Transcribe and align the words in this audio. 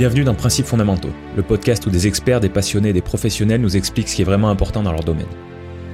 Bienvenue 0.00 0.24
dans 0.24 0.34
Principes 0.34 0.64
fondamentaux, 0.64 1.10
le 1.36 1.42
podcast 1.42 1.84
où 1.84 1.90
des 1.90 2.06
experts, 2.06 2.40
des 2.40 2.48
passionnés 2.48 2.88
et 2.88 2.92
des 2.94 3.02
professionnels 3.02 3.60
nous 3.60 3.76
expliquent 3.76 4.08
ce 4.08 4.16
qui 4.16 4.22
est 4.22 4.24
vraiment 4.24 4.48
important 4.48 4.82
dans 4.82 4.92
leur 4.92 5.04
domaine. 5.04 5.26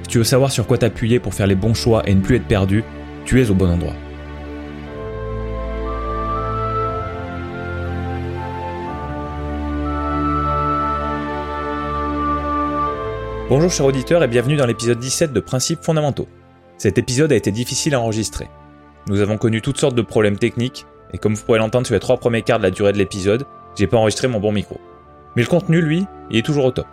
Si 0.03 0.07
tu 0.07 0.17
veux 0.17 0.23
savoir 0.23 0.49
sur 0.49 0.65
quoi 0.65 0.77
t'appuyer 0.77 1.19
pour 1.19 1.33
faire 1.33 1.45
les 1.45 1.55
bons 1.55 1.73
choix 1.73 2.07
et 2.07 2.15
ne 2.15 2.21
plus 2.21 2.37
être 2.37 2.47
perdu, 2.47 2.85
tu 3.25 3.41
es 3.41 3.49
au 3.49 3.53
bon 3.53 3.69
endroit. 3.69 3.91
Bonjour 13.49 13.69
chers 13.69 13.87
auditeurs 13.87 14.23
et 14.23 14.29
bienvenue 14.29 14.55
dans 14.55 14.65
l'épisode 14.65 14.99
17 14.99 15.33
de 15.33 15.39
Principes 15.41 15.83
fondamentaux. 15.83 16.29
Cet 16.77 16.97
épisode 16.97 17.33
a 17.33 17.35
été 17.35 17.51
difficile 17.51 17.93
à 17.93 17.99
enregistrer. 17.99 18.47
Nous 19.09 19.19
avons 19.19 19.37
connu 19.37 19.61
toutes 19.61 19.81
sortes 19.81 19.95
de 19.95 20.01
problèmes 20.01 20.37
techniques, 20.37 20.85
et 21.11 21.17
comme 21.17 21.33
vous 21.33 21.43
pourrez 21.43 21.59
l'entendre 21.59 21.85
sur 21.85 21.93
les 21.93 21.99
trois 21.99 22.15
premiers 22.15 22.41
quarts 22.41 22.59
de 22.59 22.63
la 22.63 22.71
durée 22.71 22.93
de 22.93 22.97
l'épisode, 22.97 23.45
j'ai 23.77 23.87
pas 23.87 23.97
enregistré 23.97 24.27
mon 24.27 24.39
bon 24.39 24.51
micro. 24.51 24.79
Mais 25.35 25.43
le 25.43 25.47
contenu, 25.47 25.81
lui, 25.81 26.05
il 26.31 26.37
est 26.37 26.45
toujours 26.45 26.65
au 26.65 26.71
top. 26.71 26.87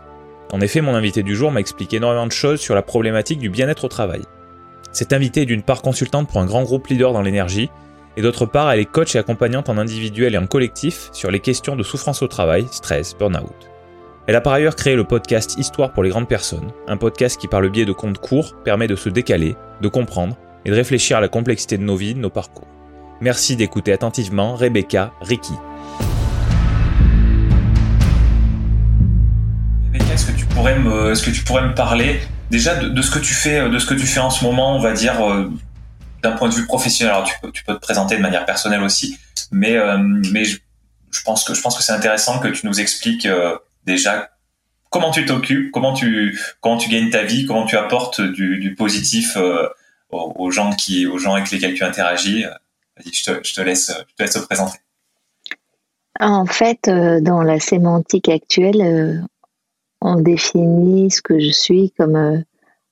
En 0.52 0.60
effet, 0.60 0.80
mon 0.80 0.94
invité 0.94 1.22
du 1.22 1.34
jour 1.34 1.50
m'a 1.50 1.60
expliqué 1.60 1.96
énormément 1.96 2.26
de 2.26 2.32
choses 2.32 2.60
sur 2.60 2.74
la 2.74 2.82
problématique 2.82 3.38
du 3.38 3.50
bien-être 3.50 3.84
au 3.84 3.88
travail. 3.88 4.22
Cette 4.92 5.12
invitée 5.12 5.42
est 5.42 5.46
d'une 5.46 5.62
part 5.62 5.82
consultante 5.82 6.28
pour 6.28 6.40
un 6.40 6.46
grand 6.46 6.62
groupe 6.62 6.86
leader 6.86 7.12
dans 7.12 7.22
l'énergie, 7.22 7.70
et 8.16 8.22
d'autre 8.22 8.46
part, 8.46 8.70
elle 8.70 8.78
est 8.78 8.84
coach 8.84 9.16
et 9.16 9.18
accompagnante 9.18 9.68
en 9.68 9.78
individuel 9.78 10.34
et 10.34 10.38
en 10.38 10.46
collectif 10.46 11.08
sur 11.12 11.30
les 11.30 11.40
questions 11.40 11.74
de 11.74 11.82
souffrance 11.82 12.22
au 12.22 12.28
travail, 12.28 12.66
stress, 12.70 13.16
burn-out. 13.18 13.70
Elle 14.26 14.36
a 14.36 14.40
par 14.40 14.52
ailleurs 14.52 14.76
créé 14.76 14.94
le 14.94 15.04
podcast 15.04 15.58
Histoire 15.58 15.92
pour 15.92 16.02
les 16.02 16.10
grandes 16.10 16.28
personnes, 16.28 16.70
un 16.86 16.96
podcast 16.96 17.40
qui 17.40 17.48
par 17.48 17.60
le 17.60 17.68
biais 17.68 17.84
de 17.84 17.92
contes 17.92 18.18
courts 18.18 18.54
permet 18.62 18.86
de 18.86 18.96
se 18.96 19.08
décaler, 19.08 19.56
de 19.80 19.88
comprendre 19.88 20.36
et 20.64 20.70
de 20.70 20.74
réfléchir 20.74 21.16
à 21.16 21.20
la 21.20 21.28
complexité 21.28 21.76
de 21.76 21.82
nos 21.82 21.96
vies, 21.96 22.14
de 22.14 22.20
nos 22.20 22.30
parcours. 22.30 22.68
Merci 23.20 23.56
d'écouter 23.56 23.92
attentivement 23.92 24.54
Rebecca 24.54 25.12
Ricky. 25.20 25.54
Est-ce 30.14 30.26
que 30.26 30.32
tu 30.32 30.46
pourrais 30.46 30.78
me, 30.78 31.10
est-ce 31.10 31.24
que 31.24 31.30
tu 31.30 31.42
pourrais 31.42 31.66
me 31.66 31.74
parler 31.74 32.20
déjà 32.50 32.76
de, 32.76 33.02
ce 33.02 33.10
que 33.10 33.18
tu 33.18 33.34
fais, 33.34 33.68
de 33.68 33.78
ce 33.78 33.86
que 33.86 33.94
tu 33.94 34.06
fais 34.06 34.20
en 34.20 34.30
ce 34.30 34.44
moment, 34.44 34.76
on 34.76 34.80
va 34.80 34.92
dire 34.92 35.20
euh, 35.20 35.50
d'un 36.22 36.32
point 36.32 36.48
de 36.48 36.54
vue 36.54 36.66
professionnel? 36.66 37.12
Alors 37.14 37.26
tu 37.26 37.34
peux, 37.42 37.50
tu 37.50 37.64
peux 37.64 37.74
te 37.74 37.80
présenter 37.80 38.16
de 38.16 38.22
manière 38.22 38.46
personnelle 38.46 38.82
aussi, 38.82 39.18
mais 39.50 39.76
euh, 39.76 39.98
mais 39.98 40.44
je, 40.44 40.60
pense 41.24 41.42
que 41.44 41.52
je 41.54 41.60
pense 41.60 41.76
que 41.76 41.82
c'est 41.82 41.92
intéressant 41.92 42.38
que 42.38 42.48
tu 42.48 42.66
nous 42.66 42.80
expliques 42.80 43.26
euh, 43.26 43.58
déjà 43.86 44.30
comment 44.88 45.10
tu 45.10 45.26
t'occupes, 45.26 45.72
comment 45.72 45.94
tu 45.94 46.40
comment 46.60 46.76
tu 46.76 46.88
gagnes 46.88 47.10
ta 47.10 47.24
vie, 47.24 47.44
comment 47.44 47.66
tu 47.66 47.76
apportes 47.76 48.20
du, 48.20 48.74
positif 48.78 49.36
aux, 50.10 50.50
gens 50.52 50.70
qui 50.70 51.06
aux 51.06 51.18
gens 51.18 51.34
avec 51.34 51.50
lesquels 51.50 51.74
tu 51.74 51.82
interagis. 51.82 52.44
Je 53.04 53.10
je 53.12 53.32
je 53.42 53.54
te 53.54 53.60
laisse 53.60 53.92
te 54.16 54.38
présenter. 54.38 54.78
En 56.20 56.46
fait, 56.46 56.88
dans 56.88 57.42
la 57.42 57.58
sémantique 57.58 58.28
actuelle, 58.28 59.26
on 60.04 60.20
définit 60.20 61.10
ce 61.10 61.22
que 61.22 61.40
je 61.40 61.50
suis 61.50 61.90
comme, 61.92 62.14
euh, 62.14 62.38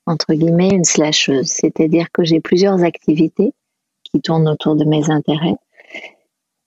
entre 0.07 0.33
guillemets, 0.33 0.71
une 0.71 0.85
slasheuse. 0.85 1.47
C'est-à-dire 1.47 2.11
que 2.11 2.25
j'ai 2.25 2.41
plusieurs 2.41 2.83
activités 2.83 3.53
qui 4.03 4.21
tournent 4.21 4.49
autour 4.49 4.75
de 4.77 4.85
mes 4.85 5.11
intérêts. 5.11 5.55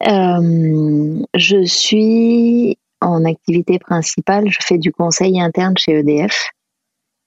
Euh, 0.07 1.19
je 1.33 1.65
suis 1.65 2.77
en 3.01 3.25
activité 3.25 3.79
principale, 3.79 4.49
je 4.49 4.59
fais 4.61 4.77
du 4.77 4.93
conseil 4.93 5.41
interne 5.41 5.75
chez 5.77 5.93
EDF. 5.93 6.51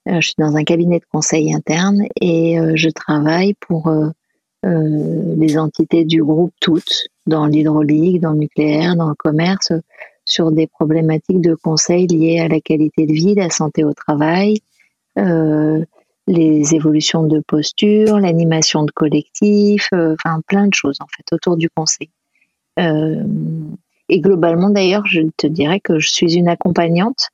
Euh, 0.08 0.20
je 0.20 0.28
suis 0.28 0.36
dans 0.38 0.56
un 0.56 0.64
cabinet 0.64 1.00
de 1.00 1.04
conseil 1.12 1.52
interne 1.52 2.04
et 2.20 2.56
je 2.74 2.88
travaille 2.88 3.54
pour 3.54 3.92
les 4.64 5.58
entités 5.58 6.04
du 6.04 6.22
groupe 6.22 6.52
toutes, 6.60 7.08
dans 7.26 7.46
l'hydraulique, 7.46 8.20
dans 8.20 8.32
le 8.32 8.38
nucléaire, 8.38 8.96
dans 8.96 9.08
le 9.08 9.14
commerce, 9.14 9.72
sur 10.28 10.52
des 10.52 10.66
problématiques 10.66 11.40
de 11.40 11.54
conseil 11.54 12.06
liées 12.06 12.38
à 12.38 12.48
la 12.48 12.60
qualité 12.60 13.06
de 13.06 13.12
vie, 13.12 13.34
la 13.34 13.50
santé 13.50 13.82
au 13.82 13.94
travail, 13.94 14.58
euh, 15.18 15.84
les 16.26 16.74
évolutions 16.74 17.22
de 17.22 17.40
posture, 17.40 18.20
l'animation 18.20 18.84
de 18.84 18.90
collectif, 18.90 19.88
euh, 19.94 20.14
enfin 20.14 20.40
plein 20.46 20.68
de 20.68 20.74
choses 20.74 20.98
en 21.00 21.06
fait 21.06 21.24
autour 21.32 21.56
du 21.56 21.70
conseil. 21.70 22.10
Euh, 22.78 23.24
et 24.10 24.20
globalement 24.20 24.68
d'ailleurs, 24.68 25.06
je 25.06 25.22
te 25.36 25.46
dirais 25.46 25.80
que 25.80 25.98
je 25.98 26.08
suis 26.10 26.34
une 26.34 26.48
accompagnante 26.48 27.30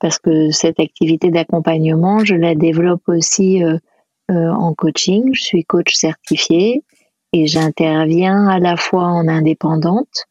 parce 0.00 0.18
que 0.18 0.50
cette 0.50 0.80
activité 0.80 1.30
d'accompagnement, 1.30 2.24
je 2.24 2.34
la 2.34 2.54
développe 2.54 3.06
aussi 3.06 3.62
en 4.30 4.72
coaching. 4.72 5.28
Je 5.34 5.42
suis 5.42 5.64
coach 5.64 5.92
certifié 5.94 6.82
et 7.34 7.46
j'interviens 7.46 8.48
à 8.48 8.58
la 8.58 8.78
fois 8.78 9.04
en 9.04 9.28
indépendante 9.28 10.24
euh, 10.24 10.29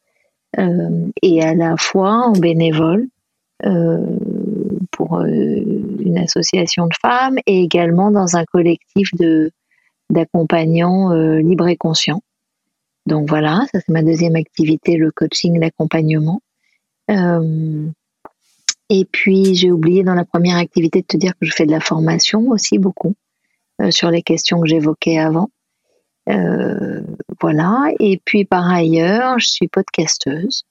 et 0.58 1.44
à 1.44 1.54
la 1.54 1.78
fois 1.78 2.28
en 2.28 2.32
bénévole 2.34 3.08
euh, 3.66 4.18
pour 4.92 5.18
euh, 5.18 5.28
une 5.28 6.18
association 6.18 6.88
de 6.88 6.94
femmes 7.02 7.38
et 7.46 7.62
également 7.62 8.10
dans 8.10 8.36
un 8.36 8.46
collectif 8.46 9.14
de 9.16 9.52
d'accompagnants 10.10 11.12
libres 11.38 11.68
et 11.68 11.78
conscients. 11.78 12.24
Donc 13.06 13.30
voilà, 13.30 13.66
ça 13.72 13.80
c'est 13.80 13.90
ma 13.90 14.02
deuxième 14.02 14.36
activité, 14.36 14.98
le 14.98 15.12
coaching, 15.12 15.60
l'accompagnement. 15.60 16.42
et 18.90 19.06
puis 19.12 19.54
j'ai 19.54 19.72
oublié 19.72 20.04
dans 20.04 20.16
la 20.16 20.26
première 20.26 20.58
activité 20.58 21.02
de 21.02 21.06
te 21.06 21.18
dire 21.18 21.34
que 21.40 21.46
je 21.46 21.54
fais 21.54 21.68
de 21.68 21.72
la 21.72 21.80
formation 21.80 22.50
aussi 22.50 22.80
beaucoup 22.80 23.14
sur 23.92 24.10
les 24.10 24.24
questions 24.24 24.60
que 24.62 24.68
j'évoquais 24.68 25.20
avant. 25.20 25.52
Euh, 26.30 27.02
voilà. 27.42 27.92
Et 28.00 28.22
puis 28.24 28.46
par 28.46 28.70
ailleurs, 28.70 29.40
je 29.40 29.48
suis 29.48 29.68
podcasteuse 29.68 30.64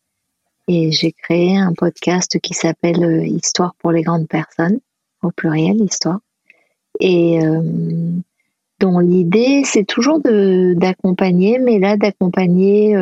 et 0.68 0.92
j'ai 0.92 1.12
créé 1.12 1.56
un 1.56 1.72
podcast 1.72 2.38
qui 2.40 2.54
s'appelle 2.54 3.02
euh, 3.02 3.26
Histoire 3.26 3.74
pour 3.78 3.92
les 3.92 4.02
grandes 4.02 4.28
personnes, 4.28 4.78
au 5.22 5.30
pluriel, 5.30 5.80
histoire. 5.80 6.20
Et 7.00 7.44
euh, 7.44 7.62
dont 8.80 8.98
l'idée, 9.00 9.62
c'est 9.64 9.84
toujours 9.84 10.20
d'accompagner, 10.20 11.58
mais 11.58 11.78
là, 11.78 11.96
d'accompagner 11.96 12.96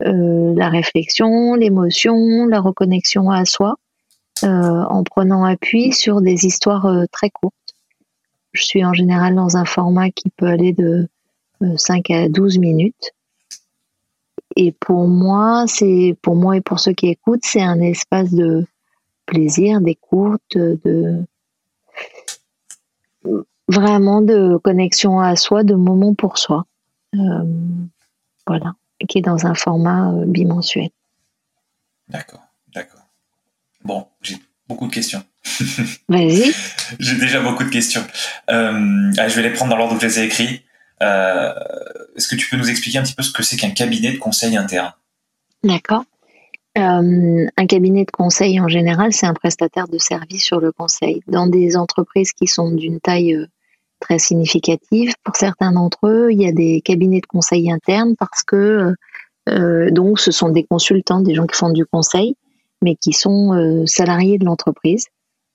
la 0.00 0.68
réflexion, 0.68 1.54
l'émotion, 1.54 2.46
la 2.46 2.60
reconnexion 2.60 3.28
à 3.28 3.44
soi, 3.44 3.74
en 4.44 5.02
prenant 5.02 5.44
appui 5.44 5.92
sur 5.92 6.20
des 6.20 6.46
histoires 6.46 6.88
très 7.10 7.28
courtes. 7.28 7.54
Je 8.52 8.62
suis 8.62 8.84
en 8.84 8.92
général 8.92 9.34
dans 9.34 9.56
un 9.56 9.64
format 9.64 10.10
qui 10.10 10.30
peut 10.30 10.46
aller 10.46 10.72
de 10.72 11.08
5 11.76 12.10
à 12.10 12.28
12 12.28 12.58
minutes. 12.58 13.12
Et 14.56 14.72
pour 14.72 15.06
moi, 15.06 15.64
c'est 15.66 16.16
pour 16.22 16.34
moi 16.34 16.56
et 16.56 16.60
pour 16.60 16.80
ceux 16.80 16.92
qui 16.92 17.08
écoutent, 17.08 17.44
c'est 17.44 17.62
un 17.62 17.80
espace 17.80 18.32
de 18.32 18.66
plaisir, 19.26 19.80
d'écoute, 19.80 20.42
de 20.56 21.24
vraiment 23.68 24.20
de 24.20 24.56
connexion 24.56 25.20
à 25.20 25.36
soi, 25.36 25.62
de 25.62 25.74
moment 25.74 26.14
pour 26.14 26.38
soi. 26.38 26.66
Euh, 27.14 27.44
voilà, 28.46 28.74
qui 29.08 29.18
est 29.18 29.22
dans 29.22 29.46
un 29.46 29.54
format 29.54 30.12
euh, 30.12 30.24
bimensuel. 30.26 30.90
D'accord, 32.08 32.42
d'accord. 32.74 33.02
Bon, 33.84 34.06
j'ai 34.22 34.36
beaucoup 34.68 34.86
de 34.86 34.92
questions. 34.92 35.22
Vas-y. 36.08 36.52
j'ai 36.98 37.16
déjà 37.16 37.40
beaucoup 37.40 37.64
de 37.64 37.68
questions. 37.68 38.04
Euh, 38.50 39.12
je 39.16 39.34
vais 39.36 39.42
les 39.42 39.52
prendre 39.52 39.70
dans 39.70 39.76
l'ordre 39.76 39.98
que 39.98 40.00
je 40.00 40.06
les 40.06 40.20
ai 40.20 40.24
écrits. 40.24 40.62
Euh, 41.02 41.52
est-ce 42.16 42.28
que 42.28 42.36
tu 42.36 42.48
peux 42.48 42.56
nous 42.56 42.68
expliquer 42.68 42.98
un 42.98 43.02
petit 43.02 43.14
peu 43.14 43.22
ce 43.22 43.32
que 43.32 43.42
c'est 43.42 43.56
qu'un 43.56 43.70
cabinet 43.70 44.12
de 44.12 44.18
conseil 44.18 44.56
interne? 44.56 44.92
D'accord. 45.64 46.04
Euh, 46.78 47.46
un 47.56 47.66
cabinet 47.66 48.04
de 48.04 48.10
conseil, 48.10 48.60
en 48.60 48.68
général, 48.68 49.12
c'est 49.12 49.26
un 49.26 49.34
prestataire 49.34 49.88
de 49.88 49.98
services 49.98 50.44
sur 50.44 50.60
le 50.60 50.72
conseil. 50.72 51.22
Dans 51.26 51.46
des 51.46 51.76
entreprises 51.76 52.32
qui 52.32 52.46
sont 52.46 52.70
d'une 52.70 53.00
taille 53.00 53.34
euh, 53.34 53.46
très 53.98 54.18
significative, 54.18 55.12
pour 55.24 55.36
certains 55.36 55.72
d'entre 55.72 56.06
eux, 56.06 56.28
il 56.30 56.40
y 56.40 56.46
a 56.46 56.52
des 56.52 56.80
cabinets 56.80 57.20
de 57.20 57.26
conseil 57.26 57.70
internes 57.70 58.14
parce 58.18 58.42
que 58.42 58.94
donc 59.90 60.20
ce 60.20 60.30
sont 60.30 60.50
des 60.50 60.62
consultants, 60.62 61.20
des 61.20 61.34
gens 61.34 61.46
qui 61.46 61.56
font 61.56 61.70
du 61.70 61.84
conseil, 61.84 62.36
mais 62.82 62.94
qui 62.94 63.12
sont 63.12 63.84
salariés 63.84 64.38
de 64.38 64.44
l'entreprise. 64.44 65.06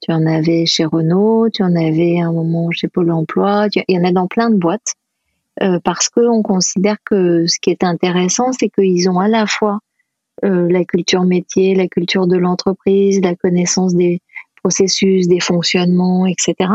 Tu 0.01 0.11
en 0.11 0.25
avais 0.25 0.65
chez 0.65 0.85
Renault, 0.85 1.49
tu 1.49 1.63
en 1.63 1.75
avais 1.75 2.19
un 2.19 2.33
moment 2.33 2.69
chez 2.71 2.87
Pôle 2.89 3.09
Emploi, 3.09 3.67
il 3.73 3.95
y 3.95 3.97
en 3.97 4.03
a 4.03 4.11
dans 4.11 4.27
plein 4.27 4.49
de 4.49 4.57
boîtes. 4.57 4.95
Euh, 5.63 5.79
parce 5.83 6.09
qu'on 6.09 6.43
considère 6.43 6.97
que 7.05 7.47
ce 7.47 7.59
qui 7.59 7.69
est 7.69 7.83
intéressant, 7.83 8.51
c'est 8.51 8.69
qu'ils 8.69 9.09
ont 9.09 9.19
à 9.19 9.29
la 9.29 9.45
fois 9.45 9.79
euh, 10.43 10.69
la 10.69 10.83
culture 10.83 11.23
métier, 11.23 11.75
la 11.75 11.87
culture 11.87 12.27
de 12.27 12.35
l'entreprise, 12.35 13.21
la 13.21 13.35
connaissance 13.35 13.95
des 13.95 14.21
processus, 14.61 15.27
des 15.27 15.39
fonctionnements, 15.39 16.25
etc. 16.25 16.69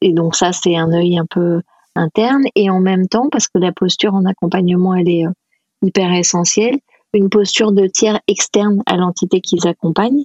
Et 0.00 0.12
donc 0.12 0.34
ça, 0.34 0.52
c'est 0.52 0.76
un 0.76 0.92
œil 0.92 1.18
un 1.18 1.26
peu 1.26 1.60
interne. 1.94 2.44
Et 2.54 2.70
en 2.70 2.80
même 2.80 3.06
temps, 3.06 3.28
parce 3.30 3.48
que 3.48 3.58
la 3.58 3.72
posture 3.72 4.14
en 4.14 4.24
accompagnement, 4.24 4.94
elle 4.94 5.10
est 5.10 5.26
euh, 5.26 5.32
hyper 5.82 6.12
essentielle, 6.14 6.78
une 7.12 7.28
posture 7.28 7.72
de 7.72 7.86
tiers 7.86 8.20
externe 8.28 8.82
à 8.86 8.96
l'entité 8.96 9.40
qu'ils 9.40 9.66
accompagnent, 9.66 10.24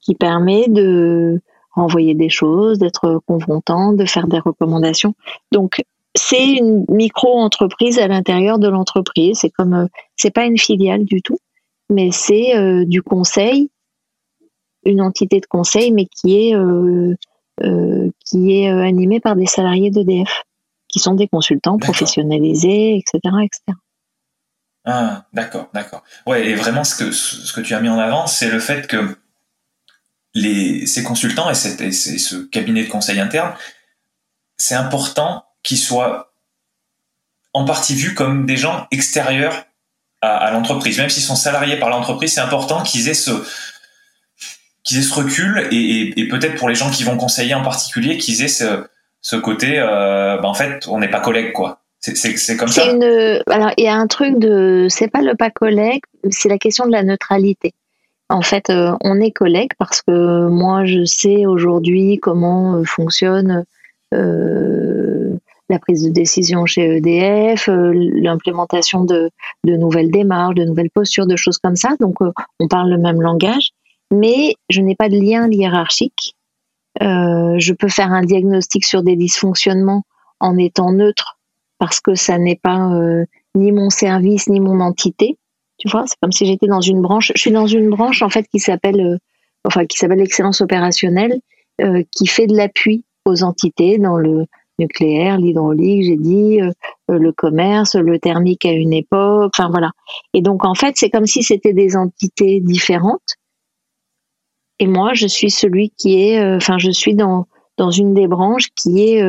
qui 0.00 0.14
permet 0.14 0.68
de 0.68 1.40
renvoyer 1.72 2.14
des 2.14 2.28
choses, 2.28 2.78
d'être 2.78 3.20
confrontant, 3.26 3.92
de 3.92 4.04
faire 4.04 4.28
des 4.28 4.38
recommandations. 4.38 5.14
Donc 5.52 5.82
c'est 6.18 6.44
une 6.44 6.84
micro-entreprise 6.88 7.98
à 7.98 8.08
l'intérieur 8.08 8.58
de 8.58 8.68
l'entreprise. 8.68 9.38
C'est 9.40 9.50
comme, 9.50 9.74
euh, 9.74 9.86
c'est 10.16 10.30
pas 10.30 10.44
une 10.44 10.58
filiale 10.58 11.04
du 11.04 11.22
tout. 11.22 11.38
mais 11.90 12.10
c'est 12.12 12.84
du 12.84 13.02
conseil, 13.02 13.70
une 14.84 15.00
entité 15.00 15.40
de 15.40 15.46
conseil, 15.46 15.90
mais 15.90 16.04
qui 16.04 16.50
est 16.50 16.54
qui 18.26 18.52
est 18.52 18.68
animée 18.68 19.20
par 19.20 19.36
des 19.36 19.46
salariés 19.46 19.90
d'EDF, 19.90 20.42
qui 20.88 20.98
sont 20.98 21.14
des 21.14 21.28
consultants 21.28 21.78
professionnalisés, 21.78 22.96
etc., 22.96 23.34
etc. 23.42 23.78
Ah, 24.84 25.26
d'accord, 25.32 25.68
d'accord. 25.74 26.02
Ouais, 26.26 26.48
et 26.48 26.54
vraiment, 26.54 26.84
ce 26.84 26.94
que, 26.94 27.12
ce 27.12 27.52
que 27.52 27.60
tu 27.60 27.74
as 27.74 27.80
mis 27.80 27.90
en 27.90 27.98
avant, 27.98 28.26
c'est 28.26 28.50
le 28.50 28.58
fait 28.58 28.86
que 28.86 29.18
les, 30.34 30.86
ces 30.86 31.02
consultants 31.02 31.50
et, 31.50 31.54
ce 31.54 32.44
cabinet 32.46 32.84
de 32.84 32.88
conseil 32.88 33.20
interne, 33.20 33.54
c'est 34.56 34.74
important 34.74 35.44
qu'ils 35.62 35.78
soient 35.78 36.32
en 37.52 37.64
partie 37.64 37.94
vus 37.94 38.14
comme 38.14 38.46
des 38.46 38.56
gens 38.56 38.86
extérieurs 38.90 39.66
à, 40.20 40.50
l'entreprise. 40.50 40.98
Même 40.98 41.10
s'ils 41.10 41.22
sont 41.22 41.36
salariés 41.36 41.76
par 41.76 41.90
l'entreprise, 41.90 42.34
c'est 42.34 42.40
important 42.40 42.82
qu'ils 42.82 43.08
aient 43.08 43.14
ce 43.14 43.30
qu'ils 44.82 44.98
aient 44.98 45.02
ce 45.02 45.14
recul 45.14 45.68
et, 45.70 46.28
peut-être 46.28 46.56
pour 46.56 46.68
les 46.68 46.74
gens 46.74 46.90
qui 46.90 47.04
vont 47.04 47.16
conseiller 47.16 47.54
en 47.54 47.62
particulier, 47.62 48.16
qu'ils 48.16 48.42
aient 48.42 48.48
ce, 48.48 48.86
ce 49.20 49.36
côté, 49.36 49.78
euh, 49.78 50.38
bah, 50.38 50.48
en 50.48 50.54
fait, 50.54 50.88
on 50.88 50.98
n'est 50.98 51.10
pas 51.10 51.20
collègues, 51.20 51.52
quoi. 51.52 51.82
C'est 52.00 52.56
comme 52.56 52.68
ça. 52.68 52.90
Une, 52.90 53.42
alors, 53.48 53.72
il 53.76 53.84
y 53.84 53.88
a 53.88 53.94
un 53.94 54.06
truc 54.06 54.38
de, 54.38 54.86
c'est 54.88 55.08
pas 55.08 55.20
le 55.20 55.34
pas 55.34 55.50
collègue, 55.50 56.02
c'est 56.30 56.48
la 56.48 56.58
question 56.58 56.86
de 56.86 56.92
la 56.92 57.02
neutralité. 57.02 57.74
En 58.30 58.42
fait, 58.42 58.70
euh, 58.70 58.92
on 59.02 59.20
est 59.20 59.30
collègue 59.30 59.72
parce 59.78 60.02
que 60.02 60.48
moi, 60.48 60.84
je 60.84 61.04
sais 61.04 61.46
aujourd'hui 61.46 62.18
comment 62.20 62.74
euh, 62.74 62.84
fonctionne 62.84 63.64
euh, 64.14 65.17
la 65.68 65.78
prise 65.78 66.02
de 66.02 66.10
décision 66.10 66.66
chez 66.66 66.96
EDF, 66.96 67.68
l'implémentation 67.68 69.04
de, 69.04 69.30
de, 69.64 69.76
nouvelles 69.76 70.10
démarches, 70.10 70.54
de 70.54 70.64
nouvelles 70.64 70.90
postures, 70.90 71.26
de 71.26 71.36
choses 71.36 71.58
comme 71.58 71.76
ça. 71.76 71.90
Donc, 72.00 72.16
on 72.58 72.68
parle 72.68 72.90
le 72.90 72.98
même 72.98 73.20
langage, 73.20 73.70
mais 74.10 74.54
je 74.70 74.80
n'ai 74.80 74.94
pas 74.94 75.08
de 75.08 75.18
lien 75.18 75.50
hiérarchique. 75.50 76.34
je 77.00 77.72
peux 77.72 77.88
faire 77.88 78.12
un 78.12 78.22
diagnostic 78.22 78.84
sur 78.84 79.02
des 79.02 79.16
dysfonctionnements 79.16 80.04
en 80.40 80.56
étant 80.56 80.92
neutre 80.92 81.38
parce 81.78 82.00
que 82.00 82.14
ça 82.14 82.38
n'est 82.38 82.60
pas 82.62 82.90
ni 83.54 83.72
mon 83.72 83.90
service 83.90 84.48
ni 84.48 84.60
mon 84.60 84.80
entité. 84.80 85.36
Tu 85.78 85.88
vois, 85.88 86.04
c'est 86.06 86.16
comme 86.20 86.32
si 86.32 86.46
j'étais 86.46 86.66
dans 86.66 86.80
une 86.80 87.00
branche. 87.00 87.32
Je 87.34 87.40
suis 87.40 87.52
dans 87.52 87.66
une 87.66 87.90
branche 87.90 88.22
en 88.22 88.28
fait 88.28 88.46
qui 88.48 88.58
s'appelle, 88.58 89.00
euh, 89.00 89.18
enfin 89.64 89.86
qui 89.86 89.96
s'appelle 89.96 90.18
l'excellence 90.18 90.60
opérationnelle, 90.60 91.40
euh, 91.80 92.02
qui 92.10 92.26
fait 92.26 92.46
de 92.46 92.56
l'appui 92.56 93.04
aux 93.24 93.42
entités 93.42 93.98
dans 93.98 94.16
le 94.16 94.46
nucléaire, 94.78 95.38
l'hydraulique, 95.38 96.04
j'ai 96.04 96.16
dit, 96.16 96.60
euh, 96.60 96.72
le 97.08 97.32
commerce, 97.32 97.94
le 97.94 98.18
thermique 98.18 98.64
à 98.64 98.72
une 98.72 98.92
époque, 98.92 99.52
enfin 99.56 99.70
voilà. 99.70 99.90
Et 100.34 100.42
donc 100.42 100.64
en 100.64 100.74
fait, 100.74 100.94
c'est 100.96 101.10
comme 101.10 101.26
si 101.26 101.42
c'était 101.42 101.72
des 101.72 101.96
entités 101.96 102.60
différentes. 102.60 103.36
Et 104.80 104.86
moi, 104.86 105.12
je 105.14 105.26
suis 105.26 105.50
celui 105.50 105.90
qui 105.90 106.22
est, 106.22 106.54
enfin, 106.54 106.78
je 106.78 106.90
suis 106.90 107.14
dans 107.14 107.46
dans 107.78 107.90
une 107.90 108.12
des 108.12 108.26
branches 108.26 108.68
qui 108.74 109.02
est 109.02 109.22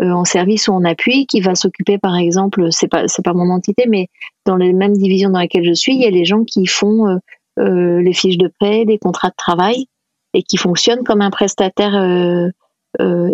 euh, 0.00 0.12
en 0.12 0.24
service 0.24 0.68
ou 0.68 0.72
en 0.72 0.84
appui 0.84 1.26
qui 1.26 1.42
va 1.42 1.54
s'occuper 1.54 1.98
par 1.98 2.16
exemple 2.16 2.68
c'est 2.70 2.88
pas 2.88 3.06
c'est 3.06 3.22
pas 3.22 3.34
mon 3.34 3.50
entité 3.50 3.84
mais 3.86 4.08
dans 4.46 4.56
les 4.56 4.72
mêmes 4.72 4.96
divisions 4.96 5.28
dans 5.28 5.40
lesquelles 5.40 5.66
je 5.66 5.74
suis 5.74 5.94
il 5.94 6.00
y 6.00 6.06
a 6.06 6.10
les 6.10 6.24
gens 6.24 6.44
qui 6.44 6.66
font 6.66 7.06
euh, 7.06 7.16
euh, 7.58 8.00
les 8.00 8.14
fiches 8.14 8.38
de 8.38 8.50
paie 8.60 8.84
les 8.86 8.96
contrats 8.98 9.28
de 9.28 9.34
travail 9.36 9.88
et 10.32 10.42
qui 10.42 10.56
fonctionnent 10.56 11.04
comme 11.04 11.20
un 11.20 11.30
prestataire 11.30 11.92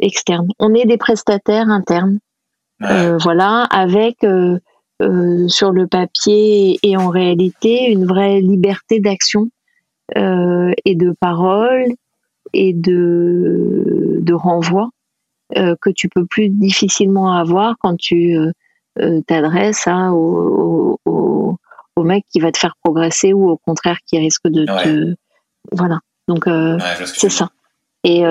externe. 0.02 0.48
On 0.58 0.74
est 0.74 0.86
des 0.86 0.96
prestataires 0.96 1.68
internes. 1.68 2.18
Voilà 2.80 3.62
avec 3.70 4.18
sur 4.20 5.72
le 5.72 5.86
papier 5.86 6.78
et 6.82 6.96
en 6.96 7.08
réalité 7.08 7.90
une 7.90 8.06
vraie 8.06 8.40
liberté 8.40 9.00
d'action 9.00 9.48
et 10.14 10.94
de 10.94 11.14
parole 11.18 11.94
et 12.52 12.72
de, 12.72 14.18
de 14.20 14.34
renvoi 14.34 14.90
euh, 15.56 15.76
que 15.80 15.90
tu 15.90 16.08
peux 16.08 16.26
plus 16.26 16.48
difficilement 16.48 17.32
avoir 17.32 17.76
quand 17.78 17.96
tu 17.96 18.36
euh, 18.36 18.50
euh, 18.98 19.20
t'adresses 19.28 19.86
au, 19.86 20.98
au, 21.04 21.56
au, 21.94 22.02
mec 22.02 22.24
qui 22.32 22.40
va 22.40 22.50
te 22.50 22.58
faire 22.58 22.74
progresser 22.82 23.32
ou 23.32 23.48
au 23.50 23.56
contraire 23.56 23.98
qui 24.06 24.18
risque 24.18 24.48
de 24.48 24.64
te 24.64 25.14
voilà. 25.70 26.00
Donc 26.26 26.48
c'est 27.04 27.28
ça. 27.28 27.50
Et, 28.02 28.24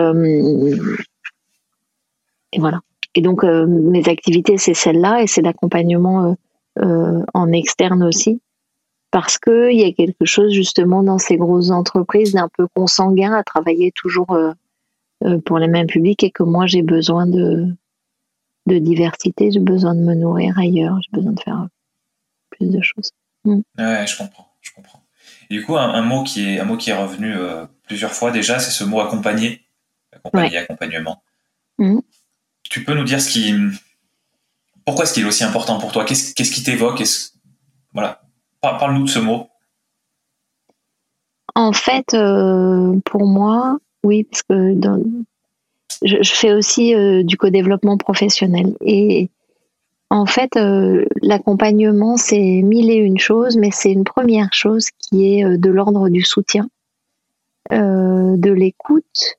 et 2.56 2.60
voilà 2.60 2.80
et 3.14 3.22
donc 3.22 3.44
mes 3.44 4.10
activités 4.10 4.58
c'est 4.58 4.74
celle-là 4.74 5.22
et 5.22 5.28
c'est 5.28 5.42
l'accompagnement 5.42 6.36
en 6.78 7.52
externe 7.52 8.04
aussi 8.04 8.42
parce 9.12 9.38
que 9.38 9.72
il 9.72 9.80
y 9.80 9.86
a 9.86 9.94
quelque 9.94 10.26
chose 10.26 10.52
justement 10.52 11.04
dans 11.04 11.18
ces 11.20 11.38
grosses 11.38 11.70
entreprises 11.70 12.34
d'un 12.34 12.50
peu 12.50 12.68
consanguin 12.76 13.34
à 13.34 13.44
travailler 13.44 13.92
toujours 13.94 14.36
euh, 15.24 15.40
pour 15.46 15.58
les 15.58 15.68
mêmes 15.68 15.88
publics 15.88 16.24
et 16.24 16.32
que 16.32 16.44
moi 16.44 16.68
j'ai 16.68 16.82
besoin 16.82 17.26
de, 17.26 17.74
de 18.66 18.78
diversité, 18.78 19.52
j'ai 19.52 19.62
besoin 19.62 19.96
de 19.96 20.02
me 20.02 20.14
nourrir 20.14 20.60
ailleurs, 20.60 21.00
j'ai 21.02 21.18
besoin 21.18 21.32
de 21.32 21.40
faire 21.40 21.68
plus 22.50 22.70
de 22.70 22.82
choses. 22.82 23.12
Mm. 23.46 23.62
Ouais, 23.78 24.06
je 24.06 24.18
comprends, 24.18 24.52
je 24.60 24.72
comprends. 24.74 25.02
Et 25.50 25.56
du 25.56 25.64
coup, 25.64 25.78
un, 25.78 26.02
mot 26.02 26.24
qui 26.24 26.50
est 26.50 26.60
un 26.60 26.66
mot 26.66 26.76
qui 26.76 26.90
est 26.90 26.98
revenu 26.98 27.34
euh, 27.34 27.66
plusieurs 27.84 28.12
fois 28.12 28.32
déjà, 28.32 28.60
c'est 28.60 28.72
ce 28.72 28.84
mot 28.84 29.00
accompagner, 29.00 29.62
accompagner, 30.12 30.58
accompagnement. 30.58 31.24
Mm. 31.78 32.00
Tu 32.70 32.84
peux 32.84 32.94
nous 32.94 33.04
dire 33.04 33.22
ce 33.22 33.30
qui, 33.30 33.54
pourquoi 34.86 35.06
est-ce 35.06 35.14
qu'il 35.14 35.24
est 35.24 35.28
aussi 35.28 35.44
important 35.44 35.80
pour 35.80 35.92
toi? 35.92 36.06
Qu'est-ce 36.06 36.34
qui 36.34 36.64
t'évoque? 36.64 37.04
Voilà, 37.94 38.22
parle-nous 38.62 39.06
de 39.06 39.10
ce 39.10 39.20
mot. 39.20 39.48
En 41.56 41.72
fait, 41.72 42.14
euh, 42.14 43.00
pour 43.06 43.26
moi, 43.26 43.80
oui, 44.04 44.26
parce 44.26 44.44
que 44.44 44.76
je, 46.04 46.34
fais 46.34 46.54
aussi 46.54 46.94
euh, 46.94 47.24
du 47.24 47.38
co-développement 47.38 47.98
professionnel. 47.98 48.76
Et 48.82 49.30
en 50.10 50.26
fait, 50.26 50.58
euh, 50.58 51.06
l'accompagnement, 51.22 52.18
c'est 52.18 52.62
mille 52.62 52.92
et 52.92 52.96
une 52.96 53.18
choses, 53.18 53.58
mais 53.58 53.72
c'est 53.72 53.92
une 53.92 54.04
première 54.04 54.54
chose 54.54 54.90
qui 55.00 55.34
est 55.34 55.58
de 55.58 55.70
l'ordre 55.72 56.10
du 56.10 56.22
soutien, 56.22 56.68
de 57.72 58.52
l'écoute, 58.52 59.38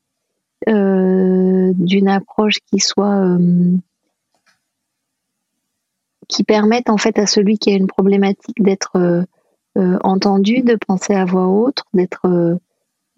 d'une 0.67 2.09
approche 2.09 2.59
qui 2.71 2.81
soit 2.81 3.39
qui 6.29 6.43
permette 6.43 6.91
en 6.91 6.97
fait 6.97 7.19
à 7.19 7.27
celui 7.27 7.57
qui 7.59 7.71
a 7.71 7.77
une 7.77 7.87
problématique 7.87 8.61
d'être 8.61 9.27
entendu, 9.77 10.63
de 10.63 10.75
penser 10.75 11.15
à 11.15 11.25
voix 11.25 11.47
haute, 11.47 11.83
d'être 11.95 12.59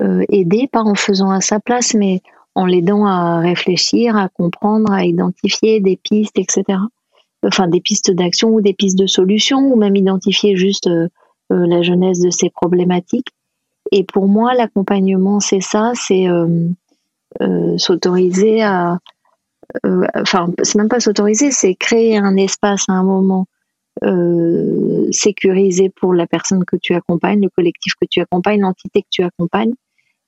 euh, 0.00 0.24
aider, 0.28 0.68
pas 0.70 0.82
en 0.82 0.94
faisant 0.94 1.30
à 1.30 1.40
sa 1.40 1.58
place, 1.58 1.94
mais 1.94 2.20
en 2.54 2.66
l'aidant 2.66 3.04
à 3.04 3.40
réfléchir, 3.40 4.16
à 4.16 4.28
comprendre, 4.28 4.92
à 4.92 5.04
identifier 5.04 5.80
des 5.80 5.96
pistes, 5.96 6.38
etc. 6.38 6.78
Enfin, 7.44 7.66
des 7.66 7.80
pistes 7.80 8.12
d'action 8.12 8.50
ou 8.50 8.60
des 8.60 8.74
pistes 8.74 8.98
de 8.98 9.08
solution, 9.08 9.58
ou 9.58 9.74
même 9.74 9.96
identifier 9.96 10.54
juste 10.54 10.86
euh, 10.86 11.08
euh, 11.50 11.66
la 11.66 11.82
jeunesse 11.82 12.20
de 12.20 12.30
ces 12.30 12.48
problématiques. 12.48 13.30
Et 13.90 14.04
pour 14.04 14.28
moi, 14.28 14.54
l'accompagnement, 14.54 15.40
c'est 15.40 15.60
ça, 15.60 15.92
c'est 15.94 16.26
s'autoriser 17.76 18.62
à, 18.62 18.98
enfin, 20.14 20.50
c'est 20.62 20.76
même 20.76 20.88
pas 20.88 21.00
s'autoriser, 21.00 21.50
c'est 21.50 21.74
créer 21.74 22.16
un 22.16 22.36
espace 22.36 22.84
à 22.88 22.92
un 22.92 23.02
moment 23.02 23.46
sécurisé 25.10 25.90
pour 25.90 26.14
la 26.14 26.26
personne 26.26 26.64
que 26.64 26.76
tu 26.76 26.94
accompagnes, 26.94 27.42
le 27.42 27.50
collectif 27.50 27.94
que 28.00 28.06
tu 28.08 28.20
accompagnes, 28.20 28.60
l'entité 28.60 29.02
que 29.02 29.08
tu 29.10 29.22
accompagnes, 29.22 29.74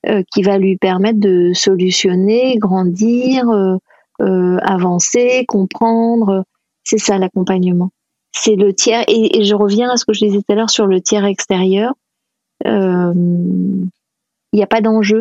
euh, 0.06 0.22
qui 0.32 0.42
va 0.42 0.56
lui 0.56 0.78
permettre 0.78 1.20
de 1.20 1.52
solutionner, 1.52 2.56
grandir, 2.56 3.50
euh, 3.50 3.76
euh, 4.22 4.56
avancer, 4.62 5.44
comprendre. 5.46 6.44
C'est 6.84 6.96
ça 6.96 7.18
l'accompagnement. 7.18 7.90
C'est 8.32 8.56
le 8.56 8.72
tiers, 8.72 9.04
et, 9.08 9.44
je 9.44 9.54
reviens 9.54 9.90
à 9.90 9.98
ce 9.98 10.06
que 10.06 10.14
je 10.14 10.24
disais 10.24 10.38
tout 10.38 10.52
à 10.52 10.54
l'heure 10.54 10.70
sur 10.70 10.86
le 10.86 11.02
tiers 11.02 11.26
extérieur. 11.26 11.92
Il 12.64 13.90
n'y 14.54 14.62
a 14.62 14.66
pas 14.66 14.80
d'enjeu, 14.80 15.20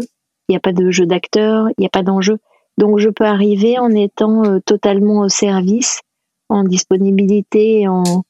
il 0.50 0.54
n'y 0.54 0.58
a 0.58 0.60
pas 0.60 0.74
de 0.74 0.92
jeu 0.92 1.06
d'acteur, 1.06 1.70
il 1.70 1.82
n'y 1.82 1.86
a 1.86 1.90
pas 1.90 2.04
d'enjeu. 2.04 2.40
Donc 2.78 3.00
je 3.00 3.10
peux 3.10 3.26
arriver 3.26 3.80
en 3.80 3.92
étant 3.92 4.60
totalement 4.66 5.22
au 5.22 5.30
service, 5.30 6.02
en 6.50 6.64
disponibilité, 6.64 7.88
en, 7.88 8.26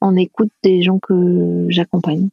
en 0.00 0.16
écoute 0.16 0.52
des 0.62 0.82
gens 0.82 0.98
que 0.98 1.66
j'accompagne. 1.68 2.28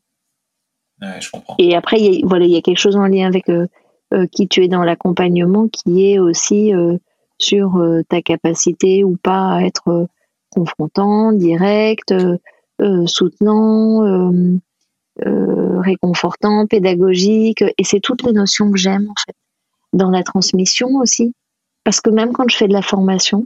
Et 1.57 1.75
après, 1.75 1.99
il 1.99 2.13
y 2.13 2.23
a, 2.23 2.27
voilà, 2.27 2.45
il 2.45 2.51
y 2.51 2.57
a 2.57 2.61
quelque 2.61 2.77
chose 2.77 2.95
en 2.95 3.07
lien 3.07 3.27
avec 3.27 3.49
euh, 3.49 3.67
euh, 4.13 4.27
qui 4.27 4.47
tu 4.47 4.63
es 4.63 4.67
dans 4.67 4.83
l'accompagnement 4.83 5.67
qui 5.67 6.11
est 6.11 6.19
aussi 6.19 6.73
euh, 6.73 6.97
sur 7.39 7.83
ta 8.07 8.21
capacité 8.21 9.03
ou 9.03 9.17
pas 9.17 9.55
à 9.55 9.61
être 9.63 10.07
confrontant, 10.51 11.31
direct, 11.31 12.13
soutenant, 13.07 14.31
réconfortant, 15.25 16.67
pédagogique. 16.67 17.63
Et 17.77 17.83
c'est 17.83 17.99
toutes 17.99 18.23
les 18.23 18.33
notions 18.33 18.71
que 18.71 18.77
j'aime 18.77 19.09
en 19.09 19.21
fait. 19.25 19.35
Dans 19.93 20.09
la 20.09 20.23
transmission 20.23 20.87
aussi. 20.95 21.33
Parce 21.83 21.99
que 21.99 22.09
même 22.09 22.31
quand 22.31 22.49
je 22.49 22.57
fais 22.57 22.67
de 22.67 22.73
la 22.73 22.81
formation, 22.81 23.45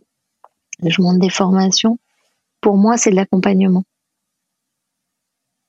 je 0.83 1.01
monte 1.01 1.19
des 1.19 1.29
formations, 1.29 1.97
pour 2.61 2.77
moi, 2.77 2.97
c'est 2.97 3.11
de 3.11 3.15
l'accompagnement 3.15 3.83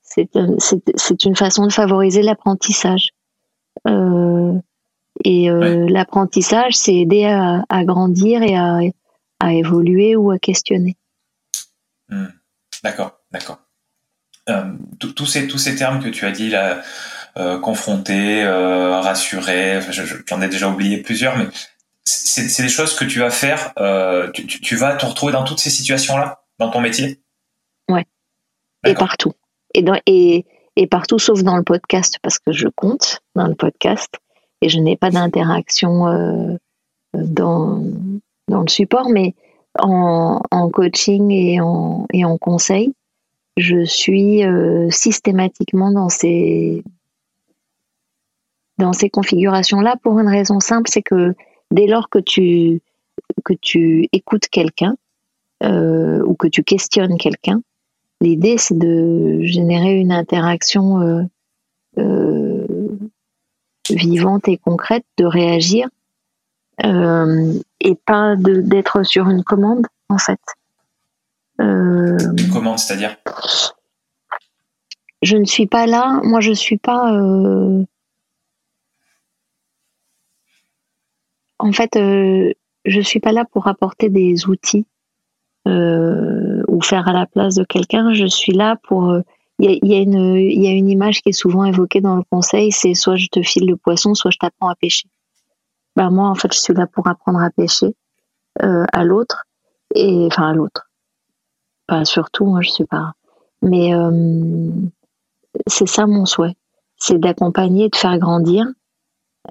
c'est 0.07 1.25
une 1.25 1.35
façon 1.35 1.67
de 1.67 1.71
favoriser 1.71 2.21
l'apprentissage. 2.21 3.09
et 5.23 5.49
l'apprentissage, 5.49 6.75
c'est 6.75 6.95
aider 6.95 7.25
à, 7.25 7.83
grandir 7.83 8.41
et 8.41 8.55
à, 8.55 8.79
à, 9.39 9.53
évoluer 9.53 10.15
ou 10.15 10.31
à 10.31 10.39
questionner. 10.39 10.95
Hmm. 12.09 12.27
D'accord, 12.83 13.19
d'accord. 13.31 13.59
Tous 14.99 15.25
ces 15.25 15.47
tous 15.47 15.57
ces 15.57 15.75
termes 15.75 16.01
que 16.01 16.09
tu 16.09 16.25
as 16.25 16.31
dit 16.31 16.49
là, 16.49 16.81
confronter, 17.61 18.45
rassurer, 18.45 19.79
j'en 20.27 20.41
ai 20.41 20.47
déjà 20.47 20.69
oublié 20.69 20.97
plusieurs, 20.97 21.37
mais 21.37 21.47
c'est 22.07 22.63
des 22.63 22.69
choses 22.69 22.95
que 22.95 23.05
tu 23.05 23.19
vas 23.19 23.29
faire, 23.29 23.73
euh, 23.79 24.31
tu, 24.31 24.75
vas 24.75 24.95
te 24.95 25.05
retrouver 25.05 25.33
dans 25.33 25.43
toutes 25.43 25.59
ces 25.59 25.69
situations-là, 25.69 26.43
dans 26.59 26.69
ton 26.69 26.81
métier? 26.81 27.21
Ouais. 27.89 28.05
Et 28.85 28.93
partout. 28.93 29.33
Et, 29.73 29.81
dans, 29.81 29.99
et, 30.05 30.45
et, 30.75 30.87
partout, 30.87 31.19
sauf 31.19 31.43
dans 31.43 31.57
le 31.57 31.63
podcast, 31.63 32.17
parce 32.21 32.39
que 32.39 32.51
je 32.51 32.67
compte 32.67 33.19
dans 33.35 33.47
le 33.47 33.55
podcast 33.55 34.09
et 34.61 34.69
je 34.69 34.79
n'ai 34.79 34.95
pas 34.95 35.09
d'interaction 35.09 36.07
euh, 36.07 36.57
dans, 37.13 37.83
dans 38.47 38.61
le 38.61 38.69
support, 38.69 39.09
mais 39.09 39.35
en, 39.79 40.41
en, 40.49 40.69
coaching 40.69 41.31
et 41.31 41.59
en, 41.59 42.05
et 42.13 42.23
en 42.23 42.37
conseil, 42.37 42.93
je 43.57 43.83
suis 43.83 44.45
euh, 44.45 44.89
systématiquement 44.91 45.91
dans 45.91 46.09
ces, 46.09 46.83
dans 48.77 48.93
ces 48.93 49.09
configurations-là 49.09 49.95
pour 50.01 50.19
une 50.19 50.27
raison 50.27 50.59
simple, 50.59 50.89
c'est 50.89 51.01
que 51.01 51.33
dès 51.71 51.87
lors 51.87 52.09
que 52.09 52.19
tu, 52.19 52.81
que 53.43 53.53
tu 53.53 54.07
écoutes 54.13 54.47
quelqu'un 54.47 54.95
euh, 55.63 56.23
ou 56.23 56.35
que 56.35 56.47
tu 56.47 56.63
questionnes 56.63 57.17
quelqu'un, 57.17 57.61
l'idée 58.21 58.59
c'est 58.59 58.77
de 58.77 59.41
générer 59.41 59.99
une 59.99 60.11
interaction 60.11 61.27
euh, 61.97 62.65
vivante 63.89 64.47
et 64.47 64.57
concrète, 64.57 65.05
de 65.17 65.25
réagir 65.25 65.89
et 66.83 67.95
pas 68.05 68.35
d'être 68.35 69.03
sur 69.03 69.27
une 69.29 69.43
commande 69.43 69.87
en 70.09 70.19
fait. 70.19 70.39
Une 71.59 72.49
commande, 72.51 72.79
c'est-à-dire 72.79 73.15
Je 75.21 75.37
ne 75.37 75.45
suis 75.45 75.67
pas 75.67 75.87
là, 75.87 76.19
moi 76.23 76.41
je 76.41 76.53
suis 76.53 76.77
pas 76.77 77.11
en 81.59 81.71
fait, 81.71 81.95
euh, 81.95 82.53
je 82.85 83.01
suis 83.01 83.19
pas 83.19 83.31
là 83.31 83.45
pour 83.45 83.67
apporter 83.67 84.09
des 84.09 84.47
outils 84.47 84.85
euh, 85.67 86.63
ou 86.67 86.81
faire 86.81 87.07
à 87.07 87.13
la 87.13 87.25
place 87.25 87.55
de 87.55 87.63
quelqu'un. 87.63 88.13
Je 88.13 88.25
suis 88.25 88.53
là 88.53 88.77
pour. 88.83 89.21
Il 89.59 89.69
euh, 89.69 89.79
y, 89.81 89.95
a, 89.95 89.99
une, 89.99 90.35
y 90.35 90.67
a 90.67 90.71
une 90.71 90.89
image 90.89 91.21
qui 91.21 91.29
est 91.29 91.33
souvent 91.33 91.65
évoquée 91.65 91.99
dans 91.99 92.15
le 92.15 92.23
conseil, 92.29 92.71
c'est 92.71 92.93
soit 92.93 93.15
je 93.15 93.27
te 93.27 93.41
file 93.41 93.67
le 93.67 93.75
poisson, 93.75 94.13
soit 94.13 94.31
je 94.31 94.37
t'apprends 94.37 94.69
à 94.69 94.75
pêcher. 94.75 95.07
Ben 95.95 96.11
moi, 96.11 96.29
en 96.29 96.35
fait, 96.35 96.53
je 96.53 96.59
suis 96.59 96.73
là 96.73 96.85
pour 96.85 97.07
apprendre 97.07 97.39
à 97.39 97.49
pêcher 97.49 97.95
euh, 98.61 98.85
à 98.93 99.03
l'autre 99.03 99.45
et 99.95 100.27
enfin 100.27 100.49
à 100.49 100.53
l'autre. 100.53 100.86
Pas 101.87 102.05
surtout, 102.05 102.45
moi, 102.45 102.61
je 102.61 102.69
suis 102.69 102.85
pas. 102.85 103.13
Mais 103.61 103.93
euh, 103.93 104.69
c'est 105.65 105.87
ça 105.87 106.05
mon 106.05 106.25
souhait, 106.25 106.55
c'est 106.97 107.19
d'accompagner, 107.19 107.89
de 107.89 107.95
faire 107.95 108.17
grandir 108.19 108.65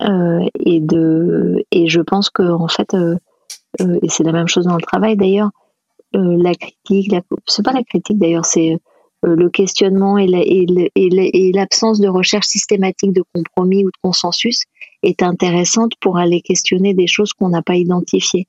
euh, 0.03 0.47
et 0.61 0.81
de 0.81 1.65
et 1.71 1.89
je 1.89 2.01
pense 2.01 2.31
que 2.31 2.43
en 2.43 2.69
fait 2.69 2.95
euh, 2.95 3.17
et 3.81 4.09
c'est 4.09 4.23
la 4.23 4.33
même 4.33 4.47
chose 4.47 4.67
dans 4.67 4.77
le 4.77 4.83
travail 4.83 5.17
d'ailleurs 5.17 5.51
la 6.13 6.55
critique 6.55 7.15
c'est 7.47 7.65
pas 7.65 7.73
la 7.73 7.83
critique 7.83 8.19
d'ailleurs 8.19 8.45
c'est 8.47 8.79
le 9.23 9.51
questionnement 9.51 10.19
et, 10.19 10.27
et 10.95 11.53
l'absence 11.53 12.01
de 12.01 12.09
recherche 12.09 12.47
systématique 12.47 13.13
de 13.13 13.25
compromis 13.35 13.85
ou 13.85 13.89
de 13.89 13.97
consensus 14.03 14.65
est 15.03 15.23
intéressante 15.23 15.93
pour 16.01 16.17
aller 16.17 16.41
questionner 16.41 16.95
des 16.95 17.07
choses 17.07 17.33
qu'on 17.33 17.49
n'a 17.49 17.63
pas 17.63 17.77
identifiées. 17.77 18.47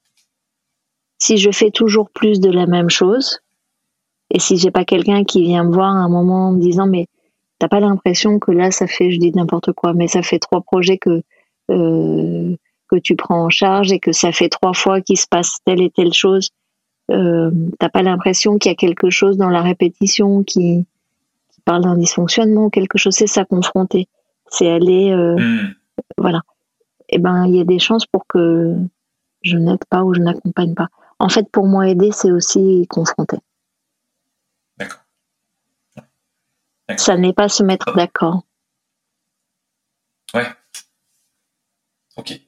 Si 1.20 1.38
je 1.38 1.52
fais 1.52 1.72
toujours 1.72 2.10
plus 2.12 2.40
de 2.40 2.52
la 2.52 2.68
même 2.68 2.90
chose, 2.90 3.40
et 4.30 4.40
si 4.40 4.58
j'ai 4.58 4.72
pas 4.72 4.86
quelqu'un 4.86 5.24
qui 5.24 5.44
vient 5.44 5.64
me 5.64 5.74
voir 5.74 5.96
à 5.96 6.00
un 6.00 6.10
moment 6.10 6.50
en 6.50 6.52
me 6.52 6.60
disant 6.60 6.88
mais 6.88 7.08
t'as 7.60 7.68
pas 7.68 7.80
l'impression 7.80 8.40
que 8.40 8.52
là 8.52 8.72
ça 8.72 8.88
fait, 8.88 9.12
je 9.12 9.20
dis 9.20 9.32
n'importe 9.32 9.72
quoi, 9.74 9.94
mais 9.94 10.08
ça 10.08 10.22
fait 10.22 10.40
trois 10.40 10.62
projets 10.62 10.98
que 10.98 11.22
euh, 11.72 12.56
que 12.90 12.96
tu 12.96 13.16
prends 13.16 13.44
en 13.46 13.50
charge 13.50 13.92
et 13.92 14.00
que 14.00 14.12
ça 14.12 14.32
fait 14.32 14.50
trois 14.50 14.74
fois 14.74 15.02
qu'il 15.02 15.18
se 15.18 15.28
passe 15.28 15.58
telle 15.66 15.82
et 15.82 15.90
telle 15.90 16.14
chose, 16.14 16.52
euh, 17.12 17.52
t'as 17.80 17.90
pas 17.90 18.02
l'impression 18.02 18.58
qu'il 18.58 18.72
y 18.72 18.74
a 18.74 18.76
quelque 18.76 19.10
chose 19.10 19.38
dans 19.38 19.50
la 19.50 19.62
répétition 19.62 20.44
qui, 20.44 20.86
qui 21.52 21.62
parle 21.66 21.84
d'un 21.84 21.98
dysfonctionnement, 21.98 22.70
quelque 22.70 22.98
chose, 22.98 23.14
c'est 23.14 23.28
ça 23.28 23.46
confronter, 23.46 24.08
c'est 24.50 24.70
aller, 24.70 25.12
euh, 25.12 25.36
hmm. 25.36 25.74
voilà. 26.18 26.42
Et 27.10 27.16
eh 27.16 27.20
ben, 27.20 27.46
il 27.46 27.56
y 27.56 27.62
a 27.62 27.64
des 27.64 27.80
chances 27.80 28.06
pour 28.06 28.28
que 28.28 28.76
je 29.42 29.58
n'aide 29.58 29.84
pas 29.90 30.04
ou 30.04 30.14
je 30.14 30.20
n'accompagne 30.20 30.74
pas. 30.74 30.90
En 31.20 31.30
fait, 31.30 31.50
pour 31.50 31.66
moi, 31.66 31.88
aider, 31.88 32.12
c'est 32.12 32.32
aussi 32.32 32.86
confronter. 32.90 33.38
D'accord. 34.78 35.00
Ça 36.96 37.18
n'est 37.18 37.34
pas 37.34 37.50
se 37.50 37.64
mettre 37.64 37.94
d'accord. 37.96 38.44
Ouais. 40.34 40.48
Ok. 42.16 42.40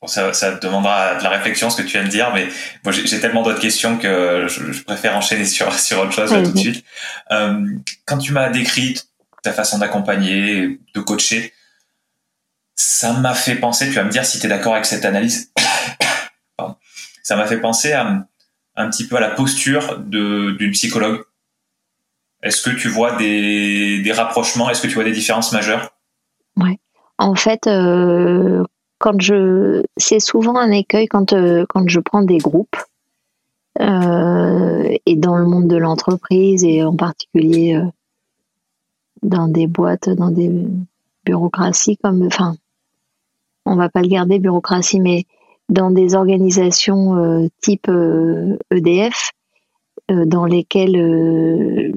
Bon, 0.00 0.06
ça, 0.06 0.32
ça, 0.34 0.52
demandera 0.56 1.16
de 1.16 1.22
la 1.22 1.30
réflexion 1.30 1.70
ce 1.70 1.80
que 1.80 1.86
tu 1.86 1.92
viens 1.92 2.04
de 2.04 2.10
dire, 2.10 2.32
mais 2.34 2.48
moi 2.84 2.92
j'ai 2.92 3.20
tellement 3.20 3.42
d'autres 3.42 3.60
questions 3.60 3.96
que 3.96 4.46
je, 4.46 4.82
préfère 4.82 5.16
enchaîner 5.16 5.46
sur, 5.46 5.72
sur 5.78 6.00
autre 6.00 6.12
chose 6.12 6.30
tout 6.30 6.52
de 6.52 6.58
suite. 6.58 6.84
Euh, 7.30 7.66
quand 8.04 8.18
tu 8.18 8.32
m'as 8.32 8.50
décrit 8.50 9.00
ta 9.42 9.52
façon 9.52 9.78
d'accompagner, 9.78 10.80
de 10.94 11.00
coacher, 11.00 11.54
ça 12.74 13.12
m'a 13.14 13.34
fait 13.34 13.56
penser, 13.56 13.86
tu 13.88 13.94
vas 13.94 14.04
me 14.04 14.10
dire 14.10 14.24
si 14.24 14.38
tu 14.38 14.46
es 14.46 14.48
d'accord 14.48 14.74
avec 14.74 14.86
cette 14.86 15.04
analyse, 15.04 15.52
ça 17.22 17.36
m'a 17.36 17.46
fait 17.46 17.60
penser 17.60 17.92
à, 17.92 18.26
un 18.76 18.90
petit 18.90 19.06
peu 19.06 19.16
à 19.16 19.20
la 19.20 19.30
posture 19.30 19.98
d'une 19.98 20.70
psychologue. 20.72 21.24
Est-ce 22.42 22.62
que 22.62 22.74
tu 22.74 22.88
vois 22.88 23.16
des, 23.16 24.02
rapprochements? 24.12 24.70
Est-ce 24.70 24.82
que 24.82 24.86
tu 24.86 24.94
vois 24.94 25.04
des 25.04 25.12
différences 25.12 25.52
majeures? 25.52 25.92
Ouais. 26.56 26.78
En 27.18 27.34
fait, 27.34 27.66
euh, 27.66 28.64
quand 28.98 29.20
je, 29.20 29.82
c'est 29.96 30.20
souvent 30.20 30.56
un 30.56 30.70
écueil 30.70 31.06
quand 31.06 31.32
euh, 31.32 31.66
quand 31.68 31.88
je 31.88 32.00
prends 32.00 32.22
des 32.22 32.38
groupes 32.38 32.76
euh, 33.80 34.96
et 35.04 35.16
dans 35.16 35.36
le 35.36 35.44
monde 35.44 35.68
de 35.68 35.76
l'entreprise 35.76 36.64
et 36.64 36.82
en 36.82 36.96
particulier 36.96 37.78
dans 39.22 39.48
des 39.48 39.66
boîtes, 39.66 40.08
dans 40.08 40.30
des 40.30 40.50
bureaucraties 41.26 41.98
comme, 41.98 42.26
enfin, 42.26 42.56
on 43.66 43.76
va 43.76 43.90
pas 43.90 44.00
le 44.00 44.08
garder 44.08 44.38
bureaucratie, 44.38 44.98
mais 44.98 45.26
dans 45.68 45.90
des 45.90 46.14
organisations 46.14 47.48
type 47.60 47.90
EDF, 48.70 49.32
e 50.10 50.24
dans 50.24 50.46
lesquelles 50.46 51.92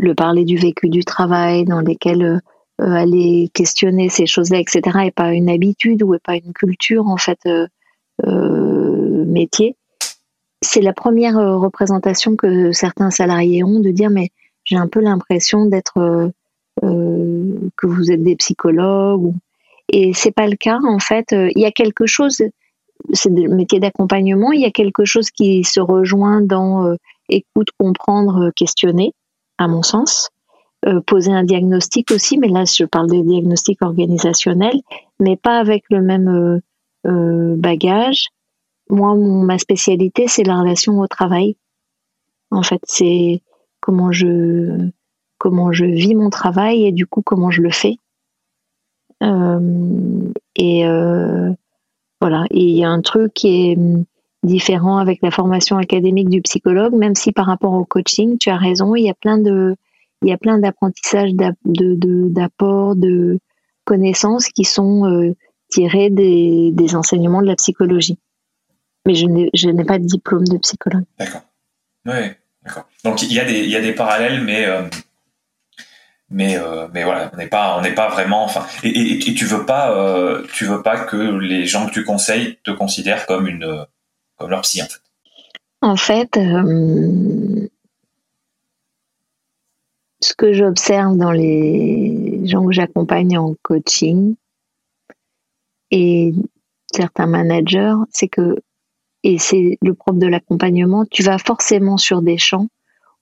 le 0.00 0.14
parler 0.14 0.44
du 0.44 0.56
vécu 0.56 0.88
du 0.88 1.04
travail, 1.04 1.64
dans 1.64 1.80
lesquelles 1.80 2.40
euh, 2.80 2.92
aller 2.92 3.50
questionner 3.52 4.08
ces 4.08 4.26
choses-là, 4.26 4.58
etc., 4.58 4.98
et 5.04 5.10
pas 5.10 5.32
une 5.32 5.50
habitude 5.50 6.02
ou 6.02 6.16
pas 6.24 6.36
une 6.36 6.54
culture 6.54 7.08
en 7.08 7.18
fait 7.18 7.38
euh, 7.46 7.66
euh, 8.26 9.24
métier. 9.26 9.76
C'est 10.62 10.80
la 10.80 10.94
première 10.94 11.36
représentation 11.36 12.36
que 12.36 12.72
certains 12.72 13.10
salariés 13.10 13.64
ont 13.64 13.80
de 13.80 13.90
dire 13.90 14.10
mais 14.10 14.30
j'ai 14.64 14.76
un 14.76 14.88
peu 14.88 15.00
l'impression 15.00 15.64
d'être 15.66 16.30
que 16.82 17.86
vous 17.86 18.10
êtes 18.10 18.22
des 18.22 18.36
psychologues 18.36 19.32
et 19.90 20.12
c'est 20.12 20.32
pas 20.32 20.46
le 20.46 20.56
cas 20.56 20.78
en 20.84 20.98
fait. 20.98 21.28
Il 21.32 21.58
y 21.58 21.64
a 21.64 21.70
quelque 21.70 22.04
chose, 22.04 22.42
c'est 23.12 23.30
le 23.30 23.48
métier 23.54 23.80
d'accompagnement, 23.80 24.52
il 24.52 24.60
y 24.60 24.66
a 24.66 24.70
quelque 24.70 25.06
chose 25.06 25.30
qui 25.30 25.64
se 25.64 25.80
rejoint 25.80 26.42
dans 26.42 26.94
écoute, 27.30 27.68
comprendre, 27.78 28.50
questionner, 28.54 29.14
à 29.60 29.68
mon 29.68 29.82
sens. 29.82 30.30
Euh, 30.86 31.00
poser 31.02 31.30
un 31.30 31.44
diagnostic 31.44 32.10
aussi, 32.10 32.38
mais 32.38 32.48
là 32.48 32.64
je 32.64 32.84
parle 32.84 33.08
des 33.08 33.22
diagnostics 33.22 33.82
organisationnels, 33.82 34.80
mais 35.20 35.36
pas 35.36 35.58
avec 35.58 35.84
le 35.90 36.00
même 36.00 36.28
euh, 36.28 36.58
euh, 37.06 37.54
bagage. 37.56 38.28
Moi, 38.88 39.14
ma 39.14 39.58
spécialité, 39.58 40.26
c'est 40.26 40.42
la 40.42 40.58
relation 40.58 40.98
au 40.98 41.06
travail. 41.06 41.56
En 42.50 42.62
fait, 42.62 42.80
c'est 42.84 43.42
comment 43.80 44.10
je 44.10 44.88
comment 45.36 45.70
je 45.70 45.84
vis 45.84 46.14
mon 46.14 46.30
travail 46.30 46.86
et 46.86 46.92
du 46.92 47.06
coup 47.06 47.22
comment 47.22 47.50
je 47.50 47.62
le 47.62 47.70
fais. 47.70 47.96
et 50.56 50.84
voilà. 52.20 52.44
Et 52.50 52.62
il 52.64 52.76
y 52.76 52.84
a 52.84 52.90
un 52.90 53.00
truc 53.02 53.34
qui 53.34 53.70
est 53.70 53.78
différent 54.42 54.98
avec 54.98 55.20
la 55.22 55.30
formation 55.30 55.76
académique 55.76 56.28
du 56.28 56.40
psychologue, 56.42 56.94
même 56.94 57.14
si 57.14 57.32
par 57.32 57.46
rapport 57.46 57.72
au 57.72 57.84
coaching, 57.84 58.38
tu 58.38 58.50
as 58.50 58.56
raison, 58.56 58.94
il 58.94 59.04
y 59.04 59.10
a 59.10 59.14
plein 59.14 59.38
de 59.38 59.76
il 60.22 60.28
y 60.28 60.32
a 60.32 60.38
plein 60.38 60.58
d'apprentissages, 60.58 61.32
d'apports, 61.34 62.94
de, 62.94 63.38
connaissances 63.86 64.48
qui 64.48 64.64
sont 64.64 65.06
euh, 65.06 65.34
tirés 65.70 66.10
des, 66.10 66.94
enseignements 66.94 67.40
de 67.40 67.46
la 67.46 67.56
psychologie. 67.56 68.18
Mais 69.06 69.14
je 69.14 69.26
n'ai 69.26 69.84
pas 69.84 69.98
de 69.98 70.04
diplôme 70.04 70.46
de 70.46 70.58
psychologue. 70.58 71.04
D'accord. 71.18 71.40
Oui, 72.04 72.32
d'accord. 72.62 72.86
Donc 73.02 73.22
il 73.22 73.32
y, 73.32 73.40
a 73.40 73.44
des, 73.44 73.66
y 73.66 73.76
a 73.76 73.80
des 73.80 73.94
parallèles, 73.94 74.42
mais 74.42 74.66
euh, 74.66 74.82
mais 76.28 76.58
mais 76.92 77.02
voilà, 77.02 77.30
on 77.32 77.38
n'est 77.38 77.48
pas 77.48 77.80
on 77.82 77.94
pas 77.94 78.08
vraiment 78.08 78.44
enfin 78.44 78.66
et, 78.84 79.14
et, 79.14 79.18
tu 79.18 79.46
veux 79.46 79.64
tu 80.52 80.64
veux 80.66 80.82
pas 80.82 81.00
que 81.00 81.16
les 81.16 81.66
gens 81.66 81.86
que 81.86 81.92
tu 81.92 82.04
conseilles 82.04 82.58
te 82.62 82.70
considèrent 82.70 83.26
comme 83.26 83.48
une 83.48 83.86
psy 84.62 84.82
en 85.82 85.96
fait. 85.96 86.34
Fait, 86.36 86.38
ce 90.20 90.34
que 90.34 90.52
j'observe 90.52 91.16
dans 91.16 91.32
les 91.32 92.46
gens 92.46 92.66
que 92.66 92.72
j'accompagne 92.72 93.38
en 93.38 93.54
coaching 93.62 94.36
et 95.90 96.34
certains 96.92 97.26
managers, 97.26 97.94
c'est 98.10 98.28
que, 98.28 98.56
et 99.24 99.38
c'est 99.38 99.78
le 99.82 99.94
propre 99.94 100.18
de 100.18 100.26
l'accompagnement, 100.26 101.04
tu 101.10 101.22
vas 101.22 101.38
forcément 101.38 101.96
sur 101.96 102.22
des 102.22 102.38
champs 102.38 102.68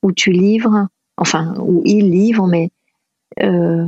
où 0.03 0.13
tu 0.13 0.33
livres, 0.33 0.89
enfin, 1.17 1.55
où 1.59 1.83
ils 1.85 2.11
livrent, 2.11 2.47
mais 2.47 2.71
euh, 3.41 3.87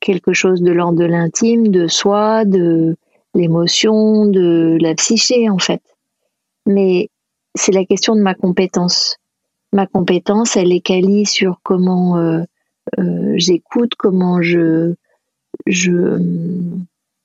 quelque 0.00 0.32
chose 0.32 0.62
de 0.62 0.70
l'ordre 0.70 0.98
de 0.98 1.04
l'intime, 1.04 1.68
de 1.68 1.88
soi, 1.88 2.44
de 2.44 2.96
l'émotion, 3.34 4.26
de 4.26 4.78
la 4.80 4.94
psyché, 4.94 5.48
en 5.50 5.58
fait. 5.58 5.82
Mais 6.66 7.10
c'est 7.54 7.72
la 7.72 7.84
question 7.84 8.16
de 8.16 8.20
ma 8.20 8.34
compétence 8.34 9.18
ma 9.74 9.86
compétence, 9.86 10.56
elle 10.56 10.72
est 10.72 10.80
quali 10.80 11.26
sur 11.26 11.60
comment 11.62 12.16
euh, 12.16 12.42
euh, 12.98 13.34
j'écoute, 13.36 13.94
comment 13.98 14.40
je, 14.40 14.94
je, 15.66 16.18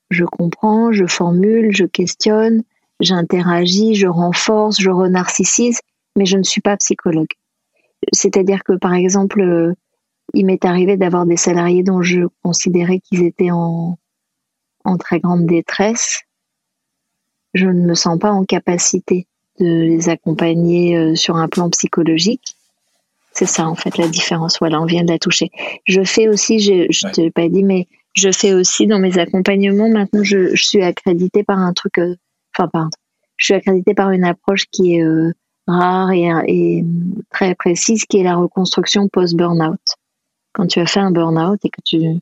je 0.10 0.26
comprends, 0.26 0.92
je 0.92 1.06
formule, 1.06 1.70
je 1.72 1.86
questionne, 1.86 2.64
j'interagis, 3.00 3.96
je 3.96 4.08
renforce, 4.08 4.82
je 4.82 4.90
renarcissise, 4.90 5.80
mais 6.18 6.26
je 6.26 6.38
ne 6.38 6.44
suis 6.44 6.62
pas 6.62 6.76
psychologue. 6.78 7.32
C'est-à-dire 8.12 8.64
que, 8.64 8.74
par 8.74 8.96
exemple, 8.96 9.42
euh, 9.42 9.74
il 10.34 10.48
m'est 10.48 10.66
arrivé 10.66 10.98
d'avoir 10.98 11.26
des 11.26 11.38
salariés 11.38 11.84
dont 11.84 12.02
je 12.02 12.22
considérais 12.44 13.00
qu'ils 13.00 13.24
étaient 13.24 13.52
en, 13.52 13.98
en 14.86 14.98
très 14.98 15.20
grande 15.20 15.46
détresse. 15.46 16.24
Je 17.54 17.66
ne 17.66 17.86
me 17.86 17.96
sens 17.96 18.20
pas 18.20 18.32
en 18.32 18.44
capacité 18.44 19.28
de 19.60 19.66
les 19.66 20.10
accompagner 20.10 20.98
euh, 20.98 21.16
sur 21.16 21.36
un 21.36 21.48
plan 21.48 21.70
psychologique. 21.70 22.56
C'est 23.34 23.46
ça 23.46 23.68
en 23.68 23.76
fait 23.76 23.98
la 23.98 24.08
différence. 24.08 24.60
Voilà, 24.60 24.82
on 24.82 24.86
vient 24.86 25.04
de 25.04 25.12
la 25.12 25.20
toucher. 25.20 25.52
Je 25.86 26.04
fais 26.04 26.28
aussi, 26.28 26.60
je, 26.60 26.74
ne 27.08 27.12
t'ai 27.12 27.32
pas 27.32 27.48
dit, 27.48 27.64
mais 27.64 27.88
je 28.14 28.32
fais 28.32 28.54
aussi 28.54 28.88
dans 28.88 29.00
mes 29.00 29.18
accompagnements. 29.18 29.90
Maintenant, 29.90 30.24
je, 30.24 30.56
suis 30.56 30.82
accréditée 30.82 31.44
par 31.44 31.60
un 31.60 31.74
truc, 31.74 32.00
euh, 32.00 32.16
enfin 32.56 32.68
pardon, 32.68 32.90
je 33.38 33.46
suis 33.46 33.54
accréditée 33.54 33.94
par 33.94 34.12
une 34.12 34.24
approche 34.24 34.66
qui 34.72 34.96
est 34.96 35.04
euh, 35.04 35.32
rare 35.68 36.12
et, 36.12 36.84
très 37.32 37.56
précise, 37.56 38.06
qui 38.06 38.20
est 38.20 38.24
la 38.24 38.36
reconstruction 38.36 39.08
post-burnout. 39.08 39.80
Quand 40.54 40.68
tu 40.68 40.80
as 40.80 40.88
fait 40.88 41.00
un 41.00 41.12
burn-out 41.12 41.60
et 41.64 41.70
que 41.70 41.82
tu 41.86 42.20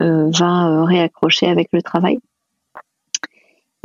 vas 0.00 0.84
réaccrocher 0.84 1.46
avec 1.46 1.68
le 1.72 1.82
travail. 1.82 2.18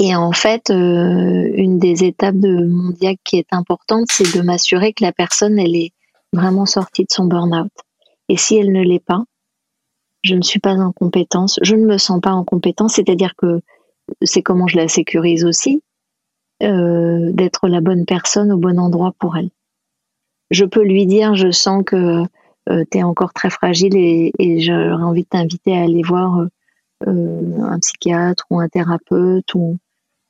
Et 0.01 0.15
en 0.15 0.31
fait, 0.31 0.69
euh, 0.69 1.51
une 1.55 1.77
des 1.77 2.05
étapes 2.05 2.37
de 2.37 2.65
mon 2.65 2.91
diag 2.91 3.17
qui 3.25 3.35
est 3.35 3.51
importante, 3.51 4.05
c'est 4.09 4.33
de 4.33 4.41
m'assurer 4.41 4.93
que 4.93 5.03
la 5.03 5.11
personne, 5.11 5.59
elle 5.59 5.75
est 5.75 5.91
vraiment 6.31 6.65
sortie 6.65 7.03
de 7.03 7.11
son 7.11 7.25
burn-out. 7.25 7.71
Et 8.29 8.37
si 8.37 8.55
elle 8.55 8.71
ne 8.71 8.81
l'est 8.81 9.03
pas, 9.03 9.25
je 10.23 10.35
ne 10.35 10.41
suis 10.41 10.61
pas 10.61 10.75
en 10.75 10.93
compétence, 10.93 11.59
je 11.63 11.75
ne 11.75 11.85
me 11.85 11.97
sens 11.97 12.21
pas 12.21 12.31
en 12.31 12.45
compétence, 12.45 12.93
c'est-à-dire 12.93 13.33
que 13.37 13.59
c'est 14.21 14.41
comment 14.41 14.67
je 14.67 14.77
la 14.77 14.87
sécurise 14.87 15.43
aussi, 15.43 15.83
euh, 16.63 17.33
d'être 17.33 17.67
la 17.67 17.81
bonne 17.81 18.05
personne 18.05 18.53
au 18.53 18.57
bon 18.57 18.79
endroit 18.79 19.13
pour 19.19 19.35
elle. 19.35 19.49
Je 20.49 20.63
peux 20.63 20.83
lui 20.83 21.07
dire, 21.07 21.35
je 21.35 21.51
sens 21.51 21.83
que 21.85 22.23
euh, 22.69 22.85
tu 22.89 22.99
es 22.99 23.03
encore 23.03 23.33
très 23.33 23.49
fragile 23.49 23.97
et, 23.97 24.31
et 24.39 24.61
j'aurais 24.61 25.03
envie 25.03 25.23
de 25.23 25.29
t'inviter 25.29 25.77
à 25.77 25.83
aller 25.83 26.03
voir 26.03 26.47
un 27.05 27.79
psychiatre 27.79 28.45
ou 28.49 28.59
un 28.59 28.67
thérapeute 28.67 29.55
ou 29.55 29.77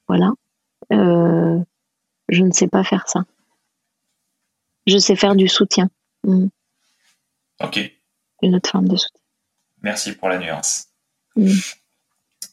voilà. 0.10 0.32
Euh, 0.92 1.60
je 2.28 2.44
ne 2.44 2.52
sais 2.52 2.68
pas 2.68 2.84
faire 2.84 3.08
ça. 3.08 3.22
Je 4.88 4.98
sais 4.98 5.16
faire 5.16 5.36
du 5.36 5.48
soutien. 5.48 5.90
Mm. 6.26 6.48
Ok. 7.62 7.80
Une 8.42 8.56
autre 8.56 8.70
forme 8.70 8.88
de 8.88 8.98
soutien. 8.98 9.22
Merci 9.84 10.14
pour 10.14 10.28
la 10.28 10.40
nuance. 10.40 10.88
Mm. 11.36 11.52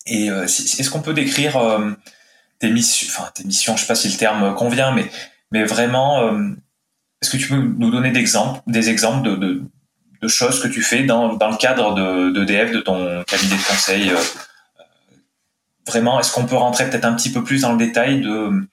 Et 0.07 0.31
euh, 0.31 0.45
est-ce 0.45 0.91
qu'on 0.91 1.01
peut 1.01 1.15
décrire 1.15 1.57
euh, 1.57 1.93
tes 2.59 2.71
missions, 2.71 3.09
enfin 3.11 3.31
tes 3.35 3.45
missions, 3.45 3.75
je 3.75 3.79
ne 3.79 3.81
sais 3.81 3.89
pas 3.89 3.95
si 3.95 4.09
le 4.09 4.19
terme 4.19 4.55
convient, 4.55 4.93
mais, 4.93 5.11
mais 5.51 5.65
vraiment, 5.65 6.31
est-ce 7.21 7.31
que 7.31 7.37
tu 7.39 7.49
peux 7.49 7.57
nous 7.57 7.91
donner 7.91 8.13
des 8.13 8.21
exemples, 8.21 8.61
des 8.67 8.91
exemples 8.91 9.39
de, 9.39 9.63
choses 10.29 10.61
que 10.61 10.67
tu 10.67 10.83
fais 10.83 11.05
dans, 11.05 11.33
le 11.33 11.57
cadre 11.57 11.95
de, 11.95 12.31
de, 12.31 12.45
DF, 12.45 12.73
de 12.73 12.81
ton 12.81 13.23
cabinet 13.25 13.57
de 13.57 13.69
conseil 13.69 14.13
vraiment, 15.87 16.19
est-ce 16.21 16.33
qu'on 16.33 16.47
peut 16.47 16.57
rentrer 16.57 16.89
peut-être 16.89 17.05
un 17.05 17.15
petit 17.15 17.33
peu 17.33 17.45
plus 17.45 17.63
dans 17.63 17.73
le 17.73 17.79
détail 17.79 18.21
de, 18.21 18.69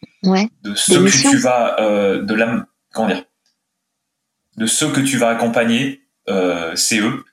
de 0.64 0.76
ce 0.76 0.94
que 0.94 1.30
tu 1.30 1.38
vas, 1.38 1.80
euh, 1.80 2.22
de 2.24 2.34
la, 2.34 2.66
comment 2.92 3.08
dire, 3.08 3.24
de 4.58 4.66
ceux 4.66 4.92
que 4.92 5.00
tu 5.00 5.18
vas 5.18 5.30
accompagner, 5.30 6.02
euh, 6.30 6.76
c'est 6.76 7.00
eux, 7.00 7.24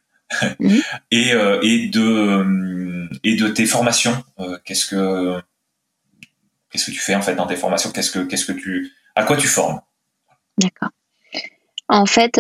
mhm. 0.60 0.80
et, 1.10 1.32
euh, 1.32 1.58
et 1.62 1.88
de 1.88 3.08
et 3.24 3.36
de 3.36 3.48
tes 3.48 3.66
formations. 3.66 4.22
qu'est-ce 4.64 4.86
que 4.86 5.40
qu'est-ce 6.70 6.86
que 6.86 6.92
tu 6.92 7.00
fais 7.00 7.14
en 7.14 7.22
fait 7.22 7.34
dans 7.34 7.46
tes 7.46 7.56
formations? 7.56 7.90
Qu'est-ce 7.90 8.10
que 8.10 8.20
qu'est-ce 8.20 8.44
que 8.44 8.52
tu 8.52 8.92
à 9.14 9.24
quoi 9.24 9.36
tu 9.36 9.48
formes? 9.48 9.80
D'accord. 10.58 10.90
En 11.88 12.06
fait, 12.06 12.36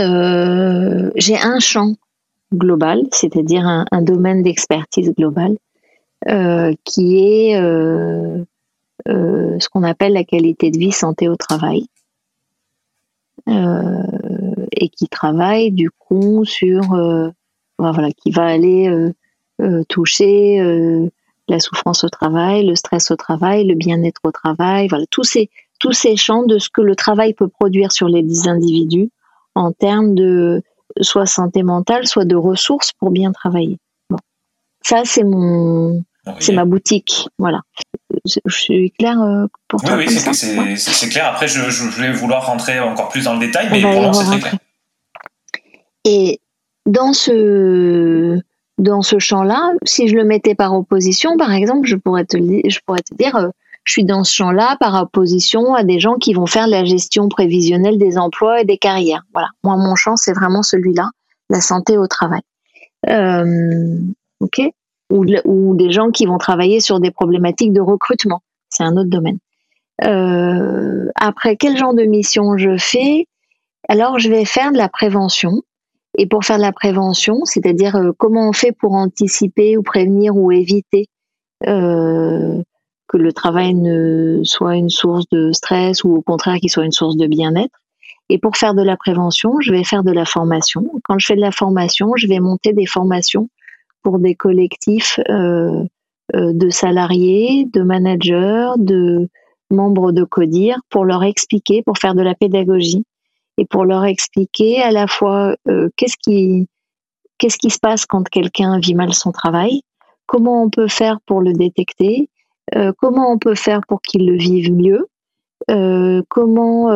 j'ai 1.16 1.36
un 1.36 1.58
champ 1.58 1.96
global, 2.54 3.00
c'est-à-dire 3.10 3.66
un 3.66 4.02
domaine 4.02 4.42
d'expertise 4.42 5.12
global 5.16 5.52
euh, 5.52 5.69
qui 6.26 7.18
est 7.18 7.56
euh, 7.56 8.44
euh, 9.08 9.58
ce 9.58 9.68
qu'on 9.68 9.82
appelle 9.82 10.12
la 10.12 10.24
qualité 10.24 10.70
de 10.70 10.78
vie 10.78 10.92
santé 10.92 11.28
au 11.28 11.36
travail. 11.36 11.86
et 13.46 14.88
qui 14.88 15.08
travaille 15.08 15.72
du 15.72 15.90
coup 15.90 16.44
sur 16.44 16.82
voilà 17.78 18.10
qui 18.12 18.30
va 18.30 18.44
aller 18.44 19.12
toucher 19.88 20.60
la 21.48 21.58
souffrance 21.58 22.04
au 22.04 22.08
travail, 22.08 22.66
le 22.66 22.76
stress 22.76 23.10
au 23.10 23.16
travail, 23.16 23.66
le 23.66 23.74
bien-être 23.74 24.20
au 24.24 24.30
travail, 24.30 24.88
voilà 24.88 25.06
tous 25.10 25.24
ces 25.24 25.50
tous 25.78 25.92
ces 25.92 26.14
champs 26.16 26.44
de 26.44 26.58
ce 26.58 26.68
que 26.68 26.82
le 26.82 26.94
travail 26.94 27.32
peut 27.32 27.48
produire 27.48 27.90
sur 27.90 28.06
les 28.06 28.46
individus 28.46 29.10
en 29.54 29.72
termes 29.72 30.14
de 30.14 30.62
soit 31.00 31.26
santé 31.26 31.62
mentale, 31.62 32.06
soit 32.06 32.26
de 32.26 32.36
ressources 32.36 32.92
pour 32.92 33.10
bien 33.10 33.32
travailler. 33.32 33.78
Bon. 34.10 34.18
Ça 34.82 35.02
c'est 35.04 35.24
mon 35.24 36.04
c'est 36.38 36.52
ma 36.52 36.64
boutique, 36.64 37.28
voilà. 37.38 37.60
Je, 38.24 38.40
suis 38.48 38.90
claire 38.92 39.20
euh, 39.20 39.46
pour 39.68 39.82
toi. 39.82 39.96
Oui, 39.96 40.06
oui 40.08 40.76
c'est 40.76 41.08
clair. 41.08 41.26
Après, 41.26 41.48
je, 41.48 41.60
vais 42.00 42.12
vouloir 42.12 42.46
rentrer 42.46 42.80
encore 42.80 43.08
plus 43.08 43.24
dans 43.24 43.34
le 43.34 43.40
détail, 43.40 43.68
mais 43.70 43.80
pour 43.80 44.02
l'instant, 44.02 44.24
c'est 44.24 44.38
très 44.38 44.50
clair. 44.50 44.60
Et 46.04 46.40
dans 46.86 47.12
ce 47.12 48.40
dans 48.78 49.02
ce 49.02 49.18
champ-là, 49.18 49.74
si 49.84 50.08
je 50.08 50.16
le 50.16 50.24
mettais 50.24 50.54
par 50.54 50.74
opposition, 50.74 51.36
par 51.36 51.52
exemple, 51.52 51.86
je 51.86 51.96
pourrais 51.96 52.24
te, 52.24 52.38
je 52.38 52.78
pourrais 52.86 53.02
te 53.02 53.14
dire, 53.14 53.36
euh, 53.36 53.48
je 53.84 53.92
suis 53.92 54.04
dans 54.04 54.24
ce 54.24 54.32
champ-là 54.32 54.76
par 54.80 55.02
opposition 55.02 55.74
à 55.74 55.84
des 55.84 56.00
gens 56.00 56.14
qui 56.14 56.32
vont 56.32 56.46
faire 56.46 56.66
la 56.66 56.84
gestion 56.84 57.28
prévisionnelle 57.28 57.98
des 57.98 58.16
emplois 58.16 58.62
et 58.62 58.64
des 58.64 58.78
carrières. 58.78 59.24
Voilà. 59.34 59.48
Moi, 59.64 59.76
mon 59.76 59.96
champ, 59.96 60.16
c'est 60.16 60.32
vraiment 60.32 60.62
celui-là, 60.62 61.10
la 61.50 61.60
santé 61.60 61.98
au 61.98 62.06
travail. 62.06 62.40
Euh, 63.08 63.98
ok 64.40 64.60
ou, 65.10 65.74
des 65.74 65.90
gens 65.90 66.10
qui 66.10 66.26
vont 66.26 66.38
travailler 66.38 66.80
sur 66.80 67.00
des 67.00 67.10
problématiques 67.10 67.72
de 67.72 67.80
recrutement. 67.80 68.42
C'est 68.68 68.84
un 68.84 68.96
autre 68.96 69.10
domaine. 69.10 69.38
Euh, 70.04 71.08
après, 71.16 71.56
quel 71.56 71.76
genre 71.76 71.94
de 71.94 72.04
mission 72.04 72.56
je 72.56 72.76
fais? 72.78 73.26
Alors, 73.88 74.18
je 74.18 74.30
vais 74.30 74.44
faire 74.44 74.72
de 74.72 74.78
la 74.78 74.88
prévention. 74.88 75.62
Et 76.18 76.26
pour 76.26 76.44
faire 76.44 76.56
de 76.56 76.62
la 76.62 76.72
prévention, 76.72 77.44
c'est-à-dire 77.44 77.96
euh, 77.96 78.12
comment 78.16 78.48
on 78.48 78.52
fait 78.52 78.72
pour 78.72 78.94
anticiper 78.94 79.76
ou 79.76 79.82
prévenir 79.82 80.36
ou 80.36 80.50
éviter 80.50 81.06
euh, 81.68 82.62
que 83.06 83.16
le 83.16 83.32
travail 83.32 83.74
ne 83.74 84.40
soit 84.42 84.76
une 84.76 84.88
source 84.88 85.28
de 85.30 85.52
stress 85.52 86.02
ou 86.02 86.16
au 86.16 86.22
contraire 86.22 86.56
qu'il 86.56 86.70
soit 86.70 86.84
une 86.84 86.92
source 86.92 87.16
de 87.16 87.26
bien-être. 87.26 87.80
Et 88.28 88.38
pour 88.38 88.56
faire 88.56 88.74
de 88.74 88.82
la 88.82 88.96
prévention, 88.96 89.60
je 89.60 89.72
vais 89.72 89.84
faire 89.84 90.04
de 90.04 90.12
la 90.12 90.24
formation. 90.24 90.84
Quand 91.04 91.18
je 91.18 91.26
fais 91.26 91.36
de 91.36 91.40
la 91.40 91.50
formation, 91.50 92.12
je 92.16 92.28
vais 92.28 92.38
monter 92.38 92.72
des 92.72 92.86
formations 92.86 93.48
pour 94.02 94.18
des 94.18 94.34
collectifs 94.34 95.18
euh, 95.28 95.84
euh, 96.34 96.52
de 96.52 96.70
salariés, 96.70 97.66
de 97.72 97.82
managers, 97.82 98.72
de 98.78 99.28
membres 99.70 100.12
de 100.12 100.24
CODIR 100.24 100.78
pour 100.90 101.04
leur 101.04 101.22
expliquer, 101.22 101.82
pour 101.82 101.98
faire 101.98 102.14
de 102.14 102.22
la 102.22 102.34
pédagogie 102.34 103.04
et 103.58 103.64
pour 103.64 103.84
leur 103.84 104.04
expliquer 104.04 104.82
à 104.82 104.90
la 104.90 105.06
fois 105.06 105.54
euh, 105.68 105.88
qu'est-ce 105.96 106.16
qui 106.16 106.66
qu'est-ce 107.38 107.58
qui 107.58 107.70
se 107.70 107.78
passe 107.78 108.04
quand 108.04 108.28
quelqu'un 108.28 108.78
vit 108.78 108.94
mal 108.94 109.14
son 109.14 109.32
travail, 109.32 109.82
comment 110.26 110.62
on 110.62 110.70
peut 110.70 110.88
faire 110.88 111.20
pour 111.24 111.40
le 111.40 111.54
détecter, 111.54 112.28
comment 112.98 113.32
on 113.32 113.38
peut 113.38 113.54
faire 113.54 113.80
pour 113.88 114.02
qu'il 114.02 114.26
le 114.26 114.36
vive 114.36 114.70
mieux, 114.74 115.08
comment 116.28 116.90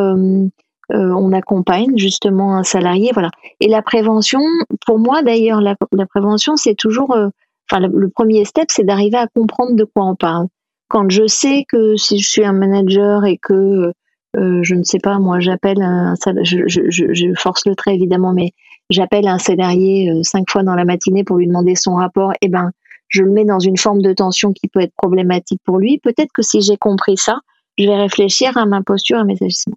on 0.91 1.33
accompagne 1.33 1.97
justement 1.97 2.57
un 2.57 2.63
salarié, 2.63 3.11
voilà. 3.13 3.31
Et 3.61 3.69
la 3.69 3.83
prévention, 3.83 4.41
pour 4.87 4.99
moi, 4.99 5.23
d'ailleurs, 5.23 5.61
la, 5.61 5.77
prévention, 6.07 6.57
c'est 6.57 6.75
toujours, 6.75 7.13
euh, 7.13 7.29
enfin, 7.71 7.87
le, 7.87 8.09
premier 8.09 8.45
step, 8.45 8.67
c'est 8.69 8.85
d'arriver 8.85 9.17
à 9.17 9.27
comprendre 9.27 9.75
de 9.75 9.85
quoi 9.85 10.05
on 10.05 10.17
parle. 10.17 10.47
Quand 10.89 11.11
je 11.11 11.27
sais 11.27 11.65
que 11.69 11.97
si 11.97 12.19
je 12.19 12.29
suis 12.29 12.45
un 12.45 12.53
manager 12.53 13.25
et 13.25 13.39
que 13.39 13.93
euh, 14.37 14.61
je 14.63 14.75
ne 14.75 14.83
sais 14.83 14.99
pas, 14.99 15.19
moi, 15.19 15.41
j'appelle 15.41 15.81
un, 15.81 16.15
je, 16.43 16.65
je, 16.67 16.83
je, 16.89 17.35
force 17.35 17.67
le 17.67 17.75
trait 17.75 17.95
évidemment, 17.95 18.33
mais 18.33 18.51
j'appelle 18.91 19.29
un 19.29 19.39
salarié 19.39 20.11
euh, 20.11 20.23
cinq 20.23 20.51
fois 20.51 20.63
dans 20.63 20.75
la 20.75 20.85
matinée 20.85 21.25
pour 21.25 21.37
lui 21.37 21.47
demander 21.47 21.77
son 21.77 21.95
rapport, 21.95 22.33
eh 22.43 22.49
ben, 22.49 22.71
je 23.09 23.23
le 23.23 23.31
mets 23.31 23.45
dans 23.45 23.61
une 23.61 23.77
forme 23.77 24.03
de 24.03 24.13
tension 24.13 24.53
qui 24.53 24.69
peut 24.69 24.81
être 24.81 24.95
problématique 24.97 25.61
pour 25.65 25.79
lui. 25.79 25.99
Peut-être 25.99 26.33
que 26.33 26.43
si 26.43 26.61
j'ai 26.61 26.77
compris 26.77 27.17
ça, 27.17 27.39
je 27.79 27.87
vais 27.87 27.97
réfléchir 27.97 28.57
à 28.59 28.67
ma 28.67 28.83
posture, 28.83 29.19
à 29.19 29.25
mes 29.25 29.37
agissements. 29.41 29.77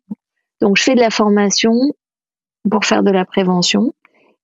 Donc, 0.61 0.77
je 0.77 0.83
fais 0.83 0.95
de 0.95 0.99
la 0.99 1.09
formation 1.09 1.73
pour 2.69 2.85
faire 2.85 3.03
de 3.03 3.11
la 3.11 3.25
prévention. 3.25 3.93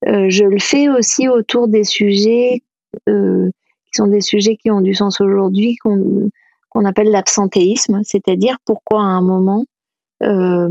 Euh, 0.08 0.30
je 0.30 0.44
le 0.44 0.60
fais 0.60 0.90
aussi 0.90 1.28
autour 1.28 1.68
des 1.68 1.84
sujets 1.84 2.62
euh, 3.10 3.50
qui 3.86 3.92
sont 3.94 4.08
des 4.08 4.22
sujets 4.22 4.58
qui 4.58 4.72
ont 4.72 4.82
du 4.82 4.94
sens 4.94 5.22
aujourd'hui, 5.22 5.76
qu'on 5.78 6.30
qu'on 6.74 6.86
appelle 6.86 7.12
l'absentéisme, 7.12 8.02
c'est-à-dire 8.04 8.58
pourquoi 8.66 9.02
à 9.02 9.06
un 9.06 9.22
moment, 9.22 9.64
euh, 10.24 10.70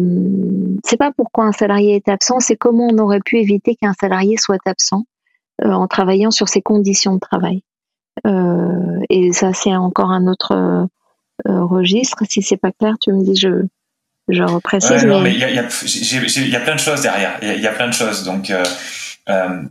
c'est 0.85 0.96
pas 0.96 1.12
pourquoi 1.12 1.44
un 1.44 1.52
salarié 1.52 1.94
est 1.94 2.09
absent, 2.09 2.40
c'est 2.40 2.57
comment 2.57 2.88
on 2.90 2.98
aurait 2.98 3.20
pu 3.24 3.38
éviter 3.38 3.76
qu'un 3.76 3.92
salarié 4.00 4.37
soit 4.37 4.59
absent 4.66 5.05
euh, 5.64 5.70
en 5.70 5.87
travaillant 5.87 6.33
sur 6.33 6.48
ses 6.48 6.61
conditions 6.61 7.14
de 7.14 7.20
travail. 7.20 7.62
Euh, 8.26 9.00
et 9.11 9.33
ça, 9.33 9.52
c'est 9.52 9.74
encore 9.76 10.11
un 10.11 10.26
autre 10.26 10.52
euh, 10.52 11.64
registre. 11.64 12.24
Si 12.28 12.42
c'est 12.42 12.57
pas 12.57 12.72
clair, 12.72 12.96
tu 13.00 13.12
me 13.12 13.22
dis, 13.22 13.37
je, 13.37 13.64
je 14.28 14.42
reprécise. 14.42 15.04
non, 15.04 15.20
mais 15.20 15.32
il 15.32 15.38
y 15.38 15.44
a, 15.44 15.50
y, 15.50 15.58
a, 15.58 15.62
y 15.62 16.56
a, 16.56 16.61
plein 16.61 16.74
de 16.74 16.80
choses 16.80 17.02
derrière. 17.02 17.38
Il 17.42 17.61
y, 17.61 17.66
a 17.66 17.72
plein 17.72 17.88
de 17.88 17.94
choses. 17.94 18.24
Donc, 18.24 18.50
euh, 18.50 18.62
euh, 19.28 19.62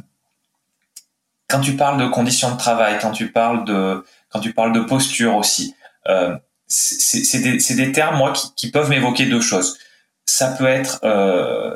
quand 1.48 1.62
tu 1.62 1.74
parles 1.74 2.00
de 2.02 2.08
conditions 2.08 2.52
de 2.52 2.58
travail, 2.58 2.98
quand 3.02 3.12
tu 3.12 3.32
parles 3.32 3.66
de, 3.66 4.06
quand 4.30 4.40
tu 4.40 4.54
parles 4.54 4.74
de 4.74 4.82
posture 4.82 5.36
aussi, 5.36 5.74
euh, 6.10 6.36
c'est 6.68 7.40
des, 7.40 7.58
des, 7.58 7.92
termes 7.92 8.18
moi 8.18 8.34
qui, 8.34 8.54
qui 8.56 8.72
peuvent 8.72 8.90
m'évoquer 8.90 9.26
deux 9.26 9.42
choses. 9.42 9.78
Ça 10.26 10.50
peut 10.50 10.68
être, 10.68 11.00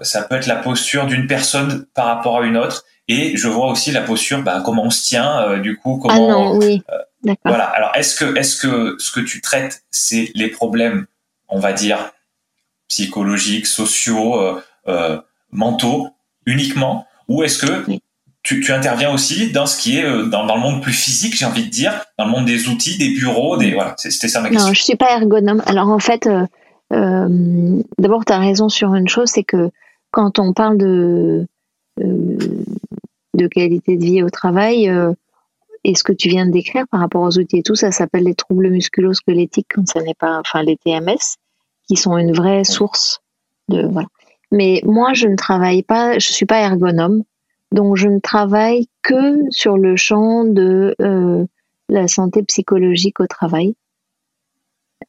ça 0.03 0.21
peut 0.23 0.35
être 0.35 0.45
la 0.45 0.55
posture 0.55 1.07
d'une 1.07 1.27
personne 1.27 1.85
par 1.93 2.05
rapport 2.05 2.39
à 2.39 2.45
une 2.45 2.55
autre, 2.57 2.85
et 3.07 3.35
je 3.35 3.47
vois 3.47 3.67
aussi 3.67 3.91
la 3.91 4.01
posture, 4.01 4.41
bah, 4.43 4.61
comment 4.63 4.83
on 4.83 4.89
se 4.89 5.05
tient, 5.05 5.57
du 5.57 5.77
coup, 5.77 5.97
comment. 5.97 6.13
Ah 6.13 6.31
non, 6.31 6.57
oui. 6.57 6.81
Voilà. 7.43 7.65
Alors, 7.65 7.91
est-ce 7.95 8.15
que, 8.15 8.37
est-ce 8.37 8.55
que 8.55 8.95
ce 8.99 9.11
que 9.11 9.19
tu 9.19 9.41
traites, 9.41 9.83
c'est 9.91 10.31
les 10.35 10.47
problèmes, 10.47 11.07
on 11.49 11.59
va 11.59 11.73
dire, 11.73 12.11
psychologiques, 12.87 13.67
sociaux, 13.67 14.39
euh, 14.39 14.61
euh 14.87 15.19
mentaux 15.51 16.09
uniquement, 16.45 17.05
ou 17.27 17.43
est-ce 17.43 17.65
que 17.65 17.85
tu, 18.43 18.59
tu, 18.61 18.71
interviens 18.71 19.11
aussi 19.11 19.51
dans 19.51 19.65
ce 19.65 19.81
qui 19.81 19.97
est 19.97 20.05
euh, 20.05 20.25
dans, 20.27 20.45
dans, 20.45 20.55
le 20.55 20.61
monde 20.61 20.81
plus 20.81 20.93
physique, 20.93 21.35
j'ai 21.35 21.45
envie 21.45 21.65
de 21.65 21.69
dire, 21.69 22.05
dans 22.19 22.25
le 22.25 22.31
monde 22.31 22.45
des 22.45 22.67
outils, 22.67 22.97
des 22.97 23.09
bureaux, 23.09 23.57
des 23.57 23.73
voilà, 23.73 23.95
c'était 23.97 24.27
ça 24.27 24.41
ma 24.41 24.49
question. 24.49 24.67
Non, 24.67 24.73
je 24.73 24.83
suis 24.83 24.95
pas 24.95 25.11
ergonome. 25.11 25.63
Alors 25.65 25.89
en 25.89 25.99
fait, 25.99 26.27
euh, 26.27 26.45
euh 26.93 27.81
d'abord 27.97 28.23
tu 28.25 28.33
as 28.33 28.39
raison 28.39 28.69
sur 28.69 28.93
une 28.93 29.07
chose, 29.07 29.29
c'est 29.29 29.43
que 29.43 29.71
quand 30.11 30.37
on 30.37 30.53
parle 30.53 30.77
de 30.77 31.47
euh, 32.01 32.37
de 33.33 33.47
qualité 33.47 33.97
de 33.97 34.03
vie 34.03 34.23
au 34.23 34.29
travail, 34.29 34.91
et 35.83 35.95
ce 35.95 36.03
que 36.03 36.13
tu 36.13 36.29
viens 36.29 36.45
de 36.45 36.51
décrire 36.51 36.85
par 36.89 36.99
rapport 36.99 37.23
aux 37.23 37.37
outils 37.37 37.57
et 37.57 37.63
tout, 37.63 37.75
ça 37.75 37.91
s'appelle 37.91 38.23
les 38.23 38.35
troubles 38.35 38.69
musculo-squelettiques 38.69 39.67
quand 39.73 39.87
ça 39.87 40.01
n'est 40.01 40.13
pas, 40.13 40.39
enfin 40.39 40.63
les 40.63 40.77
TMS, 40.77 41.37
qui 41.87 41.95
sont 41.95 42.17
une 42.17 42.33
vraie 42.33 42.63
source 42.63 43.21
de 43.69 43.87
voilà. 43.87 44.07
Mais 44.51 44.81
moi, 44.85 45.13
je 45.13 45.27
ne 45.27 45.35
travaille 45.35 45.83
pas, 45.83 46.17
je 46.19 46.31
suis 46.31 46.45
pas 46.45 46.59
ergonome. 46.59 47.23
Donc, 47.71 47.97
je 47.97 48.07
ne 48.07 48.19
travaille 48.19 48.87
que 49.01 49.41
sur 49.49 49.77
le 49.77 49.95
champ 49.95 50.45
de 50.45 50.95
euh, 51.01 51.45
la 51.89 52.07
santé 52.07 52.43
psychologique 52.43 53.19
au 53.19 53.27
travail. 53.27 53.75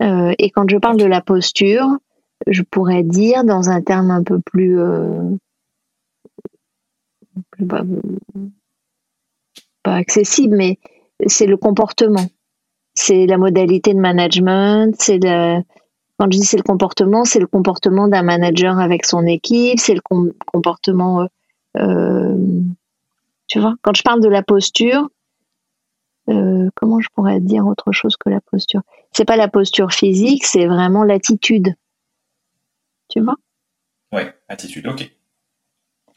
Euh, 0.03 0.35
et 0.39 0.51
quand 0.51 0.69
je 0.69 0.79
parle 0.79 0.97
de 0.97 1.05
la 1.05 1.21
posture, 1.21 1.87
je 2.47 2.63
pourrais 2.63 3.03
dire 3.03 3.45
dans 3.45 3.71
un 3.71 3.83
terme 3.83 4.11
un 4.11 4.23
peu 4.23 4.41
plus, 4.41 4.81
euh, 4.81 5.37
pas, 7.69 7.85
accessible, 9.85 10.57
mais 10.57 10.79
c'est 11.27 11.47
le 11.47 11.57
comportement, 11.57 12.27
c'est 12.95 13.27
la 13.27 13.39
modalité 13.39 13.95
de 13.95 14.01
management, 14.01 14.95
c'est 14.99 15.21
quand 16.19 16.27
je 16.33 16.39
dis 16.39 16.45
c'est 16.45 16.57
le 16.57 16.63
comportement, 16.63 17.25
c'est 17.25 17.41
le 17.41 17.47
comportement 17.47 18.09
d'un 18.09 18.23
manager 18.23 18.79
avec 18.79 19.05
son 19.07 19.27
équipe, 19.27 19.79
c'est 19.81 19.95
le 19.95 20.03
comportement 20.47 21.29
euh, 21.77 22.37
tu 23.49 23.61
vois, 23.61 23.75
quand 23.83 23.97
je 23.97 24.03
parle 24.03 24.21
de 24.21 24.29
la 24.29 24.43
posture, 24.43 25.09
euh, 26.29 26.69
comment 26.75 27.01
je 27.01 27.09
pourrais 27.15 27.41
dire 27.41 27.67
autre 27.67 27.93
chose 27.93 28.17
que 28.17 28.29
la 28.29 28.41
posture? 28.41 28.83
C'est 29.13 29.25
pas 29.25 29.37
la 29.37 29.49
posture 29.49 29.93
physique, 29.93 30.45
c'est 30.45 30.67
vraiment 30.67 31.05
l'attitude. 31.05 31.75
Tu 33.09 33.21
vois? 33.21 33.37
Oui, 34.13 34.23
attitude, 34.49 34.87
ok. 34.89 35.11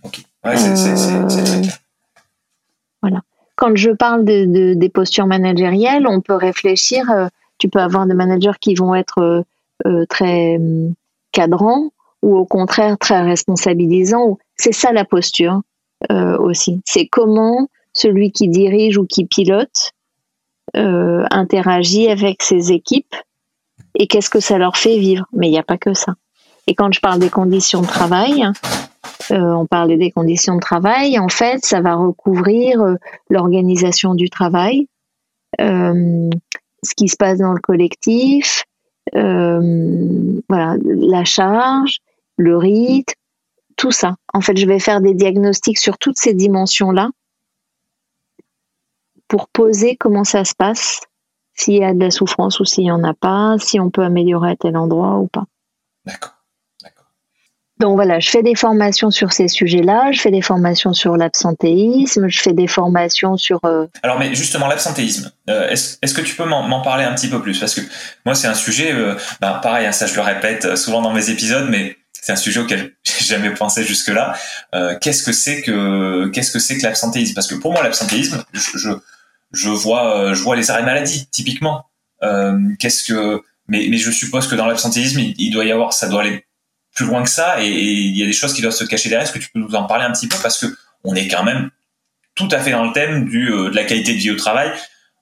Ok. 0.03 0.21
Ouais, 0.43 0.57
c'est 0.57 1.12
euh, 1.13 1.62
Voilà. 3.01 3.21
Quand 3.55 3.75
je 3.75 3.91
parle 3.91 4.25
de, 4.25 4.73
des 4.73 4.89
postures 4.89 5.27
managérielles, 5.27 6.07
on 6.07 6.21
peut 6.21 6.35
réfléchir. 6.35 7.05
tu 7.57 7.67
peux 7.67 7.79
avoir 7.79 8.07
des 8.07 8.13
managers 8.13 8.57
qui 8.59 8.73
vont 8.73 8.95
être 8.95 9.45
très 10.10 10.58
hum, 10.58 10.94
cadrants 11.32 11.92
ou 12.22 12.38
au 12.38 12.46
contraire 12.46 12.98
très 12.98 13.22
responsabilisants 13.22 14.38
c'est 14.60 14.74
ça 14.74 14.92
la 14.92 15.06
posture 15.06 15.62
euh, 16.12 16.38
aussi. 16.38 16.82
C'est 16.86 17.08
comment 17.08 17.68
celui 17.94 18.32
qui 18.32 18.50
dirige 18.50 18.98
ou 18.98 19.06
qui 19.06 19.26
pilote 19.26 19.92
euh, 20.76 21.26
interagit 21.32 22.10
avec 22.10 22.44
ses 22.44 22.72
équipes 22.72 23.15
et 23.96 24.06
qu'est-ce 24.06 24.30
que 24.30 24.39
ça 24.39 24.58
leur 24.58 24.78
fait 24.78 25.00
vivre. 25.00 25.26
Mais 25.32 25.48
il 25.48 25.52
n'y 25.52 25.60
a 25.60 25.63
pas 25.63 25.78
que 25.78 25.94
ça. 25.94 26.13
Et 26.68 26.76
quand 26.76 26.92
je 26.94 27.00
parle 27.00 27.20
des 27.20 27.30
conditions 27.30 27.82
de 27.82 27.88
travail, 27.88 28.46
euh, 29.32 29.54
on 29.54 29.65
parlait 29.65 29.98
des 29.98 30.12
conditions 30.12 30.56
de 30.56 30.60
travail, 30.60 31.18
en 31.18 31.30
fait, 31.30 31.65
ça 31.65 31.82
va 31.82 31.96
recouvrir 31.96 32.84
l'organisation 33.30 34.13
du 34.13 34.30
travail, 34.30 34.88
ce 35.58 36.96
qui 36.96 37.08
se 37.08 37.18
passe 37.18 37.39
dans 37.39 37.54
le 37.54 37.60
collectif, 37.60 38.65
voilà, 39.13 40.77
la 40.83 41.25
charge, 41.25 41.99
le 42.38 42.57
rythme, 42.57 43.13
tout 43.75 43.91
ça. 43.91 44.15
En 44.33 44.41
fait, 44.41 44.57
je 44.57 44.65
vais 44.65 44.79
faire 44.79 45.01
des 45.01 45.13
diagnostics 45.13 45.77
sur 45.77 45.97
toutes 45.97 46.17
ces 46.17 46.33
dimensions-là 46.33 47.09
pour 49.27 49.47
poser 49.47 49.95
comment 49.95 50.23
ça 50.23 50.43
se 50.43 50.55
passe, 50.55 51.01
s'il 51.53 51.75
y 51.75 51.83
a 51.83 51.93
de 51.93 51.99
la 51.99 52.12
souffrance 52.12 52.59
ou 52.59 52.65
s'il 52.65 52.85
n'y 52.85 52.91
en 52.91 53.03
a 53.03 53.13
pas, 53.13 53.57
si 53.59 53.79
on 53.79 53.89
peut 53.89 54.03
améliorer 54.03 54.51
à 54.51 54.55
tel 54.55 54.75
endroit 54.75 55.19
ou 55.19 55.27
pas. 55.27 55.45
D'accord. 56.05 56.38
Donc 57.80 57.96
voilà, 57.96 58.20
je 58.20 58.30
fais 58.30 58.44
des 58.44 58.56
formations 58.56 59.10
sur 59.10 59.32
ces 59.32 59.48
sujets-là, 59.48 60.12
je 60.12 60.20
fais 60.20 60.32
des 60.32 60.42
formations 60.42 60.92
sur 60.92 61.15
l'absentéisme, 61.15 62.28
je 62.28 62.42
fais 62.42 62.52
des 62.52 62.68
formations 62.68 63.38
sur... 63.38 63.60
Euh, 63.63 63.86
Alors 64.04 64.20
mais 64.20 64.36
justement, 64.36 64.68
l'absentéisme, 64.68 65.32
euh, 65.50 65.70
est-ce 65.70 66.13
que 66.13 66.22
tu 66.22 66.36
peux 66.36 66.46
m'en 66.46 66.82
parler 66.82 67.06
un 67.06 67.13
petit 67.13 67.30
peu 67.30 67.42
plus? 67.42 67.58
Parce 67.58 67.76
que 67.76 67.82
moi 68.26 68.36
c'est 68.36 68.48
un 68.48 68.54
sujet, 68.54 68.92
euh, 68.92 69.15
ben, 69.39 69.54
pareil, 69.63 69.86
hein, 69.88 69.94
ça 69.94 70.08
je 70.08 70.15
le 70.15 70.22
répète 70.22 70.76
souvent 70.76 71.02
dans 71.02 71.13
mes 71.13 71.30
épisodes, 71.30 71.68
mais 71.70 71.96
c'est 72.22 72.32
un 72.32 72.38
sujet 72.38 72.60
auquel 72.60 72.94
j'ai 73.04 73.26
jamais 73.26 73.54
pensé 73.54 73.84
jusque-là. 73.84 74.36
Euh, 74.76 74.98
qu'est-ce 75.00 75.24
que 75.24 75.32
c'est 75.32 75.62
que 75.62 76.28
qu'est-ce 76.28 76.52
que 76.52 76.60
c'est 76.60 76.78
que 76.78 76.84
l'absentéisme? 76.84 77.34
Parce 77.34 77.48
que 77.48 77.56
pour 77.56 77.72
moi, 77.72 77.84
l'absentéisme, 77.84 78.44
je, 78.54 78.78
je, 78.78 78.89
je 79.52 79.70
vois 79.70 80.18
euh, 80.18 80.34
je 80.34 80.44
vois 80.44 80.56
les 80.56 80.70
arrêts 80.72 80.84
maladie 80.84 81.28
typiquement. 81.32 81.86
Euh, 82.24 82.60
qu'est-ce 82.80 83.04
que 83.04 83.42
mais 83.68 83.88
mais 83.89 83.98
je 83.98 84.12
suppose 84.12 84.48
que 84.48 84.56
dans 84.56 84.65
l'absentéisme, 84.65 85.20
il, 85.20 85.52
doit 85.52 85.65
y 85.65 85.72
avoir 85.72 85.94
ça 85.94 86.08
doit 86.08 86.22
aller 86.22 86.46
plus 86.95 87.06
loin 87.06 87.23
que 87.23 87.30
ça 87.30 87.63
et, 87.63 87.67
il 87.67 88.17
y 88.17 88.23
a 88.23 88.25
des 88.25 88.34
choses 88.34 88.54
qui 88.54 88.62
doivent 88.62 88.73
se 88.73 88.84
cacher 88.84 89.10
derrière. 89.10 89.28
Est-ce 89.28 89.34
que 89.34 89.39
tu 89.39 89.49
peux 89.52 89.60
nous 89.60 89.75
en 89.75 89.84
parler 89.84 90.06
un 90.06 90.12
petit 90.12 90.28
peu 90.28 90.38
parce 90.41 90.58
que 90.58 90.67
on 91.04 91.15
est 91.15 91.28
quand 91.28 91.43
même 91.43 91.69
tout 92.36 92.49
à 92.52 92.60
fait 92.60 92.71
dans 92.71 92.86
le 92.86 92.93
thème 92.93 93.30
euh, 93.34 93.69
de 93.69 93.75
la 93.75 93.84
qualité 93.84 94.13
de 94.13 94.17
vie 94.17 94.32
au 94.32 94.36
travail. 94.36 94.71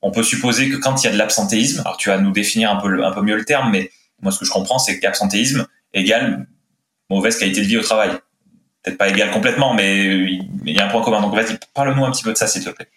On 0.02 0.12
peut 0.12 0.24
supposer 0.24 0.70
que 0.70 0.78
quand 0.78 1.04
il 1.04 1.08
y 1.08 1.10
a 1.10 1.14
de 1.14 1.18
l'absentéisme, 1.18 1.82
alors 1.82 1.98
tu 1.98 2.10
vas 2.10 2.18
nous 2.20 2.32
définir 2.32 2.72
un 2.72 2.78
peu 2.78 3.04
un 3.04 3.12
peu 3.12 3.22
mieux 3.22 3.36
le 3.36 3.46
terme, 3.46 3.72
mais 3.72 3.90
moi 4.22 4.32
ce 4.32 4.40
que 4.40 4.46
je 4.46 4.52
comprends 4.52 4.80
c'est 4.80 5.00
qu'absentéisme 5.00 5.68
égale 5.94 6.48
mauvaise 7.10 7.38
qualité 7.38 7.62
de 7.62 7.66
vie 7.66 7.78
au 7.78 7.84
travail. 7.84 8.12
Peut-être 8.84 8.98
pas 8.98 9.10
égal 9.10 9.32
complètement, 9.32 9.74
mais 9.74 10.06
il 10.06 10.74
y 10.74 10.80
a 10.80 10.86
un 10.86 10.90
point 10.90 11.02
commun. 11.02 11.22
Donc 11.22 11.34
vas-y, 11.34 11.58
parle-nous 11.74 12.06
un 12.06 12.12
petit 12.12 12.24
peu 12.24 12.32
de 12.32 12.38
ça, 12.38 12.48
s'il 12.48 12.64
te 12.64 12.70
plaît. 12.70 12.88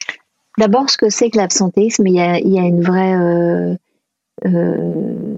D'abord, 0.59 0.91
ce 0.91 0.99
que 0.99 1.09
c'est 1.09 1.31
que 1.31 1.39
l'absentéisme, 1.39 2.07
il 2.07 2.15
y 2.15 2.21
a, 2.21 2.39
il 2.39 2.53
y 2.53 2.59
a 2.59 2.63
une 2.63 2.83
vraie... 2.83 3.15
Euh, 3.15 3.75
euh, 4.47 5.30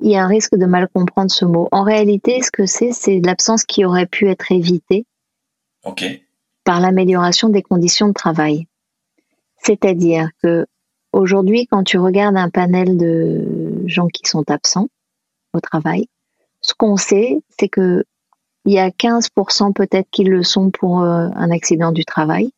il 0.00 0.10
y 0.10 0.16
a 0.16 0.24
un 0.24 0.28
risque 0.28 0.54
de 0.54 0.66
mal 0.66 0.88
comprendre 0.92 1.30
ce 1.30 1.44
mot. 1.44 1.68
En 1.72 1.82
réalité, 1.82 2.42
ce 2.42 2.50
que 2.50 2.66
c'est, 2.66 2.92
c'est 2.92 3.20
l'absence 3.20 3.64
qui 3.64 3.84
aurait 3.84 4.06
pu 4.06 4.28
être 4.28 4.52
évitée 4.52 5.06
par 6.64 6.80
l'amélioration 6.80 7.48
des 7.48 7.62
conditions 7.62 8.08
de 8.08 8.12
travail. 8.12 8.66
C'est-à-dire 9.58 10.28
que 10.42 10.66
aujourd'hui, 11.12 11.66
quand 11.66 11.84
tu 11.84 11.98
regardes 11.98 12.36
un 12.36 12.50
panel 12.50 12.96
de 12.96 13.82
gens 13.86 14.08
qui 14.08 14.28
sont 14.28 14.48
absents 14.50 14.88
au 15.52 15.60
travail, 15.60 16.08
ce 16.60 16.74
qu'on 16.74 16.96
sait, 16.96 17.40
c'est 17.58 17.68
que 17.68 18.04
Il 18.64 18.72
y 18.72 18.80
a 18.80 18.90
15% 18.90 19.72
peut-être 19.72 20.08
qui 20.10 20.24
le 20.24 20.42
sont 20.42 20.72
pour 20.72 21.02
euh, 21.02 21.28
un 21.36 21.52
accident 21.52 21.92
du 21.92 22.04
travail. 22.04 22.50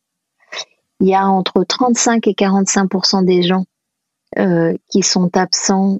Il 0.99 1.07
y 1.07 1.13
a 1.13 1.27
entre 1.27 1.63
35 1.63 2.27
et 2.27 2.33
45% 2.33 3.23
des 3.23 3.43
gens 3.43 3.65
euh, 4.39 4.75
qui 4.89 5.03
sont 5.03 5.29
absents 5.37 5.99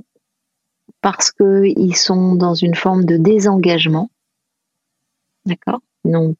parce 1.02 1.32
qu'ils 1.32 1.96
sont 1.96 2.36
dans 2.36 2.54
une 2.54 2.76
forme 2.76 3.06
de 3.06 3.18
désengagement. 3.18 4.10
D'accord? 5.46 5.80
Non. 6.04 6.36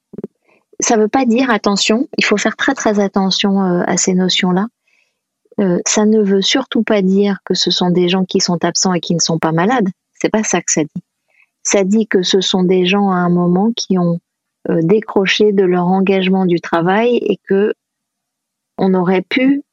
Ça 0.80 0.96
ne 0.96 1.02
veut 1.02 1.08
pas 1.08 1.26
dire, 1.26 1.50
attention, 1.50 2.08
il 2.18 2.26
faut 2.26 2.38
faire 2.38 2.56
très 2.56 2.74
très 2.74 3.00
attention 3.00 3.62
euh, 3.62 3.84
à 3.86 3.98
ces 3.98 4.14
notions-là. 4.14 4.68
Euh, 5.60 5.80
ça 5.86 6.06
ne 6.06 6.22
veut 6.22 6.42
surtout 6.42 6.84
pas 6.84 7.02
dire 7.02 7.40
que 7.44 7.54
ce 7.54 7.70
sont 7.70 7.90
des 7.90 8.08
gens 8.08 8.24
qui 8.24 8.40
sont 8.40 8.64
absents 8.64 8.94
et 8.94 9.02
qui 9.02 9.14
ne 9.14 9.20
sont 9.20 9.40
pas 9.40 9.52
malades. 9.52 9.90
C'est 10.14 10.30
pas 10.30 10.44
ça 10.44 10.62
que 10.62 10.72
ça 10.72 10.84
dit. 10.84 11.04
Ça 11.64 11.84
dit 11.84 12.08
que 12.08 12.24
ce 12.24 12.40
sont 12.40 12.64
des 12.64 12.86
gens 12.86 13.12
à 13.12 13.16
un 13.16 13.30
moment 13.30 13.72
qui 13.76 13.98
ont 13.98 14.20
euh, 14.70 14.80
décroché 14.82 15.52
de 15.52 15.64
leur 15.64 15.86
engagement 15.86 16.46
du 16.46 16.62
travail 16.62 17.18
et 17.18 17.38
que 17.48 17.74
on 18.78 18.94
aurait 18.94 19.22
pu, 19.22 19.64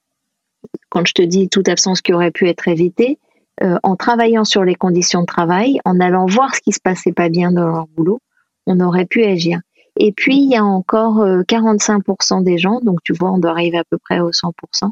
quand 0.88 1.07
je 1.07 1.14
te 1.14 1.22
dis 1.22 1.49
toute 1.49 1.68
absence 1.68 2.01
qui 2.03 2.12
aurait 2.12 2.33
pu 2.33 2.49
être 2.49 2.66
évitée, 2.66 3.20
euh, 3.62 3.79
en 3.83 3.97
travaillant 3.97 4.45
sur 4.45 4.64
les 4.64 4.75
conditions 4.75 5.23
de 5.23 5.27
travail, 5.27 5.81
en 5.85 6.01
allant 6.01 6.27
voir 6.27 6.55
ce 6.55 6.61
qui 6.61 6.73
se 6.73 6.81
passait 6.81 7.12
pas 7.12 7.29
bien 7.29 7.53
dans 7.53 7.66
leur 7.66 7.87
boulot, 7.87 8.21
on 8.66 8.81
aurait 8.81 9.07
pu 9.07 9.25
agir. 9.25 9.61
Et 9.99 10.12
puis, 10.12 10.37
il 10.37 10.51
y 10.51 10.57
a 10.57 10.64
encore 10.64 11.27
45% 11.27 12.42
des 12.42 12.59
gens, 12.59 12.81
donc 12.81 12.99
tu 13.03 13.14
vois, 13.14 13.31
on 13.31 13.38
doit 13.38 13.53
arriver 13.53 13.79
à 13.79 13.85
peu 13.85 13.97
près 13.97 14.21
au 14.21 14.31
100%, 14.31 14.90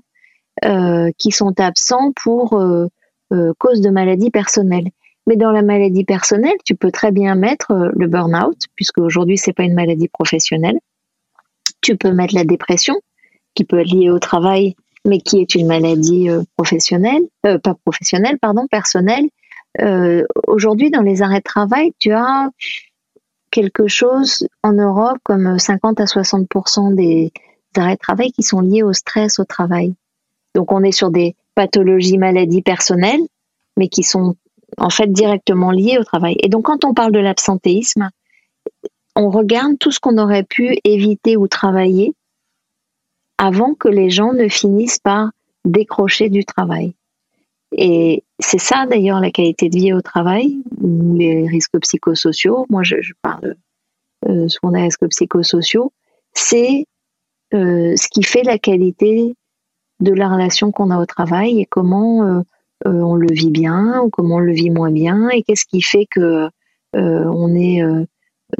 euh, 0.65 1.11
qui 1.19 1.33
sont 1.33 1.59
absents 1.61 2.13
pour 2.13 2.55
euh, 2.55 2.87
euh, 3.33 3.53
cause 3.59 3.81
de 3.81 3.91
maladie 3.91 4.31
personnelle. 4.31 4.89
Mais 5.27 5.37
dans 5.37 5.51
la 5.51 5.63
maladie 5.63 6.05
personnelle, 6.05 6.57
tu 6.65 6.77
peux 6.77 6.93
très 6.93 7.11
bien 7.11 7.35
mettre 7.35 7.91
le 7.95 8.07
burn-out, 8.07 8.57
puisque 8.77 8.99
aujourd'hui 8.99 9.37
c'est 9.37 9.53
pas 9.53 9.65
une 9.65 9.75
maladie 9.75 10.09
professionnelle. 10.09 10.79
Tu 11.81 11.97
peux 11.97 12.13
mettre 12.13 12.35
la 12.35 12.45
dépression, 12.45 12.95
qui 13.55 13.65
peut 13.65 13.81
être 13.81 13.91
liée 13.91 14.11
au 14.11 14.19
travail, 14.19 14.77
mais 15.05 15.19
qui 15.19 15.41
est 15.41 15.55
une 15.55 15.67
maladie 15.67 16.29
professionnelle, 16.57 17.23
pas 17.43 17.75
professionnelle, 17.85 18.39
pardon, 18.39 18.67
personnelle. 18.67 19.29
aujourd'hui, 20.47 20.91
dans 20.91 21.03
les 21.03 21.23
arrêts 21.23 21.39
de 21.39 21.45
travail, 21.45 21.93
tu 21.99 22.13
as 22.13 22.49
quelque 23.51 23.87
chose 23.87 24.49
en 24.63 24.73
Europe 24.73 25.19
comme 25.23 25.59
50 25.59 26.01
à 26.01 26.07
60 26.07 26.49
des 26.95 27.33
arrêts 27.77 27.95
de 27.95 27.99
travail 27.99 28.33
qui 28.33 28.43
sont 28.43 28.61
liés 28.61 28.83
au 28.83 28.93
stress 28.93 29.39
au 29.39 29.45
travail. 29.45 29.95
Donc 30.55 30.73
on 30.73 30.83
est 30.83 30.93
sur 30.93 31.11
des 31.11 31.37
pathologies, 31.55 32.19
maladies 32.19 32.63
personnelles, 32.63 33.21
mais 33.77 33.89
qui 33.89 34.03
sont 34.03 34.35
en 34.79 34.91
fait 34.91 35.07
directement 35.13 35.71
liées 35.71 35.99
au 35.99 36.05
travail. 36.05 36.37
Et 36.43 36.49
donc 36.49 36.65
quand 36.65 36.85
on 36.85 36.95
parle 36.95 37.13
de 37.13 37.21
l'absentéisme, 37.21 38.09
on 39.15 39.31
regarde 39.31 39.79
tout 39.79 39.93
ce 39.93 40.01
qu'on 40.01 40.19
aurait 40.19 40.43
pu 40.43 40.77
éviter 40.83 41.37
ou 41.37 41.47
travailler 41.47 42.15
avant 43.39 43.75
que 43.75 43.89
les 43.89 44.11
gens 44.11 44.33
ne 44.33 44.49
finissent 44.49 44.99
par 44.99 45.31
décrocher 45.65 46.29
du 46.29 46.45
travail. 46.45 46.95
Et 47.73 48.23
c'est 48.39 48.61
ça 48.61 48.87
d'ailleurs 48.87 49.21
la 49.21 49.31
qualité 49.31 49.69
de 49.69 49.77
vie 49.77 49.93
au 49.93 50.01
travail, 50.01 50.57
les 50.81 51.47
risques 51.49 51.79
psychosociaux. 51.81 52.67
Moi, 52.71 52.83
je, 52.85 52.97
parle 53.21 53.57
euh, 54.29 54.49
souvent 54.49 54.73
des 54.73 54.83
risques 54.83 55.09
psychosociaux. 55.09 55.93
C'est 56.35 56.87
euh, 57.55 57.95
ce 57.97 58.09
qui 58.09 58.23
fait 58.23 58.43
la 58.43 58.59
qualité 58.59 59.35
de 60.01 60.13
la 60.13 60.29
relation 60.29 60.73
qu'on 60.73 60.91
a 60.91 60.99
au 60.99 61.07
travail 61.07 61.61
et 61.61 61.67
comment 61.67 62.25
euh, 62.25 62.41
euh, 62.87 63.01
on 63.01 63.15
le 63.15 63.29
vit 63.31 63.51
bien 63.51 64.01
ou 64.03 64.11
comment 64.11 64.37
on 64.37 64.41
le 64.41 64.53
vit 64.53 64.71
moins 64.71 64.91
bien 64.91 65.29
et 65.29 65.43
qu'est-ce 65.43 65.65
qui 65.65 65.81
fait 65.81 66.07
que 66.11 66.49
on 66.97 67.57
est 67.57 67.83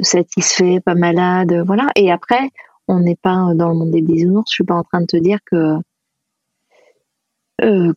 satisfait, 0.01 0.81
pas 0.81 0.93
malade, 0.93 1.63
voilà. 1.65 1.87
Et 1.95 2.11
après, 2.11 2.49
on 2.87 2.99
n'est 2.99 3.15
pas 3.15 3.53
dans 3.55 3.69
le 3.69 3.75
monde 3.75 3.91
des 3.91 4.01
bisounours. 4.01 4.49
Je 4.51 4.55
suis 4.55 4.63
pas 4.63 4.75
en 4.75 4.83
train 4.83 5.01
de 5.01 5.05
te 5.05 5.17
dire 5.17 5.39
que 5.45 5.77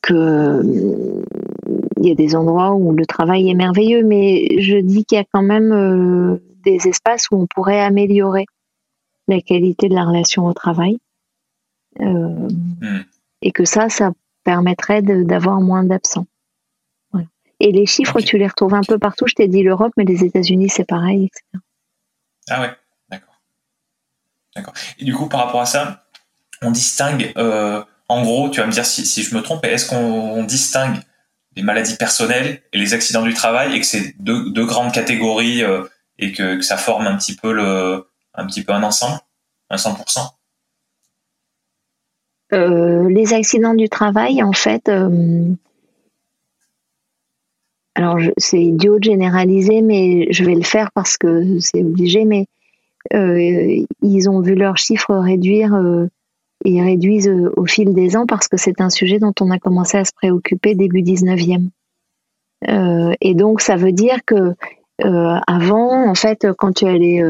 que 0.02 0.62
il 1.96 2.08
y 2.08 2.12
a 2.12 2.14
des 2.14 2.36
endroits 2.36 2.74
où 2.74 2.92
le 2.92 3.04
travail 3.06 3.50
est 3.50 3.54
merveilleux, 3.54 4.04
mais 4.04 4.60
je 4.60 4.78
dis 4.78 5.04
qu'il 5.04 5.18
y 5.18 5.20
a 5.20 5.24
quand 5.32 5.42
même 5.42 6.38
des 6.64 6.86
espaces 6.86 7.26
où 7.30 7.36
on 7.36 7.46
pourrait 7.46 7.80
améliorer 7.80 8.46
la 9.26 9.40
qualité 9.40 9.88
de 9.88 9.94
la 9.94 10.04
relation 10.04 10.46
au 10.46 10.52
travail. 10.52 10.98
Hmm 11.98 12.48
et 13.42 13.52
que 13.52 13.64
ça, 13.64 13.88
ça 13.88 14.12
permettrait 14.44 15.02
d'avoir 15.02 15.60
moins 15.60 15.84
d'absents. 15.84 16.26
Et 17.60 17.72
les 17.72 17.86
chiffres, 17.86 18.20
tu 18.20 18.38
les 18.38 18.46
retrouves 18.46 18.74
un 18.74 18.82
peu 18.86 19.00
partout. 19.00 19.26
Je 19.26 19.34
t'ai 19.34 19.48
dit 19.48 19.64
l'Europe, 19.64 19.92
mais 19.96 20.04
les 20.04 20.22
États-Unis, 20.24 20.68
c'est 20.68 20.86
pareil, 20.86 21.24
etc. 21.24 21.42
Ah 22.50 22.60
ouais, 22.60 22.70
Et 24.98 25.04
du 25.04 25.14
coup, 25.14 25.28
par 25.28 25.44
rapport 25.44 25.60
à 25.60 25.66
ça, 25.66 26.04
on 26.62 26.70
distingue, 26.70 27.32
euh, 27.36 27.82
en 28.08 28.22
gros, 28.22 28.48
tu 28.48 28.60
vas 28.60 28.66
me 28.66 28.72
dire 28.72 28.86
si, 28.86 29.22
je 29.22 29.34
me 29.34 29.42
trompe, 29.42 29.64
est-ce 29.64 29.88
qu'on 29.88 30.44
distingue 30.44 30.98
les 31.56 31.62
maladies 31.62 31.96
personnelles 31.96 32.62
et 32.72 32.78
les 32.78 32.94
accidents 32.94 33.22
du 33.22 33.34
travail 33.34 33.74
et 33.74 33.80
que 33.80 33.86
c'est 33.86 34.14
deux, 34.18 34.66
grandes 34.66 34.92
catégories 34.92 35.62
euh, 35.62 35.84
et 36.18 36.32
que, 36.32 36.60
ça 36.60 36.76
forme 36.76 37.06
un 37.06 37.16
petit 37.16 37.34
peu 37.36 37.58
un 37.58 38.82
ensemble, 38.82 39.20
un 39.70 39.76
100% 39.76 40.18
euh, 42.54 43.10
les 43.10 43.34
accidents 43.34 43.74
du 43.74 43.90
travail, 43.90 44.42
en 44.42 44.54
fait, 44.54 44.88
alors 47.98 48.18
c'est 48.36 48.62
idiot 48.62 49.00
de 49.00 49.04
généraliser, 49.04 49.82
mais 49.82 50.32
je 50.32 50.44
vais 50.44 50.54
le 50.54 50.62
faire 50.62 50.92
parce 50.92 51.18
que 51.18 51.58
c'est 51.58 51.82
obligé, 51.82 52.24
mais 52.24 52.46
ils 53.12 54.30
ont 54.30 54.40
vu 54.40 54.54
leurs 54.54 54.76
chiffres 54.76 55.14
réduire 55.14 55.74
et 56.64 56.82
réduisent 56.82 57.32
au 57.56 57.66
fil 57.66 57.94
des 57.94 58.16
ans 58.16 58.26
parce 58.26 58.48
que 58.48 58.56
c'est 58.56 58.80
un 58.80 58.90
sujet 58.90 59.18
dont 59.18 59.32
on 59.40 59.50
a 59.50 59.58
commencé 59.58 59.96
à 59.96 60.04
se 60.04 60.12
préoccuper 60.12 60.74
début 60.74 61.02
19e. 61.02 61.68
et 63.20 63.34
donc 63.34 63.60
ça 63.60 63.76
veut 63.76 63.92
dire 63.92 64.18
que 64.26 64.54
avant, 65.02 66.08
en 66.08 66.14
fait, 66.14 66.46
quand 66.58 66.72
tu 66.72 66.86
allais 66.86 67.22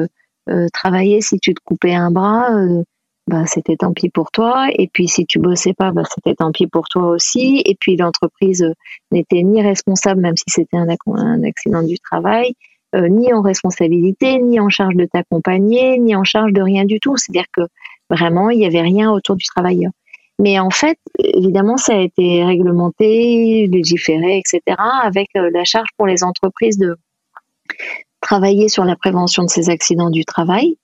travailler, 0.73 1.21
si 1.21 1.39
tu 1.39 1.55
te 1.55 1.61
coupais 1.65 1.95
un 1.95 2.11
bras, 2.11 2.51
bah, 3.29 3.45
c'était 3.47 3.77
tant 3.77 3.93
pis 3.93 4.09
pour 4.09 4.31
toi. 4.31 4.69
Et 4.79 4.89
puis 4.89 5.07
si 5.07 5.27
tu 5.27 5.39
bossais 5.39 5.75
pas, 5.75 5.93
bah, 5.93 6.03
c'était 6.15 6.35
tant 6.35 6.51
pis 6.51 6.67
pour 6.67 6.89
toi 6.89 7.09
aussi. 7.09 7.63
Et 7.67 7.77
puis 7.79 7.97
l'entreprise 7.97 8.63
euh, 8.63 8.73
n'était 9.13 9.43
ni 9.43 9.63
responsable, 9.63 10.23
même 10.23 10.37
si 10.37 10.45
c'était 10.49 10.79
un, 10.79 10.89
accident 11.45 11.83
du 11.83 11.99
travail, 11.99 12.55
euh, 12.95 13.09
ni 13.09 13.33
en 13.33 13.43
responsabilité, 13.43 14.39
ni 14.39 14.61
en 14.61 14.69
charge 14.69 14.95
de 14.95 15.05
t'accompagner, 15.05 15.99
ni 15.99 16.17
en 16.17 16.25
charge 16.25 16.53
de 16.53 16.63
rien 16.63 16.85
du 16.85 17.01
tout. 17.01 17.17
C'est-à-dire 17.17 17.47
que 17.53 17.63
vraiment, 18.11 18.51
il 18.51 18.59
n'y 18.59 18.67
avait 18.67 18.81
rien 18.81 19.11
autour 19.11 19.37
du 19.37 19.45
travailleur. 19.45 19.93
Mais 20.39 20.59
en 20.59 20.71
fait, 20.71 20.99
évidemment, 21.19 21.77
ça 21.77 21.95
a 21.95 22.01
été 22.01 22.45
réglementé, 22.45 23.67
légiféré, 23.67 24.39
etc., 24.39 24.77
avec 25.03 25.29
euh, 25.37 25.51
la 25.53 25.65
charge 25.65 25.89
pour 25.97 26.07
les 26.07 26.23
entreprises 26.23 26.79
de 26.79 26.97
travailler 28.21 28.69
sur 28.69 28.85
la 28.85 28.97
prévention 28.97 29.43
de 29.43 29.51
ces 29.51 29.69
accidents 29.69 30.11
du 30.11 30.25
travail. 30.25 30.77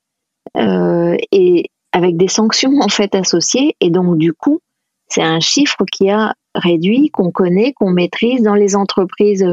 Euh, 0.57 1.17
et, 1.33 1.71
avec 1.93 2.17
des 2.17 2.29
sanctions 2.29 2.81
en 2.81 2.89
fait 2.89 3.15
associées 3.15 3.77
et 3.81 3.89
donc 3.89 4.19
du 4.19 4.33
coup 4.33 4.61
c'est 5.09 5.23
un 5.23 5.41
chiffre 5.41 5.85
qui 5.91 6.11
a 6.11 6.35
réduit, 6.55 7.11
qu'on 7.11 7.31
connaît, 7.31 7.73
qu'on 7.73 7.91
maîtrise 7.91 8.43
dans 8.43 8.55
les 8.55 8.75
entreprises. 8.75 9.47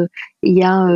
Il 0.43 0.57
y 0.57 0.63
a 0.63 0.87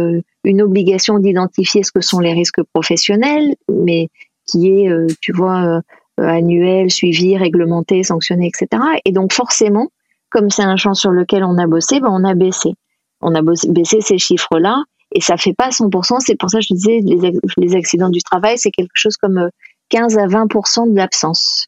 une 0.46 0.62
obligation 0.62 1.20
d'identifier 1.20 1.84
ce 1.84 1.92
que 1.92 2.02
sont 2.02 2.20
les 2.20 2.34
risques 2.34 2.64
professionnels, 2.74 3.56
mais 3.70 4.10
qui 4.46 4.70
est, 4.70 4.90
euh, 4.90 5.08
tu 5.22 5.34
vois, 5.34 5.82
annuel, 6.18 6.92
suivi, 6.92 7.38
réglementé, 7.38 8.04
sanctionné, 8.04 8.48
etc. 8.48 8.82
Et 9.04 9.12
donc 9.12 9.34
forcément, 9.34 9.90
comme 10.30 10.50
c'est 10.50 10.64
un 10.64 10.78
champ 10.78 10.94
sur 10.94 11.12
lequel 11.12 11.44
on 11.44 11.58
a 11.58 11.68
bossé, 11.68 12.00
ben 12.00 12.10
on 12.10 12.24
a 12.24 12.36
baissé. 12.36 12.74
On 13.22 13.36
a 13.36 13.42
baissé 13.42 14.02
ces 14.02 14.18
chiffres-là 14.18 14.84
et 15.12 15.22
ça 15.22 15.36
fait 15.38 15.54
pas 15.54 15.70
100%. 15.70 16.20
C'est 16.20 16.36
pour 16.36 16.50
ça 16.50 16.60
que 16.60 16.66
je 16.70 16.74
disais 16.74 17.00
les, 17.04 17.34
les 17.58 17.76
accidents 17.76 18.10
du 18.10 18.22
travail, 18.22 18.58
c'est 18.58 18.72
quelque 18.72 18.92
chose 18.94 19.18
comme 19.18 19.50
15 19.90 20.18
à 20.18 20.28
20% 20.28 20.92
de 20.92 20.96
l'absence. 20.96 21.68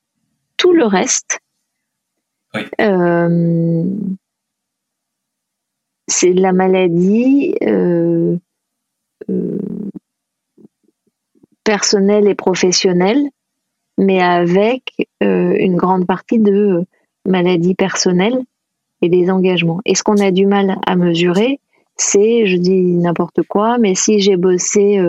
Tout 0.57 0.73
le 0.73 0.85
reste, 0.85 1.39
euh, 2.79 3.83
c'est 6.07 6.33
de 6.33 6.41
la 6.41 6.53
maladie 6.53 7.55
euh, 7.63 8.37
euh, 9.29 9.57
personnelle 11.63 12.27
et 12.27 12.35
professionnelle, 12.35 13.29
mais 13.97 14.21
avec 14.21 14.93
une 15.19 15.75
grande 15.75 16.05
partie 16.05 16.39
de 16.39 16.85
maladie 17.25 17.75
personnelle 17.75 18.43
et 19.01 19.09
des 19.09 19.29
engagements. 19.29 19.81
Et 19.85 19.95
ce 19.95 20.03
qu'on 20.03 20.17
a 20.17 20.31
du 20.31 20.45
mal 20.45 20.77
à 20.85 20.95
mesurer, 20.95 21.59
c'est, 21.97 22.45
je 22.45 22.57
dis 22.57 22.83
n'importe 22.83 23.41
quoi, 23.41 23.79
mais 23.79 23.95
si 23.95 24.19
j'ai 24.19 24.37
bossé 24.37 24.99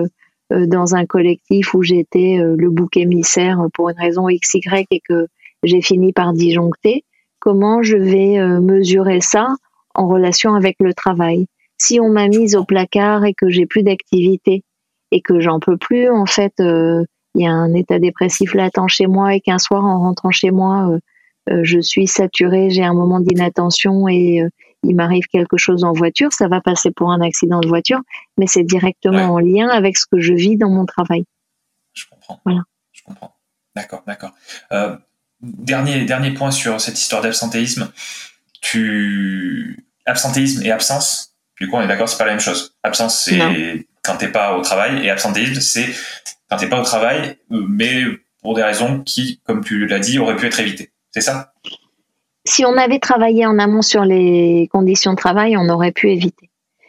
euh, 0.52 0.66
dans 0.66 0.94
un 0.94 1.04
collectif 1.04 1.74
où 1.74 1.82
j'étais 1.82 2.38
euh, 2.38 2.56
le 2.56 2.70
bouc 2.70 2.96
émissaire 2.96 3.66
pour 3.74 3.90
une 3.90 3.98
raison 3.98 4.28
XY 4.28 4.86
et 4.90 5.00
que 5.00 5.26
j'ai 5.62 5.82
fini 5.82 6.12
par 6.12 6.32
disjoncter, 6.32 7.04
comment 7.38 7.82
je 7.82 7.96
vais 7.96 8.38
euh, 8.38 8.60
mesurer 8.60 9.20
ça 9.20 9.48
en 9.94 10.08
relation 10.08 10.54
avec 10.54 10.76
le 10.80 10.94
travail? 10.94 11.46
Si 11.78 12.00
on 12.00 12.08
m'a 12.08 12.28
mise 12.28 12.56
au 12.56 12.64
placard 12.64 13.24
et 13.24 13.34
que 13.34 13.48
j'ai 13.48 13.66
plus 13.66 13.82
d'activité 13.82 14.64
et 15.10 15.20
que 15.20 15.40
j'en 15.40 15.60
peux 15.60 15.76
plus, 15.76 16.10
en 16.10 16.26
fait, 16.26 16.52
il 16.58 17.06
y 17.36 17.46
a 17.46 17.52
un 17.52 17.72
état 17.74 17.98
dépressif 17.98 18.54
latent 18.54 18.88
chez 18.88 19.06
moi 19.06 19.34
et 19.34 19.40
qu'un 19.40 19.58
soir, 19.58 19.84
en 19.84 20.00
rentrant 20.00 20.30
chez 20.30 20.50
moi, 20.50 20.98
je 21.46 21.80
suis 21.80 22.06
saturée, 22.06 22.68
j'ai 22.70 22.84
un 22.84 22.94
moment 22.94 23.20
d'inattention 23.20 24.08
et 24.08 24.42
il 24.84 24.94
m'arrive 24.94 25.26
quelque 25.26 25.56
chose 25.56 25.84
en 25.84 25.92
voiture, 25.92 26.32
ça 26.32 26.48
va 26.48 26.60
passer 26.60 26.90
pour 26.90 27.10
un 27.10 27.20
accident 27.20 27.60
de 27.60 27.68
voiture, 27.68 28.00
mais 28.36 28.46
c'est 28.46 28.64
directement 28.64 29.34
en 29.34 29.38
lien 29.38 29.68
avec 29.68 29.96
ce 29.96 30.06
que 30.10 30.20
je 30.20 30.32
vis 30.34 30.56
dans 30.56 30.70
mon 30.70 30.86
travail. 30.86 31.24
Je 31.94 32.04
comprends. 32.10 32.40
Voilà. 32.44 32.62
Je 32.92 33.02
comprends. 33.02 33.34
D'accord, 33.74 34.02
d'accord. 34.06 34.32
Euh, 34.72 34.96
dernier, 35.40 36.04
dernier 36.04 36.32
point 36.32 36.50
sur 36.50 36.80
cette 36.80 36.98
histoire 36.98 37.22
d'absentéisme. 37.22 37.90
Tu 38.60 39.86
absentéisme 40.06 40.62
et 40.64 40.70
absence. 40.70 41.36
Du 41.60 41.68
coup, 41.68 41.76
on 41.76 41.82
est 41.82 41.88
d'accord, 41.88 42.08
c'est 42.08 42.18
pas 42.18 42.24
la 42.24 42.32
même 42.32 42.40
chose. 42.40 42.74
Absence, 42.82 43.24
c'est 43.24 43.86
quand 44.02 44.16
t'es 44.16 44.28
pas 44.28 44.56
au 44.56 44.62
travail, 44.62 45.04
et 45.04 45.10
absentéisme, 45.10 45.60
c'est 45.60 45.86
quand 46.48 46.56
t'es 46.56 46.68
pas 46.68 46.80
au 46.80 46.84
travail, 46.84 47.36
mais 47.50 48.04
pour 48.42 48.54
des 48.54 48.62
raisons 48.62 49.00
qui, 49.00 49.40
comme 49.44 49.64
tu 49.64 49.86
l'as 49.86 49.98
dit, 49.98 50.18
auraient 50.18 50.36
pu 50.36 50.46
être 50.46 50.60
évitées. 50.60 50.90
C'est 51.10 51.20
ça? 51.20 51.52
Si 52.44 52.64
on 52.64 52.76
avait 52.76 52.98
travaillé 52.98 53.44
en 53.44 53.58
amont 53.58 53.82
sur 53.82 54.04
les 54.04 54.68
conditions 54.72 55.12
de 55.12 55.18
travail, 55.18 55.56
on 55.56 55.68
aurait 55.68 55.92
pu 55.92 56.10
éviter. 56.10 56.48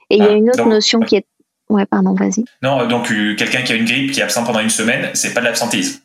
Et 0.09 0.17
il 0.17 0.23
y 0.23 0.27
a 0.27 0.31
ah, 0.31 0.35
une 0.35 0.49
autre 0.49 0.65
notion 0.65 0.99
qui 0.99 1.17
est. 1.17 1.25
Ouais, 1.69 1.85
pardon, 1.85 2.13
vas-y. 2.13 2.45
Non, 2.63 2.87
donc 2.87 3.11
euh, 3.11 3.35
quelqu'un 3.35 3.61
qui 3.61 3.73
a 3.73 3.75
une 3.75 3.85
grippe, 3.85 4.11
qui 4.11 4.21
est 4.21 4.23
absent 4.23 4.43
pendant 4.43 4.59
une 4.59 4.69
semaine, 4.69 5.09
c'est 5.13 5.33
pas 5.33 5.41
de 5.41 5.45
l'absentéisme. 5.45 6.01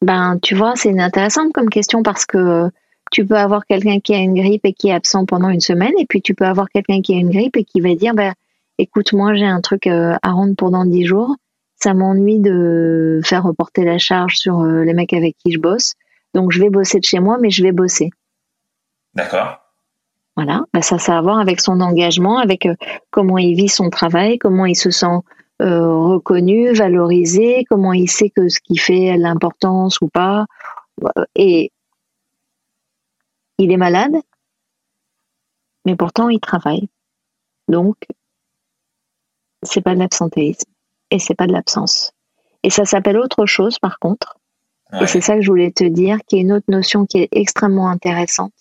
Ben, 0.00 0.38
tu 0.40 0.54
vois, 0.54 0.74
c'est 0.76 0.98
intéressant 0.98 1.50
comme 1.50 1.68
question 1.68 2.02
parce 2.02 2.24
que 2.24 2.70
tu 3.10 3.26
peux 3.26 3.36
avoir 3.36 3.66
quelqu'un 3.66 4.00
qui 4.00 4.14
a 4.14 4.18
une 4.18 4.34
grippe 4.34 4.64
et 4.64 4.72
qui 4.72 4.88
est 4.88 4.94
absent 4.94 5.26
pendant 5.26 5.48
une 5.48 5.60
semaine, 5.60 5.92
et 5.98 6.06
puis 6.06 6.22
tu 6.22 6.34
peux 6.34 6.44
avoir 6.44 6.68
quelqu'un 6.68 7.00
qui 7.00 7.14
a 7.14 7.18
une 7.18 7.30
grippe 7.30 7.56
et 7.56 7.64
qui 7.64 7.80
va 7.80 7.94
dire, 7.94 8.14
ben, 8.14 8.32
écoute, 8.78 9.12
moi 9.12 9.34
j'ai 9.34 9.46
un 9.46 9.60
truc 9.60 9.86
euh, 9.86 10.14
à 10.22 10.30
rendre 10.30 10.54
pendant 10.56 10.84
dix 10.84 11.04
jours, 11.04 11.36
ça 11.76 11.94
m'ennuie 11.94 12.40
de 12.40 13.20
faire 13.24 13.44
reporter 13.44 13.84
la 13.84 13.98
charge 13.98 14.36
sur 14.36 14.60
euh, 14.60 14.84
les 14.84 14.94
mecs 14.94 15.12
avec 15.12 15.36
qui 15.38 15.52
je 15.52 15.58
bosse. 15.58 15.94
Donc 16.34 16.52
je 16.52 16.60
vais 16.60 16.70
bosser 16.70 16.98
de 16.98 17.04
chez 17.04 17.20
moi, 17.20 17.38
mais 17.40 17.50
je 17.50 17.62
vais 17.62 17.72
bosser. 17.72 18.10
D'accord. 19.14 19.60
Voilà, 20.36 20.64
bah, 20.72 20.82
ça, 20.82 20.98
ça 20.98 21.14
a 21.14 21.18
à 21.18 21.22
voir 21.22 21.38
avec 21.38 21.60
son 21.60 21.80
engagement, 21.80 22.38
avec 22.38 22.66
euh, 22.66 22.74
comment 23.10 23.38
il 23.38 23.56
vit 23.56 23.68
son 23.68 23.90
travail, 23.90 24.38
comment 24.38 24.66
il 24.66 24.76
se 24.76 24.90
sent 24.90 25.18
euh, 25.60 25.92
reconnu, 25.92 26.72
valorisé, 26.72 27.64
comment 27.68 27.92
il 27.92 28.08
sait 28.08 28.30
que 28.30 28.48
ce 28.48 28.60
qu'il 28.60 28.78
fait 28.78 29.10
a 29.10 29.16
l'importance 29.16 30.00
ou 30.00 30.08
pas. 30.08 30.46
Et 31.34 31.72
il 33.58 33.72
est 33.72 33.76
malade, 33.76 34.14
mais 35.84 35.96
pourtant 35.96 36.28
il 36.28 36.40
travaille. 36.40 36.88
Donc, 37.68 37.96
c'est 39.62 39.80
pas 39.80 39.94
de 39.94 40.00
l'absentéisme 40.00 40.70
et 41.10 41.18
c'est 41.18 41.34
pas 41.34 41.46
de 41.46 41.52
l'absence. 41.52 42.12
Et 42.62 42.70
ça 42.70 42.84
s'appelle 42.84 43.18
autre 43.18 43.46
chose 43.46 43.78
par 43.78 43.98
contre. 43.98 44.38
Et 45.00 45.06
c'est 45.06 45.20
ça 45.20 45.34
que 45.34 45.42
je 45.42 45.50
voulais 45.50 45.70
te 45.70 45.84
dire, 45.84 46.18
qui 46.26 46.38
est 46.38 46.40
une 46.40 46.52
autre 46.52 46.64
notion 46.68 47.04
qui 47.04 47.18
est 47.18 47.28
extrêmement 47.32 47.90
intéressante. 47.90 48.54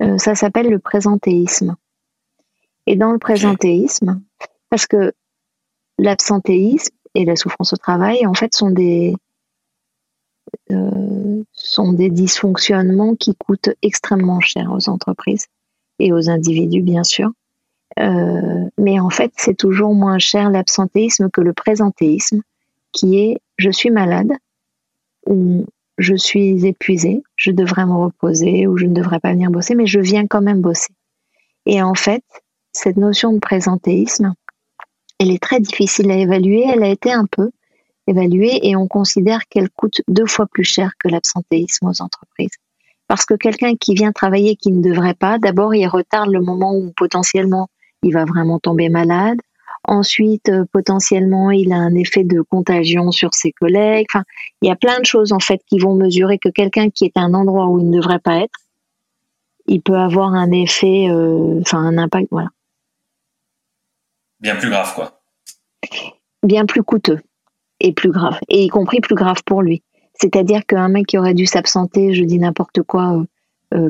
Euh, 0.00 0.16
ça 0.16 0.34
s'appelle 0.34 0.70
le 0.70 0.78
présentéisme. 0.78 1.76
Et 2.86 2.96
dans 2.96 3.12
le 3.12 3.18
présentéisme, 3.18 4.22
parce 4.70 4.86
que 4.86 5.12
l'absentéisme 5.98 6.94
et 7.14 7.26
la 7.26 7.36
souffrance 7.36 7.74
au 7.74 7.76
travail, 7.76 8.26
en 8.26 8.32
fait, 8.32 8.54
sont 8.54 8.70
des, 8.70 9.14
sont 11.52 11.92
des 11.92 12.10
dysfonctionnements 12.10 13.14
qui 13.14 13.34
coûtent 13.34 13.70
extrêmement 13.82 14.40
cher 14.40 14.72
aux 14.72 14.88
entreprises 14.88 15.46
et 15.98 16.12
aux 16.12 16.30
individus, 16.30 16.82
bien 16.82 17.04
sûr. 17.04 17.30
Euh, 17.98 18.68
mais 18.78 19.00
en 19.00 19.10
fait, 19.10 19.32
c'est 19.36 19.56
toujours 19.56 19.94
moins 19.94 20.18
cher 20.18 20.50
l'absentéisme 20.50 21.30
que 21.30 21.40
le 21.40 21.52
présentéisme, 21.52 22.42
qui 22.92 23.18
est 23.18 23.38
je 23.56 23.70
suis 23.70 23.90
malade, 23.90 24.30
où 25.26 25.66
je 25.98 26.14
suis 26.14 26.64
épuisée, 26.64 27.22
je 27.34 27.50
devrais 27.50 27.86
me 27.86 27.94
reposer 27.94 28.66
ou 28.68 28.76
je 28.76 28.86
ne 28.86 28.94
devrais 28.94 29.18
pas 29.18 29.32
venir 29.32 29.50
bosser, 29.50 29.74
mais 29.74 29.86
je 29.86 29.98
viens 29.98 30.26
quand 30.26 30.40
même 30.40 30.60
bosser. 30.60 30.92
Et 31.66 31.82
en 31.82 31.94
fait, 31.94 32.22
cette 32.72 32.96
notion 32.96 33.32
de 33.32 33.40
présentéisme, 33.40 34.32
elle 35.18 35.32
est 35.32 35.42
très 35.42 35.58
difficile 35.58 36.10
à 36.12 36.16
évaluer, 36.16 36.64
elle 36.68 36.84
a 36.84 36.88
été 36.88 37.12
un 37.12 37.26
peu 37.26 37.50
évaluée 38.08 38.60
et 38.62 38.76
on 38.76 38.86
considère 38.86 39.46
qu'elle 39.48 39.70
coûte 39.70 40.00
deux 40.08 40.26
fois 40.26 40.46
plus 40.46 40.64
cher 40.64 40.92
que 40.98 41.08
l'absentéisme 41.08 41.86
aux 41.86 42.02
entreprises. 42.02 42.56
Parce 43.06 43.24
que 43.24 43.34
quelqu'un 43.34 43.74
qui 43.74 43.94
vient 43.94 44.12
travailler 44.12 44.56
qui 44.56 44.70
ne 44.72 44.82
devrait 44.82 45.14
pas, 45.14 45.38
d'abord 45.38 45.74
il 45.74 45.86
retarde 45.86 46.30
le 46.30 46.40
moment 46.40 46.74
où 46.74 46.92
potentiellement 46.96 47.68
il 48.02 48.12
va 48.12 48.24
vraiment 48.24 48.58
tomber 48.58 48.88
malade, 48.88 49.38
Ensuite, 49.84 50.50
euh, 50.50 50.66
potentiellement, 50.70 51.50
il 51.50 51.72
a 51.72 51.76
un 51.76 51.94
effet 51.94 52.22
de 52.22 52.42
contagion 52.42 53.10
sur 53.10 53.32
ses 53.32 53.52
collègues. 53.52 54.06
Enfin, 54.12 54.24
il 54.60 54.68
y 54.68 54.70
a 54.70 54.76
plein 54.76 55.00
de 55.00 55.06
choses 55.06 55.32
en 55.32 55.38
fait 55.38 55.62
qui 55.66 55.78
vont 55.78 55.94
mesurer 55.94 56.38
que 56.38 56.50
quelqu'un 56.50 56.90
qui 56.90 57.06
est 57.06 57.16
à 57.16 57.20
un 57.20 57.32
endroit 57.32 57.68
où 57.68 57.78
il 57.78 57.88
ne 57.88 57.96
devrait 57.96 58.18
pas 58.18 58.36
être, 58.36 58.58
il 59.66 59.80
peut 59.80 59.96
avoir 59.96 60.34
un 60.34 60.50
effet, 60.50 61.08
euh, 61.08 61.60
enfin 61.62 61.78
un 61.78 61.96
impact, 61.96 62.28
voilà. 62.30 62.48
Bien 64.40 64.56
plus 64.56 64.68
grave, 64.68 64.94
quoi. 64.94 65.20
Bien 66.42 66.66
plus 66.66 66.82
coûteux 66.82 67.20
et 67.80 67.92
plus 67.92 68.10
grave, 68.10 68.38
et 68.48 68.64
y 68.64 68.68
compris 68.68 69.00
plus 69.00 69.14
grave 69.14 69.42
pour 69.44 69.62
lui. 69.62 69.82
C'est-à-dire 70.14 70.66
qu'un 70.66 70.88
mec 70.88 71.06
qui 71.06 71.18
aurait 71.18 71.34
dû 71.34 71.46
s'absenter, 71.46 72.12
je 72.12 72.24
dis 72.24 72.38
n'importe 72.38 72.82
quoi, 72.82 73.24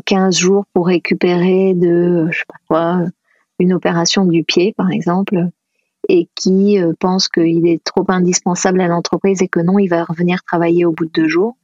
15 0.04 0.36
euh, 0.36 0.38
jours 0.38 0.64
pour 0.74 0.86
récupérer 0.86 1.74
de, 1.74 2.28
je 2.30 2.38
sais 2.38 2.44
pas 2.46 2.58
quoi, 2.68 3.06
une 3.58 3.72
opération 3.72 4.24
du 4.24 4.44
pied, 4.44 4.74
par 4.76 4.90
exemple, 4.90 5.48
et 6.08 6.28
qui 6.34 6.80
euh, 6.80 6.92
pense 6.98 7.28
qu'il 7.28 7.66
est 7.66 7.82
trop 7.82 8.04
indispensable 8.08 8.80
à 8.80 8.88
l'entreprise 8.88 9.42
et 9.42 9.48
que 9.48 9.60
non, 9.60 9.78
il 9.78 9.88
va 9.88 10.04
revenir 10.04 10.42
travailler 10.44 10.84
au 10.84 10.92
bout 10.92 11.06
de 11.06 11.12
deux 11.12 11.28
jours, 11.28 11.56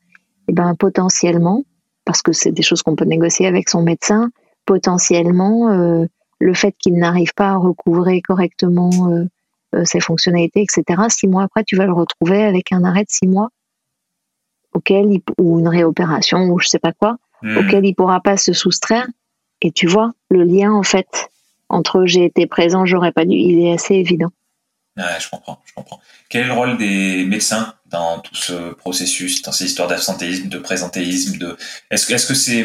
et 0.47 0.51
eh 0.51 0.53
ben 0.53 0.75
potentiellement, 0.75 1.65
parce 2.05 2.21
que 2.21 2.33
c'est 2.33 2.53
des 2.53 2.63
choses 2.63 2.83
qu'on 2.83 2.97
peut 2.97 3.07
négocier 3.07 3.47
avec 3.47 3.69
son 3.69 3.83
médecin, 3.83 4.31
potentiellement 4.67 5.71
euh, 5.71 6.07
le 6.39 6.55
fait 6.55 6.75
qu'il 6.79 6.97
n'arrive 6.97 7.33
pas 7.35 7.51
à 7.51 7.57
recouvrer 7.57 8.21
correctement 8.21 8.91
euh, 9.11 9.25
ses 9.85 10.01
fonctionnalités, 10.01 10.63
etc. 10.63 11.03
Six 11.09 11.27
mois 11.27 11.45
après, 11.45 11.65
tu 11.65 11.77
vas 11.77 11.87
le 11.87 11.93
retrouver 11.93 12.45
avec 12.45 12.73
un 12.73 12.85
arrêt 12.85 13.05
de 13.05 13.11
six 13.11 13.27
mois 13.27 13.49
auquel 14.73 15.11
il, 15.11 15.21
ou 15.39 15.61
une 15.61 15.69
réopération 15.69 16.49
ou 16.49 16.59
je 16.59 16.69
sais 16.69 16.79
pas 16.79 16.93
quoi, 16.93 17.17
hmm. 17.43 17.59
auquel 17.59 17.87
il 17.87 17.95
pourra 17.95 18.21
pas 18.21 18.37
se 18.37 18.53
soustraire. 18.53 19.07
Et 19.63 19.73
tu 19.73 19.87
vois 19.87 20.13
le 20.31 20.43
lien 20.43 20.73
en 20.73 20.83
fait 20.83 21.31
entre 21.69 22.05
j'ai 22.07 22.25
été 22.25 22.47
présent, 22.47 22.85
j'aurais 22.85 23.13
pas 23.13 23.25
dû, 23.25 23.37
il 23.37 23.67
est 23.67 23.73
assez 23.73 23.95
évident. 23.95 24.31
Je 24.97 25.29
comprends, 25.29 25.61
je 25.65 25.73
comprends. 25.75 26.01
Quel 26.29 26.43
est 26.43 26.47
le 26.47 26.53
rôle 26.53 26.79
des 26.79 27.25
médecins 27.25 27.75
dans 27.87 28.21
tout 28.21 28.37
ce 28.37 28.75
processus, 28.75 29.43
dans 29.43 29.51
ces 29.51 29.65
histoires 29.65 29.89
d'absentéisme, 29.89 30.49
de 30.49 30.59
présentéisme, 30.59 31.39
de 31.39 31.57
est-ce 31.91 32.07
que 32.07 32.15
est-ce 32.15 32.27
que 32.27 32.35
c'est 32.35 32.65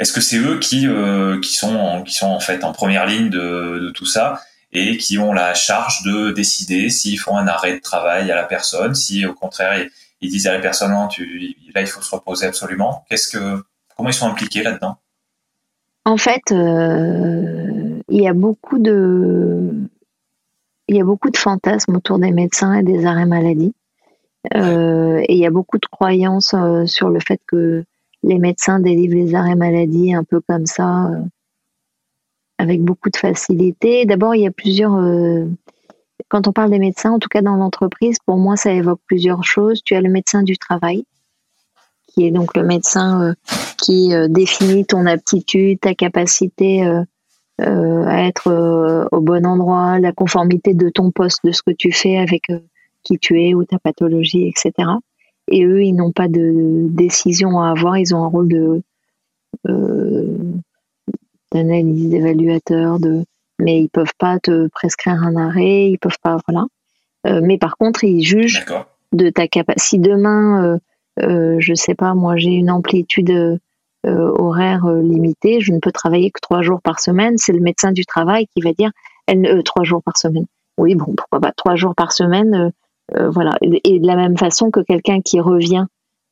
est-ce 0.00 0.12
que 0.12 0.20
c'est 0.20 0.38
eux 0.38 0.58
qui 0.58 0.88
euh, 0.88 1.40
qui 1.40 1.52
sont 1.52 2.02
qui 2.04 2.14
sont 2.14 2.26
en 2.26 2.40
fait 2.40 2.64
en 2.64 2.72
première 2.72 3.06
ligne 3.06 3.30
de, 3.30 3.78
de 3.80 3.90
tout 3.90 4.06
ça? 4.06 4.40
Et 4.72 4.96
qui 4.96 5.18
ont 5.18 5.32
la 5.32 5.54
charge 5.54 6.02
de 6.02 6.30
décider 6.32 6.88
s'ils 6.90 7.18
font 7.18 7.36
un 7.36 7.46
arrêt 7.46 7.74
de 7.74 7.80
travail 7.80 8.30
à 8.30 8.34
la 8.34 8.44
personne, 8.44 8.94
si 8.94 9.26
au 9.26 9.34
contraire 9.34 9.88
ils, 10.20 10.30
disent 10.30 10.46
à 10.46 10.52
la 10.52 10.60
personne 10.60 10.92
non, 10.92 11.08
tu, 11.08 11.56
là 11.74 11.82
il 11.82 11.86
faut 11.86 12.00
se 12.00 12.14
reposer 12.14 12.46
absolument. 12.46 13.04
Qu'est-ce 13.08 13.28
que 13.28 13.62
comment 13.96 14.08
ils 14.08 14.14
sont 14.14 14.28
impliqués 14.28 14.62
là-dedans? 14.62 14.96
En 16.04 16.16
fait, 16.16 16.50
euh, 16.50 18.00
il 18.08 18.22
y 18.22 18.26
a 18.26 18.32
beaucoup 18.32 18.78
de 18.78 19.70
il 20.88 20.96
y 20.96 21.00
a 21.00 21.04
beaucoup 21.04 21.30
de 21.30 21.36
fantasmes 21.36 21.96
autour 21.96 22.18
des 22.18 22.32
médecins 22.32 22.74
et 22.74 22.82
des 22.82 23.06
arrêts 23.06 23.26
maladie. 23.26 23.74
Euh, 24.56 25.20
et 25.28 25.34
il 25.34 25.38
y 25.38 25.46
a 25.46 25.50
beaucoup 25.50 25.78
de 25.78 25.86
croyances 25.86 26.54
euh, 26.54 26.86
sur 26.86 27.08
le 27.08 27.20
fait 27.20 27.40
que 27.46 27.84
les 28.24 28.38
médecins 28.38 28.80
délivrent 28.80 29.14
les 29.14 29.34
arrêts 29.34 29.54
maladie 29.54 30.14
un 30.14 30.24
peu 30.24 30.40
comme 30.40 30.66
ça, 30.66 31.10
avec 32.58 32.82
beaucoup 32.82 33.10
de 33.10 33.16
facilité. 33.16 34.06
D'abord, 34.06 34.34
il 34.34 34.42
y 34.42 34.46
a 34.46 34.50
plusieurs. 34.50 34.92
quand 36.28 36.48
on 36.48 36.52
parle 36.52 36.70
des 36.70 36.78
médecins, 36.78 37.12
en 37.12 37.18
tout 37.18 37.28
cas 37.28 37.42
dans 37.42 37.56
l'entreprise, 37.56 38.18
pour 38.24 38.36
moi, 38.36 38.56
ça 38.56 38.72
évoque 38.72 39.00
plusieurs 39.06 39.44
choses. 39.44 39.82
Tu 39.84 39.94
as 39.94 40.00
le 40.00 40.10
médecin 40.10 40.42
du 40.42 40.56
travail, 40.56 41.04
qui 42.06 42.26
est 42.26 42.30
donc 42.30 42.56
le 42.56 42.62
médecin 42.62 43.34
qui 43.82 44.12
définit 44.28 44.86
ton 44.86 45.06
aptitude, 45.06 45.80
ta 45.80 45.94
capacité 45.94 46.86
euh, 47.60 48.04
à 48.06 48.26
être 48.26 48.48
euh, 48.48 49.06
au 49.12 49.20
bon 49.20 49.44
endroit, 49.46 49.98
la 49.98 50.12
conformité 50.12 50.74
de 50.74 50.88
ton 50.88 51.10
poste, 51.10 51.44
de 51.44 51.52
ce 51.52 51.62
que 51.62 51.70
tu 51.70 51.92
fais 51.92 52.16
avec 52.16 52.50
euh, 52.50 52.58
qui 53.04 53.18
tu 53.18 53.40
es 53.42 53.54
ou 53.54 53.64
ta 53.64 53.78
pathologie, 53.78 54.48
etc. 54.48 54.88
Et 55.48 55.64
eux, 55.64 55.84
ils 55.84 55.92
n'ont 55.92 56.12
pas 56.12 56.28
de 56.28 56.86
décision 56.88 57.60
à 57.60 57.70
avoir, 57.70 57.98
ils 57.98 58.14
ont 58.14 58.24
un 58.24 58.28
rôle 58.28 58.48
de 58.48 58.82
d'analyse, 61.52 62.10
d'évaluateur, 62.10 62.98
de 62.98 63.24
mais 63.58 63.80
ils 63.80 63.88
peuvent 63.88 64.14
pas 64.18 64.40
te 64.40 64.66
prescrire 64.68 65.22
un 65.22 65.36
arrêt, 65.36 65.90
ils 65.90 65.98
peuvent 65.98 66.18
pas, 66.22 66.38
voilà. 66.48 66.66
mais 67.42 67.58
par 67.58 67.76
contre, 67.76 68.02
ils 68.02 68.22
jugent 68.22 68.64
de 69.12 69.30
ta 69.30 69.46
capacité. 69.46 69.84
Si 69.86 69.98
demain, 70.00 70.78
euh, 71.20 71.56
je 71.58 71.74
sais 71.74 71.94
pas, 71.94 72.14
moi 72.14 72.36
j'ai 72.36 72.50
une 72.50 72.70
amplitude 72.70 73.30
euh, 73.30 73.58
horaire 74.04 74.86
euh, 74.86 75.02
limité, 75.02 75.60
je 75.60 75.72
ne 75.72 75.78
peux 75.78 75.92
travailler 75.92 76.30
que 76.30 76.40
trois 76.40 76.62
jours 76.62 76.80
par 76.80 77.00
semaine, 77.00 77.34
c'est 77.36 77.52
le 77.52 77.60
médecin 77.60 77.92
du 77.92 78.06
travail 78.06 78.46
qui 78.48 78.62
va 78.62 78.72
dire 78.72 78.90
Elle, 79.26 79.62
trois 79.64 79.84
jours 79.84 80.02
par 80.02 80.16
semaine. 80.16 80.46
Oui, 80.78 80.94
bon, 80.94 81.14
pourquoi 81.14 81.40
pas 81.40 81.52
trois 81.52 81.76
jours 81.76 81.94
par 81.94 82.12
semaine. 82.12 82.72
voilà. 83.14 83.58
Et 83.60 84.00
de 84.00 84.06
la 84.06 84.16
même 84.16 84.38
façon 84.38 84.70
que 84.70 84.80
quelqu'un 84.80 85.20
qui 85.20 85.38
revient 85.38 85.84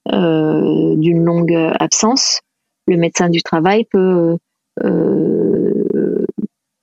d'une 0.07 1.25
longue 1.25 1.73
absence, 1.79 2.41
le 2.87 2.97
médecin 2.97 3.29
du 3.29 3.43
travail 3.43 3.85
peut 3.85 4.39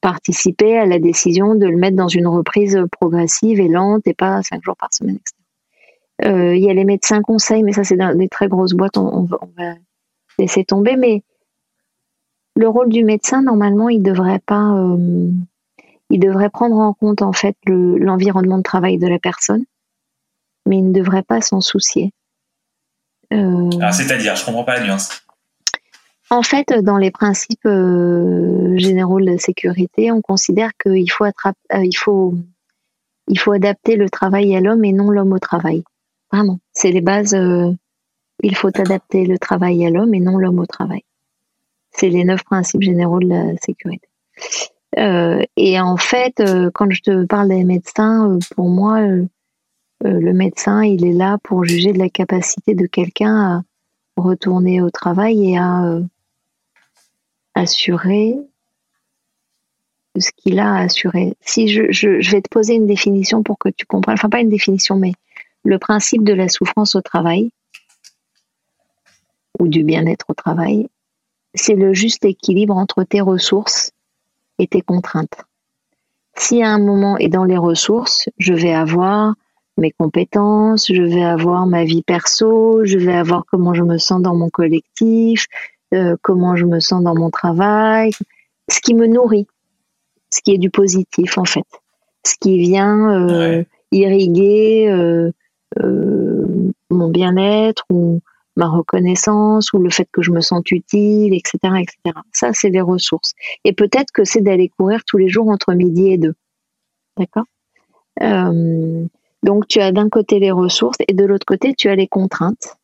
participer 0.02 0.78
à 0.78 0.86
la 0.86 1.00
décision 1.00 1.56
de 1.56 1.66
le 1.66 1.76
mettre 1.76 1.98
dans 1.98 2.08
une 2.08 2.28
reprise 2.28 2.80
progressive 2.92 3.60
et 3.60 3.68
lente 3.68 4.08
et 4.08 4.14
pas 4.14 4.42
cinq 4.42 4.64
jours 4.64 4.78
par 4.78 4.94
semaine. 4.94 5.20
Euh, 6.26 6.56
il 6.56 6.64
y 6.64 6.70
a 6.70 6.74
les 6.74 6.86
médecins 6.86 7.22
conseils, 7.22 7.64
mais 7.64 7.74
ça 7.74 7.84
c'est 7.84 7.98
des 7.98 8.30
très 8.30 8.48
grosses 8.48 8.74
boîtes, 8.74 8.98
on, 8.98 9.24
va, 9.24 9.74
laisser 10.40 10.64
tomber. 10.64 10.96
Mais 10.96 11.24
le 12.56 12.68
rôle 12.68 12.90
du 12.90 13.04
médecin, 13.04 13.42
normalement, 13.42 13.90
il 13.90 14.02
devrait 14.02 14.42
pas, 14.46 14.74
euh, 14.74 15.30
il 16.10 16.20
devrait 16.20 16.50
prendre 16.50 16.78
en 16.78 16.94
compte 16.94 17.22
en 17.22 17.34
fait 17.34 17.56
l'environnement 17.66 18.58
de 18.58 18.64
travail 18.64 18.98
de 18.98 19.08
la 19.08 19.20
personne, 19.20 19.66
mais 20.66 20.78
il 20.78 20.88
ne 20.88 20.94
devrait 20.94 21.24
pas 21.24 21.42
s'en 21.42 21.62
soucier. 21.62 22.14
Euh, 23.34 23.70
ah, 23.82 23.92
c'est-à-dire, 23.92 24.36
je 24.36 24.46
comprends 24.46 24.64
pas 24.64 24.80
la 24.80 24.86
nuance. 24.86 25.27
En 26.30 26.42
fait, 26.42 26.74
dans 26.74 26.98
les 26.98 27.12
principes 27.12 27.66
euh, 27.66 28.78
généraux 28.78 29.20
de 29.20 29.26
la 29.26 29.38
sécurité, 29.38 30.12
on 30.12 30.22
considère 30.22 30.72
qu'il 30.76 31.10
faut, 31.10 31.26
euh, 31.26 31.30
il 31.72 31.96
faut, 31.96 32.34
il 33.30 33.40
faut 33.40 33.54
adapter 33.54 33.96
le 33.96 34.10
travail 34.10 34.56
à 34.56 34.60
l'homme 34.60 34.84
et 34.84 34.92
non 34.92 35.10
l'homme 35.10 35.32
au 35.32 35.40
travail. 35.40 35.84
Vraiment, 36.32 36.60
c'est 36.74 36.92
les 36.92 37.02
bases. 37.02 37.34
Euh, 37.34 37.72
il 38.44 38.56
faut 38.56 38.78
adapter 38.78 39.26
le 39.26 39.40
travail 39.40 39.86
à 39.86 39.90
l'homme 39.90 40.14
et 40.14 40.20
non 40.20 40.38
l'homme 40.38 40.60
au 40.60 40.66
travail. 40.66 41.04
C'est 41.92 42.10
les 42.10 42.26
neuf 42.26 42.44
principes 42.44 42.84
généraux 42.84 43.20
de 43.20 43.30
la 43.30 43.58
sécurité. 43.58 44.08
et 44.96 45.80
en 45.80 45.98
fait, 45.98 46.44
quand 46.74 46.92
je 46.92 47.02
te 47.02 47.26
parle 47.26 47.50
des 47.50 47.64
médecins, 47.64 48.38
pour 48.56 48.70
moi, 48.70 49.00
le 50.04 50.34
médecin, 50.34 50.84
il 50.84 51.06
est 51.06 51.14
là 51.14 51.40
pour 51.44 51.66
juger 51.66 51.94
de 51.94 51.98
la 51.98 52.10
capacité 52.10 52.76
de 52.76 52.86
quelqu'un 52.86 53.36
à 53.36 53.64
retourner 54.22 54.82
au 54.82 54.92
travail 54.92 55.54
et 55.54 55.58
à 55.58 56.00
assurer 57.58 58.36
ce 60.18 60.32
qu'il 60.36 60.60
a 60.60 60.76
assuré. 60.76 61.36
Si 61.42 61.68
je, 61.68 61.92
je, 61.92 62.32
vais 62.32 62.42
te 62.42 62.50
poser 62.50 62.76
une 62.76 62.88
définition 62.88 63.44
pour 63.44 63.58
que 63.58 63.70
tu 63.70 63.86
comprennes, 63.86 64.16
enfin 64.16 64.30
pas 64.30 64.40
une 64.40 64.50
définition, 64.50 64.96
mais 64.96 65.14
le 65.64 65.80
principe 65.80 66.24
de 66.24 66.34
la 66.34 66.50
souffrance 66.50 66.96
au 66.96 67.02
travail 67.02 67.52
ou 69.60 69.68
du 69.68 69.84
bien-être 69.84 70.26
au 70.30 70.34
travail, 70.34 70.88
c'est 71.54 71.76
le 71.76 71.94
juste 71.94 72.26
équilibre 72.26 72.76
entre 72.76 73.04
tes 73.04 73.22
ressources 73.22 73.92
et 74.60 74.68
tes 74.68 74.82
contraintes. 74.82 75.44
Si 76.36 76.62
à 76.62 76.70
un 76.70 76.80
moment 76.80 77.18
et 77.18 77.30
dans 77.30 77.44
les 77.44 77.58
ressources, 77.58 78.30
je 78.38 78.54
vais 78.54 78.74
avoir 78.74 79.34
mes 79.78 79.92
compétences, 79.92 80.88
je 80.88 81.02
vais 81.02 81.24
avoir 81.24 81.66
ma 81.66 81.84
vie 81.84 82.04
perso, 82.04 82.86
je 82.86 82.98
vais 82.98 83.16
avoir 83.16 83.46
comment 83.46 83.74
je 83.74 83.84
me 83.84 83.98
sens 83.98 84.22
dans 84.22 84.36
mon 84.36 84.50
collectif, 84.50 85.48
euh, 85.94 86.16
comment 86.22 86.56
je 86.56 86.66
me 86.66 86.80
sens 86.80 87.04
dans 87.04 87.16
mon 87.16 87.30
travail, 87.30 88.12
ce 88.70 88.80
qui 88.82 88.94
me 88.94 89.08
nourrit, 89.08 89.48
ce 90.30 90.42
qui 90.42 90.52
est 90.52 90.58
du 90.58 90.70
positif 90.70 91.38
en 91.38 91.46
fait, 91.46 91.66
ce 92.26 92.36
qui 92.42 92.58
vient 92.60 93.10
euh, 93.10 93.64
irriguer 93.92 94.90
euh, 94.90 95.32
mon 96.90 97.10
bien-être 97.10 97.84
ou 97.90 98.20
ma 98.58 98.68
reconnaissance 98.68 99.72
ou 99.72 99.80
le 99.80 99.90
fait 99.90 100.10
que 100.12 100.22
je 100.22 100.32
me 100.32 100.42
sens 100.42 100.64
utile, 100.72 101.34
etc., 101.34 101.58
etc. 101.80 102.18
Ça, 102.34 102.50
c'est 102.54 102.70
les 102.70 102.82
ressources. 102.82 103.34
Et 103.64 103.72
peut-être 103.72 104.12
que 104.12 104.24
c'est 104.24 104.42
d'aller 104.42 104.70
courir 104.70 105.02
tous 105.06 105.18
les 105.18 105.30
jours 105.30 105.48
entre 105.50 105.74
midi 105.74 106.12
et 106.12 106.18
deux. 106.18 106.34
D'accord? 107.18 107.46
Donc, 109.44 109.68
tu 109.68 109.80
as 109.80 109.92
d'un 109.92 110.10
côté 110.10 110.40
les 110.40 110.52
ressources 110.52 110.98
et 111.08 111.14
de 111.14 111.24
l'autre 111.24 111.46
côté, 111.46 111.74
tu 111.76 111.90
as 111.90 111.96
les 111.96 112.08
contraintes. 112.08 112.78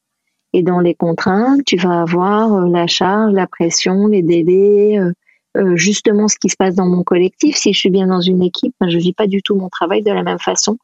Et 0.53 0.61
dans 0.61 0.79
les 0.79 0.93
contraintes, 0.93 1.65
tu 1.65 1.77
vas 1.77 2.01
avoir 2.01 2.53
euh, 2.53 2.69
la 2.69 2.85
charge, 2.85 3.33
la 3.33 3.47
pression, 3.47 4.07
les 4.07 4.21
délais, 4.21 4.99
euh, 4.99 5.11
euh, 5.57 5.75
justement 5.75 6.27
ce 6.27 6.37
qui 6.37 6.49
se 6.49 6.55
passe 6.55 6.75
dans 6.75 6.85
mon 6.85 7.03
collectif. 7.03 7.55
Si 7.57 7.73
je 7.73 7.79
suis 7.79 7.89
bien 7.89 8.07
dans 8.07 8.21
une 8.21 8.43
équipe, 8.43 8.73
ben, 8.79 8.87
je 8.87 8.99
vis 8.99 9.13
pas 9.13 9.27
du 9.27 9.41
tout 9.41 9.55
mon 9.55 9.69
travail 9.69 10.03
de 10.03 10.11
la 10.11 10.23
même 10.23 10.39
façon 10.39 10.77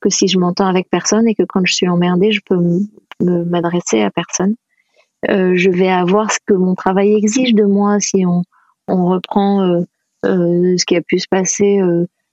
que 0.00 0.10
si 0.10 0.28
je 0.28 0.38
m'entends 0.38 0.66
avec 0.66 0.90
personne 0.90 1.26
et 1.26 1.34
que 1.34 1.44
quand 1.44 1.64
je 1.64 1.74
suis 1.74 1.88
emmerdée, 1.88 2.30
je 2.30 2.42
peux 2.44 2.58
m'adresser 3.20 4.02
à 4.02 4.10
personne. 4.10 4.54
je 5.26 5.70
vais 5.70 5.88
avoir 5.88 6.30
ce 6.30 6.38
que 6.44 6.52
mon 6.52 6.74
travail 6.74 7.14
exige 7.14 7.54
de 7.54 7.64
moi 7.64 7.98
si 8.00 8.26
on, 8.26 8.42
on 8.86 9.06
reprend 9.06 9.82
ce 10.22 10.84
qui 10.84 10.96
a 10.96 11.00
pu 11.00 11.18
se 11.20 11.26
passer 11.26 11.80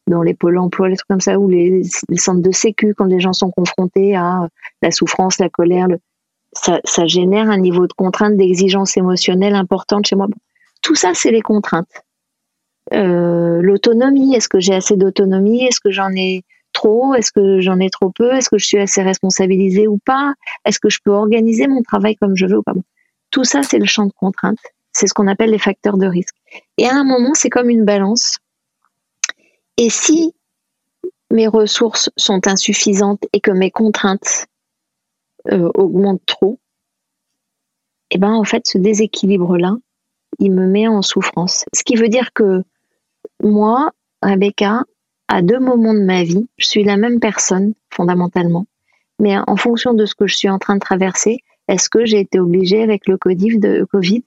dans 0.07 0.21
les 0.21 0.33
pôles 0.33 0.57
emploi, 0.57 0.89
les 0.89 0.97
trucs 0.97 1.07
comme 1.07 1.21
ça, 1.21 1.39
ou 1.39 1.47
les, 1.47 1.83
les, 2.09 2.17
centres 2.17 2.41
de 2.41 2.51
sécu, 2.51 2.93
quand 2.93 3.05
les 3.05 3.21
gens 3.21 3.31
sont 3.31 3.51
confrontés 3.51 4.17
à 4.17 4.49
la 4.81 4.91
souffrance, 4.91 5.39
la 5.39 5.47
colère, 5.47 5.87
le, 5.87 5.97
ça, 6.53 7.05
génère 7.05 7.49
un 7.49 7.57
niveau 7.57 7.87
de 7.87 7.93
contrainte, 7.93 8.37
d'exigence 8.37 8.97
émotionnelle 8.97 9.55
importante 9.55 10.05
chez 10.07 10.15
moi. 10.15 10.27
Tout 10.81 10.95
ça, 10.95 11.11
c'est 11.13 11.31
les 11.31 11.41
contraintes. 11.41 12.03
Euh, 12.93 13.61
l'autonomie, 13.61 14.35
est-ce 14.35 14.49
que 14.49 14.59
j'ai 14.59 14.73
assez 14.73 14.97
d'autonomie? 14.97 15.65
Est-ce 15.65 15.79
que 15.79 15.91
j'en 15.91 16.11
ai 16.11 16.43
trop? 16.73 17.13
Est-ce 17.13 17.31
que 17.31 17.61
j'en 17.61 17.79
ai 17.79 17.89
trop 17.89 18.11
peu? 18.11 18.33
Est-ce 18.33 18.49
que 18.49 18.57
je 18.57 18.65
suis 18.65 18.79
assez 18.79 19.01
responsabilisée 19.01 19.87
ou 19.87 19.97
pas? 20.03 20.33
Est-ce 20.65 20.79
que 20.79 20.89
je 20.89 20.99
peux 21.03 21.11
organiser 21.11 21.67
mon 21.67 21.81
travail 21.83 22.15
comme 22.15 22.35
je 22.35 22.45
veux 22.45 22.57
ou 22.57 22.63
pas? 22.63 22.73
Tout 23.29 23.45
ça, 23.45 23.63
c'est 23.63 23.79
le 23.79 23.85
champ 23.85 24.05
de 24.05 24.13
contrainte. 24.13 24.59
C'est 24.91 25.07
ce 25.07 25.13
qu'on 25.13 25.27
appelle 25.27 25.51
les 25.51 25.59
facteurs 25.59 25.97
de 25.97 26.05
risque. 26.05 26.35
Et 26.77 26.87
à 26.87 26.95
un 26.95 27.05
moment, 27.05 27.33
c'est 27.33 27.49
comme 27.49 27.69
une 27.69 27.85
balance. 27.85 28.39
Et 29.77 29.89
si 29.89 30.33
mes 31.31 31.47
ressources 31.47 32.09
sont 32.17 32.45
insuffisantes 32.45 33.23
et 33.31 33.39
que 33.39 33.51
mes 33.51 33.71
contraintes 33.71 34.47
euh, 35.51 35.69
augmente 35.75 36.21
trop, 36.25 36.59
et 38.11 38.15
eh 38.15 38.17
ben 38.17 38.33
en 38.33 38.43
fait 38.43 38.67
ce 38.67 38.77
déséquilibre-là, 38.77 39.77
il 40.39 40.51
me 40.51 40.67
met 40.67 40.87
en 40.87 41.01
souffrance. 41.01 41.65
Ce 41.73 41.83
qui 41.83 41.95
veut 41.95 42.09
dire 42.09 42.33
que 42.33 42.63
moi, 43.41 43.91
Rebecca, 44.21 44.83
à 45.29 45.41
deux 45.41 45.59
moments 45.59 45.93
de 45.93 46.03
ma 46.03 46.23
vie, 46.23 46.47
je 46.57 46.65
suis 46.65 46.83
la 46.83 46.97
même 46.97 47.21
personne 47.21 47.73
fondamentalement, 47.89 48.65
mais 49.19 49.37
en 49.47 49.55
fonction 49.55 49.93
de 49.93 50.05
ce 50.05 50.13
que 50.13 50.27
je 50.27 50.35
suis 50.35 50.49
en 50.49 50.59
train 50.59 50.75
de 50.75 50.81
traverser, 50.81 51.39
est-ce 51.69 51.89
que 51.89 52.05
j'ai 52.05 52.19
été 52.19 52.37
obligée 52.39 52.83
avec 52.83 53.07
le 53.07 53.17
COVID, 53.17 53.59
de, 53.59 53.87
COVID 53.89 54.23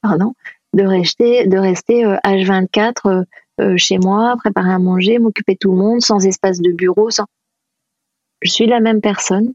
de 0.74 0.82
rester, 0.82 1.46
de 1.46 1.58
rester 1.58 2.04
H24 2.24 2.92
euh, 3.06 3.24
euh, 3.60 3.76
chez 3.76 3.98
moi, 3.98 4.34
préparer 4.38 4.72
à 4.72 4.78
manger, 4.78 5.18
m'occuper 5.18 5.56
tout 5.56 5.72
le 5.72 5.78
monde, 5.78 6.00
sans 6.00 6.26
espace 6.26 6.60
de 6.60 6.72
bureau, 6.72 7.10
sans... 7.10 7.26
Je 8.42 8.50
suis 8.50 8.66
la 8.66 8.80
même 8.80 9.00
personne, 9.00 9.54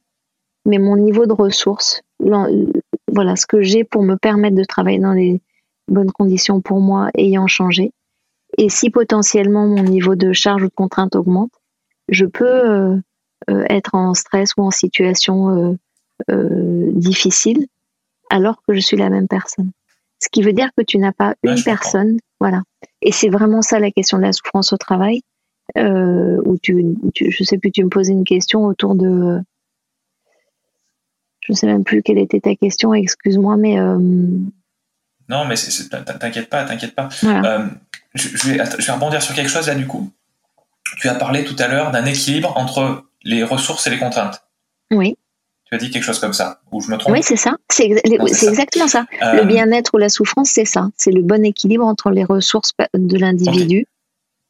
mais 0.69 0.77
mon 0.77 0.95
niveau 0.95 1.25
de 1.25 1.33
ressources, 1.33 2.01
voilà, 2.19 3.35
ce 3.35 3.45
que 3.45 3.61
j'ai 3.61 3.83
pour 3.83 4.03
me 4.03 4.15
permettre 4.15 4.55
de 4.55 4.63
travailler 4.63 4.99
dans 4.99 5.13
les 5.13 5.41
bonnes 5.87 6.11
conditions 6.11 6.61
pour 6.61 6.79
moi 6.79 7.09
ayant 7.15 7.47
changé. 7.47 7.91
Et 8.57 8.69
si 8.69 8.89
potentiellement 8.89 9.67
mon 9.67 9.83
niveau 9.83 10.15
de 10.15 10.31
charge 10.31 10.63
ou 10.63 10.67
de 10.67 10.73
contrainte 10.73 11.15
augmente, 11.15 11.51
je 12.07 12.25
peux 12.25 12.45
euh, 12.45 12.95
euh, 13.49 13.65
être 13.69 13.95
en 13.95 14.13
stress 14.13 14.51
ou 14.57 14.61
en 14.61 14.71
situation 14.71 15.77
euh, 16.29 16.91
difficile 16.93 17.67
alors 18.29 18.61
que 18.67 18.73
je 18.73 18.79
suis 18.79 18.97
la 18.97 19.09
même 19.09 19.27
personne. 19.27 19.71
Ce 20.19 20.27
qui 20.31 20.43
veut 20.43 20.53
dire 20.53 20.69
que 20.77 20.83
tu 20.83 20.97
n'as 20.99 21.13
pas 21.13 21.33
une 21.43 21.61
personne, 21.63 22.19
voilà. 22.39 22.61
Et 23.01 23.11
c'est 23.11 23.29
vraiment 23.29 23.61
ça 23.61 23.79
la 23.79 23.89
question 23.89 24.17
de 24.17 24.23
la 24.23 24.33
souffrance 24.33 24.73
au 24.73 24.77
travail, 24.77 25.21
où 25.75 26.57
tu, 26.61 26.95
tu, 27.15 27.31
je 27.31 27.43
sais 27.43 27.57
plus, 27.57 27.71
tu 27.71 27.83
me 27.83 27.89
posais 27.89 28.11
une 28.11 28.25
question 28.25 28.65
autour 28.65 28.95
de 28.95 29.39
je 31.49 31.53
ne 31.53 31.57
sais 31.57 31.65
même 31.65 31.83
plus 31.83 32.03
quelle 32.03 32.19
était 32.19 32.39
ta 32.39 32.53
question, 32.53 32.93
excuse-moi, 32.93 33.57
mais. 33.57 33.79
Euh, 33.79 33.97
non, 35.29 35.45
mais 35.45 35.55
t'inquiète 36.19 36.47
pas, 36.47 36.63
t'inquiète 36.63 36.93
pas. 36.93 37.09
Euh, 37.23 37.65
je, 38.13 38.51
vais, 38.51 38.61
rebondir 38.91 39.21
sur 39.23 39.33
quelque 39.33 39.49
chose 39.49 39.67
là 39.67 39.73
du 39.73 39.87
coup. 39.87 40.11
Tu 40.97 41.09
as 41.09 41.15
parlé 41.15 41.43
tout 41.43 41.55
à 41.57 41.67
l'heure 41.67 41.89
d'un 41.89 42.05
équilibre 42.05 42.55
entre 42.55 43.05
les 43.23 43.43
ressources 43.43 43.87
et 43.87 43.89
les 43.89 43.97
contraintes. 43.97 44.43
Oui. 44.91 45.17
Tu 45.65 45.75
as 45.75 45.79
dit 45.79 45.89
quelque 45.89 46.03
chose 46.03 46.19
comme 46.19 46.33
ça, 46.33 46.61
ou 46.71 46.81
je 46.81 46.91
me 46.91 46.97
trompe? 46.97 47.13
Oui, 47.13 47.23
c'est 47.23 47.35
ça. 47.35 47.55
C'est 47.67 47.85
exactement 47.85 48.87
ça. 48.87 49.07
Le 49.21 49.41
euh, 49.41 49.43
bien-être 49.43 49.95
ou 49.95 49.97
la 49.97 50.09
souffrance, 50.09 50.49
c'est 50.49 50.65
ça. 50.65 50.89
C'est 50.97 51.11
le 51.11 51.23
bon 51.23 51.43
équilibre 51.43 51.85
entre 51.85 52.11
les 52.11 52.23
ressources 52.23 52.73
de 52.93 53.17
l'individu 53.17 53.87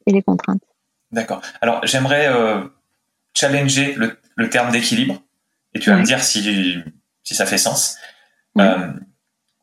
et 0.06 0.12
les 0.12 0.22
contraintes. 0.22 0.62
D'accord. 1.12 1.40
Alors, 1.62 1.80
j'aimerais 1.86 2.28
challenger 3.34 3.96
le 3.96 4.50
terme 4.50 4.70
d'équilibre 4.70 5.22
et 5.74 5.80
tu 5.80 5.90
vas 5.90 5.96
me 5.96 6.04
dire 6.04 6.22
si, 6.22 6.78
si 7.22 7.34
ça 7.34 7.46
fait 7.46 7.58
sens. 7.58 7.96
Euh, 8.58 8.92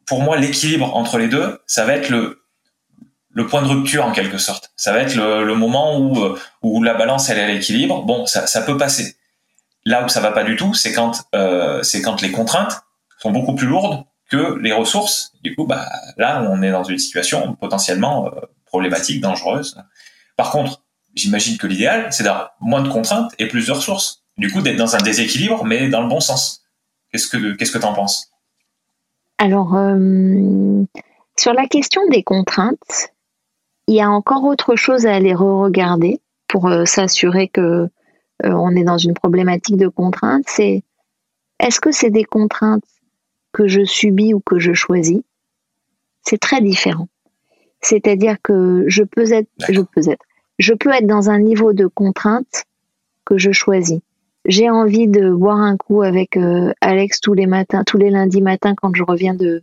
pour 0.05 0.22
moi, 0.22 0.38
l'équilibre 0.38 0.95
entre 0.95 1.18
les 1.18 1.28
deux, 1.28 1.60
ça 1.68 1.86
va 1.86 1.93
être 1.93 2.10
le, 2.10 2.41
le 3.32 3.45
point 3.45 3.62
de 3.62 3.68
rupture 3.68 4.05
en 4.05 4.12
quelque 4.12 4.38
sorte. 4.38 4.72
Ça 4.78 4.93
va 4.93 4.99
être 4.99 5.16
le, 5.16 5.43
le 5.43 5.55
moment 5.55 5.97
où, 5.99 6.18
euh, 6.24 6.39
où 6.62 6.82
la 6.82 6.93
balance 6.93 7.30
elle 7.30 7.38
est 7.38 7.43
à 7.43 7.47
l'équilibre. 7.47 8.03
Bon, 8.03 8.26
ça, 8.26 8.47
ça 8.47 8.62
peut 8.62 8.78
passer. 8.78 9.16
Là 9.86 10.03
où 10.03 10.10
ça 10.10 10.20
va 10.22 10.32
pas 10.32 10.43
du 10.43 10.55
tout, 10.55 10.74
c'est 10.74 10.91
quand 10.91 11.24
euh, 11.36 11.84
c'est 11.84 12.01
quand 12.01 12.22
les 12.22 12.32
contraintes 12.32 12.82
sont 13.20 13.32
beaucoup 13.32 13.55
plus 13.55 13.68
lourdes 13.68 14.03
que 14.30 14.58
les 14.60 14.74
ressources. 14.74 15.34
Du 15.43 15.55
coup, 15.55 15.66
bah 15.66 15.88
là, 16.18 16.45
on 16.49 16.62
est 16.62 16.72
dans 16.72 16.84
une 16.84 16.97
situation 16.97 17.55
potentiellement 17.55 18.28
euh, 18.28 18.41
problématique, 18.66 19.22
dangereuse. 19.22 19.78
Par 20.36 20.51
contre, 20.51 20.84
j'imagine 21.16 21.58
que 21.58 21.68
l'idéal, 21.68 22.08
c'est 22.12 22.24
d'avoir 22.24 22.55
moins 22.60 22.82
de 22.82 22.89
contraintes 22.89 23.34
et 23.39 23.47
plus 23.47 23.68
de 23.68 23.72
ressources. 23.72 24.24
Du 24.38 24.51
coup, 24.51 24.61
d'être 24.61 24.77
dans 24.77 24.95
un 24.95 25.01
déséquilibre, 25.01 25.65
mais 25.65 25.89
dans 25.89 26.01
le 26.01 26.09
bon 26.09 26.19
sens. 26.19 26.63
Qu'est-ce 27.11 27.27
que 27.27 27.55
qu'est-ce 27.55 27.71
que 27.71 27.77
t'en 27.77 27.93
penses? 27.93 28.31
Alors, 29.38 29.75
euh, 29.75 30.83
sur 31.38 31.53
la 31.53 31.67
question 31.67 32.01
des 32.09 32.23
contraintes, 32.23 33.11
il 33.88 33.95
y 33.95 34.01
a 34.01 34.09
encore 34.09 34.43
autre 34.43 34.75
chose 34.75 35.05
à 35.05 35.15
aller 35.15 35.33
re-regarder 35.33 36.19
pour 36.47 36.67
euh, 36.67 36.85
s'assurer 36.85 37.47
que 37.47 37.61
euh, 37.61 37.89
on 38.43 38.75
est 38.75 38.83
dans 38.83 38.97
une 38.97 39.13
problématique 39.13 39.77
de 39.77 39.88
contraintes. 39.88 40.45
C'est 40.47 40.83
est-ce 41.59 41.79
que 41.79 41.91
c'est 41.91 42.09
des 42.09 42.23
contraintes 42.23 42.83
que 43.51 43.67
je 43.67 43.83
subis 43.83 44.33
ou 44.33 44.39
que 44.39 44.59
je 44.59 44.73
choisis? 44.73 45.21
C'est 46.23 46.39
très 46.39 46.61
différent. 46.61 47.07
C'est-à-dire 47.81 48.38
que 48.43 48.83
je 48.88 49.03
peux 49.03 49.31
être, 49.31 49.49
je 49.69 49.81
peux 49.81 50.09
être, 50.09 50.23
je 50.59 50.73
peux 50.73 50.91
être 50.91 51.07
dans 51.07 51.29
un 51.29 51.39
niveau 51.39 51.73
de 51.73 51.88
contrainte 51.88 52.65
que 53.25 53.38
je 53.38 53.51
choisis. 53.51 53.99
J'ai 54.48 54.70
envie 54.70 55.08
de 55.08 55.30
boire 55.30 55.58
un 55.58 55.76
coup 55.76 56.02
avec 56.02 56.38
euh, 56.38 56.72
Alex 56.80 57.20
tous 57.20 57.34
les 57.34 57.48
matins, 57.48 57.84
tous 57.86 57.98
les 57.98 58.10
lundis 58.10 58.41
matins 58.41 58.76
quand 58.76 58.95
je 58.95 59.04
reviens 59.04 59.34
de, 59.34 59.62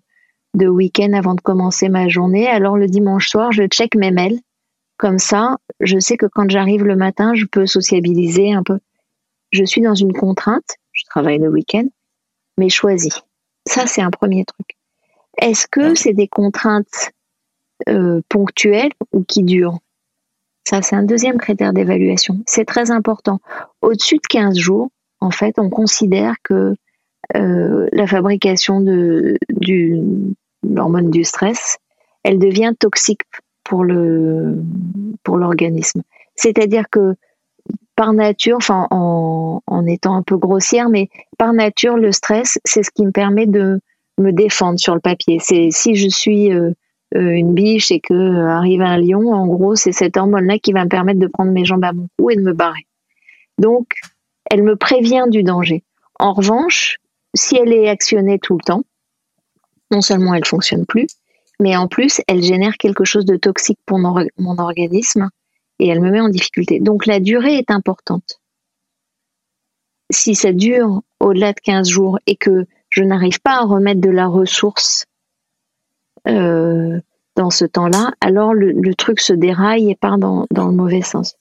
de 0.55 0.68
week-end 0.68 1.14
avant 1.14 1.35
de 1.35 1.41
commencer 1.41 1.89
ma 1.89 2.09
journée. 2.09 2.47
Alors 2.47 2.76
le 2.76 2.87
dimanche 2.87 3.28
soir, 3.30 3.51
je 3.51 3.64
check 3.66 3.95
mes 3.95 4.11
mails. 4.11 4.41
Comme 4.99 5.18
ça, 5.18 5.57
je 5.80 5.99
sais 5.99 6.18
que 6.18 6.26
quand 6.26 6.51
j'arrive 6.51 6.85
le 6.85 6.97
matin, 6.97 7.35
je 7.35 7.47
peux 7.47 7.66
sociabiliser 7.66 8.53
un 8.53 8.62
peu. 8.62 8.78
Je 9.51 9.64
suis 9.64 9.80
dans 9.80 9.95
une 9.95 10.12
contrainte, 10.12 10.76
je 10.93 11.05
travaille 11.05 11.39
le 11.39 11.49
week-end, 11.49 11.87
mais 12.59 12.68
choisis. 12.68 13.22
Ça, 13.66 13.87
c'est 13.87 14.03
un 14.03 14.11
premier 14.11 14.45
truc. 14.45 14.76
Est-ce 15.39 15.66
que 15.66 15.95
c'est 15.95 16.12
des 16.12 16.28
contraintes 16.28 17.11
euh, 17.89 18.20
ponctuelles 18.28 18.93
ou 19.12 19.24
qui 19.24 19.43
durent? 19.43 19.78
Ça, 20.64 20.80
c'est 20.82 20.96
un 20.96 21.02
deuxième 21.02 21.38
critère 21.38 21.72
d'évaluation. 21.72 22.38
C'est 22.46 22.64
très 22.64 22.90
important. 22.90 23.40
Au-dessus 23.82 24.16
de 24.16 24.26
15 24.28 24.56
jours, 24.56 24.88
en 25.20 25.30
fait, 25.30 25.58
on 25.58 25.70
considère 25.70 26.36
que 26.42 26.74
euh, 27.36 27.88
la 27.92 28.06
fabrication 28.06 28.80
de, 28.80 29.38
du, 29.50 30.00
l'hormone 30.62 31.10
du 31.10 31.24
stress, 31.24 31.78
elle 32.22 32.38
devient 32.38 32.72
toxique 32.78 33.22
pour 33.62 33.84
le 33.84 34.62
pour 35.22 35.38
l'organisme. 35.38 36.02
C'est-à-dire 36.36 36.84
que 36.90 37.14
par 37.96 38.12
nature, 38.12 38.56
enfin 38.56 38.86
en, 38.90 39.62
en, 39.66 39.86
étant 39.86 40.16
un 40.16 40.22
peu 40.22 40.36
grossière, 40.36 40.88
mais 40.88 41.08
par 41.38 41.52
nature, 41.52 41.96
le 41.96 42.12
stress, 42.12 42.58
c'est 42.64 42.82
ce 42.82 42.90
qui 42.90 43.06
me 43.06 43.12
permet 43.12 43.46
de 43.46 43.80
me 44.18 44.32
défendre 44.32 44.78
sur 44.78 44.94
le 44.94 45.00
papier. 45.00 45.38
C'est 45.40 45.68
si 45.70 45.94
je 45.94 46.08
suis 46.08 46.52
euh, 46.52 46.72
une 47.20 47.54
biche 47.54 47.90
et 47.90 48.00
que 48.00 48.14
euh, 48.14 48.48
arrive 48.48 48.82
un 48.82 48.98
lion, 48.98 49.32
en 49.32 49.46
gros, 49.46 49.76
c'est 49.76 49.92
cette 49.92 50.16
hormone-là 50.16 50.58
qui 50.58 50.72
va 50.72 50.84
me 50.84 50.88
permettre 50.88 51.20
de 51.20 51.26
prendre 51.26 51.52
mes 51.52 51.64
jambes 51.64 51.84
à 51.84 51.92
mon 51.92 52.08
cou 52.18 52.30
et 52.30 52.36
de 52.36 52.42
me 52.42 52.52
barrer. 52.52 52.86
Donc, 53.58 53.86
elle 54.50 54.62
me 54.62 54.76
prévient 54.76 55.26
du 55.30 55.42
danger. 55.42 55.84
En 56.18 56.32
revanche, 56.32 56.98
si 57.34 57.56
elle 57.56 57.72
est 57.72 57.88
actionnée 57.88 58.38
tout 58.38 58.54
le 58.54 58.64
temps, 58.64 58.84
non 59.90 60.00
seulement 60.00 60.34
elle 60.34 60.44
fonctionne 60.44 60.86
plus, 60.86 61.06
mais 61.60 61.76
en 61.76 61.88
plus 61.88 62.20
elle 62.26 62.42
génère 62.42 62.76
quelque 62.76 63.04
chose 63.04 63.24
de 63.24 63.36
toxique 63.36 63.78
pour 63.86 63.98
mon, 63.98 64.58
organisme 64.58 65.30
et 65.78 65.88
elle 65.88 66.00
me 66.00 66.10
met 66.10 66.20
en 66.20 66.28
difficulté. 66.28 66.80
Donc 66.80 67.06
la 67.06 67.20
durée 67.20 67.56
est 67.56 67.70
importante. 67.70 68.40
Si 70.10 70.34
ça 70.34 70.52
dure 70.52 71.02
au-delà 71.20 71.52
de 71.52 71.60
15 71.60 71.88
jours 71.88 72.18
et 72.26 72.36
que 72.36 72.66
je 72.90 73.02
n'arrive 73.02 73.40
pas 73.40 73.58
à 73.58 73.64
remettre 73.64 74.00
de 74.00 74.10
la 74.10 74.26
ressource 74.26 75.06
euh, 76.28 77.00
dans 77.36 77.50
ce 77.50 77.64
temps-là, 77.64 78.12
alors 78.20 78.54
le, 78.54 78.94
truc 78.94 79.20
se 79.20 79.32
déraille 79.32 79.90
et 79.90 79.96
part 79.96 80.18
dans, 80.18 80.46
le 80.50 80.70
mauvais 80.70 81.02
sens. 81.02 81.34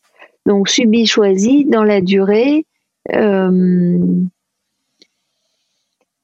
Donc 0.46 0.68
subi, 0.68 1.06
choisi, 1.06 1.66
dans 1.66 1.84
la 1.84 2.02
durée, 2.02 2.66
euh, 3.14 4.00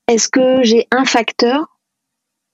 est-ce 0.08 0.28
que 0.28 0.64
j'ai 0.64 0.88
un 0.92 1.06
facteur 1.06 1.78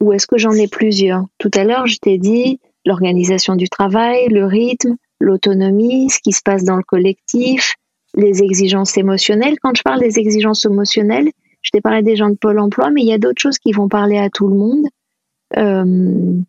ou 0.02 0.12
est-ce 0.12 0.28
que 0.28 0.38
j'en 0.38 0.52
ai 0.52 0.68
plusieurs? 0.68 1.26
Tout 1.38 1.52
à 1.56 1.64
l'heure, 1.64 1.88
je 1.88 1.98
t'ai 1.98 2.18
dit 2.18 2.60
l'organisation 2.86 3.56
du 3.56 3.70
travail, 3.70 4.28
le 4.28 4.46
rythme, 4.46 4.98
l'autonomie, 5.20 6.10
ce 6.10 6.20
qui 6.20 6.34
se 6.34 6.42
passe 6.44 6.66
dans 6.66 6.76
le 6.76 6.84
collectif, 6.84 7.76
les 8.16 8.44
exigences 8.44 8.98
émotionnelles. 8.98 9.56
Quand 9.62 9.76
je 9.76 9.84
parle 9.84 10.02
des 10.02 10.20
exigences 10.20 10.66
émotionnelles, 10.66 11.32
je 11.62 11.72
t'ai 11.72 11.82
parlé 11.82 12.04
des 12.04 12.16
gens 12.16 12.30
de 12.30 12.36
Pôle 12.36 12.60
emploi, 12.60 12.92
mais 12.92 13.02
il 13.02 13.08
y 13.08 13.14
a 13.14 13.18
d'autres 13.18 13.42
choses 13.42 13.58
qui 13.58 13.72
vont 13.72 13.88
parler 13.88 14.18
à 14.18 14.30
tout 14.30 14.48
le 14.48 14.56
monde. 14.56 14.86
Euh, 15.58 16.42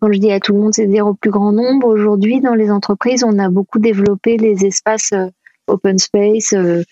quand 0.00 0.12
je 0.12 0.18
dis 0.18 0.30
à 0.30 0.40
tout 0.40 0.52
le 0.52 0.60
monde, 0.60 0.74
c'est-à-dire 0.74 1.06
au 1.06 1.14
plus 1.14 1.30
grand 1.30 1.52
nombre. 1.52 1.88
Aujourd'hui, 1.88 2.40
dans 2.40 2.54
les 2.54 2.70
entreprises, 2.70 3.24
on 3.24 3.38
a 3.38 3.48
beaucoup 3.48 3.78
développé 3.78 4.36
les 4.36 4.64
espaces 4.64 5.12
euh, 5.12 5.26
open 5.66 5.98
space, 5.98 6.52
euh, 6.52 6.82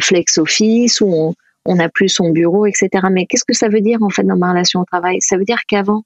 flex 0.00 0.38
office, 0.38 1.00
où 1.00 1.06
on, 1.06 1.34
on 1.66 1.76
n'a 1.76 1.88
plus 1.88 2.08
son 2.08 2.30
bureau, 2.30 2.66
etc. 2.66 2.88
Mais 3.10 3.26
qu'est-ce 3.26 3.44
que 3.44 3.54
ça 3.54 3.68
veut 3.68 3.80
dire 3.80 4.02
en 4.02 4.10
fait 4.10 4.24
dans 4.24 4.36
ma 4.36 4.50
relation 4.50 4.80
au 4.80 4.84
travail? 4.84 5.20
Ça 5.20 5.36
veut 5.36 5.44
dire 5.44 5.60
qu'avant, 5.68 6.04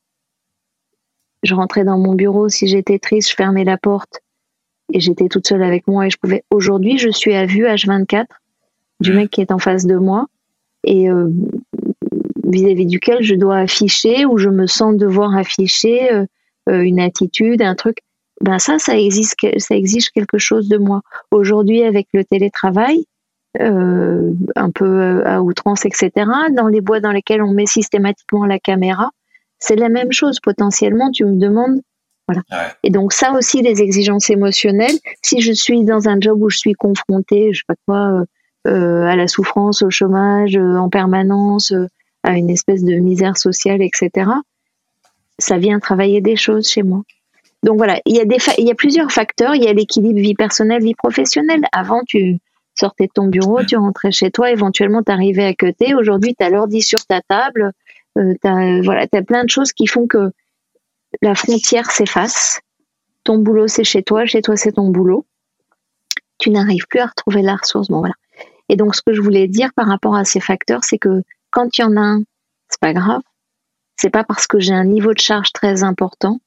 je 1.43 1.55
rentrais 1.55 1.85
dans 1.85 1.99
mon 1.99 2.15
bureau, 2.15 2.49
si 2.49 2.67
j'étais 2.67 2.99
triste, 2.99 3.31
je 3.31 3.35
fermais 3.35 3.65
la 3.65 3.79
porte 3.79 4.21
et 4.93 5.01
j'étais 5.01 5.29
toute 5.29 5.47
seule 5.47 5.63
avec 5.63 5.87
moi 5.87 6.07
et 6.07 6.11
je 6.11 6.19
pouvais. 6.19 6.45
Aujourd'hui, 6.51 6.99
je 6.99 7.11
suis 7.11 7.35
à 7.35 7.47
vue 7.47 7.65
H24 7.65 8.27
du 9.01 9.13
mec 9.13 9.31
qui 9.31 9.41
est 9.41 9.53
en 9.53 9.59
face 9.59 9.87
de 9.87 9.97
moi 9.97 10.27
et 10.85 11.11
euh, 11.11 11.29
vis-à-vis 12.49 12.87
duquel 12.87 13.23
je 13.23 13.35
dois 13.35 13.59
afficher 13.59 14.25
ou 14.27 14.39
je 14.39 14.49
me 14.49 14.67
sens 14.67 14.97
devoir 14.97 15.37
afficher 15.37 16.13
euh, 16.13 16.25
euh, 16.69 16.81
une 16.81 17.01
attitude, 17.01 17.63
un 17.63 17.75
truc. 17.75 17.99
Ben 18.41 18.59
ça, 18.59 18.79
ça 18.79 18.97
exige 18.97 20.11
quelque 20.11 20.39
chose 20.39 20.69
de 20.69 20.79
moi. 20.79 21.03
Aujourd'hui, 21.31 21.83
avec 21.83 22.07
le 22.13 22.25
télétravail, 22.25 23.05
euh, 23.61 24.33
un 24.55 24.71
peu 24.71 25.27
à 25.27 25.43
outrance, 25.43 25.85
etc. 25.85 26.11
Dans 26.53 26.69
les 26.69 26.81
bois 26.81 27.01
dans 27.01 27.11
lesquels 27.11 27.43
on 27.43 27.53
met 27.53 27.67
systématiquement 27.67 28.45
la 28.45 28.61
caméra, 28.61 29.11
c'est 29.59 29.75
la 29.75 29.89
même 29.89 30.13
chose. 30.13 30.39
Potentiellement, 30.41 31.11
tu 31.11 31.25
me 31.25 31.37
demandes. 31.37 31.81
Voilà. 32.29 32.43
Et 32.85 32.91
donc 32.91 33.13
ça 33.13 33.33
aussi, 33.33 33.61
les 33.63 33.83
exigences 33.83 34.31
émotionnelles. 34.31 34.99
Si 35.23 35.41
je 35.41 35.53
suis 35.53 35.83
dans 35.83 36.09
un 36.09 36.21
job 36.21 36.41
où 36.41 36.49
je 36.49 36.59
suis 36.59 36.75
confrontée, 36.75 37.53
je 37.53 37.61
sais 37.61 37.65
pas 37.67 37.75
quoi, 37.87 38.25
euh, 38.69 39.03
à 39.05 39.17
la 39.17 39.27
souffrance, 39.27 39.83
au 39.83 39.91
chômage, 39.91 40.57
en 40.57 40.89
permanence, 40.91 41.73
à 42.23 42.37
une 42.37 42.51
espèce 42.51 42.85
de 42.85 42.95
misère 42.95 43.37
sociale, 43.37 43.83
etc. 43.83 44.31
Ça 45.39 45.59
vient 45.59 45.79
travailler 45.79 46.21
des 46.21 46.37
choses 46.37 46.69
chez 46.69 46.83
moi. 46.83 47.03
Donc 47.63 47.77
voilà, 47.77 48.01
il 48.07 48.17
y 48.17 48.21
a 48.21 48.25
des, 48.25 48.75
plusieurs 48.75 49.11
facteurs. 49.11 49.55
Il 49.55 49.63
y 49.63 49.69
a 49.69 49.73
l'équilibre 49.73 50.21
vie 50.21 50.35
personnelle, 50.35 50.83
vie 50.83 50.95
professionnelle. 50.95 51.63
Avant, 51.73 52.03
tu, 52.07 52.39
sortais 52.79 53.07
de 53.07 53.13
ton 53.13 53.27
bureau, 53.27 53.63
tu 53.65 53.77
rentrais 53.77 54.13
chez 54.13 54.31
toi, 54.31 54.51
éventuellement 54.51 55.03
tu 55.03 55.13
arrivais 55.13 55.45
à 55.45 55.55
côté. 55.55 55.95
Aujourd'hui, 55.95 56.35
tu 56.39 56.45
as 56.45 56.51
l'ordi 56.51 56.83
sur 56.83 57.05
ta 57.07 57.21
table, 57.23 57.73
euh, 58.17 58.35
tu 58.41 58.49
as, 58.49 58.81
voilà, 58.83 59.07
as 59.13 59.23
plein 59.23 59.45
de 59.45 59.51
choses 59.51 59.73
qui 59.73 59.87
font 59.87 60.07
que 60.07 60.31
la 61.23 61.35
frontière 61.35 61.91
s'efface. 61.91 62.61
Ton 63.25 63.39
boulot, 63.39 63.69
c'est 63.69 63.85
chez 63.85 64.03
toi, 64.03 64.27
chez 64.27 64.43
toi, 64.43 64.57
c'est 64.57 64.73
ton 64.73 64.89
boulot. 64.89 65.27
Tu 66.39 66.51
n'arrives 66.51 66.87
plus 66.89 67.01
à 67.01 67.07
retrouver 67.07 67.43
la 67.43 67.57
ressource. 67.57 67.89
Bon, 67.89 67.99
voilà. 67.99 68.15
Et 68.69 68.77
donc, 68.77 68.95
ce 68.95 69.03
que 69.03 69.13
je 69.13 69.21
voulais 69.21 69.49
dire 69.49 69.73
par 69.75 69.87
rapport 69.87 70.15
à 70.15 70.25
ces 70.25 70.41
facteurs, 70.41 70.85
c'est 70.85 70.99
que 70.99 71.23
quand 71.59 71.77
il 71.77 71.81
y 71.81 71.85
en 71.85 71.97
a 71.97 72.01
un, 72.01 72.23
c'est 72.69 72.81
pas 72.81 72.93
grave. 72.93 73.21
C'est 73.97 74.11
pas 74.11 74.23
parce 74.23 74.47
que 74.47 74.61
j'ai 74.61 74.75
un 74.75 74.85
niveau 74.85 75.13
de 75.13 75.19
charge 75.19 75.53
très 75.53 75.83
important 75.83 76.39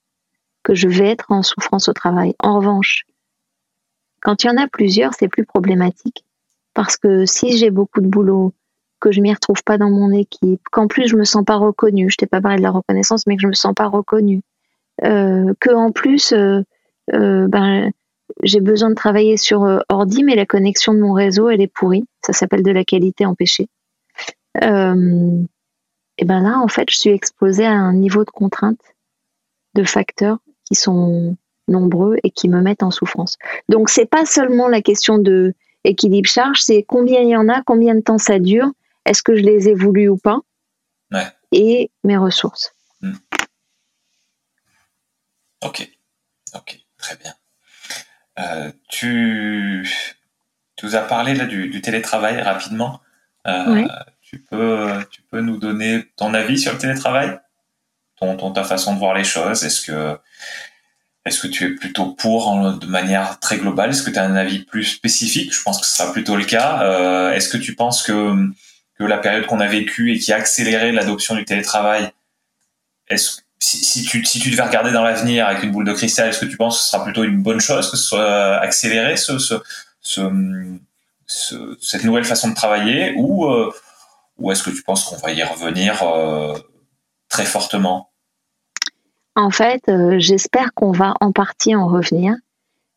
que 0.63 0.73
je 0.73 0.87
vais 0.87 1.09
être 1.09 1.33
en 1.33 1.43
souffrance 1.43 1.89
au 1.89 1.93
travail. 1.93 2.33
En 2.39 2.59
revanche, 2.59 3.03
quand 4.21 4.41
il 4.41 4.47
y 4.47 4.49
en 4.49 4.55
a 4.55 4.69
plusieurs, 4.69 5.13
c'est 5.13 5.27
plus 5.27 5.45
problématique. 5.45 6.23
Parce 6.73 6.95
que 6.95 7.25
si 7.25 7.57
j'ai 7.57 7.71
beaucoup 7.71 7.99
de 7.99 8.07
boulot, 8.07 8.53
que 9.01 9.11
je 9.11 9.19
m'y 9.19 9.33
retrouve 9.33 9.61
pas 9.65 9.77
dans 9.77 9.89
mon 9.89 10.11
équipe, 10.11 10.61
qu'en 10.71 10.87
plus 10.87 11.09
je 11.09 11.17
me 11.17 11.25
sens 11.25 11.43
pas 11.43 11.57
reconnue, 11.57 12.09
je 12.09 12.15
t'ai 12.15 12.27
pas 12.27 12.39
parlé 12.39 12.59
de 12.59 12.63
la 12.63 12.71
reconnaissance, 12.71 13.27
mais 13.27 13.35
que 13.35 13.41
je 13.41 13.47
me 13.47 13.53
sens 13.53 13.73
pas 13.75 13.87
reconnue, 13.87 14.43
euh, 15.03 15.53
que 15.59 15.71
en 15.71 15.91
plus, 15.91 16.31
euh, 16.31 16.61
euh, 17.13 17.49
ben, 17.49 17.91
j'ai 18.43 18.61
besoin 18.61 18.91
de 18.91 18.95
travailler 18.95 19.35
sur 19.35 19.81
ordi, 19.89 20.23
mais 20.23 20.35
la 20.35 20.45
connexion 20.45 20.93
de 20.93 20.99
mon 20.99 21.11
réseau, 21.11 21.49
elle 21.49 21.59
est 21.59 21.67
pourrie. 21.67 22.05
Ça 22.25 22.31
s'appelle 22.31 22.63
de 22.63 22.71
la 22.71 22.85
qualité 22.85 23.25
empêchée. 23.25 23.67
Euh, 24.61 25.43
et 26.17 26.25
ben 26.25 26.41
là, 26.41 26.59
en 26.59 26.67
fait, 26.67 26.89
je 26.89 26.97
suis 26.97 27.09
exposée 27.09 27.65
à 27.65 27.73
un 27.73 27.93
niveau 27.93 28.25
de 28.25 28.29
contrainte, 28.29 28.81
de 29.75 29.83
facteurs 29.83 30.39
qui 30.65 30.75
sont 30.75 31.37
nombreux 31.67 32.17
et 32.23 32.31
qui 32.31 32.49
me 32.49 32.61
mettent 32.61 32.83
en 32.83 32.91
souffrance. 32.91 33.37
Donc 33.69 33.89
c'est 33.89 34.05
pas 34.05 34.25
seulement 34.25 34.67
la 34.67 34.81
question 34.81 35.17
de 35.17 35.53
équilibre 35.83 36.29
charge, 36.29 36.61
c'est 36.61 36.83
combien 36.83 37.21
il 37.21 37.29
y 37.29 37.35
en 37.35 37.49
a, 37.49 37.63
combien 37.63 37.95
de 37.95 38.01
temps 38.01 38.17
ça 38.17 38.39
dure, 38.39 38.71
est-ce 39.05 39.23
que 39.23 39.35
je 39.35 39.41
les 39.41 39.69
ai 39.69 39.73
voulu 39.73 40.09
ou 40.09 40.17
pas, 40.17 40.41
et 41.51 41.91
mes 42.03 42.17
ressources. 42.17 42.73
Hmm. 43.01 43.15
Ok, 45.61 45.89
ok, 46.55 46.79
très 46.97 47.15
bien. 47.17 47.33
Euh, 48.39 48.71
tu, 48.87 49.87
tu 50.75 50.85
nous 50.85 50.95
as 50.95 51.01
parlé 51.01 51.33
là 51.35 51.45
du, 51.45 51.81
télétravail 51.81 52.41
rapidement. 52.41 53.01
Euh, 53.47 53.87
tu, 54.31 54.39
peux, 54.39 54.87
tu 55.11 55.21
peux 55.23 55.41
nous 55.41 55.57
donner 55.57 56.05
ton 56.15 56.33
avis 56.33 56.57
sur 56.57 56.71
le 56.71 56.77
télétravail? 56.77 57.37
Ton, 58.17 58.51
ta 58.51 58.63
façon 58.63 58.93
de 58.93 58.99
voir 58.99 59.13
les 59.13 59.25
choses? 59.25 59.63
Est-ce 59.65 59.81
que 59.81 60.17
est-ce 61.25 61.41
que 61.41 61.47
tu 61.47 61.65
es 61.65 61.69
plutôt 61.75 62.13
pour 62.13 62.71
de 62.73 62.85
manière 62.85 63.39
très 63.39 63.57
globale? 63.57 63.89
Est-ce 63.89 64.03
que 64.03 64.09
tu 64.09 64.17
as 64.17 64.23
un 64.23 64.35
avis 64.35 64.59
plus 64.59 64.85
spécifique? 64.85 65.53
Je 65.53 65.61
pense 65.61 65.79
que 65.81 65.85
ce 65.85 65.97
sera 65.97 66.13
plutôt 66.13 66.37
le 66.37 66.45
cas. 66.45 66.81
Euh, 66.81 67.33
est-ce 67.33 67.49
que 67.49 67.57
tu 67.57 67.75
penses 67.75 68.03
que, 68.03 68.33
que 68.97 69.03
la 69.03 69.17
période 69.17 69.45
qu'on 69.47 69.59
a 69.59 69.67
vécue 69.67 70.13
et 70.13 70.19
qui 70.19 70.31
a 70.31 70.37
accéléré 70.37 70.93
l'adoption 70.93 71.35
du 71.35 71.43
télétravail, 71.43 72.11
si, 73.59 74.03
tu, 74.03 74.23
si 74.23 74.39
tu 74.39 74.49
devais 74.49 74.63
regarder 74.63 74.91
dans 74.91 75.03
l'avenir 75.03 75.45
avec 75.45 75.61
une 75.63 75.71
boule 75.71 75.85
de 75.85 75.93
cristal, 75.93 76.29
est-ce 76.29 76.39
que 76.39 76.45
tu 76.45 76.57
penses 76.57 76.77
que 76.77 76.83
ce 76.85 76.91
sera 76.91 77.03
plutôt 77.03 77.23
une 77.23 77.43
bonne 77.43 77.59
chose 77.59 77.91
que 77.91 77.97
ce 77.97 78.03
soit 78.03 78.55
accéléré 78.57 79.17
ce, 79.17 79.37
ce, 79.37 80.81
cette 81.81 82.03
nouvelle 82.03 82.25
façon 82.25 82.49
de 82.49 82.55
travailler? 82.55 83.13
Ou, 83.17 83.45
euh, 83.45 83.71
ou 84.41 84.51
est-ce 84.51 84.63
que 84.63 84.71
tu 84.71 84.83
penses 84.83 85.05
qu'on 85.05 85.17
va 85.17 85.31
y 85.31 85.43
revenir 85.43 86.01
euh, 86.03 86.53
très 87.29 87.45
fortement? 87.45 88.11
En 89.35 89.49
fait, 89.49 89.81
euh, 89.87 90.15
j'espère 90.19 90.73
qu'on 90.73 90.91
va 90.91 91.13
en 91.21 91.31
partie 91.31 91.75
en 91.75 91.87
revenir. 91.87 92.35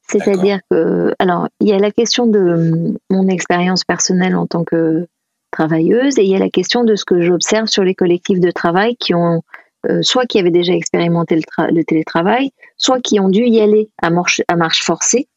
C'est-à-dire 0.09 0.61
que, 0.71 1.15
alors, 1.19 1.49
il 1.61 1.69
y 1.69 1.73
a 1.73 1.79
la 1.79 1.91
question 1.91 2.27
de 2.27 2.39
euh, 2.39 2.99
mon 3.11 3.29
expérience 3.29 3.85
personnelle 3.85 4.37
en 4.37 4.47
tant 4.47 4.65
que 4.65 5.07
travailleuse 5.51 6.19
et 6.19 6.25
il 6.25 6.31
y 6.31 6.37
a 6.37 6.41
la 6.41 6.51
question 6.51 6.85
de 6.85 6.97
ce 6.97 7.05
que 7.05 7.23
j'observe 7.23 7.67
sur 7.67 7.85
les 7.85 7.95
collectifs 7.95 8.41
de 8.41 8.51
travail 8.51 8.97
qui 8.97 9.15
ont, 9.15 9.43
euh, 9.87 10.03
soit 10.03 10.27
qui 10.27 10.39
avaient 10.39 10.51
déjà 10.51 10.75
expérimenté 10.75 11.37
le, 11.37 11.85
télétravail, 11.85 12.51
soit 12.77 13.01
qui 13.01 13.21
ont 13.21 13.29
dû 13.29 13.47
y 13.47 13.61
aller 13.61 13.89
à 14.03 14.11
marche, 14.11 14.43
à 14.49 14.57
marche 14.57 14.83
forcée 14.83 15.29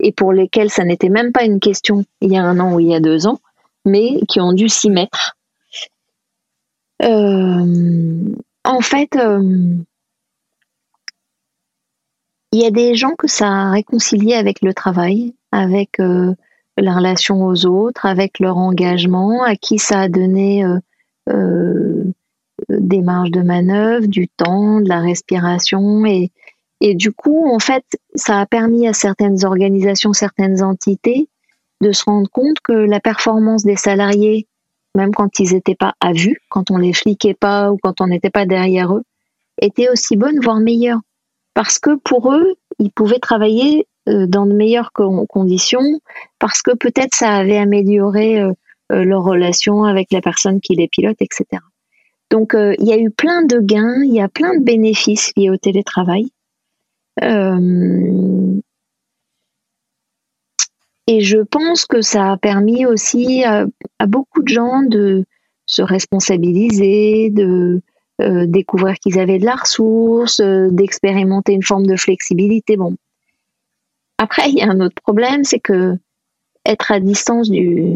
et 0.00 0.12
pour 0.12 0.32
lesquels 0.32 0.70
ça 0.70 0.84
n'était 0.84 1.08
même 1.08 1.32
pas 1.32 1.44
une 1.44 1.60
question 1.60 2.04
il 2.20 2.32
y 2.32 2.38
a 2.38 2.42
un 2.42 2.58
an 2.58 2.74
ou 2.74 2.80
il 2.80 2.88
y 2.88 2.94
a 2.94 3.00
deux 3.00 3.26
ans, 3.26 3.38
mais 3.84 4.18
qui 4.28 4.40
ont 4.40 4.52
dû 4.52 4.68
s'y 4.68 4.90
mettre. 4.90 5.36
En 7.00 8.80
fait, 8.80 9.16
il 12.52 12.62
y 12.62 12.64
a 12.64 12.70
des 12.70 12.94
gens 12.94 13.14
que 13.16 13.28
ça 13.28 13.48
a 13.48 13.70
réconcilié 13.70 14.34
avec 14.34 14.62
le 14.62 14.72
travail, 14.72 15.34
avec 15.52 16.00
euh, 16.00 16.34
la 16.78 16.94
relation 16.94 17.44
aux 17.44 17.66
autres, 17.66 18.06
avec 18.06 18.38
leur 18.38 18.56
engagement, 18.56 19.42
à 19.42 19.56
qui 19.56 19.78
ça 19.78 20.00
a 20.00 20.08
donné 20.08 20.64
euh, 20.64 20.78
euh, 21.28 22.04
des 22.68 23.02
marges 23.02 23.30
de 23.30 23.42
manœuvre, 23.42 24.06
du 24.06 24.28
temps, 24.28 24.80
de 24.80 24.88
la 24.88 25.00
respiration. 25.00 26.06
Et, 26.06 26.30
et 26.80 26.94
du 26.94 27.12
coup, 27.12 27.46
en 27.46 27.58
fait, 27.58 27.84
ça 28.14 28.40
a 28.40 28.46
permis 28.46 28.88
à 28.88 28.92
certaines 28.92 29.44
organisations, 29.44 30.12
certaines 30.12 30.62
entités 30.62 31.28
de 31.82 31.92
se 31.92 32.04
rendre 32.04 32.30
compte 32.30 32.60
que 32.64 32.72
la 32.72 33.00
performance 33.00 33.64
des 33.64 33.76
salariés, 33.76 34.46
même 34.96 35.14
quand 35.14 35.38
ils 35.38 35.52
n'étaient 35.52 35.76
pas 35.76 35.94
à 36.00 36.12
vue, 36.12 36.40
quand 36.48 36.70
on 36.70 36.78
les 36.78 36.92
fliquait 36.92 37.34
pas 37.34 37.70
ou 37.70 37.78
quand 37.80 38.00
on 38.00 38.08
n'était 38.08 38.30
pas 38.30 38.46
derrière 38.46 38.94
eux, 38.94 39.04
était 39.60 39.88
aussi 39.88 40.16
bonne, 40.16 40.40
voire 40.40 40.60
meilleure 40.60 41.00
parce 41.56 41.78
que 41.78 41.96
pour 41.96 42.34
eux, 42.34 42.56
ils 42.78 42.92
pouvaient 42.92 43.18
travailler 43.18 43.88
euh, 44.10 44.26
dans 44.26 44.44
de 44.44 44.52
meilleures 44.52 44.92
conditions, 44.92 46.00
parce 46.38 46.60
que 46.60 46.76
peut-être 46.76 47.14
ça 47.14 47.30
avait 47.30 47.56
amélioré 47.56 48.42
euh, 48.42 48.52
euh, 48.92 49.04
leur 49.04 49.24
relation 49.24 49.84
avec 49.84 50.12
la 50.12 50.20
personne 50.20 50.60
qui 50.60 50.74
les 50.74 50.86
pilote, 50.86 51.16
etc. 51.20 51.46
Donc 52.30 52.54
il 52.54 52.86
y 52.86 52.92
a 52.92 52.98
eu 52.98 53.10
plein 53.10 53.42
de 53.42 53.58
gains, 53.58 54.02
il 54.04 54.12
y 54.12 54.20
a 54.20 54.28
plein 54.28 54.58
de 54.58 54.62
bénéfices 54.62 55.32
liés 55.36 55.48
au 55.48 55.56
télétravail. 55.56 56.28
Et 61.06 61.20
je 61.20 61.38
pense 61.38 61.86
que 61.86 62.00
ça 62.00 62.32
a 62.32 62.36
permis 62.36 62.86
aussi 62.86 63.44
à 63.44 64.06
beaucoup 64.06 64.42
de 64.42 64.48
gens 64.48 64.82
de 64.82 65.24
se 65.66 65.82
responsabiliser, 65.82 67.30
de, 67.30 67.82
euh, 68.22 68.46
découvrir 68.46 68.94
qu'ils 68.94 69.18
avaient 69.18 69.38
de 69.38 69.44
la 69.44 69.56
ressource, 69.56 70.40
euh, 70.40 70.70
d'expérimenter 70.70 71.52
une 71.52 71.62
forme 71.62 71.86
de 71.86 71.96
flexibilité. 71.96 72.78
Bon. 72.78 72.96
Après, 74.16 74.48
il 74.48 74.56
y 74.56 74.62
a 74.62 74.70
un 74.70 74.80
autre 74.80 75.02
problème, 75.02 75.44
c'est 75.44 75.58
que 75.58 75.98
être 76.64 76.92
à 76.92 76.98
distance 76.98 77.50
du, 77.50 77.92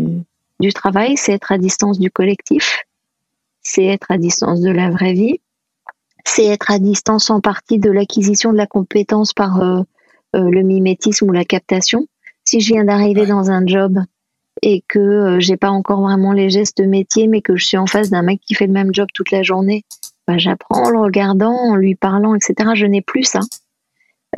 du 0.61 0.73
travail, 0.75 1.17
c'est 1.17 1.33
être 1.33 1.53
à 1.53 1.59
distance 1.59 1.99
du 1.99 2.11
collectif, 2.11 2.85
c'est 3.63 3.87
être 3.87 4.11
à 4.11 4.19
distance 4.19 4.61
de 4.61 4.71
la 4.71 4.91
vraie 4.91 5.15
vie, 5.15 5.41
c'est 6.27 6.45
être 6.45 6.71
à 6.71 6.79
distance 6.79 7.31
en 7.31 7.41
partie 7.41 7.79
de 7.79 7.91
l'acquisition 7.91 8.53
de 8.53 8.59
la 8.59 8.67
compétence 8.67 9.33
par 9.33 9.63
euh, 9.63 9.83
le 10.35 10.63
mimétisme 10.63 11.31
ou 11.31 11.33
la 11.33 11.47
captation. 11.47 12.07
Si 12.51 12.59
je 12.61 12.73
viens 12.73 12.85
d'arriver 12.85 13.27
dans 13.27 13.53
un 13.53 13.65
job 13.65 14.01
et 14.61 14.83
que 14.89 15.39
j'ai 15.39 15.57
pas 15.57 15.71
encore 15.71 16.01
vraiment 16.01 16.33
les 16.33 16.51
gestes 16.51 16.81
métier, 16.81 17.29
mais 17.29 17.43
que 17.43 17.55
je 17.55 17.65
suis 17.65 17.77
en 17.77 17.87
face 17.87 18.11
d'un 18.11 18.23
mec 18.23 18.41
qui 18.45 18.55
fait 18.55 18.67
le 18.67 18.73
même 18.73 18.93
job 18.93 19.07
toute 19.15 19.31
la 19.31 19.45
journée 19.45 19.85
bah, 20.27 20.39
j'apprends 20.39 20.85
en 20.85 20.91
le 20.91 20.99
regardant, 20.99 21.55
en 21.55 21.77
lui 21.77 21.95
parlant, 21.95 22.35
etc. 22.35 22.71
Je 22.75 22.87
n'ai 22.87 23.03
plus 23.03 23.25
ça. 23.25 23.41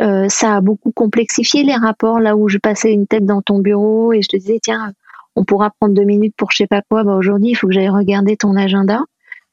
Euh, 0.01 0.27
ça 0.29 0.57
a 0.57 0.61
beaucoup 0.61 0.91
complexifié 0.91 1.65
les 1.65 1.75
rapports. 1.75 2.21
Là 2.21 2.37
où 2.37 2.49
je 2.49 2.59
passais 2.59 2.93
une 2.93 3.07
tête 3.07 3.25
dans 3.25 3.43
ton 3.43 3.61
bureau 3.61 4.13
et 4.13 4.23
je 4.23 4.29
te 4.29 4.37
disais, 4.37 4.59
tiens, 4.63 4.93
on 5.37 5.45
pourra 5.45 5.71
prendre 5.71 5.95
deux 5.95 6.05
minutes 6.05 6.35
pour 6.37 6.51
je 6.51 6.59
sais 6.59 6.67
pas 6.67 6.83
quoi. 6.83 7.05
Bah, 7.05 7.15
aujourd'hui, 7.15 7.51
il 7.51 7.55
faut 7.55 7.67
que 7.67 7.73
j'aille 7.73 7.89
regarder 7.89 8.37
ton 8.37 8.57
agenda, 8.57 9.01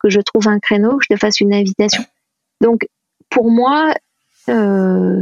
que 0.02 0.10
je 0.10 0.20
trouve 0.20 0.50
un 0.50 0.60
créneau, 0.60 0.98
que 0.98 1.06
je 1.10 1.16
te 1.16 1.20
fasse 1.20 1.40
une 1.40 1.54
invitation. 1.54 2.04
Donc, 2.62 2.88
pour 3.30 3.50
moi, 3.50 3.94
euh, 4.50 5.22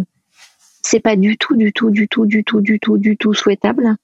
c'est 0.90 1.02
pas 1.02 1.16
du 1.18 1.38
tout, 1.38 1.56
du 1.56 1.74
tout, 1.74 1.90
du 1.90 2.08
tout, 2.08 2.26
du 2.26 2.44
tout, 2.44 2.62
du 2.62 2.80
tout, 2.80 2.98
du 2.98 3.18
tout 3.18 3.34
souhaitable 3.34 3.96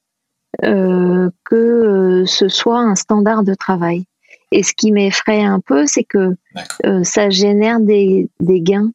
euh, 0.64 1.30
que 1.46 1.56
euh, 1.56 2.26
ce 2.26 2.50
soit 2.50 2.80
un 2.80 2.96
standard 2.96 3.44
de 3.44 3.54
travail. 3.54 4.06
Et 4.52 4.64
ce 4.64 4.74
qui 4.74 4.92
m'effraie 4.92 5.44
un 5.44 5.60
peu, 5.60 5.86
c'est 5.88 6.04
que 6.04 6.36
euh, 6.86 7.04
ça 7.04 7.30
génère 7.30 7.80
des, 7.80 8.30
gains 8.42 8.92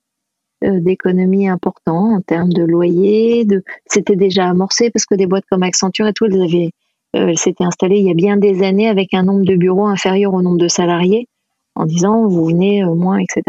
euh, 0.64 0.80
d'économie 0.80 1.48
importants 1.48 2.14
en 2.14 2.20
termes 2.20 2.52
de 2.52 2.62
loyer. 2.62 3.44
De... 3.44 3.64
C'était 3.86 4.16
déjà 4.16 4.48
amorcé 4.48 4.90
parce 4.90 5.06
que 5.06 5.14
des 5.14 5.26
boîtes 5.26 5.46
comme 5.50 5.62
Accenture 5.62 6.06
et 6.06 6.12
tout, 6.12 6.26
elles, 6.26 6.42
avaient, 6.42 6.70
euh, 7.16 7.34
s'étaient 7.34 7.64
installées 7.64 7.98
il 7.98 8.06
y 8.06 8.10
a 8.10 8.14
bien 8.14 8.36
des 8.36 8.62
années 8.62 8.88
avec 8.88 9.14
un 9.14 9.24
nombre 9.24 9.44
de 9.44 9.56
bureaux 9.56 9.86
inférieur 9.86 10.34
au 10.34 10.42
nombre 10.42 10.58
de 10.58 10.68
salariés 10.68 11.26
en 11.74 11.86
disant 11.86 12.28
vous 12.28 12.44
venez 12.44 12.84
au 12.84 12.94
moins, 12.94 13.18
etc. 13.18 13.42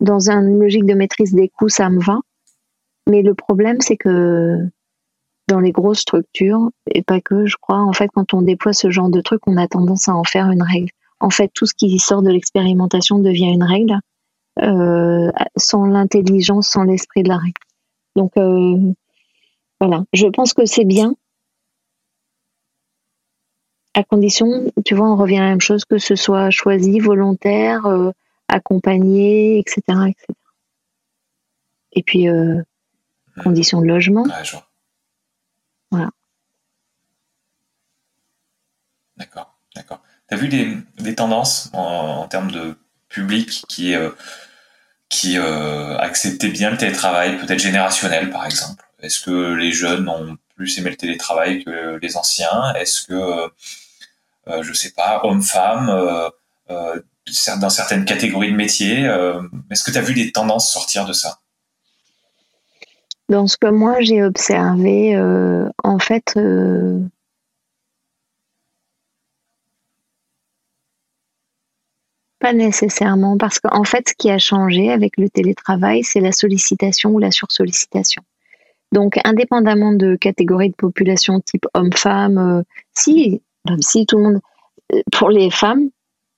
Dans 0.00 0.30
une 0.30 0.58
logique 0.58 0.86
de 0.86 0.94
maîtrise 0.94 1.34
des 1.34 1.48
coûts, 1.48 1.68
ça 1.68 1.90
me 1.90 2.00
va. 2.00 2.18
Mais 3.08 3.22
le 3.22 3.34
problème, 3.34 3.80
c'est 3.80 3.96
que 3.96 4.58
dans 5.48 5.60
les 5.60 5.72
grosses 5.72 6.00
structures, 6.00 6.70
et 6.86 7.02
pas 7.02 7.20
que, 7.20 7.46
je 7.46 7.56
crois, 7.60 7.78
en 7.78 7.92
fait, 7.92 8.08
quand 8.14 8.34
on 8.34 8.42
déploie 8.42 8.72
ce 8.72 8.90
genre 8.90 9.08
de 9.08 9.20
truc, 9.20 9.40
on 9.46 9.56
a 9.56 9.66
tendance 9.66 10.08
à 10.08 10.14
en 10.14 10.24
faire 10.24 10.50
une 10.50 10.62
règle 10.62 10.90
en 11.20 11.30
fait, 11.30 11.50
tout 11.54 11.66
ce 11.66 11.74
qui 11.74 11.98
sort 11.98 12.22
de 12.22 12.30
l'expérimentation 12.30 13.18
devient 13.18 13.52
une 13.52 13.62
règle, 13.62 14.00
euh, 14.62 15.30
sans 15.56 15.84
l'intelligence, 15.84 16.68
sans 16.68 16.82
l'esprit 16.82 17.22
de 17.22 17.28
la 17.28 17.36
règle. 17.36 17.60
Donc, 18.16 18.32
euh, 18.36 18.92
voilà, 19.80 20.04
je 20.12 20.26
pense 20.26 20.54
que 20.54 20.64
c'est 20.64 20.84
bien, 20.84 21.14
à 23.94 24.02
condition, 24.02 24.72
tu 24.84 24.94
vois, 24.94 25.10
on 25.10 25.16
revient 25.16 25.38
à 25.38 25.42
la 25.42 25.48
même 25.50 25.60
chose, 25.60 25.84
que 25.84 25.98
ce 25.98 26.16
soit 26.16 26.50
choisi, 26.50 27.00
volontaire, 27.00 27.86
euh, 27.86 28.10
accompagné, 28.48 29.58
etc., 29.58 29.82
etc. 30.08 30.26
Et 31.92 32.02
puis, 32.02 32.28
euh, 32.28 32.62
conditions 33.42 33.80
de 33.80 33.86
logement. 33.86 34.24
voilà. 35.90 36.10
D'accord, 39.16 39.54
d'accord. 39.76 40.00
Tu 40.28 40.34
as 40.34 40.38
vu 40.38 40.48
des, 40.48 41.14
tendances 41.14 41.68
en, 41.74 42.26
termes 42.28 42.50
de 42.50 42.78
public 43.08 43.64
qui, 43.68 43.94
euh, 43.94 44.10
qui 45.08 45.36
euh, 45.36 45.98
acceptait 45.98 46.48
bien 46.48 46.70
le 46.70 46.78
télétravail, 46.78 47.36
peut-être 47.38 47.58
générationnel 47.58 48.30
par 48.30 48.46
exemple? 48.46 48.84
Est-ce 49.02 49.20
que 49.20 49.54
les 49.54 49.72
jeunes 49.72 50.08
ont 50.08 50.38
plus 50.56 50.78
aimé 50.78 50.90
le 50.90 50.96
télétravail 50.96 51.64
que 51.64 51.98
les 52.00 52.16
anciens? 52.16 52.72
Est-ce 52.74 53.02
que, 53.02 53.50
euh, 54.48 54.62
je 54.62 54.72
sais 54.72 54.92
pas, 54.92 55.20
hommes-femmes, 55.24 56.30
dans 56.68 57.70
certaines 57.70 58.04
catégories 58.04 58.52
de 58.52 58.56
métiers 58.56 59.02
Est-ce 59.70 59.82
que 59.84 59.90
tu 59.90 59.98
as 59.98 60.02
vu 60.02 60.14
des 60.14 60.32
tendances 60.32 60.72
sortir 60.72 61.04
de 61.04 61.12
ça? 61.12 61.39
Dans 63.30 63.46
ce 63.46 63.56
que 63.56 63.68
moi 63.68 64.00
j'ai 64.00 64.22
observé, 64.22 65.16
en 65.84 65.98
fait, 65.98 66.36
Pas 72.40 72.54
nécessairement, 72.54 73.36
parce 73.36 73.60
qu'en 73.60 73.84
fait, 73.84 74.08
ce 74.08 74.14
qui 74.14 74.30
a 74.30 74.38
changé 74.38 74.90
avec 74.90 75.18
le 75.18 75.28
télétravail, 75.28 76.02
c'est 76.02 76.20
la 76.20 76.32
sollicitation 76.32 77.10
ou 77.10 77.18
la 77.18 77.30
sursollicitation. 77.30 78.22
Donc, 78.92 79.20
indépendamment 79.24 79.92
de 79.92 80.16
catégories 80.16 80.70
de 80.70 80.74
population 80.74 81.40
type 81.40 81.66
homme-femme, 81.74 82.38
euh, 82.38 82.62
si, 82.94 83.42
si 83.80 84.06
tout 84.06 84.16
le 84.16 84.22
monde, 84.22 84.40
euh, 84.94 85.02
pour 85.12 85.28
les 85.28 85.50
femmes, 85.50 85.90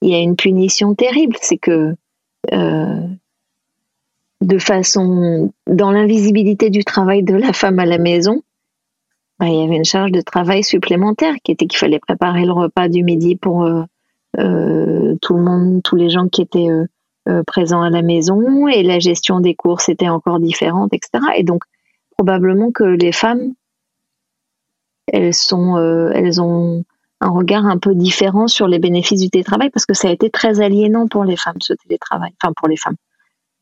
il 0.02 0.10
y 0.10 0.14
a 0.16 0.18
une 0.18 0.34
punition 0.34 0.96
terrible, 0.96 1.36
c'est 1.40 1.56
que 1.56 1.94
euh, 2.52 3.06
de 4.42 4.58
façon, 4.58 5.52
dans 5.68 5.92
l'invisibilité 5.92 6.68
du 6.68 6.84
travail 6.84 7.22
de 7.22 7.34
la 7.34 7.52
femme 7.52 7.78
à 7.78 7.86
la 7.86 7.98
maison, 7.98 8.42
bah, 9.38 9.46
il 9.46 9.54
y 9.54 9.62
avait 9.62 9.76
une 9.76 9.84
charge 9.84 10.10
de 10.10 10.20
travail 10.20 10.64
supplémentaire 10.64 11.34
qui 11.44 11.52
était 11.52 11.66
qu'il 11.66 11.78
fallait 11.78 12.00
préparer 12.00 12.44
le 12.44 12.52
repas 12.52 12.88
du 12.88 13.04
midi 13.04 13.36
pour 13.36 13.64
euh, 13.64 13.84
tout 14.34 15.34
le 15.34 15.42
monde, 15.42 15.82
tous 15.84 15.94
les 15.94 16.10
gens 16.10 16.26
qui 16.26 16.42
étaient 16.42 16.70
euh, 17.28 17.42
présents 17.46 17.82
à 17.82 17.90
la 17.90 18.02
maison 18.02 18.66
et 18.66 18.82
la 18.82 18.98
gestion 18.98 19.38
des 19.38 19.54
courses 19.54 19.88
était 19.88 20.08
encore 20.08 20.40
différente, 20.40 20.92
etc. 20.92 21.24
Et 21.36 21.44
donc, 21.44 21.62
probablement 22.16 22.72
que 22.72 22.84
les 22.84 23.12
femmes, 23.12 23.54
elles, 25.06 25.34
sont, 25.34 25.78
elles 26.14 26.40
ont 26.40 26.84
un 27.20 27.30
regard 27.30 27.66
un 27.66 27.78
peu 27.78 27.94
différent 27.94 28.48
sur 28.48 28.66
les 28.66 28.80
bénéfices 28.80 29.20
du 29.20 29.30
télétravail 29.30 29.70
parce 29.70 29.86
que 29.86 29.94
ça 29.94 30.08
a 30.08 30.10
été 30.10 30.30
très 30.30 30.60
aliénant 30.60 31.06
pour 31.06 31.24
les 31.24 31.36
femmes, 31.36 31.60
ce 31.60 31.74
télétravail. 31.74 32.32
Enfin, 32.42 32.52
pour 32.56 32.68
les 32.68 32.76
femmes. 32.76 32.96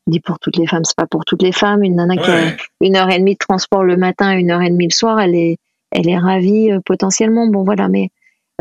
Dis 0.07 0.19
pour 0.19 0.39
toutes 0.39 0.57
les 0.57 0.67
femmes, 0.67 0.83
c'est 0.83 0.95
pas 0.95 1.05
pour 1.05 1.25
toutes 1.25 1.43
les 1.43 1.51
femmes. 1.51 1.83
Une 1.83 1.95
nana 1.95 2.17
qui 2.17 2.29
a 2.29 2.55
une 2.81 2.95
heure 2.95 3.09
et 3.09 3.19
demie 3.19 3.33
de 3.33 3.39
transport 3.39 3.83
le 3.83 3.97
matin, 3.97 4.31
une 4.31 4.51
heure 4.51 4.61
et 4.61 4.69
demie 4.69 4.87
le 4.87 4.93
soir, 4.93 5.19
elle 5.19 5.35
est, 5.35 5.57
elle 5.91 6.09
est 6.09 6.17
ravie 6.17 6.71
potentiellement. 6.85 7.47
Bon, 7.47 7.63
voilà, 7.63 7.87
mais 7.87 8.09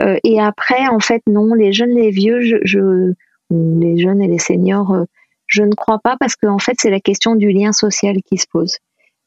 euh, 0.00 0.18
et 0.24 0.40
après, 0.40 0.88
en 0.88 1.00
fait, 1.00 1.22
non, 1.26 1.54
les 1.54 1.72
jeunes, 1.72 1.94
les 1.94 2.10
vieux, 2.10 2.40
je, 2.40 3.12
les 3.50 3.98
jeunes 3.98 4.22
et 4.22 4.28
les 4.28 4.38
seniors, 4.38 4.92
euh, 4.92 5.04
je 5.46 5.62
ne 5.62 5.74
crois 5.74 5.98
pas 5.98 6.16
parce 6.18 6.36
qu'en 6.36 6.58
fait, 6.58 6.74
c'est 6.78 6.90
la 6.90 7.00
question 7.00 7.34
du 7.34 7.50
lien 7.50 7.72
social 7.72 8.16
qui 8.22 8.38
se 8.38 8.46
pose. 8.50 8.78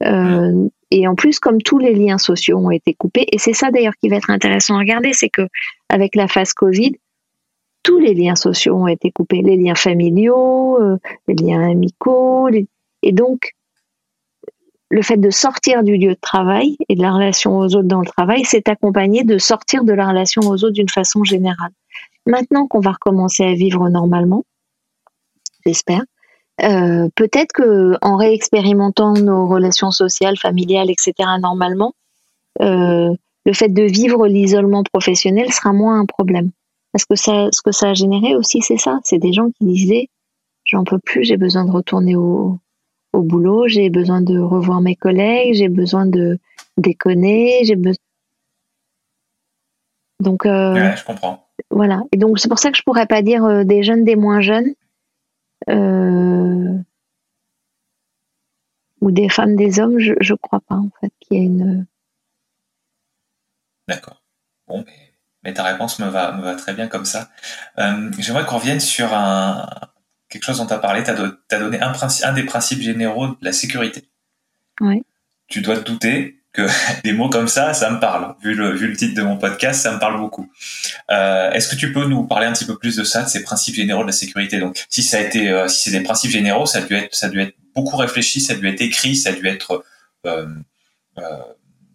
Euh, 0.03 0.67
et 0.89 1.07
en 1.07 1.15
plus, 1.15 1.39
comme 1.39 1.61
tous 1.61 1.79
les 1.79 1.93
liens 1.93 2.17
sociaux 2.17 2.57
ont 2.57 2.71
été 2.71 2.93
coupés, 2.93 3.25
et 3.31 3.37
c'est 3.37 3.53
ça 3.53 3.71
d'ailleurs 3.71 3.95
qui 4.01 4.09
va 4.09 4.17
être 4.17 4.29
intéressant 4.29 4.75
à 4.75 4.79
regarder, 4.79 5.13
c'est 5.13 5.29
que 5.29 5.47
avec 5.89 6.15
la 6.15 6.27
phase 6.27 6.53
Covid, 6.53 6.93
tous 7.83 7.99
les 7.99 8.13
liens 8.13 8.35
sociaux 8.35 8.75
ont 8.75 8.87
été 8.87 9.11
coupés, 9.11 9.41
les 9.41 9.57
liens 9.57 9.75
familiaux, 9.75 10.79
les 11.27 11.35
liens 11.35 11.69
amicaux, 11.69 12.49
et 13.01 13.11
donc 13.11 13.53
le 14.93 15.01
fait 15.01 15.17
de 15.17 15.31
sortir 15.31 15.83
du 15.83 15.97
lieu 15.97 16.13
de 16.13 16.19
travail 16.21 16.77
et 16.87 16.95
de 16.95 17.01
la 17.01 17.11
relation 17.11 17.57
aux 17.57 17.75
autres 17.75 17.87
dans 17.87 18.01
le 18.01 18.05
travail, 18.05 18.43
c'est 18.45 18.69
accompagné 18.69 19.23
de 19.23 19.39
sortir 19.39 19.83
de 19.83 19.91
la 19.91 20.07
relation 20.07 20.43
aux 20.43 20.63
autres 20.63 20.73
d'une 20.73 20.89
façon 20.89 21.23
générale. 21.23 21.71
Maintenant 22.27 22.67
qu'on 22.67 22.79
va 22.79 22.91
recommencer 22.91 23.43
à 23.43 23.53
vivre 23.53 23.89
normalement, 23.89 24.45
j'espère, 25.65 26.03
euh, 26.61 27.09
peut-être 27.15 27.53
que 27.53 27.97
en 28.03 28.17
réexpérimentant 28.17 29.13
nos 29.13 29.47
relations 29.47 29.89
sociales, 29.89 30.37
familiales, 30.37 30.91
etc. 30.91 31.13
normalement, 31.41 31.93
euh, 32.61 33.09
le 33.45 33.53
fait 33.53 33.69
de 33.69 33.83
vivre 33.83 34.27
l'isolement 34.27 34.83
professionnel 34.83 35.51
sera 35.51 35.73
moins 35.73 35.99
un 35.99 36.05
problème. 36.05 36.51
Parce 36.93 37.05
que 37.05 37.15
ça, 37.15 37.49
ce 37.51 37.61
que 37.61 37.71
ça 37.71 37.89
a 37.89 37.93
généré 37.93 38.35
aussi, 38.35 38.61
c'est 38.61 38.77
ça. 38.77 38.99
C'est 39.03 39.17
des 39.17 39.33
gens 39.33 39.49
qui 39.49 39.65
disaient, 39.65 40.09
j'en 40.63 40.83
peux 40.83 40.99
plus, 40.99 41.23
j'ai 41.23 41.37
besoin 41.37 41.65
de 41.65 41.71
retourner 41.71 42.15
au, 42.15 42.59
au 43.13 43.21
boulot, 43.21 43.67
j'ai 43.67 43.89
besoin 43.89 44.21
de 44.21 44.37
revoir 44.37 44.79
mes 44.79 44.95
collègues, 44.95 45.55
j'ai 45.55 45.69
besoin 45.69 46.05
de 46.05 46.39
déconner, 46.77 47.65
j'ai 47.65 47.75
besoin. 47.75 47.97
Donc, 50.19 50.45
euh, 50.45 50.95
je 50.95 51.03
comprends. 51.03 51.47
Voilà. 51.71 52.03
Et 52.11 52.17
donc, 52.17 52.39
c'est 52.39 52.47
pour 52.47 52.59
ça 52.59 52.71
que 52.71 52.77
je 52.77 52.83
pourrais 52.83 53.07
pas 53.07 53.23
dire 53.23 53.43
euh, 53.43 53.63
des 53.63 53.83
jeunes, 53.83 54.03
des 54.03 54.15
moins 54.15 54.41
jeunes, 54.41 54.73
euh, 55.69 56.77
ou 59.01 59.11
des 59.11 59.29
femmes, 59.29 59.55
des 59.55 59.79
hommes. 59.79 59.97
Je, 59.99 60.13
je 60.21 60.33
crois 60.35 60.61
pas 60.61 60.75
en 60.75 60.89
fait 61.01 61.11
qu'il 61.19 61.37
y 61.37 61.41
ait 61.41 61.45
une. 61.45 61.85
D'accord. 63.87 64.21
Bon, 64.67 64.83
mais, 64.85 65.12
ta 65.51 65.63
réponse 65.63 65.99
me 65.99 66.07
va, 66.07 66.31
me 66.31 66.43
va 66.43 66.55
très 66.55 66.73
bien 66.73 66.87
comme 66.87 67.05
ça. 67.05 67.29
J'aimerais 68.19 68.45
qu'on 68.45 68.57
revienne 68.57 68.79
sur 68.79 69.13
un, 69.13 69.67
quelque 70.33 70.45
chose 70.45 70.57
dont 70.57 70.65
tu 70.65 70.73
as 70.73 70.79
parlé, 70.79 71.03
tu 71.03 71.11
as, 71.11 71.59
donné 71.59 71.79
un, 71.79 71.93
un, 72.23 72.33
des 72.33 72.43
principes 72.43 72.81
généraux 72.81 73.27
de 73.27 73.37
la 73.41 73.53
sécurité. 73.53 74.09
Oui. 74.81 75.03
Tu 75.47 75.61
dois 75.61 75.77
te 75.77 75.83
douter 75.89 76.43
que 76.53 76.67
des 77.03 77.13
mots 77.13 77.29
comme 77.29 77.47
ça, 77.47 77.73
ça 77.73 77.91
me 77.91 77.99
parle. 77.99 78.35
Vu 78.41 78.55
le, 78.55 78.71
vu 78.71 78.87
le 78.87 78.97
titre 78.97 79.13
de 79.13 79.21
mon 79.21 79.37
podcast, 79.37 79.81
ça 79.81 79.91
me 79.91 79.99
parle 79.99 80.17
beaucoup. 80.17 80.51
Euh, 81.11 81.51
est-ce 81.51 81.67
que 81.67 81.75
tu 81.75 81.93
peux 81.93 82.05
nous 82.05 82.25
parler 82.25 82.47
un 82.47 82.53
petit 82.53 82.65
peu 82.65 82.77
plus 82.77 82.95
de 82.95 83.03
ça, 83.03 83.23
de 83.23 83.29
ces 83.29 83.43
principes 83.43 83.75
généraux 83.75 84.01
de 84.01 84.07
la 84.07 84.13
sécurité? 84.13 84.59
Donc, 84.59 84.83
si 84.89 85.03
ça 85.03 85.17
a 85.17 85.21
été, 85.21 85.49
euh, 85.49 85.67
si 85.67 85.89
c'est 85.89 85.97
des 85.97 86.03
principes 86.03 86.31
généraux, 86.31 86.65
ça 86.65 86.79
a 86.79 86.81
dû 86.81 86.95
être, 86.95 87.13
ça 87.13 87.27
a 87.27 87.29
dû 87.29 87.39
être 87.39 87.55
beaucoup 87.75 87.97
réfléchi, 87.97 88.41
ça 88.41 88.53
a 88.53 88.55
dû 88.55 88.67
être 88.67 88.81
écrit, 88.81 89.15
ça 89.15 89.29
a 89.29 89.33
dû 89.33 89.45
être 89.47 89.83
euh, 90.25 90.47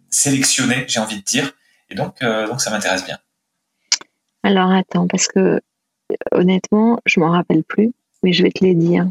sélectionné, 0.09 0.85
j'ai 0.87 1.01
envie 1.01 1.17
de 1.17 1.23
dire. 1.23 1.51
Et 1.89 1.95
donc, 1.95 2.21
donc 2.21 2.61
ça 2.61 2.69
m'intéresse 2.69 3.03
bien. 3.03 3.17
Alors 4.43 4.71
attends, 4.71 5.07
parce 5.07 5.27
que 5.27 5.61
honnêtement, 6.31 6.99
je 7.05 7.19
m'en 7.19 7.31
rappelle 7.31 7.63
plus 7.63 7.91
mais 8.23 8.33
je 8.33 8.43
vais 8.43 8.51
te 8.51 8.63
les 8.63 8.75
dire. 8.75 9.07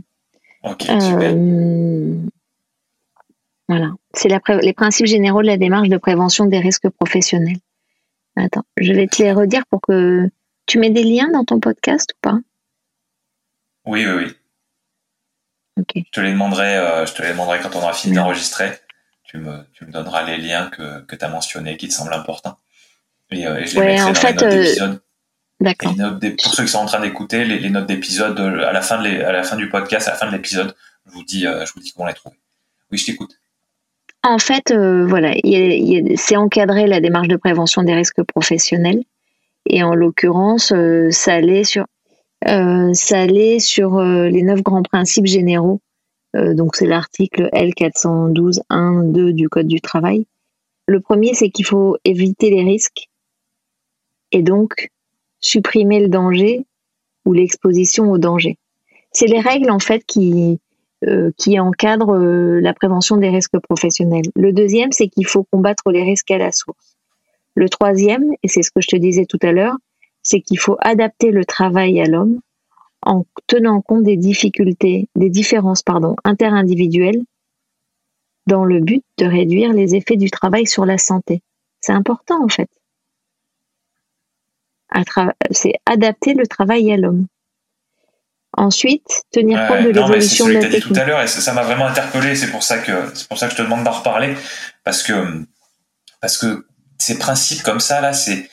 Euh, 0.64 2.16
voilà. 3.68 3.90
C'est 4.14 4.28
les 4.62 4.72
principes 4.72 5.06
généraux 5.06 5.42
de 5.42 5.46
la 5.46 5.56
démarche 5.56 5.88
de 5.88 5.96
prévention 5.96 6.46
des 6.46 6.58
risques 6.58 6.88
professionnels. 6.88 7.58
Attends, 8.36 8.64
je 8.76 8.92
vais 8.92 9.06
te 9.06 9.22
les 9.22 9.32
redire 9.32 9.64
pour 9.70 9.80
que 9.80 10.28
tu 10.66 10.78
mets 10.78 10.90
des 10.90 11.02
liens 11.02 11.30
dans 11.30 11.44
ton 11.44 11.58
podcast 11.58 12.12
ou 12.12 12.18
pas? 12.20 12.38
Oui, 13.86 14.06
oui, 14.06 14.24
oui. 14.24 14.34
Je 15.94 16.10
te 16.10 16.20
les 16.20 16.32
demanderai, 16.32 16.76
euh, 16.76 17.06
je 17.06 17.14
te 17.14 17.22
les 17.22 17.30
demanderai 17.30 17.60
quand 17.60 17.74
on 17.76 17.78
aura 17.78 17.92
fini 17.92 18.14
d'enregistrer. 18.14 18.72
Tu 19.22 19.38
me, 19.38 19.64
tu 19.72 19.84
me 19.84 19.92
donneras 19.92 20.24
les 20.24 20.38
liens 20.38 20.68
que, 20.70 21.00
que 21.02 21.14
tu 21.14 21.24
as 21.24 21.28
mentionnés 21.28 21.76
qui 21.76 21.88
te 21.88 21.94
semblent 21.94 22.12
importants. 22.12 22.58
Et, 23.30 23.46
euh, 23.46 23.64
je 23.64 23.78
les 23.78 23.86
mettrai 23.86 24.02
en 24.02 24.06
dans 24.08 24.14
fait, 24.14 24.42
les 24.42 24.78
D'accord. 25.60 25.92
pour 26.42 26.54
ceux 26.54 26.64
qui 26.64 26.70
sont 26.70 26.78
en 26.78 26.86
train 26.86 27.00
d'écouter, 27.00 27.44
les, 27.44 27.68
notes 27.68 27.86
d'épisode 27.86 28.38
à 28.38 28.72
la 28.72 28.80
fin 28.80 29.02
de 29.02 29.08
à 29.08 29.32
la 29.32 29.42
fin 29.42 29.56
du 29.56 29.68
podcast, 29.68 30.06
à 30.06 30.12
la 30.12 30.16
fin 30.16 30.26
de 30.26 30.32
l'épisode, 30.32 30.74
je 31.06 31.12
vous 31.12 31.24
dis, 31.24 31.46
euh, 31.46 31.64
je 31.66 31.72
vous 31.72 31.80
dis 31.80 31.92
comment 31.92 32.06
les 32.06 32.14
trouver. 32.14 32.36
Oui, 32.92 32.98
je 32.98 33.06
t'écoute. 33.06 33.40
En 34.22 34.38
fait, 34.38 34.70
euh, 34.70 35.06
voilà, 35.06 35.34
c'est 36.16 36.36
encadré 36.36 36.86
la 36.86 37.00
démarche 37.00 37.28
de 37.28 37.36
prévention 37.36 37.82
des 37.82 37.94
risques 37.94 38.22
professionnels, 38.22 39.02
et 39.66 39.82
en 39.82 39.94
l'occurrence, 39.94 40.72
euh, 40.72 41.10
ça 41.10 41.34
allait 41.34 41.64
sur, 41.64 41.86
ça 42.44 43.20
allait 43.20 43.58
sur 43.58 44.00
les 44.00 44.42
neuf 44.42 44.62
grands 44.62 44.82
principes 44.82 45.26
généraux. 45.26 45.80
donc 46.34 46.76
c'est 46.76 46.86
l'article 46.86 47.48
L 47.52 47.74
412 47.74 48.62
1 48.70 49.02
2 49.04 49.32
du 49.32 49.48
Code 49.48 49.66
du 49.66 49.80
travail. 49.80 50.26
Le 50.86 51.00
premier, 51.00 51.34
c'est 51.34 51.50
qu'il 51.50 51.66
faut 51.66 51.96
éviter 52.04 52.50
les 52.50 52.62
risques, 52.62 53.08
et 54.30 54.42
donc 54.42 54.90
supprimer 55.40 56.00
le 56.00 56.08
danger 56.08 56.64
ou 57.24 57.32
l'exposition 57.32 58.10
au 58.10 58.18
danger. 58.18 58.58
C'est 59.12 59.26
les 59.26 59.40
règles 59.40 59.70
en 59.70 59.78
fait 59.78 60.04
qui 60.06 60.60
euh, 61.06 61.30
qui 61.36 61.60
encadrent 61.60 62.16
euh, 62.16 62.60
la 62.60 62.74
prévention 62.74 63.18
des 63.18 63.28
risques 63.28 63.56
professionnels. 63.60 64.24
Le 64.34 64.52
deuxième, 64.52 64.90
c'est 64.90 65.06
qu'il 65.06 65.26
faut 65.28 65.44
combattre 65.44 65.92
les 65.92 66.02
risques 66.02 66.32
à 66.32 66.38
la 66.38 66.50
source. 66.50 66.96
Le 67.54 67.68
troisième, 67.68 68.32
et 68.42 68.48
c'est 68.48 68.62
ce 68.62 68.72
que 68.72 68.80
je 68.80 68.88
te 68.88 68.96
disais 68.96 69.24
tout 69.24 69.38
à 69.42 69.52
l'heure, 69.52 69.76
c'est 70.24 70.40
qu'il 70.40 70.58
faut 70.58 70.76
adapter 70.80 71.30
le 71.30 71.44
travail 71.44 72.00
à 72.00 72.06
l'homme 72.06 72.40
en 73.02 73.24
tenant 73.46 73.80
compte 73.80 74.02
des 74.02 74.16
difficultés, 74.16 75.08
des 75.14 75.30
différences 75.30 75.84
pardon, 75.84 76.16
interindividuelles 76.24 77.22
dans 78.48 78.64
le 78.64 78.80
but 78.80 79.04
de 79.18 79.26
réduire 79.26 79.72
les 79.72 79.94
effets 79.94 80.16
du 80.16 80.30
travail 80.30 80.66
sur 80.66 80.84
la 80.84 80.98
santé. 80.98 81.42
C'est 81.80 81.92
important 81.92 82.42
en 82.42 82.48
fait 82.48 82.68
c'est 85.50 85.74
adapter 85.86 86.34
le 86.34 86.46
travail 86.46 86.92
à 86.92 86.96
l'homme. 86.96 87.26
Ensuite, 88.56 89.22
tenir 89.30 89.68
compte 89.68 89.84
de 89.84 89.90
l'évolution 89.90 90.46
de 90.46 90.54
la 90.54 90.60
technique. 90.60 90.82
tout 90.82 90.94
à 90.96 91.04
l'heure 91.04 91.20
et 91.22 91.28
ça 91.28 91.52
m'a 91.52 91.62
vraiment 91.62 91.86
interpellé. 91.86 92.34
C'est 92.34 92.50
pour 92.50 92.62
ça 92.62 92.78
que 92.78 92.92
c'est 93.14 93.28
pour 93.28 93.38
ça 93.38 93.46
que 93.46 93.52
je 93.52 93.58
te 93.58 93.62
demande 93.62 93.84
d'en 93.84 93.92
reparler 93.92 94.34
parce 94.84 95.02
que 95.02 95.44
parce 96.20 96.38
que 96.38 96.66
ces 96.98 97.18
principes 97.18 97.62
comme 97.62 97.80
ça 97.80 98.00
là, 98.00 98.12
c'est 98.12 98.48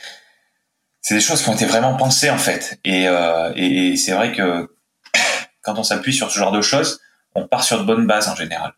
c'est 1.02 1.14
des 1.14 1.22
choses 1.22 1.44
qui 1.44 1.50
ont 1.50 1.54
été 1.54 1.66
vraiment 1.66 1.96
pensées 1.96 2.32
en 2.32 2.38
fait. 2.38 2.80
Et, 2.84 3.08
euh, 3.08 3.52
et 3.56 3.96
c'est 3.96 4.14
vrai 4.14 4.32
que 4.32 4.68
quand 5.62 5.78
on 5.78 5.84
s'appuie 5.84 6.14
sur 6.14 6.32
ce 6.32 6.40
genre 6.40 6.52
de 6.52 6.62
choses, 6.62 7.00
on 7.36 7.48
part 7.48 7.64
sur 7.64 7.80
de 7.80 7.84
bonnes 7.84 8.08
bases 8.08 8.28
en 8.28 8.36
général. 8.36 8.74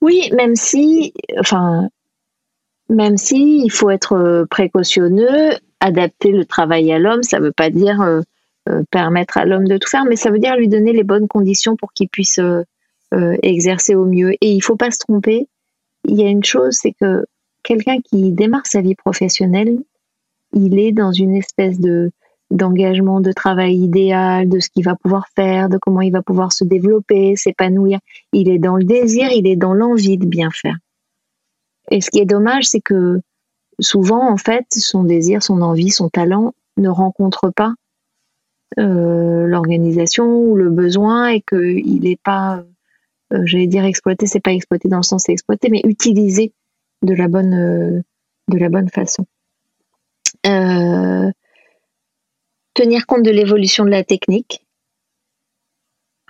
Oui, 0.00 0.30
même 0.34 0.56
si, 0.56 1.14
enfin, 1.38 1.88
même 2.88 3.16
si 3.16 3.62
il 3.64 3.70
faut 3.70 3.90
être 3.90 4.14
euh, 4.14 4.44
précautionneux, 4.46 5.52
adapter 5.80 6.30
le 6.30 6.44
travail 6.44 6.92
à 6.92 6.98
l'homme, 6.98 7.22
ça 7.22 7.38
ne 7.38 7.46
veut 7.46 7.52
pas 7.52 7.70
dire 7.70 8.00
euh, 8.00 8.20
euh, 8.68 8.82
permettre 8.90 9.38
à 9.38 9.44
l'homme 9.44 9.66
de 9.66 9.78
tout 9.78 9.88
faire, 9.88 10.04
mais 10.04 10.16
ça 10.16 10.30
veut 10.30 10.38
dire 10.38 10.56
lui 10.56 10.68
donner 10.68 10.92
les 10.92 11.04
bonnes 11.04 11.28
conditions 11.28 11.76
pour 11.76 11.92
qu'il 11.92 12.08
puisse 12.08 12.40
exercer 13.42 13.94
au 13.94 14.06
mieux. 14.06 14.32
Et 14.40 14.52
il 14.52 14.56
ne 14.56 14.62
faut 14.62 14.76
pas 14.76 14.90
se 14.90 14.98
tromper. 14.98 15.46
Il 16.08 16.18
y 16.18 16.24
a 16.24 16.28
une 16.28 16.44
chose, 16.44 16.78
c'est 16.80 16.92
que 16.98 17.26
quelqu'un 17.62 17.98
qui 18.00 18.32
démarre 18.32 18.66
sa 18.66 18.80
vie 18.80 18.94
professionnelle, 18.94 19.78
il 20.54 20.78
est 20.78 20.92
dans 20.92 21.12
une 21.12 21.34
espèce 21.34 21.78
de 21.78 22.10
d'engagement 22.50 23.20
de 23.20 23.32
travail 23.32 23.76
idéal, 23.76 24.48
de 24.48 24.60
ce 24.60 24.68
qu'il 24.68 24.84
va 24.84 24.94
pouvoir 24.94 25.26
faire, 25.34 25.68
de 25.70 25.78
comment 25.78 26.02
il 26.02 26.12
va 26.12 26.22
pouvoir 26.22 26.52
se 26.52 26.64
développer, 26.64 27.34
s'épanouir. 27.34 27.98
Il 28.32 28.50
est 28.50 28.58
dans 28.58 28.76
le 28.76 28.84
désir, 28.84 29.30
il 29.32 29.46
est 29.46 29.56
dans 29.56 29.72
l'envie 29.72 30.18
de 30.18 30.26
bien 30.26 30.50
faire. 30.50 30.76
Et 31.92 32.00
ce 32.00 32.10
qui 32.10 32.20
est 32.20 32.24
dommage, 32.24 32.64
c'est 32.64 32.80
que 32.80 33.20
souvent, 33.78 34.32
en 34.32 34.38
fait, 34.38 34.64
son 34.70 35.04
désir, 35.04 35.42
son 35.42 35.60
envie, 35.60 35.90
son 35.90 36.08
talent 36.08 36.54
ne 36.78 36.88
rencontrent 36.88 37.52
pas 37.54 37.74
euh, 38.78 39.46
l'organisation 39.46 40.24
ou 40.24 40.56
le 40.56 40.70
besoin 40.70 41.28
et 41.28 41.42
qu'il 41.42 42.00
n'est 42.00 42.16
pas, 42.16 42.64
euh, 43.34 43.42
j'allais 43.44 43.66
dire 43.66 43.84
exploité, 43.84 44.26
c'est 44.26 44.40
pas 44.40 44.54
exploité 44.54 44.88
dans 44.88 44.96
le 44.96 45.02
sens 45.02 45.28
exploité, 45.28 45.68
mais 45.68 45.82
utilisé 45.84 46.54
de 47.02 47.12
la 47.12 47.28
bonne, 47.28 47.52
euh, 47.52 48.00
de 48.48 48.56
la 48.56 48.70
bonne 48.70 48.88
façon. 48.88 49.26
tenir 52.74 53.04
compte 53.06 53.22
de 53.22 53.30
l'évolution 53.30 53.84
de 53.84 53.90
la 53.90 54.02
technique, 54.02 54.64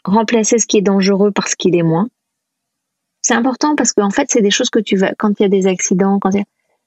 remplacer 0.05 0.59
ce 0.59 0.67
qui 0.67 0.79
est 0.79 0.83
dangereux 0.83 1.31
par 1.31 1.47
ce 1.47 1.55
qu'il 1.55 1.77
est 1.77 1.85
moins. 1.85 2.09
C'est 3.23 3.35
important 3.35 3.77
parce 3.77 3.93
qu'en 3.93 4.11
fait, 4.11 4.27
c'est 4.31 4.43
des 4.43 4.51
choses 4.51 4.71
que 4.71 4.81
tu 4.81 4.97
vas, 4.97 5.15
quand 5.17 5.39
il 5.39 5.43
y 5.43 5.47
a 5.47 5.49
des 5.49 5.67
accidents, 5.67 6.19
quand 6.19 6.31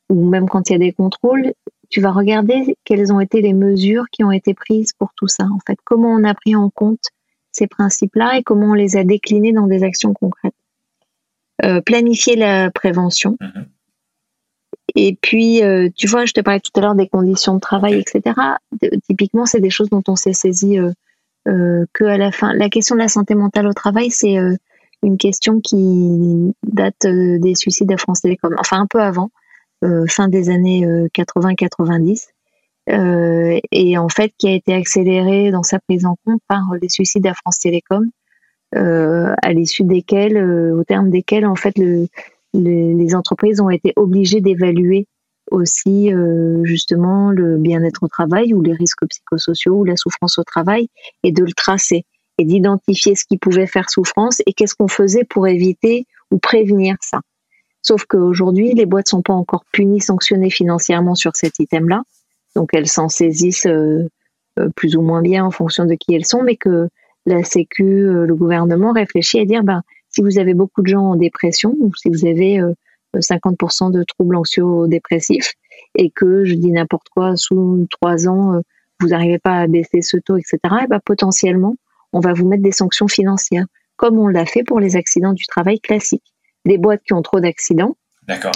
ou 0.10 0.30
même 0.30 0.48
quand 0.48 0.70
il 0.70 0.74
y 0.74 0.76
a 0.76 0.80
des 0.80 0.92
contrôles, 0.92 1.54
tu 1.90 2.02
vas 2.02 2.12
regarder 2.12 2.78
quelles 2.84 3.14
ont 3.14 3.20
été 3.20 3.42
les 3.42 3.54
mesures 3.54 4.06
qui 4.12 4.24
ont 4.24 4.32
été 4.32 4.54
prises 4.54 4.94
pour 4.94 5.14
tout 5.16 5.28
ça. 5.28 5.46
En 5.46 5.60
fait, 5.66 5.78
comment 5.84 6.10
on 6.10 6.24
a 6.24 6.34
pris 6.34 6.56
en 6.56 6.70
compte 6.70 7.10
ces 7.52 7.68
principes-là 7.68 8.38
et 8.38 8.44
comment 8.44 8.72
on 8.72 8.74
les 8.74 8.98
a 8.98 9.04
déclinés 9.04 9.54
dans 9.54 9.68
des 9.68 9.84
actions 9.84 10.14
concrètes. 10.14 10.54
Euh, 11.64 11.80
planifier 11.80 12.36
la 12.36 12.70
prévention. 12.70 13.38
Mm-hmm. 13.40 13.66
Et 14.96 15.18
puis, 15.22 15.64
euh, 15.64 15.90
tu 15.96 16.08
vois, 16.08 16.26
je 16.26 16.34
te 16.34 16.42
parlais 16.42 16.60
tout 16.60 16.72
à 16.76 16.82
l'heure 16.82 16.96
des 16.96 17.08
conditions 17.08 17.56
de 17.56 17.60
travail, 17.60 17.96
etc. 17.96 18.36
typiquement, 19.08 19.46
c'est 19.46 19.62
des 19.62 19.70
choses 19.70 19.90
dont 19.90 20.04
on 20.08 20.16
s'est 20.16 20.34
saisi 20.34 20.78
euh, 20.78 20.92
euh, 21.48 21.86
que 21.94 22.04
à 22.06 22.18
la 22.18 22.32
fin. 22.32 22.54
La 22.54 22.70
question 22.70 22.96
de 22.96 23.02
la 23.02 23.08
santé 23.08 23.36
mentale 23.36 23.68
au 23.68 23.74
travail, 23.74 24.10
c'est 24.10 24.38
euh, 24.38 24.56
une 25.06 25.18
question 25.18 25.62
qui 25.62 26.54
date 26.64 27.06
euh, 27.06 27.40
des 27.40 27.56
suicides 27.56 27.92
à 27.92 27.98
France 27.98 28.22
Télécom, 28.22 28.56
enfin 28.60 28.80
un 28.80 28.88
peu 28.88 29.00
avant, 29.00 29.30
fin 30.08 30.30
des 30.30 30.50
années 30.50 30.84
80-90, 31.14 32.30
et 33.72 33.98
en 34.00 34.10
fait 34.10 34.34
qui 34.36 34.48
a 34.48 34.54
été 34.54 34.74
accélérée 34.74 35.52
dans 35.52 35.62
sa 35.62 35.80
prise 35.80 36.08
en 36.08 36.16
compte 36.26 36.42
par 36.48 36.64
les 36.82 36.90
suicides 36.90 37.28
à 37.28 37.36
France 37.36 37.60
Télécom, 37.60 38.10
à 38.74 39.54
l'issue 39.54 39.84
desquels, 39.84 40.38
au 40.74 40.84
terme 40.86 41.12
desquels 41.12 41.46
en 41.46 41.54
fait 41.54 41.78
le, 41.78 42.08
les 42.56 43.16
entreprises 43.16 43.62
ont 43.62 43.70
été 43.70 43.94
obligées 43.96 44.42
d'évaluer 44.42 45.08
aussi 45.52 46.12
euh, 46.12 46.64
justement 46.64 47.32
le 47.32 47.58
bien-être 47.58 48.04
au 48.04 48.08
travail 48.08 48.54
ou 48.54 48.62
les 48.62 48.74
risques 48.74 49.06
psychosociaux 49.08 49.76
ou 49.76 49.84
la 49.84 49.96
souffrance 49.96 50.38
au 50.38 50.44
travail 50.44 50.88
et 51.24 51.32
de 51.32 51.44
le 51.44 51.54
tracer 51.54 52.06
et 52.38 52.46
d'identifier 52.46 53.16
ce 53.16 53.26
qui 53.26 53.38
pouvait 53.38 53.68
faire 53.68 53.90
souffrance 53.90 54.42
et 54.46 54.54
qu'est-ce 54.54 54.76
qu'on 54.76 54.88
faisait 54.88 55.24
pour 55.24 55.48
éviter 55.48 56.06
ou 56.32 56.38
prévenir 56.38 56.96
ça. 57.02 57.22
Sauf 57.82 58.06
qu'aujourd'hui, 58.06 58.74
les 58.74 58.86
boîtes 58.86 59.08
sont 59.08 59.22
pas 59.22 59.34
encore 59.34 59.64
punies, 59.72 60.02
sanctionnées 60.02 60.50
financièrement 60.50 61.16
sur 61.16 61.36
cet 61.36 61.60
item-là, 61.60 62.04
donc 62.56 62.70
elles 62.74 62.88
s'en 62.88 63.10
saisissent 63.10 63.68
euh, 63.68 64.08
euh, 64.60 64.70
plus 64.76 64.96
ou 64.96 65.02
moins 65.02 65.22
bien 65.22 65.46
en 65.46 65.52
fonction 65.52 65.86
de 65.86 65.96
qui 65.96 66.16
elles 66.16 66.26
sont, 66.26 66.44
mais 66.44 66.56
que 66.56 66.90
la 67.26 67.44
Sécu, 67.44 68.04
le 68.04 68.36
gouvernement 68.36 68.92
réfléchit 68.92 69.40
à 69.40 69.46
dire, 69.46 69.64
ben, 69.64 69.82
si 70.10 70.22
vous 70.22 70.38
avez 70.38 70.54
beaucoup 70.54 70.84
de 70.84 70.88
gens 70.88 71.02
en 71.02 71.16
dépression 71.16 71.76
ou 71.80 71.92
si 71.96 72.10
vous 72.10 72.26
avez 72.28 72.62
50% 73.22 73.92
de 73.92 74.04
troubles 74.04 74.36
anxio-dépressifs 74.36 75.54
et 75.96 76.10
que, 76.10 76.46
je 76.46 76.56
dis 76.56 76.72
n'importe 76.72 77.10
quoi, 77.10 77.36
sous 77.36 77.88
trois 77.90 78.28
ans, 78.28 78.56
euh, 78.56 78.60
vous 79.00 79.10
n'arrivez 79.10 79.40
pas 79.40 79.60
à 79.60 79.68
baisser 79.68 80.02
ce 80.02 80.18
taux, 80.18 80.38
etc., 80.38 80.60
et 80.84 80.88
ben, 80.88 81.00
potentiellement, 81.04 81.76
on 82.16 82.20
va 82.20 82.34
vous 82.34 82.48
mettre 82.48 82.64
des 82.64 82.72
sanctions 82.72 83.08
financières, 83.08 83.66
comme 83.98 84.18
on 84.18 84.28
l'a 84.28 84.46
fait 84.46 84.64
pour 84.64 84.80
les 84.80 84.96
accidents 84.96 85.34
du 85.34 85.46
travail 85.46 85.80
classiques. 85.80 86.34
Des 86.66 86.78
boîtes 86.78 87.04
qui 87.04 87.14
ont 87.14 87.22
trop 87.22 87.40
d'accidents, 87.40 87.96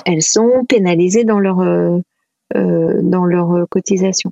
elles 0.06 0.24
sont 0.24 0.66
pénalisées 0.68 1.24
dans 1.24 1.40
leur, 1.40 1.60
euh, 1.60 2.00
euh, 2.56 3.00
dans 3.04 3.26
leur 3.26 3.68
cotisation. 3.70 4.32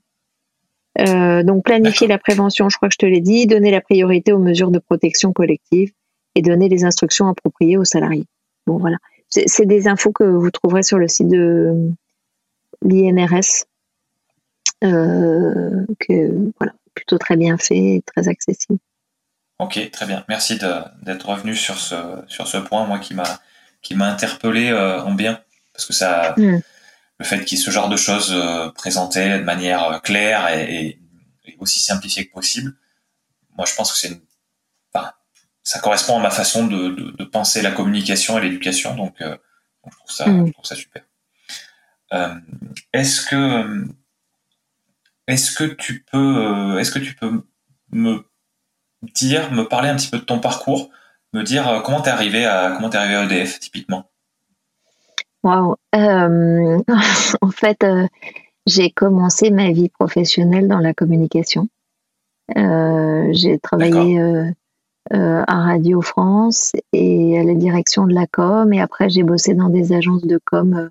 donc 0.98 1.64
planifier 1.64 2.08
la 2.08 2.18
prévention, 2.18 2.70
je 2.70 2.78
crois 2.78 2.90
que 2.90 2.94
je 2.94 2.98
te 2.98 3.06
l'ai 3.06 3.22
dit, 3.22 3.46
donner 3.46 3.70
la 3.70 3.82
priorité 3.82 4.34
aux 4.34 4.40
mesures 4.40 4.72
de 4.72 4.80
protection 4.80 5.32
collective 5.32 5.92
et 6.34 6.42
donner 6.42 6.70
les 6.70 6.86
instructions 6.86 7.28
appropriées 7.28 7.78
aux 7.78 7.86
salariés. 7.86 8.26
Bon 8.66 8.78
voilà. 8.78 8.98
C'est 9.30 9.66
des 9.66 9.88
infos 9.88 10.12
que 10.12 10.24
vous 10.24 10.52
trouverez 10.52 10.84
sur 10.84 10.98
le 10.98 11.08
site 11.08 11.28
de 11.28 11.92
l'INRS. 12.82 13.66
Euh, 14.84 15.86
que 16.00 16.52
voilà, 16.60 16.74
plutôt 16.94 17.18
très 17.18 17.36
bien 17.36 17.58
fait 17.58 17.96
et 17.96 18.04
très 18.06 18.28
accessible. 18.28 18.78
Ok, 19.60 19.90
très 19.92 20.06
bien. 20.06 20.24
Merci 20.30 20.60
d'être 21.02 21.30
revenu 21.30 21.56
sur 21.56 21.80
ce, 21.80 21.96
sur 22.28 22.48
ce 22.48 22.58
point, 22.58 22.86
moi 22.86 23.00
qui 23.00 23.14
m'a 23.14 23.40
qui 23.82 23.96
m'a 23.96 24.08
interpellé 24.08 24.70
euh, 24.70 25.02
en 25.02 25.14
bien, 25.14 25.40
parce 25.74 25.86
que 25.86 25.94
ça, 25.94 26.34
mm. 26.38 26.60
le 27.20 27.26
fait 27.26 27.46
qu'il 27.46 27.58
y 27.58 27.62
ait 27.62 27.64
ce 27.64 27.72
genre 27.72 27.90
de 27.90 27.96
choses 27.96 28.34
euh, 28.34 28.70
présentées 28.72 29.38
de 29.38 29.44
manière 29.44 30.02
claire 30.02 30.50
et, 30.50 31.00
aussi 31.60 31.80
simplifiée 31.80 32.28
que 32.28 32.34
possible, 32.34 32.76
moi 33.56 33.66
je 33.66 33.74
pense 33.74 33.92
que 33.92 33.98
c'est 33.98 34.10
une 34.10 34.22
ça 35.68 35.80
correspond 35.80 36.18
à 36.18 36.22
ma 36.22 36.30
façon 36.30 36.66
de, 36.66 37.24
penser 37.26 37.62
la 37.62 37.72
communication 37.72 38.38
et 38.38 38.42
l'éducation, 38.42 38.96
donc, 38.96 39.20
euh, 39.20 39.36
je, 39.86 39.98
trouve 39.98 40.12
ça, 40.12 40.26
mm. 40.30 40.54
ça, 40.64 40.76
super. 40.76 41.04
Euh, 42.14 42.36
est-ce 42.94 43.26
que 43.26 43.86
est-ce 45.28 45.52
que 45.52 45.66
tu 45.66 46.06
peux 46.10 46.38
euh, 46.38 46.78
est-ce 46.80 46.90
que 46.90 47.00
tu 47.00 47.16
peux 47.16 47.44
me 47.92 48.26
dire 49.02 49.52
me 49.52 49.64
parler 49.64 49.90
un 49.90 49.96
petit 49.96 50.10
peu 50.10 50.18
de 50.18 50.24
ton 50.24 50.40
parcours 50.40 50.90
me 51.34 51.44
dire 51.44 51.82
comment 51.86 52.02
t'es 52.02 52.10
arrivé 52.10 52.46
à 52.46 52.74
comment 52.76 52.90
t'es 52.90 52.98
arrivé 52.98 53.16
à 53.16 53.24
EDF 53.26 53.60
typiquement 53.60 54.10
Waouh 55.44 55.76
en 55.94 57.52
fait 57.52 57.86
j'ai 58.66 58.90
commencé 58.90 59.52
ma 59.52 59.72
vie 59.72 59.90
professionnelle 59.90 60.68
dans 60.68 60.80
la 60.80 60.94
communication 60.94 61.70
j'ai 62.56 63.60
travaillé 63.62 64.54
euh, 65.14 65.42
à 65.48 65.62
Radio 65.62 66.02
France 66.02 66.74
et 66.92 67.40
à 67.40 67.44
la 67.44 67.54
direction 67.54 68.08
de 68.08 68.14
la 68.14 68.28
com. 68.28 68.74
Et 68.74 68.82
après, 68.82 69.10
j'ai 69.10 69.24
bossé 69.24 69.54
dans 69.54 69.70
des 69.70 69.94
agences 69.94 70.26
de 70.26 70.38
com 70.44 70.74
euh, 70.74 70.90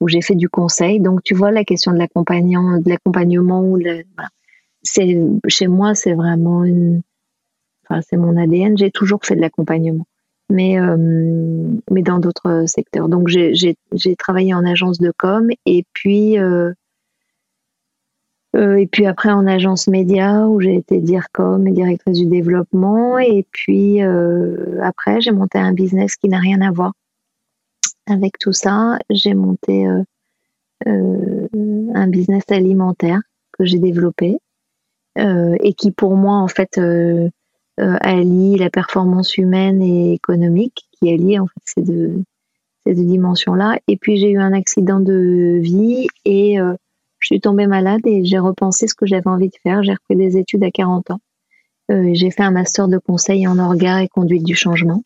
où 0.00 0.08
j'ai 0.08 0.22
fait 0.22 0.34
du 0.34 0.48
conseil. 0.48 0.98
Donc, 0.98 1.22
tu 1.22 1.34
vois, 1.34 1.50
la 1.50 1.64
question 1.64 1.92
de 1.92 1.98
l'accompagnement, 1.98 2.78
de 2.78 2.88
l'accompagnement 2.88 3.62
ou 3.62 3.78
c'est 4.82 5.18
chez 5.48 5.66
moi, 5.66 5.94
c'est 5.94 6.14
vraiment 6.14 6.64
une, 6.64 7.02
c'est 8.08 8.16
mon 8.16 8.36
ADN. 8.36 8.76
J'ai 8.78 8.90
toujours 8.90 9.20
fait 9.24 9.36
de 9.36 9.40
l'accompagnement, 9.40 10.06
mais 10.48 10.78
euh, 10.80 10.96
dans 11.88 12.18
d'autres 12.18 12.64
secteurs. 12.66 13.08
Donc, 13.08 13.28
j'ai 13.28 14.16
travaillé 14.16 14.54
en 14.54 14.64
agence 14.64 14.98
de 14.98 15.12
com 15.16 15.48
et 15.66 15.84
puis 15.92 16.38
euh, 18.56 18.76
et 18.76 18.88
puis 18.88 19.06
après 19.06 19.30
en 19.30 19.46
agence 19.46 19.86
média 19.86 20.46
où 20.48 20.60
j'ai 20.60 20.74
été 20.74 21.00
DIRCOM 21.00 21.66
et 21.68 21.72
directrice 21.72 22.18
du 22.18 22.26
développement. 22.26 23.18
Et 23.18 23.46
puis 23.52 24.02
euh, 24.02 24.80
après 24.82 25.20
j'ai 25.20 25.30
monté 25.30 25.58
un 25.58 25.72
business 25.72 26.16
qui 26.16 26.28
n'a 26.28 26.38
rien 26.38 26.60
à 26.60 26.72
voir 26.72 26.92
avec 28.08 28.38
tout 28.38 28.52
ça. 28.52 28.98
J'ai 29.08 29.34
monté 29.34 29.86
euh, 29.86 30.02
un 31.94 32.06
business 32.08 32.42
alimentaire 32.48 33.20
que 33.52 33.64
j'ai 33.64 33.78
développé 33.78 34.38
et 35.16 35.74
qui 35.74 35.90
pour 35.90 36.16
moi 36.16 36.36
en 36.36 36.48
fait 36.48 36.80
allie 38.00 38.56
la 38.56 38.70
performance 38.70 39.36
humaine 39.38 39.82
et 39.82 40.12
économique, 40.14 40.86
qui 40.92 41.10
allie 41.10 41.38
en 41.38 41.46
fait 41.46 41.62
ces 41.64 41.82
deux, 41.82 42.22
dimensions-là. 42.86 43.78
Et 43.88 43.96
puis 43.96 44.16
j'ai 44.16 44.30
eu 44.30 44.38
un 44.38 44.52
accident 44.52 45.00
de 45.00 45.58
vie 45.62 46.08
et 46.24 46.58
je 47.20 47.26
suis 47.26 47.40
tombée 47.40 47.66
malade 47.66 48.00
et 48.04 48.24
j'ai 48.24 48.38
repensé 48.38 48.88
ce 48.88 48.94
que 48.94 49.06
j'avais 49.06 49.28
envie 49.28 49.48
de 49.48 49.56
faire. 49.62 49.82
J'ai 49.82 49.92
repris 49.92 50.16
des 50.16 50.36
études 50.36 50.64
à 50.64 50.70
40 50.70 51.12
ans. 51.12 51.20
Euh, 51.90 52.10
j'ai 52.14 52.30
fait 52.30 52.42
un 52.42 52.50
master 52.50 52.88
de 52.88 52.98
conseil 52.98 53.46
en 53.46 53.58
orga 53.58 54.02
et 54.02 54.08
conduite 54.08 54.44
du 54.44 54.54
changement. 54.54 55.02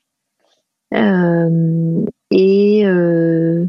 Euh, 0.92 2.04
et 2.30 2.86
euh, 2.86 3.66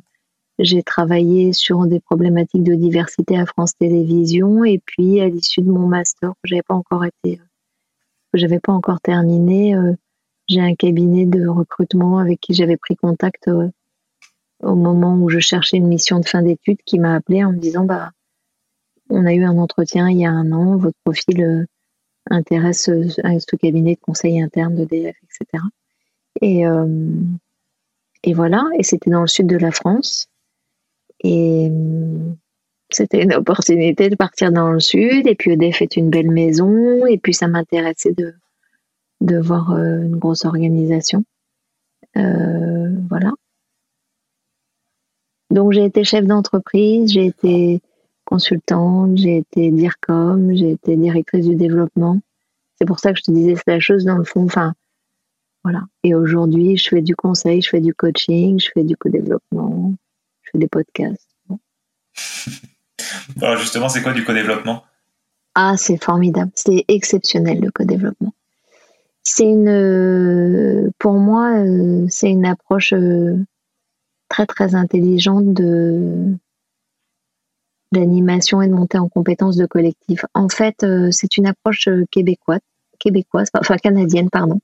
j'ai 0.59 0.83
travaillé 0.83 1.53
sur 1.53 1.85
des 1.85 1.99
problématiques 1.99 2.63
de 2.63 2.75
diversité 2.75 3.37
à 3.37 3.45
France 3.45 3.75
Télévisions. 3.77 4.63
Et 4.65 4.79
puis, 4.85 5.21
à 5.21 5.29
l'issue 5.29 5.61
de 5.61 5.71
mon 5.71 5.87
master, 5.87 6.31
que 6.31 6.47
j'avais 6.47 6.63
pas 6.63 6.75
encore 6.75 7.05
été, 7.05 7.39
j'avais 8.37 8.59
pas 8.59 8.73
encore 8.73 9.01
terminé, 9.01 9.75
j'ai 10.47 10.61
un 10.61 10.75
cabinet 10.75 11.25
de 11.25 11.47
recrutement 11.47 12.19
avec 12.19 12.39
qui 12.39 12.53
j'avais 12.53 12.77
pris 12.77 12.95
contact 12.95 13.49
au 14.61 14.75
moment 14.75 15.15
où 15.15 15.29
je 15.29 15.39
cherchais 15.39 15.77
une 15.77 15.87
mission 15.87 16.19
de 16.19 16.27
fin 16.27 16.41
d'études 16.41 16.81
qui 16.85 16.99
m'a 16.99 17.15
appelé 17.15 17.43
en 17.43 17.51
me 17.51 17.57
disant 17.57 17.85
bah 17.85 18.11
on 19.09 19.25
a 19.25 19.33
eu 19.33 19.43
un 19.43 19.57
entretien 19.57 20.09
il 20.09 20.19
y 20.19 20.25
a 20.25 20.31
un 20.31 20.51
an, 20.51 20.77
votre 20.77 20.97
profil 21.03 21.41
euh, 21.41 21.65
intéresse 22.29 22.89
euh, 22.89 23.07
ce 23.09 23.55
cabinet 23.55 23.95
de 23.95 23.99
conseil 23.99 24.41
interne 24.41 24.75
d'EDF, 24.75 25.15
etc. 25.23 25.63
Et, 26.41 26.65
euh, 26.65 27.21
et 28.23 28.33
voilà, 28.33 28.63
et 28.77 28.83
c'était 28.83 29.11
dans 29.11 29.21
le 29.21 29.27
sud 29.27 29.47
de 29.47 29.57
la 29.57 29.71
France. 29.71 30.27
Et 31.23 31.71
c'était 32.89 33.23
une 33.23 33.33
opportunité 33.33 34.09
de 34.09 34.15
partir 34.15 34.51
dans 34.51 34.71
le 34.71 34.79
sud. 34.79 35.27
Et 35.27 35.35
puis 35.35 35.51
EDF 35.51 35.81
est 35.81 35.97
une 35.97 36.09
belle 36.09 36.31
maison. 36.31 37.05
Et 37.05 37.17
puis 37.17 37.33
ça 37.33 37.47
m'intéressait 37.47 38.13
de, 38.13 38.33
de 39.21 39.37
voir 39.37 39.71
une 39.71 40.17
grosse 40.17 40.45
organisation. 40.45 41.23
voilà. 42.15 43.31
Donc 45.51 45.71
j'ai 45.71 45.85
été 45.85 46.03
chef 46.03 46.25
d'entreprise, 46.25 47.11
j'ai 47.11 47.27
été 47.27 47.81
consultante, 48.25 49.17
j'ai 49.17 49.37
été 49.37 49.71
DIRCOM, 49.71 50.55
j'ai 50.55 50.71
été 50.71 50.97
directrice 50.97 51.47
du 51.47 51.55
développement. 51.55 52.19
C'est 52.77 52.85
pour 52.85 52.99
ça 52.99 53.13
que 53.13 53.19
je 53.19 53.23
te 53.23 53.31
disais 53.31 53.55
c'est 53.55 53.71
la 53.71 53.79
chose 53.79 54.03
dans 54.03 54.17
le 54.17 54.23
fond. 54.25 54.43
Enfin, 54.43 54.73
voilà. 55.63 55.83
Et 56.03 56.13
aujourd'hui, 56.13 56.77
je 56.77 56.89
fais 56.89 57.01
du 57.01 57.15
conseil, 57.15 57.61
je 57.61 57.69
fais 57.69 57.81
du 57.81 57.93
coaching, 57.93 58.59
je 58.59 58.69
fais 58.73 58.83
du 58.83 58.97
co-développement, 58.97 59.93
je 60.43 60.49
fais 60.51 60.57
des 60.57 60.67
podcasts. 60.67 61.29
Alors 63.41 63.57
justement, 63.57 63.89
c'est 63.89 64.01
quoi 64.01 64.13
du 64.13 64.23
co-développement? 64.23 64.83
Ah, 65.55 65.75
c'est 65.77 66.01
formidable. 66.03 66.51
C'est 66.55 66.85
exceptionnel 66.87 67.59
le 67.61 67.71
co-développement. 67.71 68.33
C'est 69.23 69.45
une, 69.45 70.91
pour 70.99 71.13
moi, 71.13 71.51
c'est 72.09 72.29
une 72.29 72.45
approche 72.45 72.93
très 74.29 74.45
très 74.45 74.75
intelligente 74.75 75.53
de 75.53 76.35
d'animation 77.91 78.61
et 78.61 78.67
de 78.67 78.73
montée 78.73 78.97
en 78.97 79.07
compétences 79.07 79.55
de 79.55 79.65
collectif. 79.65 80.25
En 80.33 80.49
fait, 80.49 80.85
c'est 81.11 81.37
une 81.37 81.47
approche 81.47 81.87
québécoise, 82.11 82.59
québécoise, 82.99 83.49
enfin 83.57 83.77
canadienne, 83.77 84.29
pardon, 84.29 84.59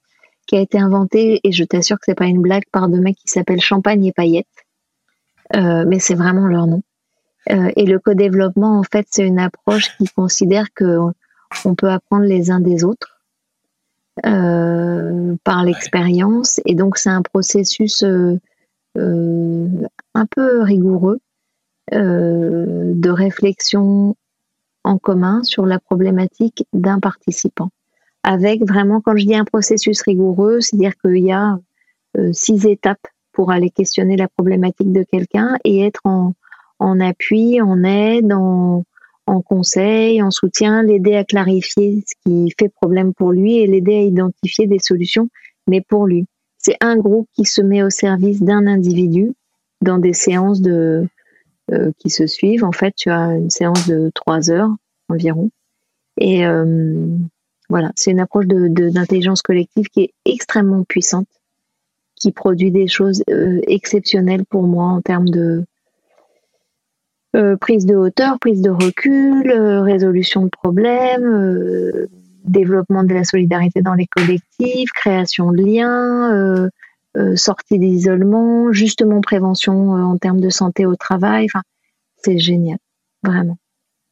qui 0.47 0.57
a 0.57 0.59
été 0.59 0.77
inventée, 0.77 1.39
et 1.43 1.51
je 1.51 1.63
t'assure 1.63 1.97
que 1.97 2.05
c'est 2.05 2.15
pas 2.15 2.25
une 2.25 2.41
blague, 2.41 2.65
par 2.71 2.89
deux 2.89 2.99
mecs 2.99 3.15
qui 3.15 3.29
s'appellent 3.29 3.61
Champagne 3.61 4.03
et 4.05 4.11
Paillettes, 4.11 4.47
mais 5.53 5.99
c'est 5.99 6.15
vraiment 6.15 6.47
leur 6.47 6.67
nom. 6.67 6.81
Euh, 7.49 7.71
et 7.75 7.85
le 7.85 7.99
co-développement, 7.99 8.77
en 8.77 8.83
fait, 8.83 9.07
c'est 9.09 9.25
une 9.25 9.39
approche 9.39 9.95
qui 9.97 10.05
considère 10.15 10.71
que 10.73 10.97
on 11.65 11.75
peut 11.75 11.89
apprendre 11.89 12.25
les 12.25 12.51
uns 12.51 12.59
des 12.59 12.83
autres 12.83 13.21
euh, 14.25 15.35
par 15.43 15.63
l'expérience. 15.63 16.59
Et 16.65 16.75
donc, 16.75 16.97
c'est 16.97 17.09
un 17.09 17.21
processus 17.21 18.03
euh, 18.03 18.39
euh 18.97 19.67
un 20.13 20.25
peu 20.25 20.61
rigoureux 20.61 21.21
euh, 21.93 22.91
de 22.93 23.09
réflexion 23.09 24.17
en 24.83 24.97
commun 24.97 25.41
sur 25.43 25.65
la 25.65 25.79
problématique 25.79 26.65
d'un 26.73 26.99
participant. 26.99 27.69
Avec 28.23 28.61
vraiment, 28.67 28.99
quand 28.99 29.15
je 29.15 29.25
dis 29.25 29.35
un 29.35 29.45
processus 29.45 30.01
rigoureux, 30.01 30.59
c'est-à-dire 30.59 30.97
qu'il 30.97 31.23
y 31.23 31.31
a 31.31 31.57
six 32.33 32.65
étapes 32.67 33.07
pour 33.31 33.51
aller 33.51 33.69
questionner 33.69 34.17
la 34.17 34.27
problématique 34.27 34.91
de 34.91 35.03
quelqu'un 35.03 35.57
et 35.63 35.85
être 35.85 36.01
en, 36.03 36.33
en 36.81 36.99
appui, 36.99 37.61
en 37.61 37.83
aide, 37.83 38.33
en, 38.33 38.83
conseil, 39.45 40.21
en 40.21 40.31
soutien, 40.31 40.83
l'aider 40.83 41.15
à 41.15 41.23
clarifier 41.23 42.03
ce 42.05 42.13
qui 42.25 42.53
fait 42.59 42.69
problème 42.69 43.13
pour 43.13 43.31
lui 43.31 43.59
et 43.59 43.67
l'aider 43.67 43.95
à 43.95 44.01
identifier 44.01 44.67
des 44.67 44.79
solutions, 44.79 45.29
mais 45.67 45.79
pour 45.79 46.05
lui. 46.05 46.25
C'est 46.57 46.75
un 46.81 46.97
groupe 46.97 47.29
qui 47.33 47.45
se 47.45 47.61
met 47.61 47.81
au 47.81 47.89
service 47.89 48.41
d'un 48.41 48.67
individu 48.67 49.33
dans 49.81 49.99
des 49.99 50.13
séances 50.13 50.61
de, 50.61 51.07
euh, 51.71 51.91
qui 51.99 52.09
se 52.09 52.27
suivent. 52.27 52.65
En 52.65 52.73
fait, 52.73 52.93
tu 52.95 53.09
as 53.09 53.35
une 53.35 53.49
séance 53.49 53.87
de 53.87 54.11
trois 54.13 54.51
heures 54.51 54.75
environ. 55.07 55.49
Et 56.17 56.45
euh, 56.45 57.07
voilà, 57.69 57.91
c'est 57.95 58.11
une 58.11 58.19
approche 58.19 58.47
d'intelligence 58.47 59.41
collective 59.41 59.87
qui 59.87 60.01
est 60.01 60.13
extrêmement 60.25 60.83
puissante, 60.83 61.27
qui 62.15 62.31
produit 62.31 62.71
des 62.71 62.87
choses 62.87 63.23
euh, 63.29 63.61
exceptionnelles 63.67 64.45
pour 64.45 64.63
moi 64.63 64.85
en 64.85 65.01
termes 65.01 65.29
de, 65.29 65.63
euh, 67.33 67.55
prise 67.55 67.85
de 67.85 67.95
hauteur, 67.95 68.39
prise 68.39 68.61
de 68.61 68.69
recul, 68.69 69.49
euh, 69.51 69.81
résolution 69.83 70.43
de 70.43 70.49
problèmes, 70.49 71.23
euh, 71.23 72.09
développement 72.43 73.05
de 73.05 73.13
la 73.13 73.23
solidarité 73.23 73.81
dans 73.81 73.93
les 73.93 74.07
collectifs, 74.07 74.91
création 74.91 75.53
de 75.53 75.63
liens, 75.63 76.69
sortie 77.35 77.79
d'isolement, 77.79 78.73
justement 78.73 79.21
prévention 79.21 79.91
en 79.91 80.17
termes 80.17 80.41
de 80.41 80.49
santé 80.49 80.85
au 80.85 80.95
travail. 80.95 81.45
Enfin, 81.45 81.61
c'est 82.17 82.37
génial, 82.37 82.79
vraiment. 83.23 83.57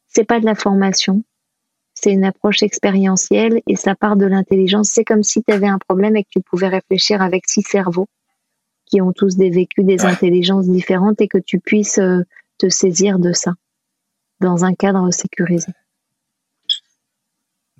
C'est 0.08 0.24
pas 0.24 0.40
de 0.40 0.46
la 0.46 0.54
formation, 0.54 1.22
c'est 1.92 2.12
une 2.12 2.24
approche 2.24 2.62
expérientielle 2.62 3.60
et 3.66 3.76
ça 3.76 3.94
part 3.94 4.16
de 4.16 4.26
l'intelligence. 4.26 4.90
C'est 4.90 5.04
comme 5.04 5.24
si 5.24 5.42
tu 5.42 5.52
avais 5.52 5.68
un 5.68 5.78
problème 5.78 6.16
et 6.16 6.22
que 6.22 6.30
tu 6.30 6.40
pouvais 6.40 6.68
réfléchir 6.68 7.20
avec 7.20 7.48
six 7.48 7.62
cerveaux 7.62 8.06
qui 8.86 9.02
ont 9.02 9.12
tous 9.12 9.36
des 9.36 9.50
vécus, 9.50 9.84
des 9.84 10.04
intelligences 10.06 10.68
différentes 10.68 11.20
et 11.20 11.28
que 11.28 11.38
tu 11.38 11.58
puisses 11.60 12.00
te 12.60 12.68
saisir 12.68 13.18
de 13.18 13.32
ça 13.32 13.52
dans 14.40 14.64
un 14.64 14.74
cadre 14.74 15.10
sécurisé. 15.10 15.72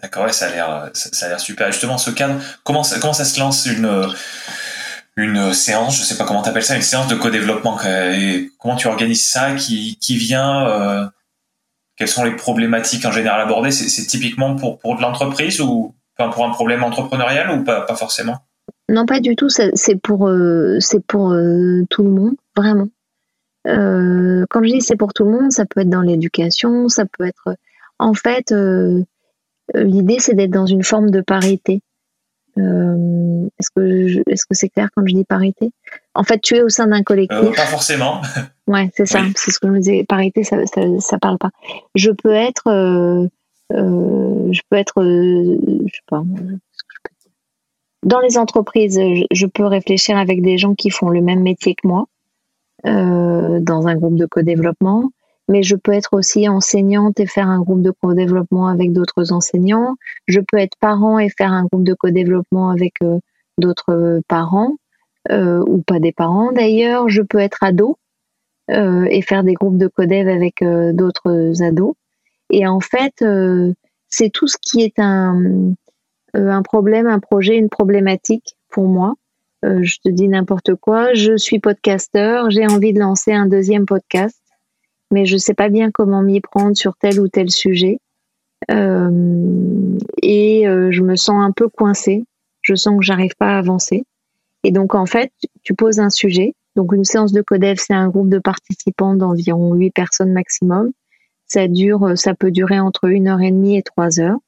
D'accord, 0.02 0.32
ça 0.32 0.46
a 0.46 0.50
l'air, 0.50 0.90
ça 0.94 1.26
a 1.26 1.28
l'air 1.28 1.40
super. 1.40 1.70
Justement, 1.72 1.98
ce 1.98 2.10
cadre, 2.10 2.40
comment 2.64 2.82
ça, 2.82 2.98
comment 2.98 3.12
ça 3.12 3.26
se 3.26 3.38
lance 3.38 3.66
une, 3.66 4.08
une 5.16 5.52
séance, 5.52 5.98
je 5.98 6.02
sais 6.02 6.16
pas 6.16 6.24
comment 6.24 6.42
tu 6.42 6.48
appelles 6.48 6.64
ça, 6.64 6.74
une 6.74 6.82
séance 6.82 7.08
de 7.08 7.16
co-développement. 7.16 7.78
comment 8.58 8.76
tu 8.76 8.88
organises 8.88 9.26
ça 9.26 9.54
Qui, 9.54 9.98
qui 10.00 10.16
vient 10.16 10.66
euh, 10.66 11.06
Quelles 11.96 12.08
sont 12.08 12.24
les 12.24 12.34
problématiques 12.34 13.04
en 13.04 13.12
général 13.12 13.42
abordées? 13.42 13.72
C'est, 13.72 14.06
typiquement 14.06 14.56
pour, 14.56 14.78
pour 14.78 14.96
de 14.96 15.02
l'entreprise 15.02 15.60
ou 15.60 15.94
pour 16.16 16.46
un 16.46 16.50
problème 16.50 16.82
entrepreneurial 16.82 17.50
ou 17.50 17.64
pas, 17.64 17.82
pas 17.82 17.96
forcément? 17.96 18.38
Non, 18.88 19.06
pas 19.06 19.20
du 19.20 19.36
tout. 19.36 19.48
C'est 19.48 19.96
pour, 20.02 20.28
euh, 20.28 20.78
c'est 20.80 21.04
pour 21.04 21.32
euh, 21.32 21.84
tout 21.90 22.02
le 22.02 22.10
monde, 22.10 22.34
vraiment. 22.56 22.88
Euh, 23.66 24.46
quand 24.48 24.62
je 24.62 24.72
dis 24.72 24.80
c'est 24.80 24.96
pour 24.96 25.12
tout 25.12 25.24
le 25.24 25.30
monde, 25.30 25.52
ça 25.52 25.66
peut 25.66 25.80
être 25.80 25.90
dans 25.90 26.00
l'éducation, 26.00 26.88
ça 26.88 27.04
peut 27.04 27.26
être. 27.26 27.56
En 27.98 28.14
fait, 28.14 28.52
euh, 28.52 29.02
l'idée 29.74 30.18
c'est 30.18 30.34
d'être 30.34 30.50
dans 30.50 30.66
une 30.66 30.82
forme 30.82 31.10
de 31.10 31.20
parité. 31.20 31.82
Euh, 32.58 33.46
est-ce 33.58 33.70
que 33.70 34.30
est-ce 34.30 34.44
que 34.44 34.54
c'est 34.54 34.70
clair 34.70 34.88
quand 34.94 35.06
je 35.06 35.14
dis 35.14 35.24
parité? 35.24 35.72
En 36.14 36.24
fait, 36.24 36.40
tu 36.40 36.56
es 36.56 36.62
au 36.62 36.68
sein 36.68 36.86
d'un 36.86 37.02
collectif. 37.02 37.54
pas 37.54 37.66
forcément. 37.66 38.22
ouais, 38.66 38.90
c'est 38.96 39.06
ça. 39.06 39.20
C'est 39.36 39.50
ce 39.50 39.58
que 39.58 39.68
je 39.68 39.72
me 39.72 39.78
disais. 39.78 40.04
Parité, 40.08 40.42
ça, 40.42 40.64
ça, 40.66 40.82
ça 40.98 41.18
parle 41.18 41.38
pas. 41.38 41.50
Je 41.94 42.10
peux 42.10 42.32
être, 42.32 42.62
je 43.70 44.60
peux 44.70 44.76
être, 44.76 45.02
je 45.04 45.92
sais 45.92 46.02
pas. 46.08 46.22
Dans 48.02 48.20
les 48.20 48.38
entreprises, 48.38 48.98
je 49.30 49.46
peux 49.46 49.66
réfléchir 49.66 50.16
avec 50.16 50.40
des 50.40 50.56
gens 50.56 50.74
qui 50.74 50.88
font 50.88 51.10
le 51.10 51.20
même 51.20 51.42
métier 51.42 51.74
que 51.74 51.86
moi 51.86 52.06
euh, 52.06 52.19
dans 52.84 53.86
un 53.86 53.94
groupe 53.94 54.16
de 54.16 54.26
co-développement, 54.26 55.10
mais 55.48 55.62
je 55.62 55.76
peux 55.76 55.92
être 55.92 56.14
aussi 56.14 56.48
enseignante 56.48 57.20
et 57.20 57.26
faire 57.26 57.48
un 57.48 57.60
groupe 57.60 57.82
de 57.82 57.90
co-développement 57.90 58.68
avec 58.68 58.92
d'autres 58.92 59.32
enseignants. 59.32 59.96
Je 60.26 60.40
peux 60.40 60.58
être 60.58 60.76
parent 60.80 61.18
et 61.18 61.28
faire 61.28 61.52
un 61.52 61.64
groupe 61.64 61.84
de 61.84 61.94
co-développement 61.94 62.70
avec 62.70 62.94
euh, 63.02 63.18
d'autres 63.58 64.20
parents, 64.28 64.76
euh, 65.30 65.62
ou 65.66 65.82
pas 65.82 66.00
des 66.00 66.12
parents 66.12 66.50
d'ailleurs. 66.50 67.08
Je 67.08 67.22
peux 67.22 67.38
être 67.38 67.62
ado 67.62 67.98
euh, 68.70 69.06
et 69.10 69.22
faire 69.22 69.44
des 69.44 69.54
groupes 69.54 69.76
de 69.76 69.86
co-dev 69.86 70.28
avec 70.28 70.62
euh, 70.62 70.92
d'autres 70.92 71.62
ados. 71.62 71.94
Et 72.50 72.66
en 72.66 72.80
fait, 72.80 73.24
c'est 74.08 74.30
tout 74.30 74.48
ce 74.48 74.56
qui 74.60 74.82
est 74.82 74.98
un, 74.98 75.72
un 76.34 76.62
problème, 76.62 77.06
un 77.06 77.20
projet, 77.20 77.56
une 77.56 77.68
problématique 77.68 78.56
pour 78.70 78.88
moi 78.88 79.14
euh, 79.64 79.82
je 79.82 79.98
te 80.02 80.08
dis 80.08 80.28
n'importe 80.28 80.74
quoi, 80.74 81.12
je 81.12 81.36
suis 81.36 81.58
podcasteur, 81.58 82.50
j'ai 82.50 82.66
envie 82.66 82.94
de 82.94 83.00
lancer 83.00 83.32
un 83.32 83.46
deuxième 83.46 83.84
podcast, 83.84 84.40
mais 85.10 85.26
je 85.26 85.34
ne 85.34 85.38
sais 85.38 85.54
pas 85.54 85.68
bien 85.68 85.90
comment 85.90 86.22
m'y 86.22 86.40
prendre 86.40 86.76
sur 86.76 86.96
tel 86.96 87.20
ou 87.20 87.28
tel 87.28 87.50
sujet. 87.50 87.98
Euh, 88.70 89.98
et 90.22 90.66
euh, 90.66 90.90
je 90.90 91.02
me 91.02 91.16
sens 91.16 91.42
un 91.42 91.52
peu 91.52 91.68
coincée, 91.68 92.24
je 92.62 92.74
sens 92.74 92.98
que 92.98 93.04
j'arrive 93.04 93.34
pas 93.38 93.54
à 93.54 93.58
avancer. 93.58 94.04
Et 94.64 94.72
donc 94.72 94.94
en 94.94 95.06
fait, 95.06 95.30
tu 95.62 95.74
poses 95.74 96.00
un 96.00 96.10
sujet. 96.10 96.54
Donc 96.76 96.92
une 96.92 97.04
séance 97.04 97.32
de 97.32 97.42
codev, 97.42 97.76
c'est 97.78 97.94
un 97.94 98.08
groupe 98.08 98.28
de 98.28 98.38
participants 98.38 99.14
d'environ 99.14 99.74
8 99.74 99.90
personnes 99.90 100.32
maximum. 100.32 100.92
Ça 101.46 101.68
dure, 101.68 102.16
ça 102.16 102.34
peut 102.34 102.50
durer 102.50 102.78
entre 102.78 103.06
une 103.06 103.28
heure 103.28 103.40
et 103.40 103.50
demie 103.50 103.76
et 103.76 103.82
trois 103.82 104.20
heures. 104.20 104.38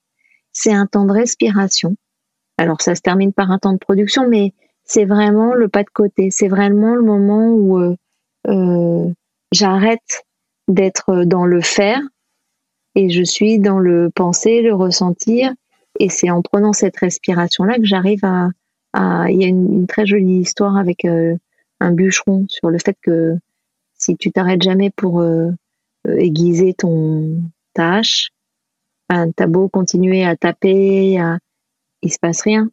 C'est 0.53 0.73
un 0.73 0.87
temps 0.87 1.05
de 1.05 1.13
respiration. 1.13 1.97
Alors 2.59 2.81
ça 2.81 2.95
se 2.95 3.01
termine 3.01 3.33
par 3.33 3.51
un 3.51 3.59
temps 3.59 3.73
de 3.73 3.79
production, 3.79 4.29
mais 4.29 4.53
c'est 4.93 5.07
vraiment 5.07 5.55
le 5.55 5.69
pas 5.69 5.85
de 5.85 5.91
côté. 5.91 6.31
C'est 6.31 6.49
vraiment 6.49 6.95
le 6.95 7.01
moment 7.01 7.49
où 7.49 7.79
euh, 7.79 7.97
euh, 8.49 9.11
j'arrête 9.51 10.27
d'être 10.69 11.25
dans 11.25 11.47
le 11.47 11.63
faire 11.63 12.01
et 12.95 13.09
je 13.09 13.23
suis 13.23 13.59
dans 13.59 13.79
le 13.79 14.11
penser, 14.15 14.61
le 14.61 14.75
ressentir. 14.75 15.51
Et 15.99 16.11
c'est 16.11 16.29
en 16.29 16.43
prenant 16.43 16.75
cette 16.75 16.99
respiration-là 16.99 17.77
que 17.77 17.87
j'arrive 17.87 18.23
à, 18.23 18.51
Il 19.31 19.41
y 19.41 19.45
a 19.47 19.49
une, 19.49 19.87
très 19.87 20.05
jolie 20.05 20.41
histoire 20.41 20.77
avec 20.77 21.07
euh, 21.07 21.37
un 21.81 21.93
bûcheron 21.93 22.45
sur 22.49 22.69
le 22.69 22.79
fait 22.79 22.97
que 23.01 23.39
si 23.95 24.19
tu 24.19 24.31
t'arrêtes 24.31 24.63
jamais 24.63 24.91
pour 24.91 25.25
aiguiser 26.07 26.75
ton 26.75 27.41
tâche, 27.73 28.31
ben, 29.09 29.33
t'as 29.33 29.47
beau 29.47 29.69
continuer 29.69 30.25
à 30.25 30.37
taper, 30.37 31.19
à... 31.19 31.39
il 32.03 32.13
se 32.13 32.19
passe 32.19 32.43
rien. 32.43 32.69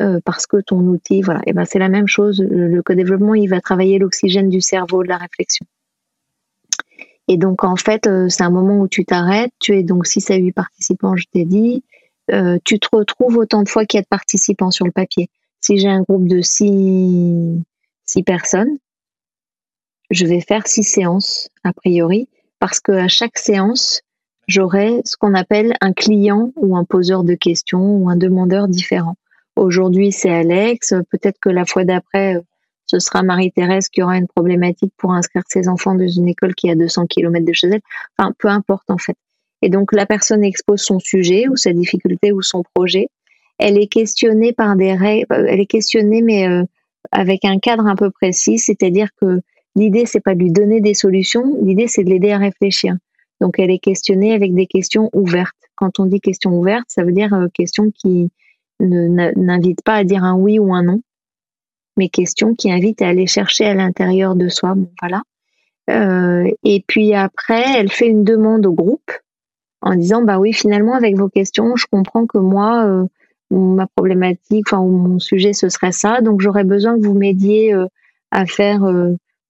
Euh, 0.00 0.18
parce 0.24 0.46
que 0.46 0.56
ton 0.60 0.80
outil, 0.80 1.22
voilà, 1.22 1.40
et 1.46 1.52
ben 1.52 1.64
c'est 1.64 1.78
la 1.78 1.88
même 1.88 2.08
chose. 2.08 2.42
Le, 2.42 2.82
co-développement, 2.82 3.34
il 3.34 3.48
va 3.48 3.60
travailler 3.60 3.98
l'oxygène 3.98 4.48
du 4.48 4.60
cerveau, 4.60 5.04
de 5.04 5.08
la 5.08 5.18
réflexion. 5.18 5.64
Et 7.28 7.36
donc 7.36 7.62
en 7.62 7.76
fait, 7.76 8.06
euh, 8.08 8.28
c'est 8.28 8.42
un 8.42 8.50
moment 8.50 8.80
où 8.80 8.88
tu 8.88 9.04
t'arrêtes. 9.04 9.52
Tu 9.60 9.78
es 9.78 9.84
donc 9.84 10.06
6 10.06 10.30
à 10.32 10.36
8 10.36 10.52
participants, 10.52 11.16
je 11.16 11.26
t'ai 11.32 11.44
dit. 11.44 11.84
Euh, 12.32 12.58
tu 12.64 12.80
te 12.80 12.88
retrouves 12.90 13.36
autant 13.36 13.62
de 13.62 13.68
fois 13.68 13.86
qu'il 13.86 13.98
y 13.98 14.00
a 14.00 14.02
de 14.02 14.08
participants 14.08 14.72
sur 14.72 14.84
le 14.84 14.90
papier. 14.90 15.28
Si 15.60 15.78
j'ai 15.78 15.88
un 15.88 16.02
groupe 16.02 16.26
de 16.26 16.40
6 16.40 17.62
six, 18.04 18.22
personnes, 18.24 18.78
je 20.10 20.26
vais 20.26 20.40
faire 20.40 20.66
6 20.66 20.82
séances 20.82 21.48
a 21.62 21.72
priori, 21.72 22.28
parce 22.58 22.80
qu'à 22.80 23.08
chaque 23.08 23.38
séance, 23.38 24.02
j'aurai 24.48 25.02
ce 25.04 25.16
qu'on 25.16 25.34
appelle 25.34 25.74
un 25.80 25.92
client 25.92 26.52
ou 26.56 26.76
un 26.76 26.84
poseur 26.84 27.22
de 27.22 27.34
questions 27.34 27.96
ou 27.96 28.10
un 28.10 28.16
demandeur 28.16 28.66
différent. 28.68 29.16
Aujourd'hui, 29.56 30.12
c'est 30.12 30.30
Alex. 30.30 30.94
Peut-être 31.10 31.38
que 31.40 31.48
la 31.48 31.64
fois 31.64 31.84
d'après, 31.84 32.40
ce 32.86 32.98
sera 32.98 33.22
Marie-Thérèse 33.22 33.88
qui 33.88 34.02
aura 34.02 34.16
une 34.16 34.26
problématique 34.26 34.92
pour 34.96 35.12
inscrire 35.12 35.42
ses 35.48 35.68
enfants 35.68 35.94
dans 35.94 36.08
une 36.08 36.28
école 36.28 36.54
qui 36.54 36.68
est 36.68 36.72
à 36.72 36.74
200 36.74 37.06
km 37.06 37.44
de 37.44 37.52
chez 37.52 37.68
elle. 37.68 37.80
Enfin, 38.18 38.32
peu 38.38 38.48
importe 38.48 38.90
en 38.90 38.98
fait. 38.98 39.16
Et 39.62 39.68
donc, 39.68 39.92
la 39.92 40.06
personne 40.06 40.44
expose 40.44 40.80
son 40.80 40.98
sujet 40.98 41.48
ou 41.48 41.56
sa 41.56 41.72
difficulté 41.72 42.32
ou 42.32 42.42
son 42.42 42.62
projet. 42.74 43.08
elle 43.58 43.78
est 43.78 43.86
questionnée 43.86 44.52
par 44.52 44.76
des 44.76 44.94
règles, 44.94 45.26
elle 45.30 45.60
est 45.60 45.66
questionnée 45.66 46.22
mais 46.22 46.46
avec 47.12 47.44
un 47.44 47.58
cadre 47.58 47.86
un 47.86 47.96
peu 47.96 48.10
précis, 48.10 48.58
c'est-à-dire 48.58 49.08
que 49.20 49.40
l'idée 49.76 50.06
c'est 50.06 50.20
pas 50.20 50.34
de 50.34 50.40
lui 50.40 50.50
donner 50.50 50.80
des 50.80 50.94
solutions, 50.94 51.56
l'idée 51.62 51.86
c'est 51.86 52.04
de 52.04 52.10
l'aider 52.10 52.32
à 52.32 52.38
réfléchir. 52.38 52.96
Donc 53.40 53.58
elle 53.58 53.70
est 53.70 53.78
questionnée 53.78 54.34
avec 54.34 54.54
des 54.54 54.66
questions 54.66 55.10
ouvertes. 55.12 55.54
Quand 55.76 55.98
on 56.00 56.06
dit 56.06 56.20
questions 56.20 56.52
ouvertes, 56.58 56.86
ça 56.88 57.04
veut 57.04 57.12
dire 57.12 57.32
euh, 57.34 57.48
questions 57.52 57.90
qui 57.90 58.30
n'invitent 58.80 59.82
pas 59.82 59.94
à 59.94 60.04
dire 60.04 60.24
un 60.24 60.34
oui 60.34 60.58
ou 60.58 60.74
un 60.74 60.82
non, 60.82 61.00
mais 61.96 62.08
questions 62.08 62.54
qui 62.54 62.70
invitent 62.72 63.02
à 63.02 63.08
aller 63.08 63.26
chercher 63.26 63.66
à 63.66 63.74
l'intérieur 63.74 64.34
de 64.34 64.48
soi. 64.48 64.74
Voilà. 65.00 65.22
Euh, 65.90 66.50
et 66.62 66.82
puis 66.86 67.14
après, 67.14 67.64
elle 67.76 67.90
fait 67.90 68.08
une 68.08 68.24
demande 68.24 68.66
au 68.66 68.72
groupe 68.72 69.12
en 69.82 69.94
disant 69.94 70.22
bah 70.22 70.38
oui 70.38 70.54
finalement 70.54 70.94
avec 70.94 71.16
vos 71.16 71.28
questions, 71.28 71.76
je 71.76 71.86
comprends 71.90 72.26
que 72.26 72.38
moi 72.38 72.86
euh, 72.86 73.04
ma 73.50 73.86
problématique, 73.86 74.66
enfin 74.66 74.82
mon 74.82 75.18
sujet 75.18 75.52
ce 75.52 75.68
serait 75.68 75.92
ça, 75.92 76.22
donc 76.22 76.40
j'aurais 76.40 76.64
besoin 76.64 76.98
que 76.98 77.06
vous 77.06 77.12
m'aidiez 77.12 77.74
euh, 77.74 77.86
à 78.30 78.46
faire, 78.46 78.82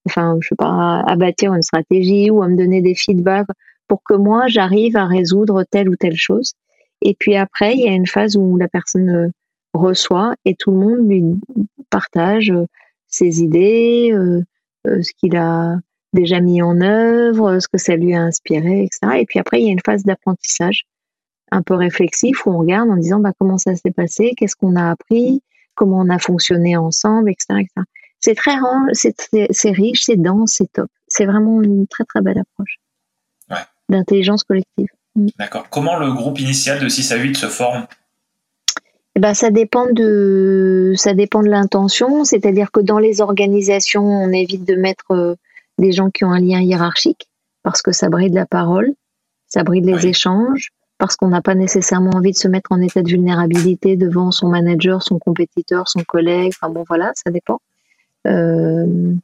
enfin 0.07 0.37
je 0.41 0.49
sais 0.49 0.57
pas, 0.57 1.05
à 1.07 1.17
bâtir 1.17 1.55
une 1.55 1.63
stratégie 1.63 2.31
ou 2.31 2.43
à 2.43 2.49
me 2.49 2.57
donner 2.57 2.83
des 2.83 2.97
feedbacks 2.97 3.47
pour 3.87 4.03
que 4.03 4.15
moi 4.15 4.49
j'arrive 4.49 4.97
à 4.97 5.07
résoudre 5.07 5.65
telle 5.71 5.89
ou 5.89 5.95
telle 5.95 6.17
chose. 6.17 6.55
Et 7.05 7.15
puis 7.15 7.37
après, 7.37 7.75
il 7.75 7.81
y 7.81 7.89
a 7.89 7.93
une 7.93 8.07
phase 8.07 8.37
où 8.37 8.57
la 8.57 8.67
personne 8.67 9.11
euh, 9.11 9.29
reçoit 9.75 10.35
et 10.45 10.55
tout 10.55 10.71
le 10.71 10.79
monde 10.79 11.09
lui 11.09 11.23
partage 11.91 12.51
euh, 12.51 12.67
ses 13.07 13.43
idées, 13.43 14.11
euh, 14.13 14.43
ce 14.85 15.13
qu'il 15.19 15.37
a 15.37 15.77
déjà 16.15 16.41
mis 16.41 16.63
en 16.63 16.81
œuvre, 16.81 17.61
ce 17.61 17.69
que 17.69 17.79
ça 17.79 17.95
lui 17.95 18.15
a 18.15 18.23
inspiré, 18.23 18.85
etc. 18.85 19.21
Et 19.21 19.27
puis 19.27 19.39
après, 19.39 19.61
il 19.61 19.67
y 19.67 19.69
a 19.69 19.73
une 19.73 19.81
phase 19.85 20.03
d'apprentissage 20.03 20.85
un 21.53 21.63
peu 21.63 21.75
réflexif 21.75 22.47
où 22.47 22.51
on 22.51 22.59
regarde 22.59 22.91
en 22.91 22.97
disant 22.97 23.21
bah, 23.21 23.33
comment 23.39 23.59
ça 23.59 23.77
s'est 23.77 23.93
passé, 23.93 24.33
qu'est-ce 24.37 24.57
qu'on 24.57 24.75
a 24.75 24.91
appris, 24.91 25.43
comment 25.75 25.99
on 25.99 26.09
a 26.09 26.19
fonctionné 26.19 26.77
ensemble, 26.77 27.31
etc. 27.31 27.61
etc. 27.61 27.87
C'est 28.21 28.35
très 28.35 28.57
c'est 29.51 29.71
riche, 29.71 30.05
c'est 30.05 30.17
dense, 30.17 30.55
c'est 30.57 30.73
top. 30.73 30.91
C'est 31.07 31.27
vraiment 31.27 31.63
une 31.63 31.87
très 31.87 32.05
très 32.05 32.23
belle 32.23 32.39
approche 32.39 32.79
d'intelligence 33.91 34.45
collective. 34.45 34.89
Mm. 35.17 35.29
D'accord. 35.39 35.67
Comment 35.71 35.99
le 35.99 36.13
groupe 36.13 36.41
initial 36.41 36.81
de 36.81 36.89
6 36.89 37.13
à 37.13 37.17
8 37.17 37.37
se 37.37 37.47
forme? 37.47 37.87
Eh 39.17 39.21
ben, 39.21 39.33
ça 39.33 39.51
dépend 39.51 39.87
de 39.93 40.93
ça 40.97 41.15
dépend 41.15 41.43
de 41.43 41.49
l'intention, 41.49 42.25
c'est-à-dire 42.25 42.73
que 42.73 42.81
dans 42.81 42.99
les 42.99 43.21
organisations, 43.21 44.05
on 44.05 44.33
évite 44.33 44.65
de 44.65 44.75
mettre 44.75 45.13
euh, 45.13 45.35
des 45.79 45.93
gens 45.93 46.11
qui 46.11 46.25
ont 46.25 46.33
un 46.33 46.41
lien 46.41 46.61
hiérarchique 46.61 47.29
parce 47.63 47.81
que 47.81 47.93
ça 47.93 48.09
bride 48.09 48.35
la 48.35 48.47
parole, 48.47 48.93
ça 49.47 49.63
bride 49.63 49.87
les 49.87 50.07
échanges, 50.07 50.71
parce 50.99 51.17
qu'on 51.17 51.29
n'a 51.29 51.43
pas 51.43 51.55
nécessairement 51.55 52.11
envie 52.15 52.33
de 52.33 52.37
se 52.37 52.47
mettre 52.49 52.71
en 52.73 52.81
état 52.81 53.03
de 53.03 53.09
vulnérabilité 53.09 53.97
devant 53.97 54.31
son 54.31 54.49
manager, 54.49 55.03
son 55.03 55.19
compétiteur, 55.19 55.89
son 55.89 56.05
collègue. 56.05 56.53
Enfin 56.55 56.73
bon, 56.73 56.85
voilà, 56.87 57.13
ça 57.15 57.31
dépend. 57.31 57.61
Euh, 58.27 59.15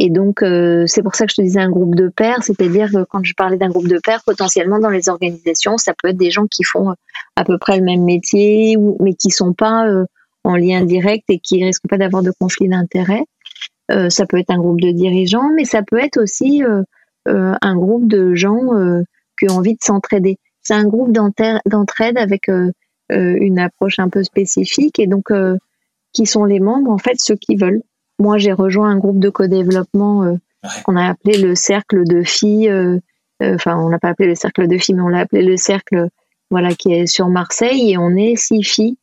et 0.00 0.10
donc, 0.10 0.42
euh, 0.42 0.84
c'est 0.86 1.02
pour 1.02 1.14
ça 1.14 1.24
que 1.24 1.30
je 1.30 1.36
te 1.36 1.42
disais 1.42 1.60
un 1.60 1.70
groupe 1.70 1.94
de 1.94 2.08
pairs, 2.08 2.42
c'est-à-dire 2.42 2.90
que 2.90 3.04
quand 3.04 3.22
je 3.22 3.32
parlais 3.34 3.56
d'un 3.56 3.68
groupe 3.68 3.86
de 3.86 4.00
pairs, 4.00 4.22
potentiellement 4.26 4.80
dans 4.80 4.90
les 4.90 5.08
organisations, 5.08 5.78
ça 5.78 5.92
peut 5.94 6.08
être 6.08 6.16
des 6.16 6.32
gens 6.32 6.46
qui 6.48 6.64
font 6.64 6.90
euh, 6.90 6.94
à 7.36 7.44
peu 7.44 7.58
près 7.58 7.78
le 7.78 7.84
même 7.84 8.02
métier, 8.02 8.76
mais 8.98 9.14
qui 9.14 9.30
sont 9.30 9.52
pas 9.52 9.86
euh, 9.86 10.04
en 10.42 10.56
lien 10.56 10.84
direct 10.84 11.24
et 11.28 11.38
qui 11.38 11.64
risquent 11.64 11.88
pas 11.88 11.98
d'avoir 11.98 12.22
de 12.22 12.32
conflit 12.38 12.68
d'intérêts. 12.68 13.24
ça 14.10 14.26
peut 14.26 14.38
être 14.38 14.50
un 14.50 14.58
groupe 14.58 14.80
de 14.80 14.90
dirigeants, 14.90 15.50
mais 15.54 15.64
ça 15.64 15.82
peut 15.82 15.98
être 15.98 16.18
aussi 16.20 16.62
un 17.26 17.76
groupe 17.76 18.08
de 18.08 18.34
gens 18.34 18.60
qui 19.38 19.48
ont 19.48 19.56
envie 19.56 19.72
de 19.72 19.82
s'entraider. 19.82 20.38
C'est 20.60 20.74
un 20.74 20.84
groupe 20.84 21.12
d'entraide 21.12 22.18
avec 22.18 22.50
une 23.08 23.58
approche 23.58 23.98
un 23.98 24.10
peu 24.10 24.22
spécifique 24.22 24.98
et 24.98 25.06
donc 25.06 25.32
qui 26.12 26.26
sont 26.26 26.44
les 26.44 26.60
membres, 26.60 26.90
en 26.90 26.98
fait, 26.98 27.14
ceux 27.16 27.36
qui 27.36 27.56
veulent 27.56 27.82
moi, 28.18 28.38
j'ai 28.38 28.52
rejoint 28.52 28.90
un 28.90 28.98
groupe 28.98 29.18
de 29.18 29.28
co-développement 29.28 30.24
euh, 30.24 30.34
qu'on 30.84 30.96
a 30.96 31.06
appelé 31.06 31.38
le 31.38 31.54
cercle 31.54 32.04
de 32.04 32.22
filles. 32.22 32.68
Euh, 32.68 32.98
euh, 33.42 33.54
enfin, 33.56 33.76
on 33.78 33.88
l'a 33.88 33.98
pas 33.98 34.10
appelé 34.10 34.28
le 34.28 34.34
cercle 34.34 34.68
de 34.68 34.78
filles, 34.78 34.94
mais 34.94 35.02
on 35.02 35.08
l'a 35.08 35.20
appelé 35.20 35.42
le 35.42 35.56
cercle, 35.56 36.08
voilà, 36.50 36.74
qui 36.74 36.92
est 36.92 37.06
sur 37.06 37.28
Marseille. 37.28 37.92
Et 37.92 37.98
on 37.98 38.10
est 38.10 38.36
six 38.36 38.62
filles 38.62 38.96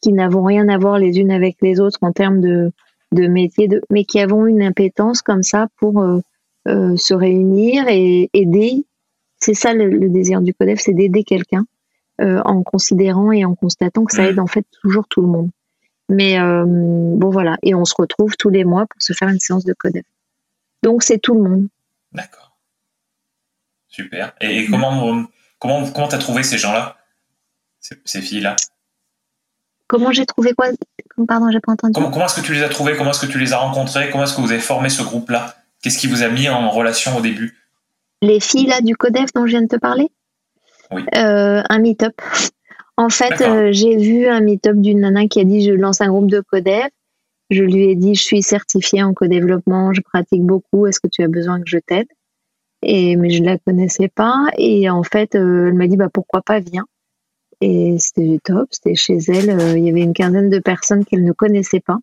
qui 0.00 0.12
n'avons 0.12 0.44
rien 0.44 0.68
à 0.68 0.78
voir 0.78 0.98
les 0.98 1.18
unes 1.18 1.30
avec 1.30 1.56
les 1.60 1.80
autres 1.80 1.98
en 2.02 2.12
termes 2.12 2.40
de, 2.40 2.72
de 3.12 3.26
métier, 3.26 3.68
de, 3.68 3.82
mais 3.90 4.04
qui 4.04 4.20
avons 4.20 4.46
une 4.46 4.62
impétence 4.62 5.22
comme 5.22 5.42
ça 5.42 5.68
pour 5.78 6.04
se 6.66 7.14
réunir 7.14 7.86
et 7.88 8.30
aider. 8.32 8.84
C'est 9.38 9.54
ça 9.54 9.74
le, 9.74 10.08
désir 10.08 10.40
du 10.40 10.54
CODEF, 10.54 10.80
c'est 10.80 10.92
d'aider 10.92 11.22
quelqu'un 11.22 11.64
en 12.18 12.62
considérant 12.62 13.30
et 13.30 13.44
en 13.44 13.54
constatant 13.54 14.04
que 14.04 14.14
ça 14.14 14.28
aide 14.28 14.40
en 14.40 14.46
fait 14.48 14.66
toujours 14.82 15.06
tout 15.08 15.20
le 15.20 15.28
monde. 15.28 15.50
Mais 16.12 16.38
euh, 16.38 16.64
bon, 16.66 17.30
voilà. 17.30 17.56
Et 17.62 17.74
on 17.74 17.86
se 17.86 17.94
retrouve 17.96 18.36
tous 18.36 18.50
les 18.50 18.64
mois 18.64 18.86
pour 18.86 19.00
se 19.00 19.14
faire 19.14 19.28
une 19.28 19.40
séance 19.40 19.64
de 19.64 19.72
codef. 19.72 20.04
Donc, 20.82 21.02
c'est 21.02 21.18
tout 21.18 21.34
le 21.34 21.48
monde. 21.48 21.68
D'accord. 22.12 22.54
Super. 23.88 24.34
Et, 24.40 24.66
comment 24.68 25.26
comment 25.58 25.90
comment 25.90 26.08
t'as 26.08 26.18
trouvé 26.18 26.42
ces 26.42 26.58
gens-là, 26.58 26.96
ces, 27.80 28.20
filles-là? 28.20 28.56
Comment 29.86 30.12
j'ai 30.12 30.26
trouvé 30.26 30.52
quoi? 30.52 30.68
Pardon, 31.26 31.50
j'ai 31.50 31.60
pas 31.60 31.72
entendu. 31.72 31.94
Comment, 31.94 32.10
comment 32.10 32.26
est-ce 32.26 32.40
que 32.40 32.46
tu 32.46 32.52
les 32.52 32.62
as 32.62 32.68
trouvées? 32.68 32.96
Comment 32.96 33.10
est-ce 33.10 33.24
que 33.24 33.30
tu 33.30 33.38
les 33.38 33.54
as 33.54 33.58
rencontrées? 33.58 34.10
Comment 34.10 34.24
est-ce 34.24 34.34
que 34.34 34.40
vous 34.42 34.52
avez 34.52 34.60
formé 34.60 34.90
ce 34.90 35.02
groupe-là? 35.02 35.56
Qu'est-ce 35.82 35.98
qui 35.98 36.08
vous 36.08 36.22
a 36.22 36.28
mis 36.28 36.48
en 36.48 36.68
relation 36.70 37.16
au 37.16 37.20
début? 37.22 37.56
Les 38.20 38.40
filles 38.40 38.66
là 38.66 38.82
du 38.82 38.96
Codef 38.96 39.32
dont 39.34 39.46
je 39.46 39.52
viens 39.52 39.62
de 39.62 39.68
te 39.68 39.76
parler? 39.76 40.10
Oui. 40.90 41.04
Euh, 41.16 41.62
un 41.68 41.78
meet-up. 41.78 42.20
En 43.02 43.08
fait, 43.08 43.40
euh, 43.40 43.72
j'ai 43.72 43.96
vu 43.96 44.28
un 44.28 44.40
meet-up 44.40 44.76
d'une 44.76 45.00
nana 45.00 45.26
qui 45.26 45.40
a 45.40 45.44
dit 45.44 45.64
je 45.64 45.72
lance 45.72 46.00
un 46.00 46.06
groupe 46.06 46.30
de 46.30 46.40
codev. 46.40 46.86
Je 47.50 47.64
lui 47.64 47.90
ai 47.90 47.96
dit 47.96 48.14
je 48.14 48.22
suis 48.22 48.42
certifiée 48.42 49.02
en 49.02 49.12
co-développement, 49.12 49.92
je 49.92 50.00
pratique 50.02 50.44
beaucoup, 50.44 50.86
est-ce 50.86 51.00
que 51.00 51.08
tu 51.08 51.20
as 51.24 51.28
besoin 51.28 51.60
que 51.60 51.68
je 51.68 51.78
t'aide? 51.78 52.06
Et 52.82 53.16
mais 53.16 53.30
je 53.30 53.42
la 53.42 53.58
connaissais 53.58 54.06
pas 54.06 54.46
et 54.56 54.88
en 54.88 55.02
fait, 55.02 55.34
euh, 55.34 55.66
elle 55.66 55.74
m'a 55.74 55.88
dit 55.88 55.96
bah 55.96 56.10
pourquoi 56.12 56.42
pas 56.42 56.60
viens. 56.60 56.84
Et 57.60 57.96
c'était 57.98 58.38
top, 58.44 58.68
c'était 58.70 58.94
chez 58.94 59.18
elle, 59.26 59.50
euh, 59.50 59.76
il 59.76 59.84
y 59.84 59.90
avait 59.90 60.02
une 60.02 60.14
quinzaine 60.14 60.48
de 60.48 60.60
personnes 60.60 61.04
qu'elle 61.04 61.24
ne 61.24 61.32
connaissait 61.32 61.80
pas 61.80 61.98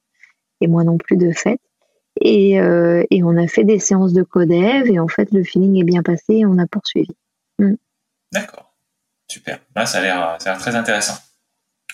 et 0.60 0.68
moi 0.68 0.84
non 0.84 0.97
plus 0.97 1.16
de 1.16 1.32
fait. 1.32 1.62
Et, 2.20 2.56
et 2.56 3.24
on 3.24 3.38
a 3.38 3.47
fait 3.47 3.64
des 3.64 3.80
séances 3.80 4.12
de 4.12 4.24
codev 4.24 4.89
et 4.89 5.00
en 5.00 5.08
fait 5.08 5.32
le 5.32 5.45
feeling 5.45 5.80
est 5.80 5.86
bien 5.86 6.04
passé 6.04 6.34
et 6.39 6.45
on 6.45 6.58
a 6.58 6.68
poursuivi. 6.68 7.16
Mm. 7.60 7.76
D'accord. 8.34 8.69
Super. 9.30 9.60
Là, 9.76 9.86
ça 9.86 10.00
a 10.00 10.02
l'air, 10.02 10.38
très 10.60 10.76
intéressant. 10.76 11.18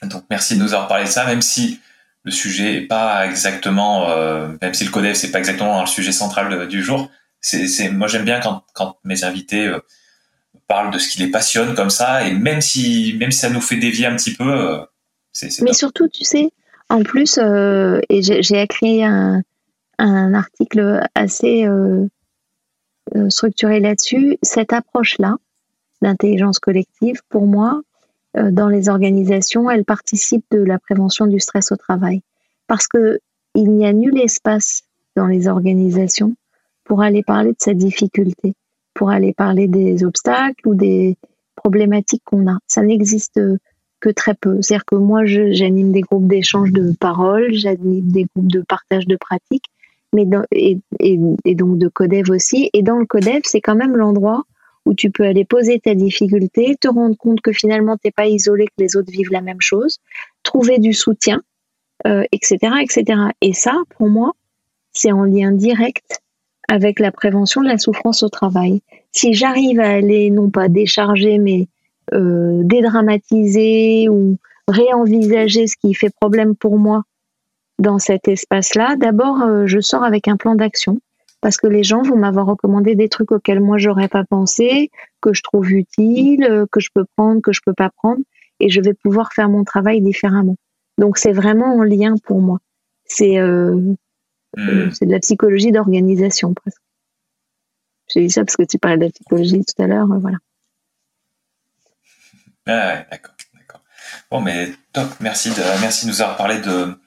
Donc, 0.04 0.24
merci 0.30 0.56
de 0.56 0.64
nous 0.64 0.74
avoir 0.74 0.88
parlé 0.88 1.04
de 1.04 1.10
ça, 1.10 1.26
même 1.26 1.42
si 1.42 1.80
le 2.24 2.32
sujet 2.32 2.76
est 2.76 2.88
pas 2.88 3.28
exactement, 3.28 4.10
euh, 4.10 4.50
même 4.62 4.74
si 4.74 4.84
le 4.84 4.92
codev 4.92 5.14
c'est 5.14 5.32
pas 5.32 5.40
exactement 5.40 5.82
le 5.82 5.88
sujet 5.88 6.12
central 6.12 6.68
du 6.68 6.84
jour. 6.84 7.10
C'est, 7.40 7.90
moi 7.90 8.08
j'aime 8.08 8.26
bien 8.26 8.40
quand, 8.40 8.64
quand 8.74 8.98
mes 9.04 9.24
invités 9.24 9.68
euh, 9.68 9.80
parlent 10.68 10.92
de 10.92 10.98
ce 10.98 11.10
qui 11.10 11.20
les 11.20 11.30
passionne 11.30 11.76
comme 11.76 11.92
ça, 11.92 12.28
et 12.28 12.34
même 12.34 12.62
si, 12.62 13.16
même 13.20 13.32
si 13.32 13.40
ça 13.40 13.50
nous 13.50 13.62
fait 13.62 13.76
dévier 13.76 14.08
un 14.08 14.16
petit 14.16 14.34
peu, 14.34 14.52
euh, 14.52 14.80
c'est, 15.32 15.62
Mais 15.62 15.74
surtout, 15.74 16.08
tu 16.08 16.24
sais, 16.24 16.50
en 16.90 17.04
plus, 17.04 17.38
et 17.38 18.22
j'ai, 18.22 18.62
écrit 18.62 19.04
un, 19.04 19.44
un 20.00 20.34
article 20.34 21.02
assez 21.14 21.68
structuré 23.30 23.80
là-dessus, 23.82 24.38
cette 24.42 24.74
approche-là, 24.74 25.36
d'intelligence 26.02 26.60
collective, 26.60 27.22
pour 27.30 27.46
moi, 27.48 27.82
euh, 28.38 28.52
dans 28.52 28.68
les 28.68 28.90
organisations, 28.90 29.70
elle 29.70 29.86
participe 29.86 30.46
de 30.52 30.60
la 30.60 30.80
prévention 30.80 31.28
du 31.28 31.40
stress 31.40 31.72
au 31.72 31.76
travail. 31.76 32.22
Parce 32.68 32.88
que 32.88 33.20
il 33.54 33.72
n'y 33.72 33.86
a 33.86 33.94
nul 33.94 34.20
espace 34.20 34.84
dans 35.16 35.28
les 35.28 35.48
organisations 35.48 36.36
pour 36.84 37.02
aller 37.02 37.24
parler 37.24 37.52
de 37.52 37.60
sa 37.60 37.74
difficulté, 37.74 38.54
pour 38.94 39.10
aller 39.10 39.34
parler 39.34 39.68
des 39.68 40.04
obstacles 40.04 40.68
ou 40.68 40.76
des 40.76 41.18
problématiques 41.56 42.24
qu'on 42.26 42.48
a. 42.48 42.58
Ça 42.68 42.82
n'existe 42.82 43.40
que 44.02 44.10
très 44.10 44.36
peu. 44.36 44.62
C'est-à-dire 44.62 44.86
que 44.86 44.96
moi, 44.96 45.26
j'anime 45.26 45.92
des 45.92 46.02
groupes 46.02 46.28
d'échange 46.28 46.72
de 46.72 46.94
paroles, 47.00 47.54
j'anime 47.54 48.12
des 48.12 48.26
groupes 48.36 48.52
de 48.52 48.62
partage 48.62 49.08
de 49.08 49.16
pratiques, 49.16 49.66
mais 50.14 50.28
et, 50.52 50.80
et, 51.00 51.56
donc 51.56 51.78
de 51.78 51.88
codev 51.88 52.30
aussi. 52.30 52.70
Et 52.74 52.84
dans 52.84 52.98
le 52.98 53.06
codev, 53.06 53.42
c'est 53.44 53.62
quand 53.62 53.76
même 53.76 53.96
l'endroit 53.96 54.44
où 54.86 54.94
tu 54.94 55.10
peux 55.10 55.24
aller 55.24 55.46
poser 55.46 55.80
ta 55.80 55.96
difficulté, 55.96 56.76
te 56.80 56.88
rendre 56.88 57.18
compte 57.18 57.42
que 57.42 57.52
finalement 57.52 57.96
tu 57.98 58.08
n'es 58.08 58.12
pas 58.12 58.28
isolé, 58.28 58.66
que 58.66 58.84
les 58.84 58.96
autres 58.96 59.12
vivent 59.12 59.32
la 59.32 59.42
même 59.42 59.62
chose, 59.62 60.00
trouver 60.44 60.78
du 60.80 60.94
soutien, 60.94 61.42
etc., 62.32 62.58
euh, 62.64 62.78
etc. 62.82 63.20
Et 63.42 63.54
ça, 63.54 63.76
pour 63.98 64.10
moi, 64.10 64.34
c'est 64.92 65.12
en 65.12 65.24
lien 65.24 65.52
direct 65.52 66.22
avec 66.68 67.00
la 67.00 67.12
prévention 67.12 67.62
de 67.62 67.68
la 67.68 67.78
souffrance 67.78 68.24
au 68.24 68.30
travail. 68.30 68.82
Si 69.12 69.34
j'arrive 69.34 69.80
à 69.80 69.90
aller 69.90 70.30
non 70.30 70.50
pas 70.50 70.68
décharger, 70.68 71.38
mais 71.38 71.68
euh, 72.14 72.62
dédramatiser 72.64 74.10
ou 74.10 74.38
réenvisager 74.68 75.68
ce 75.68 75.76
qui 75.78 75.94
fait 75.94 76.14
problème 76.20 76.56
pour 76.56 76.78
moi 76.78 77.04
dans 77.78 78.00
cet 78.00 78.28
espace-là, 78.28 78.96
d'abord, 78.96 79.42
euh, 79.42 79.68
je 79.68 79.80
sors 79.80 80.04
avec 80.04 80.28
un 80.28 80.38
plan 80.38 80.56
d'action 80.56 81.00
parce 81.46 81.58
que 81.58 81.68
les 81.68 81.84
gens 81.84 82.02
vont 82.02 82.18
m'avoir 82.18 82.48
recommandé 82.48 82.96
des 82.96 83.08
trucs 83.08 83.32
auxquels 83.32 83.60
moi 83.60 83.78
j'aurais 83.78 84.08
pas 84.08 84.24
pensé, 84.24 84.90
que 85.22 85.32
je 85.32 85.44
trouve 85.44 85.72
utiles, 85.72 86.66
que 86.72 86.80
je 86.80 86.90
peux 86.92 87.06
prendre, 87.16 87.40
que 87.40 87.54
je 87.54 87.62
peux 87.64 87.76
pas 87.76 87.92
prendre, 87.92 88.24
et 88.60 88.70
je 88.70 88.82
vais 88.82 88.96
pouvoir 88.96 89.32
faire 89.32 89.48
mon 89.48 89.64
travail 89.64 90.02
différemment. 90.02 90.56
Donc 90.98 91.20
c'est 91.20 91.34
vraiment 91.34 91.76
en 91.76 91.84
lien 91.84 92.16
pour 92.24 92.42
moi. 92.42 92.58
C'est 93.06 93.40
hmm. 93.40 93.96
c'est 94.92 95.06
de 95.06 95.12
la 95.12 95.20
psychologie 95.20 95.72
d'organisation 95.72 96.56
presque. 96.56 96.82
J'ai 98.12 98.22
dit 98.22 98.32
ça 98.32 98.44
parce 98.44 98.58
que 98.58 98.64
tu 98.64 98.80
parlais 98.80 98.98
de 98.98 99.04
la 99.04 99.12
psychologie 99.12 99.64
tout 99.64 99.84
à 99.84 99.86
l'heure, 99.86 100.08
voilà. 100.20 100.38
Ah, 102.66 103.06
d'accord, 103.12 103.36
d'accord. 103.54 103.82
Bon, 104.32 104.42
mais 104.42 104.72
top, 104.94 105.10
merci 105.20 105.52
de, 105.52 105.62
merci 105.80 106.08
de 106.08 106.10
nous 106.10 106.24
avoir 106.24 106.38
parlé 106.38 106.58
de, 106.58 106.98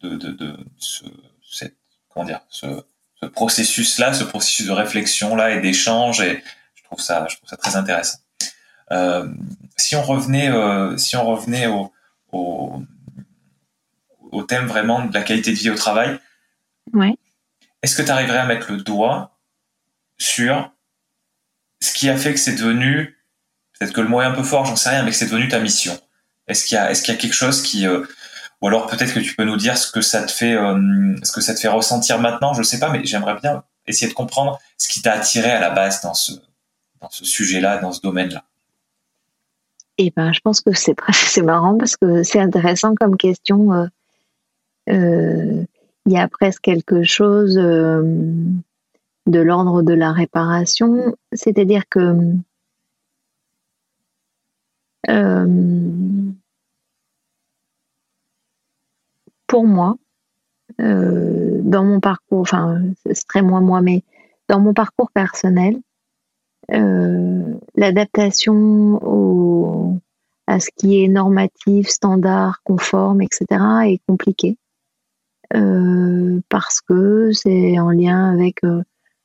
de, 0.00 0.16
de, 0.16 0.30
de 0.30 0.56
ce, 0.78 1.04
cette, 1.42 1.76
comment 2.08 2.24
dire, 2.24 2.40
ce 2.48 2.82
processus-là, 3.26 4.12
ce 4.12 4.24
processus 4.24 4.66
de 4.66 4.72
réflexion-là 4.72 5.52
et 5.52 5.60
d'échange, 5.60 6.20
et 6.20 6.42
je 6.74 6.82
trouve 6.84 7.00
ça, 7.00 7.26
je 7.28 7.36
trouve 7.36 7.48
ça 7.48 7.56
très 7.56 7.76
intéressant. 7.76 8.18
Euh, 8.92 9.28
si 9.76 9.96
on 9.96 10.02
revenait, 10.02 10.50
euh, 10.50 10.96
si 10.96 11.16
on 11.16 11.24
revenait 11.24 11.66
au, 11.66 11.92
au, 12.32 12.82
au, 14.30 14.42
thème 14.42 14.66
vraiment 14.66 15.04
de 15.04 15.14
la 15.14 15.22
qualité 15.22 15.52
de 15.52 15.56
vie 15.56 15.70
au 15.70 15.74
travail, 15.74 16.18
ouais. 16.92 17.14
est-ce 17.82 17.96
que 17.96 18.02
tu 18.02 18.10
arriverais 18.10 18.38
à 18.38 18.46
mettre 18.46 18.72
le 18.72 18.78
doigt 18.78 19.38
sur 20.18 20.70
ce 21.80 21.92
qui 21.92 22.08
a 22.08 22.16
fait 22.16 22.34
que 22.34 22.40
c'est 22.40 22.54
devenu 22.54 23.18
Peut-être 23.78 23.92
que 23.92 24.00
le 24.00 24.08
mot 24.08 24.22
est 24.22 24.26
un 24.26 24.32
peu 24.32 24.44
fort, 24.44 24.66
j'en 24.66 24.76
sais 24.76 24.90
rien, 24.90 25.02
mais 25.02 25.10
que 25.10 25.16
c'est 25.16 25.26
devenu 25.26 25.48
ta 25.48 25.58
mission? 25.58 25.98
Est-ce 26.46 26.64
qu'il 26.64 26.76
y 26.76 26.78
a, 26.78 26.90
est-ce 26.90 27.02
qu'il 27.02 27.12
y 27.12 27.16
a 27.16 27.20
quelque 27.20 27.34
chose 27.34 27.62
qui, 27.62 27.86
euh, 27.86 28.04
ou 28.60 28.68
alors 28.68 28.86
peut-être 28.86 29.12
que 29.12 29.20
tu 29.20 29.34
peux 29.34 29.44
nous 29.44 29.56
dire 29.56 29.76
ce 29.76 29.90
que 29.90 30.00
ça 30.00 30.22
te 30.22 30.32
fait, 30.32 30.54
euh, 30.54 31.16
ce 31.22 31.32
que 31.32 31.40
ça 31.40 31.54
te 31.54 31.60
fait 31.60 31.68
ressentir 31.68 32.18
maintenant. 32.18 32.54
Je 32.54 32.62
sais 32.62 32.78
pas, 32.78 32.90
mais 32.90 33.04
j'aimerais 33.04 33.36
bien 33.40 33.62
essayer 33.86 34.08
de 34.10 34.14
comprendre 34.14 34.58
ce 34.78 34.88
qui 34.88 35.02
t'a 35.02 35.12
attiré 35.12 35.50
à 35.50 35.60
la 35.60 35.70
base 35.70 36.00
dans 36.02 36.14
ce, 36.14 36.32
dans 37.00 37.10
ce 37.10 37.24
sujet-là, 37.24 37.78
dans 37.78 37.92
ce 37.92 38.00
domaine-là. 38.00 38.44
Eh 39.98 40.12
ben, 40.16 40.32
je 40.32 40.40
pense 40.40 40.60
que 40.60 40.72
c'est 40.72 40.96
c'est 41.12 41.42
marrant 41.42 41.76
parce 41.76 41.96
que 41.96 42.22
c'est 42.22 42.40
intéressant 42.40 42.94
comme 42.94 43.16
question. 43.16 43.72
Euh, 43.72 43.86
euh 44.90 45.64
il 46.06 46.12
y 46.12 46.18
a 46.18 46.28
presque 46.28 46.60
quelque 46.60 47.02
chose 47.02 47.54
de 47.54 49.40
l'ordre 49.40 49.80
de 49.80 49.94
la 49.94 50.12
réparation, 50.12 51.16
c'est-à-dire 51.32 51.84
que 51.88 52.36
euh, 55.08 56.32
pour 59.54 59.66
moi, 59.68 59.94
euh, 60.80 61.60
dans 61.62 61.84
mon 61.84 62.00
parcours, 62.00 62.40
enfin, 62.40 62.82
c'est 63.06 63.24
très 63.28 63.40
moi, 63.40 63.60
moi, 63.60 63.80
mais 63.82 64.02
dans 64.48 64.58
mon 64.58 64.74
parcours 64.74 65.12
personnel, 65.12 65.80
euh, 66.72 67.54
l'adaptation 67.76 70.00
à 70.48 70.58
ce 70.58 70.70
qui 70.74 71.04
est 71.04 71.06
normatif, 71.06 71.88
standard, 71.88 72.62
conforme, 72.64 73.22
etc., 73.22 73.46
est 73.86 74.00
compliqué 74.08 74.58
parce 76.48 76.80
que 76.80 77.30
c'est 77.30 77.78
en 77.78 77.90
lien 77.90 78.32
avec 78.32 78.56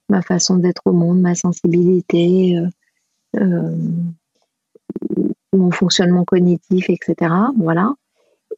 ma 0.10 0.22
façon 0.22 0.57
d'être 0.57 0.84
au 0.85 0.91
monde, 0.91 1.22
ma 1.22 1.34
sensibilité, 1.34 2.56
mon 3.34 4.11
fonctionnement 5.72 6.23
cognitif, 6.23 6.91
etc. 6.91 7.34
Voilà. 7.57 7.95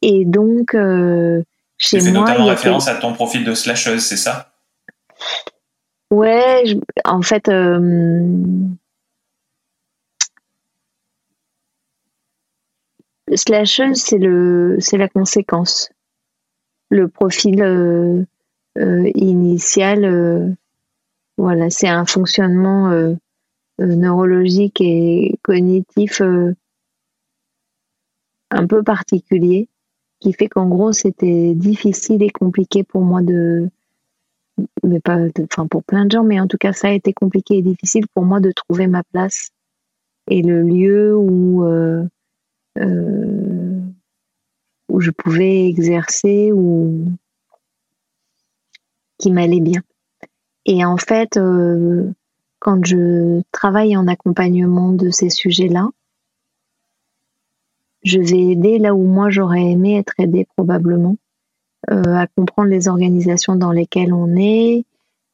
Et 0.02 0.24
donc, 0.24 0.74
euh, 0.74 1.42
chez 1.82 1.96
moi. 1.96 2.04
C'est 2.04 2.12
notamment 2.12 2.46
référence 2.46 2.88
à 2.88 2.94
ton 2.94 3.12
profil 3.12 3.44
de 3.44 3.54
slasheuse, 3.54 4.04
c'est 4.04 4.16
ça? 4.16 4.52
Ouais, 6.10 6.62
en 7.04 7.22
fait. 7.22 7.48
Euh, 7.48 8.38
slasheuse, 13.34 14.00
c'est 14.00 14.18
le, 14.18 14.76
c'est 14.78 14.98
la 14.98 15.08
conséquence. 15.08 15.90
Le 16.90 17.08
profil 17.08 17.62
euh, 17.62 18.24
euh, 18.78 19.10
initial, 19.14 20.56
voilà, 21.36 21.70
c'est 21.70 21.88
un 21.88 22.06
fonctionnement 22.06 22.92
neurologique 23.78 24.80
et 24.80 25.38
cognitif 25.42 26.20
un 28.50 28.66
peu 28.66 28.82
particulier 28.82 29.68
qui 30.22 30.32
fait 30.32 30.48
qu'en 30.48 30.68
gros 30.68 30.92
c'était 30.92 31.52
difficile 31.54 32.22
et 32.22 32.30
compliqué 32.30 32.84
pour 32.84 33.02
moi 33.02 33.22
de 33.22 33.68
mais 34.84 35.00
pas 35.00 35.18
enfin 35.42 35.66
pour 35.66 35.82
plein 35.82 36.04
de 36.06 36.12
gens 36.12 36.22
mais 36.22 36.38
en 36.38 36.46
tout 36.46 36.58
cas 36.58 36.72
ça 36.72 36.88
a 36.88 36.92
été 36.92 37.12
compliqué 37.12 37.56
et 37.58 37.62
difficile 37.62 38.06
pour 38.14 38.24
moi 38.24 38.38
de 38.38 38.52
trouver 38.52 38.86
ma 38.86 39.02
place 39.02 39.50
et 40.28 40.42
le 40.42 40.62
lieu 40.62 41.16
où 41.16 41.64
euh, 41.64 42.04
euh, 42.78 43.80
où 44.88 45.00
je 45.00 45.10
pouvais 45.10 45.66
exercer 45.66 46.52
ou 46.52 47.06
qui 49.18 49.32
m'allait 49.32 49.60
bien. 49.60 49.82
Et 50.66 50.84
en 50.84 50.98
fait 50.98 51.36
euh, 51.36 52.08
quand 52.60 52.84
je 52.86 53.42
travaille 53.50 53.96
en 53.96 54.06
accompagnement 54.06 54.92
de 54.92 55.10
ces 55.10 55.30
sujets 55.30 55.68
là 55.68 55.88
je 58.02 58.18
vais 58.18 58.40
aider 58.40 58.78
là 58.78 58.94
où 58.94 59.04
moi 59.04 59.30
j'aurais 59.30 59.62
aimé 59.62 59.96
être 59.96 60.14
aidé 60.18 60.46
probablement, 60.56 61.16
euh, 61.90 62.14
à 62.14 62.26
comprendre 62.26 62.68
les 62.68 62.88
organisations 62.88 63.56
dans 63.56 63.72
lesquelles 63.72 64.12
on 64.12 64.36
est, 64.36 64.84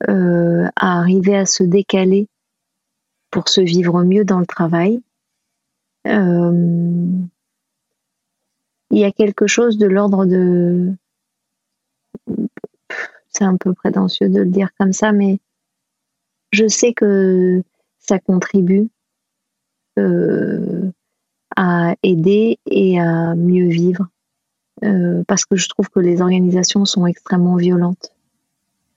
euh, 0.09 0.66
à 0.77 0.99
arriver 0.99 1.36
à 1.36 1.47
se 1.47 1.62
décaler 1.62 2.28
pour 3.31 3.49
se 3.49 3.61
vivre 3.61 4.03
mieux 4.05 4.24
dans 4.24 4.40
le 4.40 4.47
travail. 4.47 5.03
Euh, 6.07 7.09
il 8.90 8.99
y 8.99 9.05
a 9.05 9.12
quelque 9.12 9.47
chose 9.47 9.77
de 9.78 9.86
l'ordre 9.86 10.24
de... 10.24 10.93
C'est 13.28 13.45
un 13.45 13.57
peu 13.57 13.74
prétentieux 13.74 14.28
de 14.28 14.40
le 14.40 14.51
dire 14.51 14.70
comme 14.78 14.93
ça, 14.93 15.12
mais 15.12 15.39
je 16.53 16.66
sais 16.66 16.95
que 16.95 17.62
ça 17.99 18.19
contribue 18.19 18.89
à 21.60 21.97
aider 22.05 22.60
et 22.70 23.01
à 23.01 23.35
mieux 23.35 23.66
vivre. 23.66 24.06
Euh, 24.85 25.24
parce 25.26 25.44
que 25.44 25.56
je 25.56 25.68
trouve 25.68 25.90
que 25.90 25.98
les 25.98 26.22
organisations 26.22 26.85
sont 26.85 27.05
extrêmement 27.05 27.56
violentes. 27.56 28.12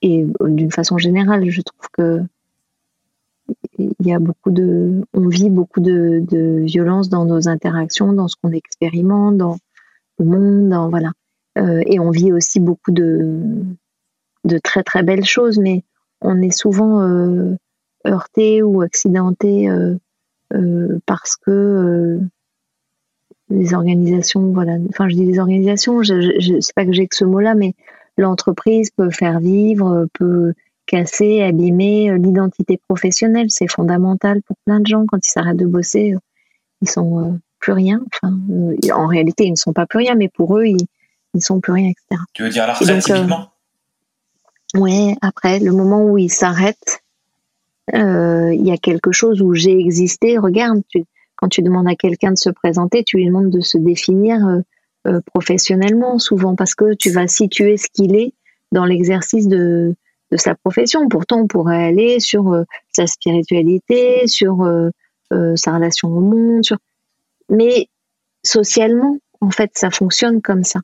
Et 0.00 0.24
euh, 0.40 0.48
d'une 0.48 0.70
façon 0.70 0.96
générale, 0.96 1.50
je 1.50 1.60
trouve 1.60 1.88
que 1.92 2.22
il 3.78 3.92
y 4.00 4.14
a 4.14 4.20
beaucoup 4.20 4.52
de, 4.52 5.02
on 5.12 5.26
vit 5.26 5.50
beaucoup 5.50 5.80
de, 5.80 6.24
de 6.30 6.60
violence 6.64 7.08
dans 7.08 7.24
nos 7.24 7.48
interactions, 7.48 8.12
dans 8.12 8.28
ce 8.28 8.36
qu'on 8.40 8.52
expérimente, 8.52 9.36
dans 9.36 9.56
le 10.20 10.24
monde, 10.24 10.68
dans, 10.68 10.88
voilà. 10.88 11.10
Euh, 11.58 11.82
et 11.86 11.98
on 11.98 12.10
vit 12.10 12.32
aussi 12.32 12.60
beaucoup 12.60 12.92
de, 12.92 13.40
de 14.44 14.58
très 14.58 14.84
très 14.84 15.02
belles 15.02 15.24
choses, 15.24 15.58
mais 15.58 15.82
on 16.20 16.40
est 16.40 16.56
souvent 16.56 17.00
heurté 18.06 18.62
ou 18.62 18.82
accidenté 18.82 19.68
parce 21.06 21.36
que 21.36 22.20
les 23.52 23.74
organisations, 23.74 24.52
voilà. 24.52 24.76
Enfin, 24.88 25.08
je 25.08 25.14
dis 25.14 25.24
les 25.24 25.38
organisations, 25.38 26.02
je, 26.02 26.38
je, 26.38 26.60
sais 26.60 26.72
pas 26.74 26.84
que 26.84 26.92
j'ai 26.92 27.06
que 27.06 27.16
ce 27.16 27.24
mot-là, 27.24 27.54
mais 27.54 27.74
l'entreprise 28.16 28.90
peut 28.90 29.10
faire 29.10 29.40
vivre, 29.40 30.06
peut 30.12 30.54
casser, 30.86 31.42
abîmer 31.42 32.10
euh, 32.10 32.18
l'identité 32.18 32.78
professionnelle. 32.88 33.46
C'est 33.48 33.70
fondamental 33.70 34.42
pour 34.42 34.56
plein 34.64 34.80
de 34.80 34.86
gens 34.86 35.04
quand 35.06 35.18
ils 35.26 35.30
s'arrêtent 35.30 35.56
de 35.56 35.66
bosser, 35.66 36.14
euh, 36.14 36.18
ils 36.80 36.90
sont 36.90 37.20
euh, 37.20 37.32
plus 37.58 37.72
rien. 37.72 38.02
Enfin, 38.12 38.36
en 38.92 39.06
réalité, 39.06 39.44
ils 39.44 39.52
ne 39.52 39.56
sont 39.56 39.72
pas 39.72 39.86
plus 39.86 39.98
rien, 39.98 40.14
mais 40.14 40.28
pour 40.28 40.58
eux, 40.58 40.66
ils, 40.66 40.86
ne 41.34 41.40
sont 41.40 41.60
plus 41.60 41.72
rien, 41.72 41.88
etc. 41.88 42.20
Tu 42.34 42.42
veux 42.42 42.50
dire 42.50 42.66
la 42.66 42.74
retraite, 42.74 43.02
typiquement 43.02 43.48
Ouais. 44.74 45.14
Après, 45.20 45.58
le 45.58 45.72
moment 45.72 46.04
où 46.04 46.18
ils 46.18 46.32
s'arrêtent, 46.32 47.02
il 47.92 48.62
y 48.62 48.70
a 48.70 48.76
quelque 48.76 49.12
chose 49.12 49.42
où 49.42 49.54
j'ai 49.54 49.78
existé. 49.78 50.38
Regarde, 50.38 50.82
tu, 50.88 51.04
quand 51.42 51.48
tu 51.48 51.62
demandes 51.62 51.88
à 51.88 51.96
quelqu'un 51.96 52.30
de 52.30 52.38
se 52.38 52.50
présenter, 52.50 53.02
tu 53.02 53.16
lui 53.16 53.26
demandes 53.26 53.50
de 53.50 53.60
se 53.60 53.76
définir 53.76 54.46
euh, 54.46 54.60
euh, 55.08 55.20
professionnellement, 55.26 56.20
souvent 56.20 56.54
parce 56.54 56.76
que 56.76 56.94
tu 56.94 57.10
vas 57.10 57.26
situer 57.26 57.76
ce 57.76 57.88
qu'il 57.92 58.14
est 58.14 58.32
dans 58.70 58.84
l'exercice 58.84 59.48
de, 59.48 59.96
sa 60.36 60.54
profession. 60.54 61.08
Pourtant, 61.08 61.40
on 61.40 61.48
pourrait 61.48 61.84
aller 61.84 62.20
sur 62.20 62.52
euh, 62.52 62.62
sa 62.92 63.08
spiritualité, 63.08 64.28
sur 64.28 64.64
sa 65.56 65.74
relation 65.74 66.08
au 66.10 66.20
monde, 66.20 66.62
mais 67.48 67.88
socialement, 68.44 69.16
en 69.40 69.50
fait, 69.50 69.70
ça 69.74 69.90
fonctionne 69.90 70.42
comme 70.42 70.62
ça. 70.62 70.80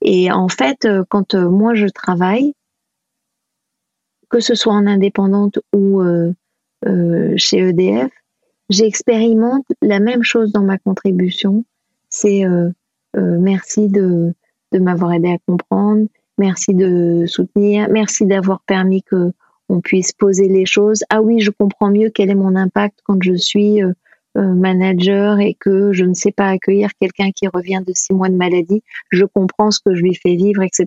Et 0.00 0.32
en 0.32 0.48
fait, 0.48 0.88
quand 1.10 1.34
moi 1.34 1.74
je 1.74 1.86
travaille, 1.86 2.54
que 4.30 4.40
ce 4.40 4.54
soit 4.54 4.72
en 4.72 4.86
indépendante 4.86 5.58
ou 5.74 6.02
chez 7.36 7.58
EDF, 7.58 8.10
j'expérimente 8.72 9.66
la 9.82 10.00
même 10.00 10.22
chose 10.22 10.50
dans 10.50 10.62
ma 10.62 10.78
contribution. 10.78 11.64
C'est 12.08 12.44
euh, 12.44 12.70
euh, 13.16 13.38
merci 13.38 13.88
de, 13.88 14.34
de 14.72 14.78
m'avoir 14.78 15.12
aidé 15.12 15.28
à 15.28 15.38
comprendre, 15.46 16.06
merci 16.38 16.74
de 16.74 17.24
soutenir, 17.26 17.88
merci 17.90 18.26
d'avoir 18.26 18.60
permis 18.62 19.02
que 19.02 19.32
on 19.68 19.80
puisse 19.80 20.12
poser 20.12 20.48
les 20.48 20.66
choses. 20.66 21.02
Ah 21.08 21.22
oui, 21.22 21.40
je 21.40 21.50
comprends 21.50 21.90
mieux 21.90 22.10
quel 22.10 22.30
est 22.30 22.34
mon 22.34 22.56
impact 22.56 22.98
quand 23.04 23.22
je 23.22 23.34
suis 23.34 23.82
euh, 23.82 23.92
manager 24.36 25.38
et 25.38 25.54
que 25.54 25.92
je 25.92 26.04
ne 26.04 26.14
sais 26.14 26.32
pas 26.32 26.48
accueillir 26.48 26.90
quelqu'un 27.00 27.30
qui 27.30 27.48
revient 27.48 27.82
de 27.86 27.92
six 27.94 28.12
mois 28.12 28.28
de 28.28 28.34
maladie, 28.34 28.82
je 29.10 29.24
comprends 29.24 29.70
ce 29.70 29.80
que 29.84 29.94
je 29.94 30.02
lui 30.02 30.14
fais 30.14 30.34
vivre, 30.34 30.62
etc. 30.62 30.86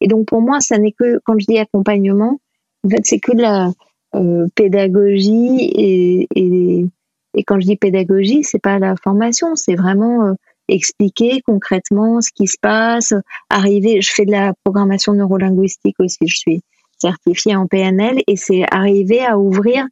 Et 0.00 0.08
donc 0.08 0.26
pour 0.26 0.42
moi, 0.42 0.60
ça 0.60 0.78
n'est 0.78 0.92
que 0.92 1.20
quand 1.24 1.38
je 1.38 1.46
dis 1.46 1.58
accompagnement, 1.58 2.40
en 2.84 2.88
fait, 2.88 3.00
c'est 3.04 3.18
que 3.18 3.32
de 3.32 3.42
la 3.42 3.72
pédagogie 4.54 5.70
et, 5.74 6.28
et, 6.34 6.86
et, 7.38 7.44
quand 7.44 7.60
je 7.60 7.66
dis 7.66 7.76
pédagogie, 7.76 8.42
c'est 8.42 8.60
pas 8.60 8.78
la 8.78 8.94
formation, 8.96 9.56
c'est 9.56 9.76
vraiment 9.76 10.34
expliquer 10.68 11.40
concrètement 11.46 12.20
ce 12.20 12.30
qui 12.34 12.46
se 12.46 12.56
passe, 12.60 13.14
arriver, 13.50 14.00
je 14.00 14.12
fais 14.12 14.26
de 14.26 14.30
la 14.30 14.52
programmation 14.64 15.14
neurolinguistique 15.14 15.96
aussi, 15.98 16.18
je 16.26 16.36
suis 16.36 16.62
certifiée 16.98 17.56
en 17.56 17.66
PNL 17.66 18.22
et 18.26 18.36
c'est 18.36 18.64
arriver 18.70 19.24
à 19.24 19.38
ouvrir, 19.38 19.86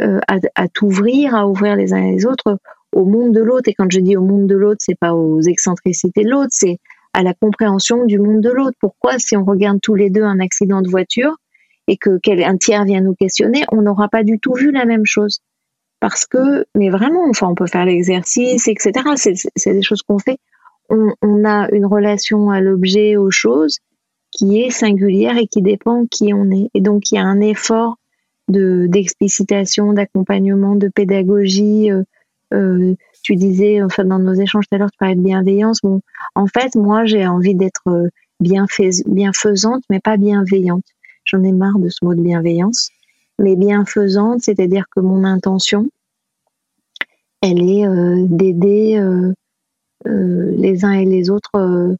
euh, 0.00 0.20
à, 0.26 0.68
t'ouvrir, 0.68 1.34
à 1.34 1.46
ouvrir 1.46 1.76
les 1.76 1.92
uns 1.92 2.02
et 2.02 2.12
les 2.12 2.26
autres 2.26 2.58
au 2.92 3.04
monde 3.04 3.32
de 3.32 3.40
l'autre. 3.40 3.68
Et 3.68 3.74
quand 3.74 3.90
je 3.90 4.00
dis 4.00 4.16
au 4.16 4.22
monde 4.22 4.46
de 4.46 4.56
l'autre, 4.56 4.80
c'est 4.80 4.98
pas 4.98 5.14
aux 5.14 5.40
excentricités 5.42 6.24
de 6.24 6.30
l'autre, 6.30 6.50
c'est 6.50 6.78
à 7.12 7.22
la 7.22 7.34
compréhension 7.34 8.04
du 8.04 8.18
monde 8.18 8.40
de 8.40 8.50
l'autre. 8.50 8.76
Pourquoi, 8.80 9.18
si 9.18 9.36
on 9.36 9.44
regarde 9.44 9.80
tous 9.80 9.94
les 9.94 10.10
deux 10.10 10.22
un 10.22 10.40
accident 10.40 10.82
de 10.82 10.88
voiture 10.88 11.36
et 11.88 11.96
que 11.96 12.18
un 12.42 12.56
tiers 12.56 12.84
vient 12.84 13.00
nous 13.00 13.14
questionner, 13.14 13.64
on 13.70 13.82
n'aura 13.82 14.08
pas 14.08 14.24
du 14.24 14.40
tout 14.40 14.54
vu 14.54 14.72
la 14.72 14.84
même 14.84 15.06
chose 15.06 15.40
parce 16.08 16.24
que, 16.24 16.64
mais 16.76 16.88
vraiment, 16.88 17.28
enfin, 17.28 17.48
on 17.48 17.56
peut 17.56 17.66
faire 17.66 17.84
l'exercice, 17.84 18.68
etc. 18.68 18.92
C'est 19.56 19.72
des 19.72 19.82
choses 19.82 20.02
qu'on 20.02 20.20
fait. 20.20 20.38
On, 20.88 21.44
a 21.44 21.68
une 21.72 21.84
relation 21.84 22.50
à 22.50 22.60
l'objet, 22.60 23.16
aux 23.16 23.32
choses, 23.32 23.78
qui 24.30 24.60
est 24.60 24.70
singulière 24.70 25.36
et 25.36 25.48
qui 25.48 25.62
dépend 25.62 26.06
qui 26.06 26.32
on 26.32 26.48
est. 26.52 26.70
Et 26.74 26.80
donc, 26.80 27.10
il 27.10 27.16
y 27.16 27.18
a 27.18 27.24
un 27.24 27.40
effort 27.40 27.96
de 28.46 28.86
d'explicitation, 28.86 29.94
d'accompagnement, 29.94 30.76
de 30.76 30.86
pédagogie. 30.86 31.90
Euh, 31.90 32.04
euh, 32.54 32.94
tu 33.24 33.34
disais, 33.34 33.82
enfin, 33.82 34.04
dans 34.04 34.20
nos 34.20 34.34
échanges 34.34 34.68
tout 34.68 34.76
à 34.76 34.78
l'heure, 34.78 34.92
tu 34.92 34.98
parlais 34.98 35.16
de 35.16 35.22
bienveillance. 35.22 35.80
Bon, 35.82 36.02
en 36.36 36.46
fait, 36.46 36.76
moi, 36.76 37.04
j'ai 37.04 37.26
envie 37.26 37.56
d'être 37.56 37.88
euh, 37.88 38.06
bienfaisante, 38.38 39.82
mais 39.90 39.98
pas 39.98 40.18
bienveillante. 40.18 40.84
J'en 41.24 41.42
ai 41.42 41.50
marre 41.50 41.80
de 41.80 41.88
ce 41.88 42.04
mot 42.04 42.14
de 42.14 42.22
bienveillance 42.22 42.92
mais 43.38 43.56
bienfaisante, 43.56 44.42
c'est-à-dire 44.42 44.84
que 44.94 45.00
mon 45.00 45.24
intention, 45.24 45.88
elle 47.42 47.68
est 47.68 47.86
euh, 47.86 48.26
d'aider 48.28 48.96
euh, 48.98 49.32
euh, 50.06 50.52
les 50.56 50.84
uns 50.84 50.92
et 50.92 51.04
les 51.04 51.30
autres, 51.30 51.96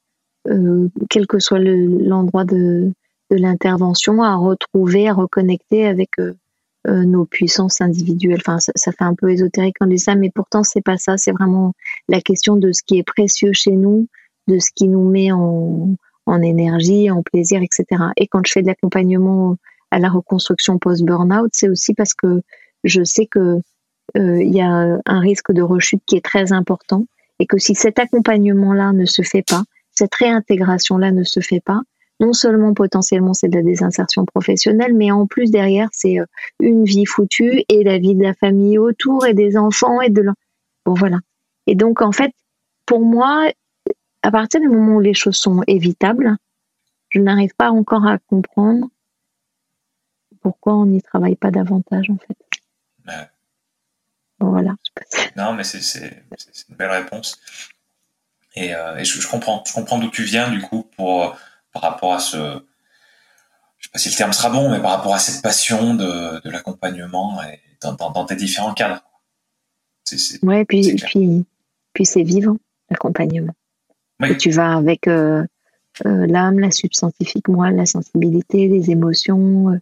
quel 1.11 1.27
que 1.27 1.41
soit 1.41 1.59
l'endroit 1.59 2.45
de, 2.45 2.93
de 3.31 3.37
l'intervention, 3.37 4.23
à 4.23 4.37
retrouver, 4.37 5.09
à 5.09 5.15
reconnecter 5.15 5.87
avec 5.87 6.11
nos 6.87 7.25
puissances 7.25 7.81
individuelles. 7.81 8.39
Enfin, 8.47 8.61
ça, 8.61 8.71
ça, 8.77 8.93
fait 8.93 9.03
un 9.03 9.17
peu 9.17 9.33
ésotérique 9.33 9.75
quand 9.81 9.87
on 9.87 9.91
dit 9.91 9.99
ça, 9.99 10.15
mais 10.15 10.31
pourtant 10.33 10.63
c'est 10.63 10.83
pas 10.83 10.99
ça. 10.99 11.17
C'est 11.17 11.33
vraiment 11.33 11.73
la 12.09 12.21
question 12.21 12.55
de 12.55 12.71
ce 12.71 12.83
qui 12.87 12.99
est 12.99 13.03
précieux 13.03 13.51
chez 13.53 13.73
nous, 13.73 14.07
de 14.47 14.61
ce 14.61 14.71
qui 14.73 14.87
nous 14.87 15.11
met 15.11 15.33
en, 15.33 15.97
en 16.27 16.43
énergie, 16.43 17.11
en 17.11 17.23
plaisir, 17.23 17.61
etc. 17.61 18.05
Et 18.17 18.29
quand 18.29 18.47
je 18.47 18.53
fais 18.53 18.63
de 18.63 18.69
l'accompagnement 18.69 19.57
à 19.91 19.99
la 19.99 20.09
reconstruction 20.09 20.79
post-burnout, 20.79 21.51
c'est 21.53 21.69
aussi 21.69 21.93
parce 21.93 22.15
que 22.15 22.41
je 22.85 23.03
sais 23.03 23.27
que 23.27 23.61
il 24.15 24.55
y 24.55 24.61
a 24.61 24.99
un 25.05 25.21
risque 25.21 25.53
de 25.53 25.63
rechute 25.63 26.03
qui 26.07 26.17
est 26.17 26.25
très 26.25 26.53
important 26.53 27.07
et 27.39 27.47
que 27.47 27.59
si 27.59 27.75
cet 27.75 27.99
accompagnement-là 27.99 28.93
ne 28.93 29.05
se 29.05 29.23
fait 29.23 29.43
pas, 29.43 29.65
cette 29.93 30.15
réintégration-là 30.15 31.13
ne 31.13 31.25
se 31.25 31.41
fait 31.41 31.61
pas, 31.61 31.81
non 32.21 32.33
seulement 32.33 32.75
potentiellement 32.75 33.35
c'est 33.35 33.49
de 33.49 33.57
la 33.57 33.63
désinsertion 33.63 34.25
professionnelle, 34.25 34.95
mais 34.95 35.11
en 35.11 35.27
plus 35.27 35.51
derrière 35.51 35.89
c'est 35.93 36.19
euh, 36.19 36.25
une 36.61 36.85
vie 36.85 37.07
foutue 37.07 37.63
et 37.69 37.85
la 37.85 37.99
vie 37.99 38.15
de 38.15 38.23
la 38.23 38.35
famille 38.35 38.79
autour 38.79 39.27
et 39.27 39.35
des 39.35 39.57
enfants 39.57 40.01
et 40.01 40.11
de 40.11 40.25
bon 40.85 40.95
voilà. 40.95 41.19
Et 41.67 41.75
donc 41.75 42.01
en 42.01 42.13
fait, 42.13 42.33
pour 42.87 43.01
moi, 43.01 43.51
à 44.23 44.31
partir 44.31 44.61
du 44.61 44.69
moment 44.69 44.97
où 44.97 45.01
les 45.01 45.15
choses 45.15 45.37
sont 45.37 45.63
évitables, 45.67 46.37
je 47.11 47.21
n'arrive 47.21 47.55
pas 47.57 47.71
encore 47.71 48.07
à 48.07 48.19
comprendre 48.19 48.89
pourquoi 50.41 50.75
on 50.75 50.87
n'y 50.87 51.03
travaille 51.03 51.37
pas 51.37 51.51
davantage 51.51 52.09
en 52.11 52.19
fait. 52.19 52.37
Voilà. 54.41 54.75
Non, 55.37 55.53
mais 55.53 55.65
c'est 55.65 56.25
une 56.69 56.77
belle 56.77 56.91
réponse. 56.91 57.39
Et, 58.55 58.75
euh, 58.75 59.03
je, 59.03 59.29
comprends, 59.29 59.63
je 59.67 59.73
comprends 59.73 59.99
d'où 59.99 60.11
tu 60.11 60.25
viens 60.25 60.51
du 60.51 60.61
coup 60.61 60.89
pour 60.97 61.37
par 61.73 61.83
rapport 61.83 62.15
à 62.15 62.21
ce, 62.21 62.37
je 63.79 63.85
sais 63.85 63.91
pas 63.93 63.99
si 63.99 64.09
le 64.09 64.15
terme 64.15 64.33
sera 64.33 64.49
bon, 64.49 64.71
mais 64.71 64.81
par 64.81 64.93
rapport 64.93 65.15
à 65.15 65.19
cette 65.19 65.43
passion 65.43 65.95
de, 65.95 66.49
l'accompagnement 66.49 67.43
et 67.43 67.61
dans, 67.83 68.25
tes 68.25 68.37
différents 68.37 68.73
cadres. 68.73 69.03
Oui, 70.43 70.65
puis 70.65 70.95
puis 70.95 71.45
puis 71.93 72.07
c'est 72.07 72.23
vivant 72.23 72.57
l'accompagnement. 72.89 73.55
Et 74.25 74.37
tu 74.37 74.51
vas 74.51 74.77
avec 74.77 75.09
euh, 75.09 75.45
euh, 76.07 76.27
l'âme, 76.27 76.59
la 76.59 76.71
substantifique 76.71 77.49
moi, 77.49 77.71
la 77.71 77.85
sensibilité, 77.85 78.69
les 78.69 78.91
émotions, 78.91 79.79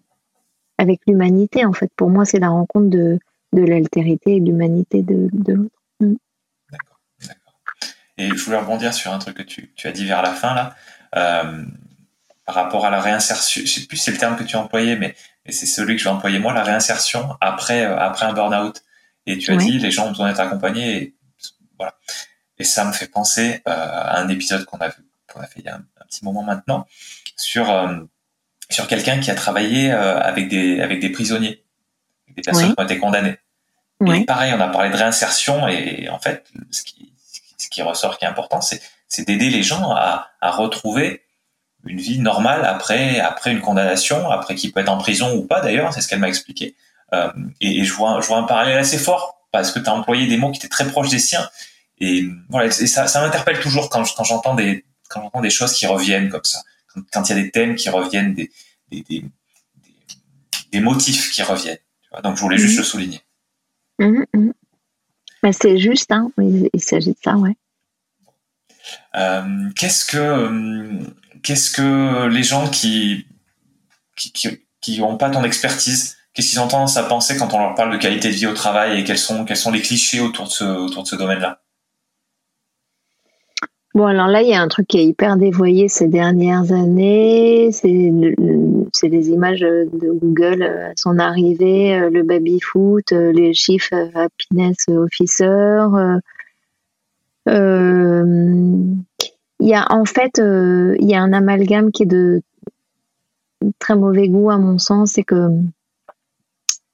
avec 0.78 1.00
l'humanité. 1.06 1.64
En 1.64 1.72
fait, 1.72 1.90
pour 1.94 2.10
moi, 2.10 2.24
c'est 2.24 2.40
la 2.40 2.48
rencontre 2.48 2.88
de, 2.88 3.20
de 3.54 3.62
l'altérité 3.62 4.36
et 4.36 4.40
de 4.40 4.46
l'humanité 4.46 5.02
de, 5.02 5.30
l'autre. 5.52 5.70
Mm. 6.00 6.14
D'accord, 6.70 7.00
d'accord. 7.20 7.54
Et 8.18 8.28
je 8.28 8.44
voulais 8.44 8.58
rebondir 8.58 8.92
sur 8.92 9.12
un 9.12 9.18
truc 9.18 9.36
que 9.36 9.42
tu, 9.42 9.72
tu 9.74 9.86
as 9.86 9.92
dit 9.92 10.04
vers 10.04 10.22
la 10.22 10.32
fin, 10.32 10.54
là, 10.54 10.74
euh, 11.16 11.64
par 12.44 12.54
rapport 12.56 12.84
à 12.84 12.90
la 12.90 13.00
réinsertion. 13.00 13.62
Je 13.64 13.70
sais 13.70 13.86
plus 13.86 13.96
si 13.96 14.04
c'est 14.04 14.10
le 14.10 14.18
terme 14.18 14.36
que 14.36 14.44
tu 14.44 14.56
as 14.56 14.60
employé, 14.60 14.96
mais, 14.96 15.14
mais 15.46 15.52
c'est 15.52 15.66
celui 15.66 15.94
que 15.96 16.02
je 16.02 16.04
vais 16.04 16.14
employer 16.14 16.38
moi, 16.38 16.52
la 16.52 16.62
réinsertion 16.62 17.36
après, 17.40 17.84
euh, 17.84 17.96
après 17.96 18.26
un 18.26 18.32
burn-out. 18.32 18.82
Et 19.26 19.38
tu 19.38 19.52
as 19.52 19.56
dit, 19.56 19.78
les 19.78 19.90
gens 19.90 20.06
ont 20.06 20.10
besoin 20.10 20.28
d'être 20.28 20.40
accompagnés. 20.40 20.96
Et, 20.96 21.14
voilà. 21.78 21.96
Et 22.58 22.64
ça 22.64 22.84
me 22.84 22.92
fait 22.92 23.06
penser 23.06 23.62
euh, 23.66 23.72
à 23.72 24.20
un 24.20 24.28
épisode 24.28 24.64
qu'on 24.66 24.78
a, 24.78 24.90
qu'on 25.26 25.40
a 25.40 25.46
fait 25.46 25.60
il 25.60 25.64
y 25.64 25.68
a 25.68 25.76
un, 25.76 25.84
petit 26.06 26.24
moment 26.24 26.42
maintenant 26.42 26.86
sur 27.36 27.66
sur 28.70 28.86
quelqu'un 28.86 29.18
qui 29.18 29.32
a 29.32 29.34
travaillé 29.34 29.90
avec 29.90 30.48
des 30.48 30.80
avec 30.80 31.00
des 31.00 31.10
prisonniers, 31.10 31.64
des 32.36 32.42
personnes 32.42 32.72
qui 32.72 32.80
ont 32.80 32.84
été 32.84 32.98
condamnées. 32.98 33.36
Et 34.06 34.24
pareil, 34.24 34.52
on 34.54 34.60
a 34.60 34.68
parlé 34.68 34.90
de 34.90 34.96
réinsertion 34.96 35.68
et 35.68 36.08
en 36.10 36.18
fait, 36.18 36.46
ce 36.70 36.82
qui 36.82 37.12
ce 37.56 37.68
qui 37.68 37.80
ressort 37.80 38.18
qui 38.18 38.24
est 38.24 38.28
important, 38.28 38.60
c'est 38.60 38.82
c'est 39.08 39.26
d'aider 39.26 39.50
les 39.50 39.62
gens 39.62 39.92
à, 39.92 40.28
à 40.40 40.50
retrouver 40.50 41.22
une 41.84 42.00
vie 42.00 42.18
normale 42.18 42.64
après 42.64 43.20
après 43.20 43.52
une 43.52 43.60
condamnation, 43.60 44.30
après 44.30 44.56
qu'il 44.56 44.72
peut 44.72 44.80
être 44.80 44.88
en 44.88 44.98
prison 44.98 45.34
ou 45.36 45.46
pas 45.46 45.60
d'ailleurs, 45.60 45.94
c'est 45.94 46.00
ce 46.00 46.08
qu'elle 46.08 46.18
m'a 46.18 46.28
expliqué. 46.28 46.74
Euh, 47.12 47.30
et, 47.60 47.80
et, 47.80 47.84
je 47.84 47.94
vois 47.94 48.20
je 48.20 48.26
vois 48.26 48.38
un 48.38 48.42
parallèle 48.42 48.78
assez 48.78 48.98
fort 48.98 49.46
parce 49.52 49.70
que 49.70 49.78
tu 49.78 49.88
as 49.88 49.94
employé 49.94 50.26
des 50.26 50.36
mots 50.36 50.50
qui 50.50 50.58
étaient 50.58 50.68
très 50.68 50.86
proches 50.86 51.10
des 51.10 51.18
siens 51.18 51.48
et 51.98 52.24
voilà, 52.48 52.66
et 52.66 52.70
ça 52.70 53.06
ça 53.06 53.20
m'interpelle 53.20 53.60
toujours 53.60 53.88
quand 53.88 54.04
quand 54.16 54.24
j'entends 54.24 54.54
des 54.54 54.84
quand 55.08 55.22
j'entends 55.22 55.40
des 55.40 55.50
choses 55.50 55.72
qui 55.72 55.86
reviennent 55.86 56.28
comme 56.28 56.44
ça 56.44 56.60
quand 57.12 57.28
il 57.28 57.36
y 57.36 57.38
a 57.38 57.42
des 57.42 57.50
thèmes 57.50 57.74
qui 57.74 57.88
reviennent, 57.88 58.34
des, 58.34 58.50
des, 58.90 59.24
des, 60.72 60.80
motifs 60.80 61.32
qui 61.32 61.42
reviennent. 61.42 61.78
Donc, 62.22 62.36
je 62.36 62.40
voulais 62.40 62.58
juste 62.58 62.74
mhm. 62.74 62.80
le 62.80 62.84
souligner. 62.84 63.20
Mhm. 63.98 64.52
c'est 65.52 65.78
juste, 65.78 66.10
hein. 66.10 66.30
il, 66.38 66.80
s'agit 66.80 67.12
de 67.12 67.18
ça, 67.22 67.36
ouais. 67.36 67.56
Euh, 69.14 69.70
qu'est-ce 69.76 70.04
que 70.04 71.00
qu'est-ce 71.42 71.70
que 71.70 72.26
les 72.26 72.42
gens 72.42 72.68
qui 72.68 73.26
qui 74.16 74.32
qui, 74.80 75.00
ont 75.00 75.16
pas 75.16 75.30
ton 75.30 75.44
expertise, 75.44 76.16
qu'est-ce 76.34 76.50
qu'ils 76.50 76.60
ont 76.60 76.68
tendance 76.68 76.96
à 76.96 77.04
penser 77.04 77.36
quand 77.36 77.52
on 77.54 77.58
leur 77.58 77.74
parle 77.74 77.92
de 77.92 77.96
qualité 77.96 78.28
de 78.28 78.34
vie 78.34 78.46
au 78.46 78.52
travail 78.52 79.00
et 79.00 79.04
quels 79.04 79.18
sont 79.18 79.44
quels 79.44 79.56
sont 79.56 79.72
les 79.72 79.80
clichés 79.80 80.20
autour 80.20 80.46
de 80.46 80.50
ce 80.50 80.64
autour 80.64 81.04
de 81.04 81.08
ce 81.08 81.16
domaine-là? 81.16 81.63
Bon, 83.94 84.06
alors 84.06 84.26
là, 84.26 84.42
il 84.42 84.48
y 84.48 84.54
a 84.54 84.60
un 84.60 84.66
truc 84.66 84.88
qui 84.88 84.98
est 84.98 85.04
hyper 85.04 85.36
dévoyé 85.36 85.88
ces 85.88 86.08
dernières 86.08 86.72
années. 86.72 87.70
C'est 87.70 87.88
les 87.88 89.28
images 89.28 89.60
de 89.60 90.10
Google 90.18 90.64
à 90.64 90.92
son 90.96 91.20
arrivée, 91.20 91.96
euh, 91.96 92.10
le 92.10 92.24
baby-foot, 92.24 93.12
euh, 93.12 93.30
les 93.30 93.54
chiffres 93.54 93.94
happiness 94.16 94.88
officer. 94.88 95.86
Euh, 97.48 98.58
il 99.60 99.68
y 99.68 99.74
a 99.74 99.86
en 99.92 100.04
fait, 100.04 100.38
il 100.38 101.08
y 101.08 101.14
a 101.14 101.22
un 101.22 101.32
amalgame 101.32 101.92
qui 101.92 102.02
est 102.02 102.06
de 102.06 102.42
très 103.78 103.94
mauvais 103.94 104.28
goût 104.28 104.50
à 104.50 104.58
mon 104.58 104.78
sens, 104.78 105.12
c'est 105.12 105.22
que 105.22 105.50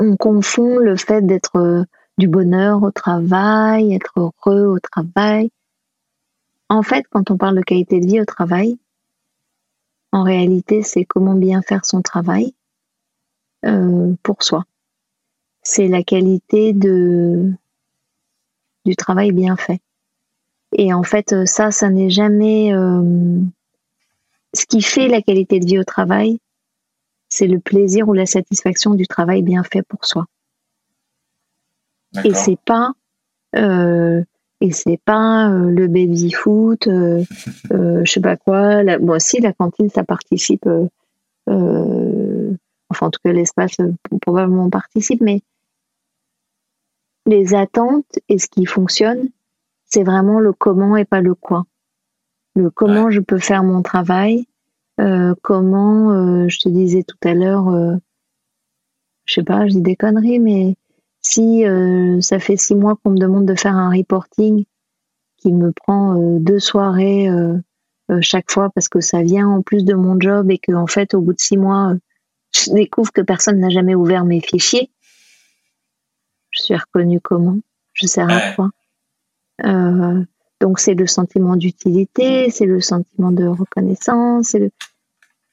on 0.01 0.17
confond 0.17 0.77
le 0.77 0.97
fait 0.97 1.23
d'être 1.23 1.87
du 2.19 2.29
bonheur 2.29 2.83
au 2.83 2.91
travail, 2.91 3.95
être 3.95 4.13
heureux 4.19 4.67
au 4.67 4.79
travail, 4.79 5.51
en 6.71 6.83
fait, 6.83 7.05
quand 7.11 7.31
on 7.31 7.37
parle 7.37 7.57
de 7.57 7.63
qualité 7.63 8.01
de 8.01 8.07
vie 8.07 8.21
au 8.21 8.25
travail, 8.25 8.79
en 10.13 10.23
réalité, 10.23 10.83
c'est 10.83 11.05
comment 11.05 11.35
bien 11.35 11.63
faire 11.63 11.85
son 11.85 12.01
travail 12.01 12.55
euh, 13.67 14.15
pour 14.23 14.43
soi. 14.43 14.65
C'est 15.63 15.89
la 15.89 16.03
qualité 16.05 16.73
de, 16.73 17.53
du 18.87 18.97
travail 18.97 19.33
bien 19.33 19.57
fait. 19.57 19.81
Et 20.73 20.95
en 20.95 21.03
fait, 21.03 21.45
ça, 21.45 21.71
ça 21.73 21.91
n'est 21.91 22.11
jamais... 22.11 22.73
Euh, 22.73 23.41
ce 24.55 24.65
qui 24.67 24.81
fait 24.81 25.09
la 25.09 25.23
qualité 25.23 25.59
de 25.59 25.67
vie 25.67 25.79
au 25.79 25.85
travail, 25.85 26.41
c'est 27.29 27.47
le 27.47 27.59
plaisir 27.59 28.09
ou 28.09 28.13
la 28.13 28.27
satisfaction 28.27 28.95
du 28.95 29.07
travail 29.07 29.43
bien 29.43 29.65
fait 29.65 29.83
pour 29.83 30.05
soi. 30.05 30.27
Et 32.25 32.35
c'est 32.35 32.59
pas 32.65 32.93
et 34.61 34.73
c'est 34.73 35.01
pas 35.05 35.49
le 35.49 35.87
baby 35.87 36.31
foot, 36.33 36.87
je 37.71 38.03
sais 38.05 38.21
pas 38.21 38.37
quoi. 38.37 38.83
La, 38.83 38.99
bon, 38.99 39.19
si 39.19 39.41
la 39.41 39.53
cantine, 39.53 39.89
ça 39.91 40.05
participe. 40.05 40.69
enfin, 41.47 43.07
en 43.07 43.11
tout 43.11 43.21
cas, 43.25 43.33
l'espace 43.33 43.77
probablement 44.21 44.71
participe, 44.71 45.21
mais 45.21 45.43
les 47.27 47.55
attentes 47.55 48.19
et 48.29 48.39
ce 48.39 48.49
qui 48.49 48.67
fonctionne, 48.67 49.29
c'est 49.87 50.03
vraiment 50.03 50.41
le 50.41 50.53
comment 50.53 50.97
et 50.97 51.05
pas 51.05 51.21
le 51.21 51.35
quoi. 51.35 51.65
Le 52.55 52.71
comment 52.71 53.11
je 53.11 53.21
peux 53.21 53.39
faire 53.39 53.63
mon 53.63 53.83
travail, 53.83 54.47
euh, 55.01 55.35
comment, 55.43 56.11
euh, 56.13 56.49
je 56.49 56.59
te 56.59 56.69
disais 56.69 57.05
tout 57.05 57.17
à 57.25 57.35
l'heure, 57.35 57.69
euh, 57.69 57.97
je 59.25 59.35
sais 59.35 59.43
pas, 59.45 59.67
je 59.67 59.75
dis 59.75 59.81
des 59.81 59.97
conneries, 59.97 60.41
mais 60.41 60.77
si 61.23 61.65
ça 62.21 62.39
fait 62.39 62.57
six 62.57 62.75
mois 62.75 62.97
qu'on 62.97 63.11
me 63.11 63.19
demande 63.19 63.47
de 63.47 63.55
faire 63.55 63.77
un 63.77 63.91
reporting 63.91 64.65
qui 65.39 65.53
me 65.53 65.73
prend 65.73 66.15
deux 66.39 66.59
soirées 66.59 67.29
chaque 68.21 68.51
fois 68.51 68.71
parce 68.75 68.89
que 68.89 69.01
ça 69.01 69.23
vient 69.23 69.49
en 69.49 69.63
plus 69.63 69.85
de 69.85 69.95
mon 69.95 70.19
job 70.19 70.51
et 70.51 70.59
que 70.59 70.73
en 70.73 70.87
fait 70.87 71.15
au 71.15 71.21
bout 71.21 71.33
de 71.33 71.41
six 71.41 71.57
mois 71.57 71.95
je 72.53 72.73
découvre 72.73 73.13
que 73.13 73.21
personne 73.21 73.61
n'a 73.61 73.69
jamais 73.69 73.95
ouvert 73.95 74.25
mes 74.25 74.41
fichiers. 74.41 74.91
Je 76.51 76.63
suis 76.63 76.75
reconnue 76.75 77.21
comment? 77.21 77.59
Je 77.93 78.07
sers 78.07 78.29
à 78.29 78.53
quoi? 78.55 78.71
Euh, 79.65 80.25
Donc 80.61 80.81
c'est 80.81 80.95
le 80.95 81.07
sentiment 81.07 81.57
d'utilité, 81.57 82.51
c'est 82.51 82.67
le 82.67 82.81
sentiment 82.81 83.31
de 83.31 83.47
reconnaissance, 83.47 84.49
c'est 84.49 84.59
le 84.59 84.71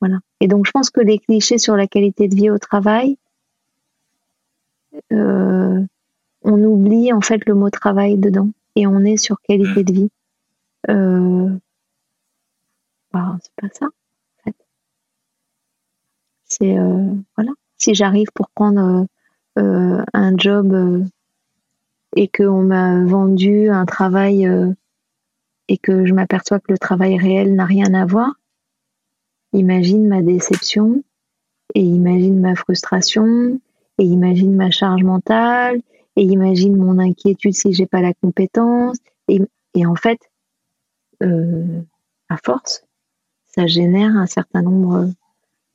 voilà. 0.01 0.17
Et 0.41 0.47
donc 0.47 0.65
je 0.65 0.71
pense 0.71 0.89
que 0.89 1.01
les 1.01 1.19
clichés 1.19 1.57
sur 1.57 1.75
la 1.75 1.87
qualité 1.87 2.27
de 2.27 2.35
vie 2.35 2.49
au 2.49 2.57
travail, 2.57 3.17
euh, 5.11 5.85
on 6.43 6.63
oublie 6.63 7.11
en 7.13 7.21
fait 7.21 7.45
le 7.45 7.53
mot 7.55 7.69
travail 7.69 8.17
dedans 8.17 8.49
et 8.75 8.87
on 8.87 9.03
est 9.03 9.17
sur 9.17 9.41
qualité 9.41 9.83
de 9.83 9.93
vie. 9.93 10.09
Euh, 10.89 11.49
bah, 13.11 13.37
c'est 13.41 13.55
pas 13.55 13.73
ça. 13.73 13.87
En. 14.45 14.51
C'est 16.45 16.77
euh, 16.77 17.13
voilà. 17.35 17.51
Si 17.77 17.93
j'arrive 17.93 18.27
pour 18.33 18.49
prendre 18.51 19.07
euh, 19.57 20.03
un 20.13 20.37
job 20.37 21.05
et 22.15 22.27
qu'on 22.27 22.63
m'a 22.63 23.03
vendu 23.03 23.69
un 23.69 23.85
travail 23.85 24.49
et 25.67 25.77
que 25.77 26.05
je 26.05 26.13
m'aperçois 26.13 26.59
que 26.59 26.71
le 26.71 26.77
travail 26.77 27.17
réel 27.17 27.55
n'a 27.55 27.65
rien 27.65 27.93
à 27.93 28.05
voir, 28.05 28.31
imagine 29.53 30.07
ma 30.07 30.21
déception 30.21 31.03
et 31.75 31.81
imagine 31.81 32.39
ma 32.39 32.55
frustration 32.55 33.59
et 33.97 34.03
imagine 34.03 34.55
ma 34.55 34.71
charge 34.71 35.03
mentale 35.03 35.81
et 36.15 36.23
imagine 36.23 36.75
mon 36.75 36.99
inquiétude 36.99 37.53
si 37.53 37.73
j'ai 37.73 37.85
pas 37.85 38.01
la 38.01 38.13
compétence 38.13 38.97
et, 39.27 39.41
en 39.85 39.95
fait 39.95 40.19
à 41.21 42.37
force 42.43 42.83
ça 43.45 43.67
génère 43.67 44.15
un 44.15 44.27
certain 44.27 44.61
nombre 44.61 45.09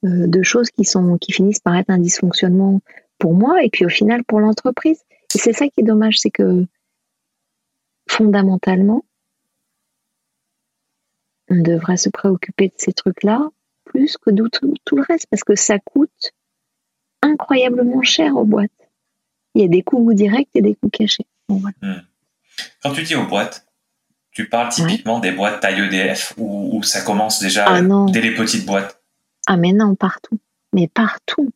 de 0.02 0.42
choses 0.42 0.70
qui 0.70 0.84
sont 0.84 1.18
qui 1.18 1.32
finissent 1.32 1.60
par 1.60 1.76
être 1.76 1.90
un 1.90 1.98
dysfonctionnement 1.98 2.80
pour 3.22 3.34
moi 3.34 3.62
et 3.62 3.70
puis 3.70 3.86
au 3.86 3.88
final 3.88 4.24
pour 4.24 4.40
l'entreprise. 4.40 5.00
Et 5.34 5.38
c'est 5.38 5.52
ça 5.52 5.68
qui 5.68 5.80
est 5.80 5.84
dommage, 5.84 6.18
c'est 6.18 6.30
que 6.30 6.66
fondamentalement, 8.08 9.04
on 11.48 11.62
devrait 11.62 11.96
se 11.96 12.08
préoccuper 12.08 12.68
de 12.68 12.74
ces 12.76 12.92
trucs-là 12.92 13.48
plus 13.84 14.16
que 14.16 14.30
de 14.30 14.48
tout, 14.48 14.96
le 14.96 15.02
reste 15.02 15.26
parce 15.30 15.44
que 15.44 15.54
ça 15.54 15.78
coûte 15.78 16.32
incroyablement 17.22 18.02
cher 18.02 18.36
aux 18.36 18.44
boîtes. 18.44 18.70
Il 19.54 19.62
y 19.62 19.64
a 19.64 19.68
des 19.68 19.82
coûts 19.82 20.12
directs 20.14 20.48
et 20.54 20.62
des 20.62 20.74
coûts 20.74 20.90
cachés. 20.90 21.26
Hmm. 21.48 21.68
Quand 22.82 22.92
tu 22.92 23.02
dis 23.02 23.14
aux 23.14 23.26
boîtes, 23.26 23.66
tu 24.30 24.48
parles 24.48 24.70
typiquement 24.70 25.20
des 25.20 25.32
boîtes 25.32 25.60
taille 25.60 25.80
EDF 25.80 26.34
où, 26.38 26.82
ça 26.82 27.02
commence 27.02 27.40
déjà 27.40 27.66
ah 27.68 27.80
dès 28.10 28.20
les 28.20 28.34
petites 28.34 28.64
boîtes. 28.64 29.00
Ah 29.46 29.56
mais 29.56 29.72
non, 29.72 29.94
partout. 29.94 30.38
Mais 30.72 30.88
partout 30.88 31.50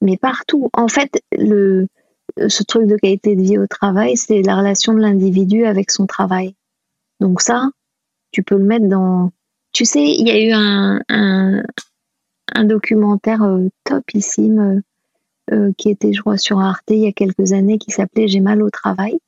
mais 0.00 0.16
partout. 0.16 0.70
En 0.72 0.88
fait, 0.88 1.22
le, 1.36 1.86
ce 2.48 2.62
truc 2.62 2.86
de 2.86 2.96
qualité 2.96 3.36
de 3.36 3.42
vie 3.42 3.58
au 3.58 3.66
travail, 3.66 4.16
c'est 4.16 4.42
la 4.42 4.56
relation 4.56 4.94
de 4.94 5.00
l'individu 5.00 5.66
avec 5.66 5.90
son 5.90 6.06
travail. 6.06 6.54
Donc 7.20 7.40
ça, 7.40 7.70
tu 8.32 8.42
peux 8.42 8.56
le 8.56 8.64
mettre 8.64 8.88
dans... 8.88 9.30
Tu 9.72 9.84
sais, 9.84 10.02
il 10.02 10.26
y 10.26 10.30
a 10.30 10.40
eu 10.40 10.52
un, 10.52 11.00
un, 11.08 11.62
un 12.54 12.64
documentaire 12.64 13.42
euh, 13.42 13.68
topissime 13.84 14.58
euh, 14.60 15.54
euh, 15.54 15.72
qui 15.76 15.90
était, 15.90 16.12
je 16.12 16.20
crois, 16.20 16.38
sur 16.38 16.60
Arte 16.60 16.84
il 16.90 16.98
y 16.98 17.06
a 17.06 17.12
quelques 17.12 17.52
années, 17.52 17.78
qui 17.78 17.90
s'appelait 17.90 18.28
J'ai 18.28 18.40
mal 18.40 18.62
au 18.62 18.70
travail. 18.70 19.18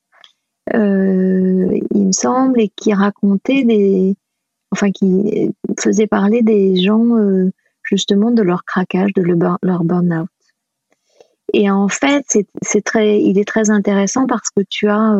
Il 0.74 2.07
me 2.07 2.12
semble, 2.12 2.61
et 2.61 2.69
qui 2.69 2.94
racontait 2.94 3.65
des... 3.65 4.16
Enfin, 4.70 4.90
qui 4.90 5.53
faisait 5.78 6.07
parler 6.07 6.43
des 6.43 6.77
gens, 6.77 7.11
justement, 7.82 8.31
de 8.31 8.40
leur 8.40 8.65
craquage, 8.65 9.12
de 9.15 9.23
leur 9.23 9.85
burn-out. 9.85 10.28
Et 11.53 11.70
en 11.70 11.89
fait, 11.89 12.24
c'est 12.62 12.85
très, 12.85 13.20
il 13.20 13.39
est 13.39 13.44
très 13.44 13.69
intéressant 13.69 14.27
parce 14.27 14.49
que 14.51 14.62
tu 14.70 14.89
as 14.89 15.19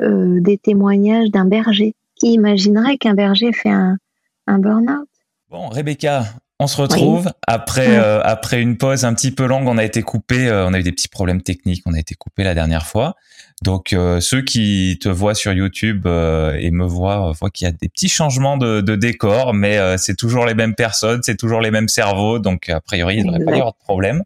des 0.00 0.58
témoignages 0.58 1.30
d'un 1.30 1.44
berger 1.44 1.94
qui 2.16 2.32
imaginerait 2.32 2.96
qu'un 2.96 3.14
berger 3.14 3.52
fait 3.52 3.70
un, 3.70 3.98
un 4.46 4.58
burn-out? 4.58 5.08
Bon, 5.50 5.68
Rebecca, 5.68 6.24
on 6.62 6.66
se 6.66 6.80
retrouve 6.80 7.30
après 7.46 7.98
euh, 7.98 8.22
après 8.22 8.60
une 8.60 8.76
pause 8.78 9.04
un 9.04 9.14
petit 9.14 9.30
peu 9.30 9.46
longue. 9.46 9.66
On 9.68 9.78
a 9.78 9.84
été 9.84 10.02
coupé, 10.02 10.50
on 10.50 10.72
a 10.72 10.78
eu 10.78 10.82
des 10.82 10.92
petits 10.92 11.08
problèmes 11.08 11.42
techniques. 11.42 11.82
On 11.86 11.94
a 11.94 11.98
été 11.98 12.14
coupé 12.14 12.44
la 12.44 12.54
dernière 12.54 12.86
fois. 12.86 13.14
Donc 13.62 13.94
ceux 14.20 14.42
qui 14.42 14.98
te 15.00 15.08
voient 15.08 15.36
sur 15.36 15.52
YouTube 15.52 16.06
et 16.06 16.70
me 16.72 16.84
voient 16.84 17.32
voient 17.38 17.50
qu'il 17.50 17.66
y 17.66 17.68
a 17.68 17.72
des 17.72 17.88
petits 17.88 18.08
changements 18.08 18.56
de, 18.56 18.80
de 18.80 18.96
décor, 18.96 19.54
mais 19.54 19.78
c'est 19.98 20.16
toujours 20.16 20.46
les 20.46 20.54
mêmes 20.54 20.74
personnes, 20.74 21.20
c'est 21.22 21.36
toujours 21.36 21.60
les 21.60 21.70
mêmes 21.70 21.88
cerveaux. 21.88 22.40
Donc 22.40 22.68
a 22.70 22.80
priori, 22.80 23.18
il 23.18 23.26
ne 23.26 23.32
devrait 23.32 23.44
pas 23.44 23.52
y 23.52 23.60
avoir 23.60 23.72
de 23.72 23.84
problème. 23.84 24.24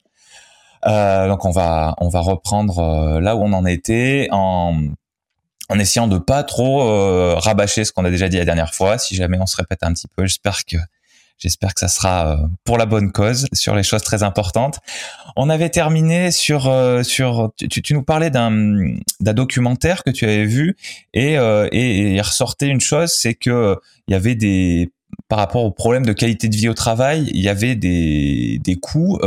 Euh, 0.87 1.29
donc 1.29 1.45
on 1.45 1.51
va 1.51 1.95
on 1.99 2.09
va 2.09 2.21
reprendre 2.21 2.79
euh, 2.79 3.21
là 3.21 3.35
où 3.35 3.43
on 3.43 3.53
en 3.53 3.67
était 3.67 4.29
en 4.31 4.83
en 5.69 5.79
essayant 5.81 6.07
de 6.07 6.19
pas 6.19 6.45
trop 6.45 6.83
euh, 6.83 7.35
rabâcher 7.37 7.85
ce 7.85 7.93
qu'on 7.93 8.05
a 8.05 8.11
déjà 8.11 8.29
dit 8.29 8.37
la 8.37 8.45
dernière 8.45 8.73
fois. 8.73 8.99
Si 8.99 9.17
jamais 9.17 9.39
on 9.41 9.47
se 9.47 9.57
répète 9.57 9.83
un 9.83 9.93
petit 9.93 10.07
peu, 10.15 10.27
j'espère 10.27 10.65
que 10.65 10.77
j'espère 11.39 11.75
que 11.75 11.81
ça 11.81 11.89
sera 11.89 12.39
pour 12.65 12.79
la 12.79 12.87
bonne 12.87 13.13
cause 13.13 13.47
sur 13.53 13.75
les 13.75 13.83
choses 13.83 14.03
très 14.03 14.23
importantes. 14.23 14.79
On 15.37 15.51
avait 15.51 15.71
terminé 15.71 16.31
sur 16.31 16.73
sur 17.03 17.53
tu, 17.57 17.83
tu 17.83 17.95
nous 17.95 18.03
parlais 18.03 18.31
d'un 18.31 18.51
d'un 19.21 19.35
documentaire 19.35 20.03
que 20.03 20.11
tu 20.11 20.25
avais 20.25 20.45
vu 20.45 20.77
et 21.15 21.35
et, 21.35 22.15
il 22.15 22.21
ressortait 22.21 22.69
une 22.69 22.81
chose, 22.81 23.13
c'est 23.13 23.35
que 23.35 23.77
il 24.09 24.13
y 24.13 24.15
avait 24.15 24.35
des 24.35 24.91
par 25.29 25.39
rapport 25.39 25.65
au 25.65 25.71
problème 25.71 26.07
de 26.07 26.13
qualité 26.13 26.49
de 26.49 26.57
vie 26.57 26.69
au 26.69 26.75
travail, 26.75 27.31
il 27.33 27.43
y 27.43 27.49
avait 27.49 27.75
des, 27.75 28.59
des 28.63 28.77
coûts 28.77 29.19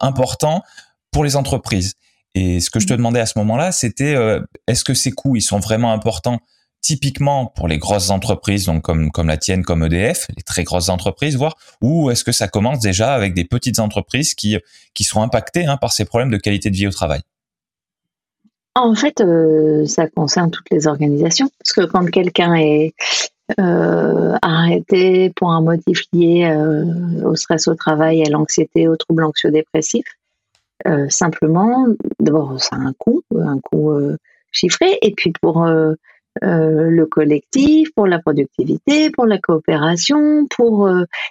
importants 0.00 0.62
pour 1.10 1.24
les 1.24 1.36
entreprises. 1.36 1.94
Et 2.36 2.60
ce 2.60 2.68
que 2.68 2.78
je 2.78 2.86
te 2.86 2.92
mmh. 2.92 2.98
demandais 2.98 3.20
à 3.20 3.26
ce 3.26 3.38
moment-là, 3.38 3.72
c'était 3.72 4.14
euh, 4.14 4.40
est-ce 4.66 4.84
que 4.84 4.92
ces 4.92 5.10
coûts, 5.10 5.36
ils 5.36 5.42
sont 5.42 5.58
vraiment 5.58 5.92
importants 5.92 6.40
typiquement 6.86 7.46
pour 7.46 7.66
les 7.66 7.78
grosses 7.78 8.10
entreprises, 8.10 8.66
donc 8.66 8.82
comme, 8.82 9.10
comme 9.10 9.26
la 9.26 9.36
tienne, 9.36 9.64
comme 9.64 9.82
EDF, 9.82 10.28
les 10.36 10.42
très 10.44 10.62
grosses 10.62 10.88
entreprises, 10.88 11.36
voire, 11.36 11.56
ou 11.82 12.10
est-ce 12.10 12.22
que 12.22 12.30
ça 12.30 12.46
commence 12.46 12.78
déjà 12.78 13.12
avec 13.12 13.34
des 13.34 13.44
petites 13.44 13.80
entreprises 13.80 14.34
qui, 14.34 14.56
qui 14.94 15.02
sont 15.02 15.20
impactées 15.20 15.66
hein, 15.66 15.78
par 15.78 15.92
ces 15.92 16.04
problèmes 16.04 16.30
de 16.30 16.36
qualité 16.36 16.70
de 16.70 16.76
vie 16.76 16.86
au 16.86 16.92
travail. 16.92 17.22
En 18.76 18.94
fait, 18.94 19.20
euh, 19.20 19.84
ça 19.86 20.06
concerne 20.06 20.52
toutes 20.52 20.70
les 20.70 20.86
organisations, 20.86 21.48
parce 21.58 21.72
que 21.72 21.90
quand 21.90 22.06
quelqu'un 22.06 22.54
est 22.54 22.94
euh, 23.58 24.36
arrêté 24.40 25.32
pour 25.34 25.50
un 25.50 25.62
motif 25.62 26.04
lié 26.12 26.54
au 27.24 27.34
stress 27.34 27.66
au 27.66 27.74
travail, 27.74 28.24
à 28.24 28.30
l'anxiété, 28.30 28.86
aux 28.86 28.96
troubles 28.96 29.24
anxio-dépressifs, 29.24 30.04
euh, 30.86 31.08
simplement, 31.08 31.86
d'abord, 32.20 32.62
ça 32.62 32.76
a 32.76 32.78
un 32.78 32.92
coût, 32.92 33.22
un 33.36 33.58
coût 33.58 33.90
euh, 33.90 34.16
chiffré, 34.52 34.98
et 35.02 35.12
puis 35.12 35.32
pour 35.40 35.66
euh, 36.44 36.90
le 36.90 37.06
collectif, 37.06 37.90
pour 37.94 38.06
la 38.06 38.18
productivité, 38.18 39.10
pour 39.10 39.26
la 39.26 39.38
coopération, 39.38 40.46
pour 40.46 40.88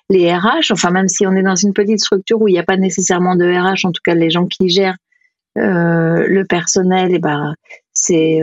les 0.10 0.34
RH. 0.34 0.72
Enfin, 0.72 0.92
même 0.92 1.08
si 1.08 1.26
on 1.28 1.34
est 1.34 1.44
dans 1.44 1.56
une 1.56 1.74
petite 1.74 2.00
structure 2.00 2.42
où 2.42 2.48
il 2.48 2.54
n'y 2.54 2.60
a 2.60 2.64
pas 2.64 2.78
nécessairement 2.78 3.36
de 3.36 3.46
RH, 3.46 3.86
en 3.86 3.92
tout 3.92 4.02
cas 4.04 4.16
les 4.16 4.30
gens 4.30 4.46
qui 4.48 4.70
gèrent 4.70 4.98
le 5.56 6.44
personnel, 6.44 7.12
et 7.12 7.16
eh 7.16 7.20
ben, 7.20 7.56
c'est 7.94 8.42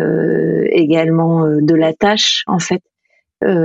également 0.71 1.47
de 1.47 1.75
la 1.75 1.93
tâche 1.93 2.43
en 2.47 2.59
fait 2.59 2.83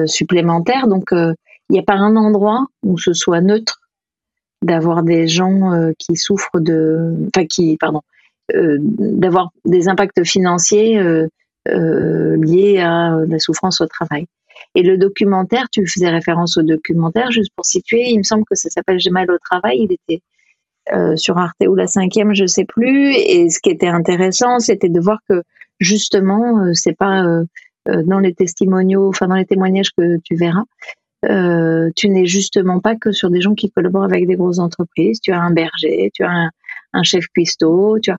supplémentaire. 0.06 0.88
Donc, 0.88 1.12
il 1.12 1.74
n'y 1.74 1.80
a 1.80 1.84
pas 1.84 1.96
un 1.96 2.16
endroit 2.16 2.66
où 2.84 2.98
ce 2.98 3.14
soit 3.14 3.42
neutre 3.42 3.82
d'avoir 4.62 5.04
des 5.04 5.28
gens 5.28 5.74
euh, 5.74 5.92
qui 5.98 6.16
souffrent 6.16 6.60
de, 6.60 7.14
enfin 7.28 7.46
qui, 7.46 7.78
pardon, 7.78 8.02
euh, 8.56 8.78
d'avoir 8.80 9.52
des 9.66 9.88
impacts 9.88 10.24
financiers 10.24 11.00
euh, 11.68 12.38
liés 12.38 12.80
à 12.80 13.18
la 13.28 13.40
souffrance 13.40 13.82
au 13.82 13.88
travail. 13.88 14.28
Et 14.76 14.84
le 14.84 14.98
documentaire, 14.98 15.70
tu 15.72 15.86
faisais 15.88 16.10
référence 16.10 16.58
au 16.58 16.64
documentaire, 16.64 17.32
juste 17.32 17.52
pour 17.56 17.66
situer, 17.66 18.10
il 18.10 18.18
me 18.20 18.24
semble 18.24 18.44
que 18.50 18.56
ça 18.56 18.70
s'appelle 18.70 19.00
J'ai 19.00 19.10
mal 19.10 19.30
au 19.32 19.38
travail, 19.38 19.80
il 19.82 19.94
était 19.94 20.22
sur 21.18 21.38
Arte 21.38 21.66
ou 21.68 21.76
la 21.76 21.88
cinquième, 21.88 22.34
je 22.34 22.46
sais 22.46 22.64
plus. 22.64 23.14
Et 23.14 23.50
ce 23.50 23.60
qui 23.60 23.70
était 23.70 23.88
intéressant, 23.88 24.60
c'était 24.60 24.88
de 24.88 25.02
voir 25.02 25.20
que 25.28 25.44
justement, 25.80 26.60
euh, 26.60 26.74
c'est 26.74 26.96
pas 26.96 27.24
euh, 27.24 27.46
dans 28.04 28.20
les 28.20 28.34
testimoniaux, 28.34 29.08
enfin 29.10 29.28
dans 29.28 29.36
les 29.36 29.46
témoignages 29.46 29.92
que 29.98 30.18
tu 30.24 30.36
verras. 30.36 30.64
tu 31.96 32.10
n'es 32.10 32.26
justement 32.26 32.80
pas 32.80 32.96
que 32.96 33.12
sur 33.12 33.30
des 33.30 33.42
gens 33.42 33.56
qui 33.56 33.72
collaborent 33.72 34.04
avec 34.04 34.28
des 34.28 34.36
grosses 34.36 34.60
entreprises. 34.60 35.20
Tu 35.22 35.32
as 35.32 35.42
un 35.42 35.52
berger, 35.52 36.12
tu 36.14 36.24
as 36.24 36.50
un, 36.94 37.04
chef 37.04 37.28
cuistot, 37.28 38.00
tu 38.00 38.12
as 38.12 38.18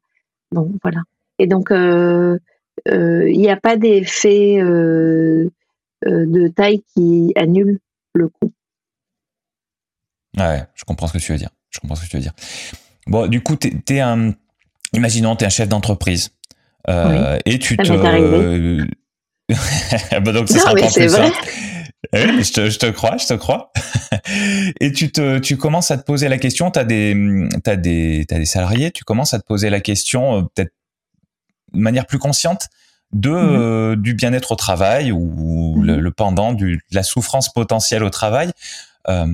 bon 0.52 0.72
voilà. 0.82 1.00
Et 1.38 1.46
donc 1.46 1.70
il 2.86 3.38
n'y 3.38 3.50
a 3.50 3.56
pas 3.56 3.76
d'effet 3.76 4.56
de 6.04 6.48
taille 6.48 6.82
qui 6.94 7.32
annule 7.36 7.78
le 8.14 8.28
coup. 8.28 8.52
Ouais, 10.38 10.64
je 10.74 10.84
comprends 10.84 11.06
ce 11.06 11.12
que 11.12 11.18
tu 11.18 11.32
veux 11.32 11.38
dire. 11.38 11.50
Je 11.70 11.80
comprends 11.80 11.96
ce 11.96 12.04
que 12.04 12.10
tu 12.10 12.16
veux 12.16 12.22
dire. 12.22 12.32
Bon, 13.06 13.26
du 13.26 13.42
coup, 13.42 13.56
t'es, 13.56 13.72
es 13.90 14.00
un, 14.00 14.34
imaginons, 14.92 15.36
t'es 15.36 15.46
un 15.46 15.50
chef 15.50 15.68
d'entreprise. 15.68 16.30
Euh, 16.88 17.38
et 17.44 17.58
tu 17.58 17.76
ça 17.76 17.82
te. 17.82 17.92
Euh... 17.92 18.86
bah 20.20 20.32
donc, 20.32 20.48
ça 20.48 20.72
non, 20.74 20.88
c'est 20.88 21.06
vrai. 21.06 21.32
Oui, 22.14 22.44
je 22.44 22.52
te, 22.52 22.70
je 22.70 22.78
te 22.78 22.86
crois, 22.86 23.16
je 23.16 23.26
te 23.26 23.34
crois. 23.34 23.72
et 24.80 24.92
tu 24.92 25.10
te, 25.10 25.38
tu 25.38 25.56
commences 25.56 25.90
à 25.90 25.98
te 25.98 26.04
poser 26.04 26.28
la 26.28 26.38
question. 26.38 26.70
T'as 26.70 26.84
des, 26.84 27.48
t'as 27.64 27.76
des, 27.76 28.24
t'as 28.28 28.38
des 28.38 28.46
salariés. 28.46 28.90
Tu 28.92 29.04
commences 29.04 29.34
à 29.34 29.40
te 29.40 29.46
poser 29.46 29.68
la 29.68 29.80
question, 29.80 30.38
euh, 30.38 30.42
peut-être 30.54 30.72
de 31.72 31.78
manière 31.78 32.06
plus 32.06 32.18
consciente, 32.18 32.68
de 33.12 33.30
mm-hmm. 33.30 33.34
euh, 33.34 33.96
du 33.96 34.14
bien-être 34.14 34.52
au 34.52 34.56
travail 34.56 35.12
ou 35.12 35.80
le, 35.80 35.96
mm-hmm. 35.96 35.98
le, 35.98 36.10
pendant 36.10 36.52
du, 36.52 36.76
de 36.76 36.94
la 36.94 37.02
souffrance 37.02 37.52
potentielle 37.52 38.04
au 38.04 38.10
travail. 38.10 38.52
Euh, 39.08 39.26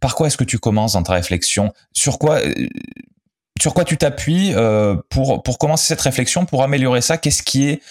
par 0.00 0.14
quoi 0.14 0.26
est-ce 0.26 0.36
que 0.36 0.44
tu 0.44 0.58
commences 0.58 0.94
dans 0.94 1.02
ta 1.02 1.12
réflexion? 1.12 1.72
Sur 1.92 2.18
quoi 2.18 2.40
euh, 2.40 2.54
sur 3.60 3.74
quoi 3.74 3.84
tu 3.84 3.96
t'appuies 3.96 4.52
euh, 4.54 4.96
pour 5.10 5.42
pour 5.42 5.58
commencer 5.58 5.86
cette 5.86 6.00
réflexion 6.00 6.46
pour 6.46 6.62
améliorer 6.62 7.00
ça? 7.00 7.18
Qu'est-ce 7.18 7.42
qui 7.42 7.68
est 7.68 7.82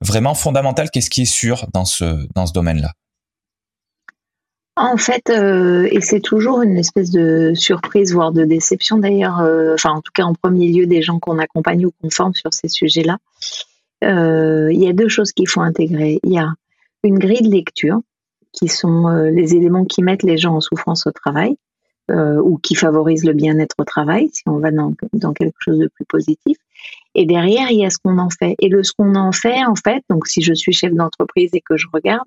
vraiment 0.00 0.34
fondamental? 0.34 0.90
Qu'est-ce 0.90 1.10
qui 1.10 1.22
est 1.22 1.24
sûr 1.24 1.66
dans 1.72 1.84
ce 1.84 2.28
dans 2.34 2.46
ce 2.46 2.52
domaine-là? 2.52 2.92
En 4.76 4.96
fait, 4.96 5.30
euh, 5.30 5.88
et 5.90 6.00
c'est 6.00 6.20
toujours 6.20 6.62
une 6.62 6.76
espèce 6.76 7.10
de 7.10 7.52
surprise, 7.54 8.12
voire 8.12 8.32
de 8.32 8.44
déception 8.44 8.98
d'ailleurs, 8.98 9.40
enfin 9.74 9.90
en 9.90 10.02
tout 10.02 10.12
cas 10.14 10.24
en 10.24 10.34
premier 10.34 10.68
lieu 10.70 10.86
des 10.86 11.02
gens 11.02 11.18
qu'on 11.18 11.38
accompagne 11.38 11.86
ou 11.86 11.92
qu'on 12.00 12.10
forme 12.10 12.34
sur 12.34 12.52
ces 12.52 12.68
sujets-là. 12.68 13.18
Il 14.02 14.78
y 14.78 14.88
a 14.88 14.92
deux 14.92 15.08
choses 15.08 15.32
qu'il 15.32 15.48
faut 15.48 15.62
intégrer. 15.62 16.20
Il 16.22 16.32
y 16.32 16.38
a 16.38 16.52
une 17.02 17.18
grille 17.18 17.42
de 17.42 17.50
lecture 17.50 18.00
qui 18.56 18.68
sont 18.68 19.08
euh, 19.08 19.30
les 19.30 19.54
éléments 19.54 19.84
qui 19.84 20.02
mettent 20.02 20.22
les 20.22 20.38
gens 20.38 20.56
en 20.56 20.60
souffrance 20.60 21.06
au 21.06 21.12
travail 21.12 21.56
euh, 22.10 22.40
ou 22.42 22.58
qui 22.58 22.74
favorisent 22.74 23.24
le 23.24 23.34
bien-être 23.34 23.74
au 23.78 23.84
travail, 23.84 24.30
si 24.32 24.42
on 24.46 24.58
va 24.58 24.70
dans, 24.70 24.92
dans, 25.12 25.32
quelque 25.32 25.56
chose 25.58 25.78
de 25.78 25.88
plus 25.88 26.04
positif. 26.06 26.56
Et 27.14 27.26
derrière, 27.26 27.70
il 27.70 27.80
y 27.80 27.86
a 27.86 27.90
ce 27.90 27.98
qu'on 27.98 28.18
en 28.18 28.30
fait. 28.30 28.54
Et 28.60 28.68
le 28.68 28.82
ce 28.82 28.92
qu'on 28.96 29.14
en 29.14 29.32
fait, 29.32 29.64
en 29.64 29.74
fait, 29.74 30.02
donc 30.10 30.26
si 30.26 30.42
je 30.42 30.54
suis 30.54 30.72
chef 30.72 30.92
d'entreprise 30.92 31.50
et 31.52 31.60
que 31.60 31.76
je 31.76 31.86
regarde, 31.92 32.26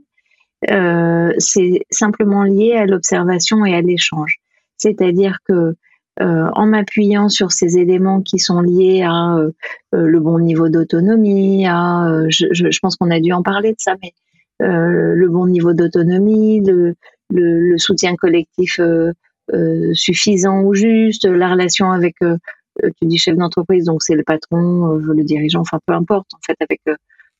euh, 0.69 1.31
c'est 1.37 1.81
simplement 1.89 2.43
lié 2.43 2.73
à 2.73 2.85
l'observation 2.85 3.65
et 3.65 3.73
à 3.73 3.81
l'échange. 3.81 4.37
C'est-à-dire 4.77 5.37
que 5.47 5.75
euh, 6.21 6.49
en 6.53 6.65
m'appuyant 6.65 7.29
sur 7.29 7.51
ces 7.53 7.77
éléments 7.77 8.21
qui 8.21 8.39
sont 8.39 8.59
liés 8.59 9.03
à 9.03 9.35
euh, 9.37 9.51
le 9.93 10.19
bon 10.19 10.39
niveau 10.39 10.67
d'autonomie, 10.67 11.65
à, 11.65 12.23
je, 12.27 12.47
je, 12.51 12.71
je, 12.71 12.79
pense 12.79 12.97
qu'on 12.97 13.09
a 13.09 13.21
dû 13.21 13.31
en 13.31 13.41
parler 13.41 13.71
de 13.71 13.77
ça, 13.79 13.95
mais 14.03 14.13
euh, 14.61 15.15
le 15.15 15.29
bon 15.29 15.47
niveau 15.47 15.73
d'autonomie, 15.73 16.59
le, 16.61 16.95
le, 17.29 17.77
soutien 17.77 18.15
collectif 18.15 18.79
euh, 18.79 19.13
euh, 19.53 19.91
suffisant 19.93 20.61
ou 20.61 20.73
juste, 20.73 21.25
la 21.25 21.49
relation 21.49 21.91
avec, 21.91 22.15
tu 22.19 23.07
dis 23.07 23.17
chef 23.17 23.37
d'entreprise, 23.37 23.85
donc 23.85 24.03
c'est 24.03 24.15
le 24.15 24.23
patron, 24.23 24.95
le 24.97 25.23
dirigeant, 25.23 25.61
enfin 25.61 25.79
peu 25.85 25.93
importe, 25.93 26.27
en 26.33 26.39
fait, 26.45 26.57
avec 26.59 26.81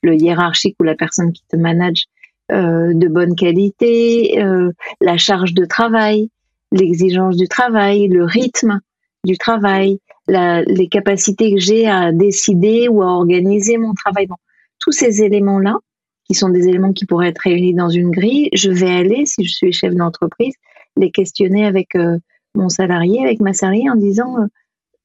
le 0.02 0.16
hiérarchique 0.16 0.76
ou 0.80 0.84
la 0.84 0.96
personne 0.96 1.34
qui 1.34 1.44
te 1.50 1.58
manage 1.58 2.06
de 2.50 3.08
bonne 3.08 3.36
qualité, 3.36 4.42
la 5.02 5.18
charge 5.18 5.54
de 5.54 5.66
travail, 5.66 6.30
l'exigence 6.72 7.38
du 7.38 7.48
travail, 7.48 8.08
le 8.08 8.26
rythme 8.26 8.80
du 9.24 9.38
travail, 9.38 10.00
la, 10.28 10.62
les 10.64 10.88
capacités 10.88 11.54
que 11.54 11.60
j'ai 11.60 11.88
à 11.88 12.12
décider 12.12 12.88
ou 12.88 13.02
à 13.02 13.08
organiser 13.08 13.78
mon 13.78 13.94
travail. 13.94 14.28
Bon, 14.28 14.36
tous 14.80 14.92
ces 14.92 15.24
éléments-là, 15.24 15.78
qui 16.26 16.36
sont 16.36 16.50
des 16.50 16.68
éléments 16.68 16.94
qui 16.94 17.06
pourraient 17.06 17.30
être 17.30 17.40
réunis 17.40 17.74
dans 17.74 17.90
une 17.90 18.12
grille, 18.12 18.50
je 18.54 18.70
vais 18.70 18.92
aller, 18.92 19.26
si 19.26 19.44
je 19.44 19.52
suis 19.52 19.74
chef 19.74 19.96
d'entreprise, 19.96 20.54
les 20.96 21.12
questionner 21.12 21.66
avec 21.66 21.96
euh, 21.96 22.18
mon 22.54 22.70
salarié, 22.70 23.24
avec 23.24 23.40
ma 23.40 23.54
salariée, 23.54 23.90
en 23.90 23.96
disant 23.96 24.38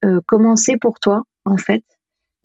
euh, 0.05 0.19
euh 0.19 0.77
pour 0.79 0.99
toi, 0.99 1.23
en 1.45 1.57
fait? 1.57 1.83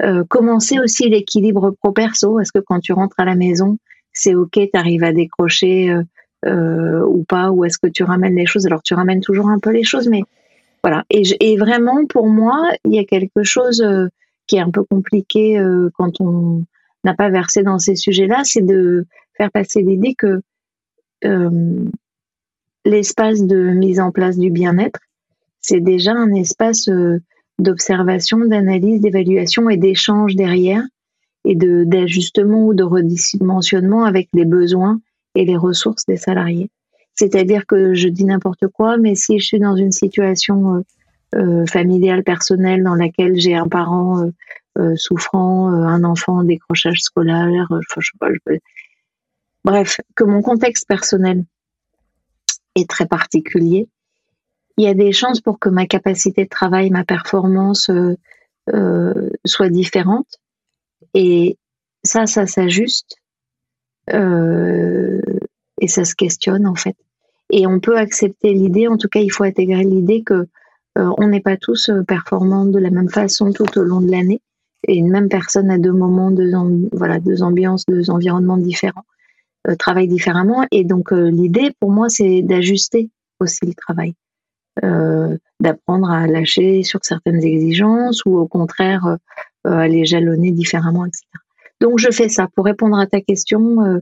Euh, 0.02 0.24
comment 0.28 0.56
aussi 0.56 1.08
l'équilibre 1.10 1.72
pro-perso 1.82 2.40
Est-ce 2.40 2.52
que 2.52 2.58
quand 2.58 2.80
tu 2.80 2.94
rentres 2.94 3.20
à 3.20 3.26
la 3.26 3.34
maison, 3.34 3.76
c'est 4.12 4.34
OK, 4.34 4.52
tu 4.52 4.70
arrives 4.74 5.04
à 5.04 5.12
décrocher 5.12 5.94
euh, 6.46 7.04
ou 7.06 7.24
pas 7.24 7.50
Ou 7.50 7.64
est-ce 7.64 7.78
que 7.78 7.88
tu 7.88 8.02
ramènes 8.02 8.36
les 8.36 8.46
choses? 8.46 8.66
Alors, 8.66 8.82
tu 8.82 8.94
ramènes 8.94 9.20
toujours 9.20 9.48
un 9.48 9.58
peu 9.58 9.70
les 9.70 9.84
choses, 9.84 10.08
mais 10.08 10.22
voilà. 10.82 11.04
Et, 11.10 11.56
vraiment, 11.56 12.06
pour 12.06 12.28
moi, 12.28 12.70
il 12.84 12.94
y 12.94 12.98
a 12.98 13.04
quelque 13.04 13.42
chose 13.42 13.84
qui 14.46 14.56
est 14.56 14.60
un 14.60 14.70
peu 14.70 14.82
compliqué 14.84 15.62
quand 15.94 16.20
on 16.20 16.64
n'a 17.04 17.14
pas 17.14 17.30
versé 17.30 17.62
dans 17.62 17.78
ces 17.78 17.96
sujets-là, 17.96 18.42
c'est 18.44 18.64
de 18.64 19.06
faire 19.36 19.50
passer 19.50 19.82
l'idée 19.82 20.14
que 20.14 20.40
euh, 21.24 21.84
l'espace 22.84 23.42
de 23.42 23.72
mise 23.72 24.00
en 24.00 24.10
place 24.10 24.38
du 24.38 24.50
bien-être, 24.50 25.00
c'est 25.60 25.80
déjà 25.80 26.12
un 26.12 26.32
espace 26.32 26.88
euh, 26.88 27.20
d'observation, 27.58 28.38
d'analyse, 28.38 29.00
d'évaluation 29.00 29.68
et 29.68 29.76
d'échange 29.76 30.34
derrière, 30.34 30.82
et 31.44 31.54
d'ajustement 31.54 32.66
ou 32.66 32.74
de 32.74 32.82
redimensionnement 32.82 34.04
avec 34.04 34.28
les 34.34 34.44
besoins 34.44 35.00
et 35.34 35.44
les 35.44 35.56
ressources 35.56 36.04
des 36.06 36.16
salariés. 36.16 36.70
C'est-à-dire 37.14 37.66
que 37.66 37.94
je 37.94 38.08
dis 38.08 38.24
n'importe 38.24 38.66
quoi, 38.68 38.96
mais 38.96 39.14
si 39.14 39.38
je 39.38 39.46
suis 39.46 39.58
dans 39.58 39.76
une 39.76 39.92
situation 39.92 40.76
euh, 40.76 40.80
euh 41.34 41.66
familiale, 41.66 42.22
personnelle, 42.24 42.82
dans 42.82 42.94
laquelle 42.94 43.38
j'ai 43.38 43.54
un 43.54 43.68
parent 43.68 44.30
euh, 44.78 44.96
souffrant, 44.96 45.68
un 45.68 46.04
enfant 46.04 46.38
en 46.38 46.44
décrochage 46.44 47.00
scolaire, 47.00 47.68
euh, 47.70 48.58
bref, 49.64 50.00
que 50.14 50.24
mon 50.24 50.42
contexte 50.42 50.88
personnel 50.88 51.44
est 52.74 52.88
très 52.88 53.06
particulier, 53.06 53.88
il 54.78 54.84
y 54.84 54.88
a 54.88 54.94
des 54.94 55.12
chances 55.12 55.40
pour 55.40 55.58
que 55.58 55.68
ma 55.68 55.86
capacité 55.86 56.44
de 56.44 56.48
travail, 56.48 56.90
ma 56.90 57.04
performance 57.04 57.90
soit 59.44 59.68
différente. 59.68 60.40
Et 61.14 61.56
ça, 62.02 62.26
ça 62.26 62.46
s'ajuste 62.46 63.16
euh, 64.12 65.20
et 65.80 65.88
ça 65.88 66.04
se 66.04 66.14
questionne 66.14 66.66
en 66.66 66.74
fait. 66.74 66.96
Et 67.50 67.66
on 67.66 67.80
peut 67.80 67.96
accepter 67.96 68.52
l'idée, 68.52 68.86
en 68.86 68.96
tout 68.96 69.08
cas, 69.08 69.20
il 69.20 69.30
faut 69.30 69.44
intégrer 69.44 69.84
l'idée 69.84 70.22
que 70.22 70.46
euh, 70.98 71.10
on 71.18 71.28
n'est 71.28 71.40
pas 71.40 71.56
tous 71.56 71.90
performants 72.06 72.66
de 72.66 72.78
la 72.78 72.90
même 72.90 73.08
façon 73.08 73.52
tout 73.52 73.78
au 73.78 73.82
long 73.82 74.00
de 74.00 74.10
l'année 74.10 74.40
et 74.86 74.96
une 74.96 75.10
même 75.10 75.28
personne 75.28 75.70
à 75.70 75.78
deux 75.78 75.92
moments, 75.92 76.30
deux, 76.30 76.52
voilà, 76.92 77.20
deux 77.20 77.42
ambiances, 77.42 77.84
deux 77.86 78.10
environnements 78.10 78.56
différents, 78.56 79.04
euh, 79.68 79.74
travaille 79.76 80.08
différemment. 80.08 80.66
Et 80.70 80.84
donc 80.84 81.12
euh, 81.12 81.30
l'idée 81.30 81.72
pour 81.80 81.90
moi, 81.90 82.08
c'est 82.08 82.42
d'ajuster 82.42 83.10
aussi 83.40 83.66
le 83.66 83.74
travail, 83.74 84.14
euh, 84.84 85.36
d'apprendre 85.60 86.10
à 86.10 86.26
lâcher 86.26 86.82
sur 86.82 87.00
certaines 87.02 87.42
exigences 87.42 88.24
ou 88.24 88.38
au 88.38 88.46
contraire 88.46 89.06
euh, 89.06 89.16
les 89.64 90.04
jalonner 90.04 90.52
différemment, 90.52 91.06
etc. 91.06 91.24
Donc 91.80 91.98
je 91.98 92.10
fais 92.10 92.28
ça 92.28 92.48
pour 92.54 92.64
répondre 92.64 92.98
à 92.98 93.06
ta 93.06 93.20
question. 93.20 94.00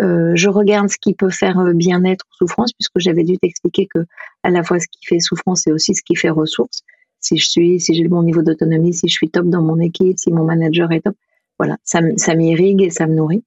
je 0.00 0.48
regarde 0.48 0.88
ce 0.88 0.98
qui 0.98 1.14
peut 1.14 1.30
faire 1.30 1.62
bien-être 1.74 2.24
ou 2.30 2.46
souffrance, 2.46 2.72
puisque 2.72 2.98
j'avais 2.98 3.24
dû 3.24 3.38
t'expliquer 3.38 3.86
que 3.92 4.00
à 4.42 4.50
la 4.50 4.62
fois 4.62 4.78
ce 4.78 4.86
qui 4.86 5.04
fait 5.06 5.20
souffrance 5.20 5.66
et 5.66 5.72
aussi 5.72 5.94
ce 5.94 6.02
qui 6.02 6.16
fait 6.16 6.30
ressource 6.30 6.84
si 7.20 7.36
je 7.36 7.48
suis, 7.48 7.80
si 7.80 7.94
j'ai 7.94 8.02
le 8.02 8.08
bon 8.08 8.22
niveau 8.22 8.42
d'autonomie, 8.42 8.94
si 8.94 9.08
je 9.08 9.12
suis 9.12 9.28
top 9.28 9.46
dans 9.46 9.62
mon 9.62 9.78
équipe, 9.78 10.18
si 10.18 10.32
mon 10.32 10.44
manager 10.44 10.90
est 10.90 11.02
top. 11.02 11.16
Voilà, 11.58 11.76
ça, 11.84 12.00
ça 12.16 12.34
m'irrigue 12.34 12.82
et 12.82 12.90
ça 12.90 13.06
me 13.06 13.14
nourrit. 13.14 13.44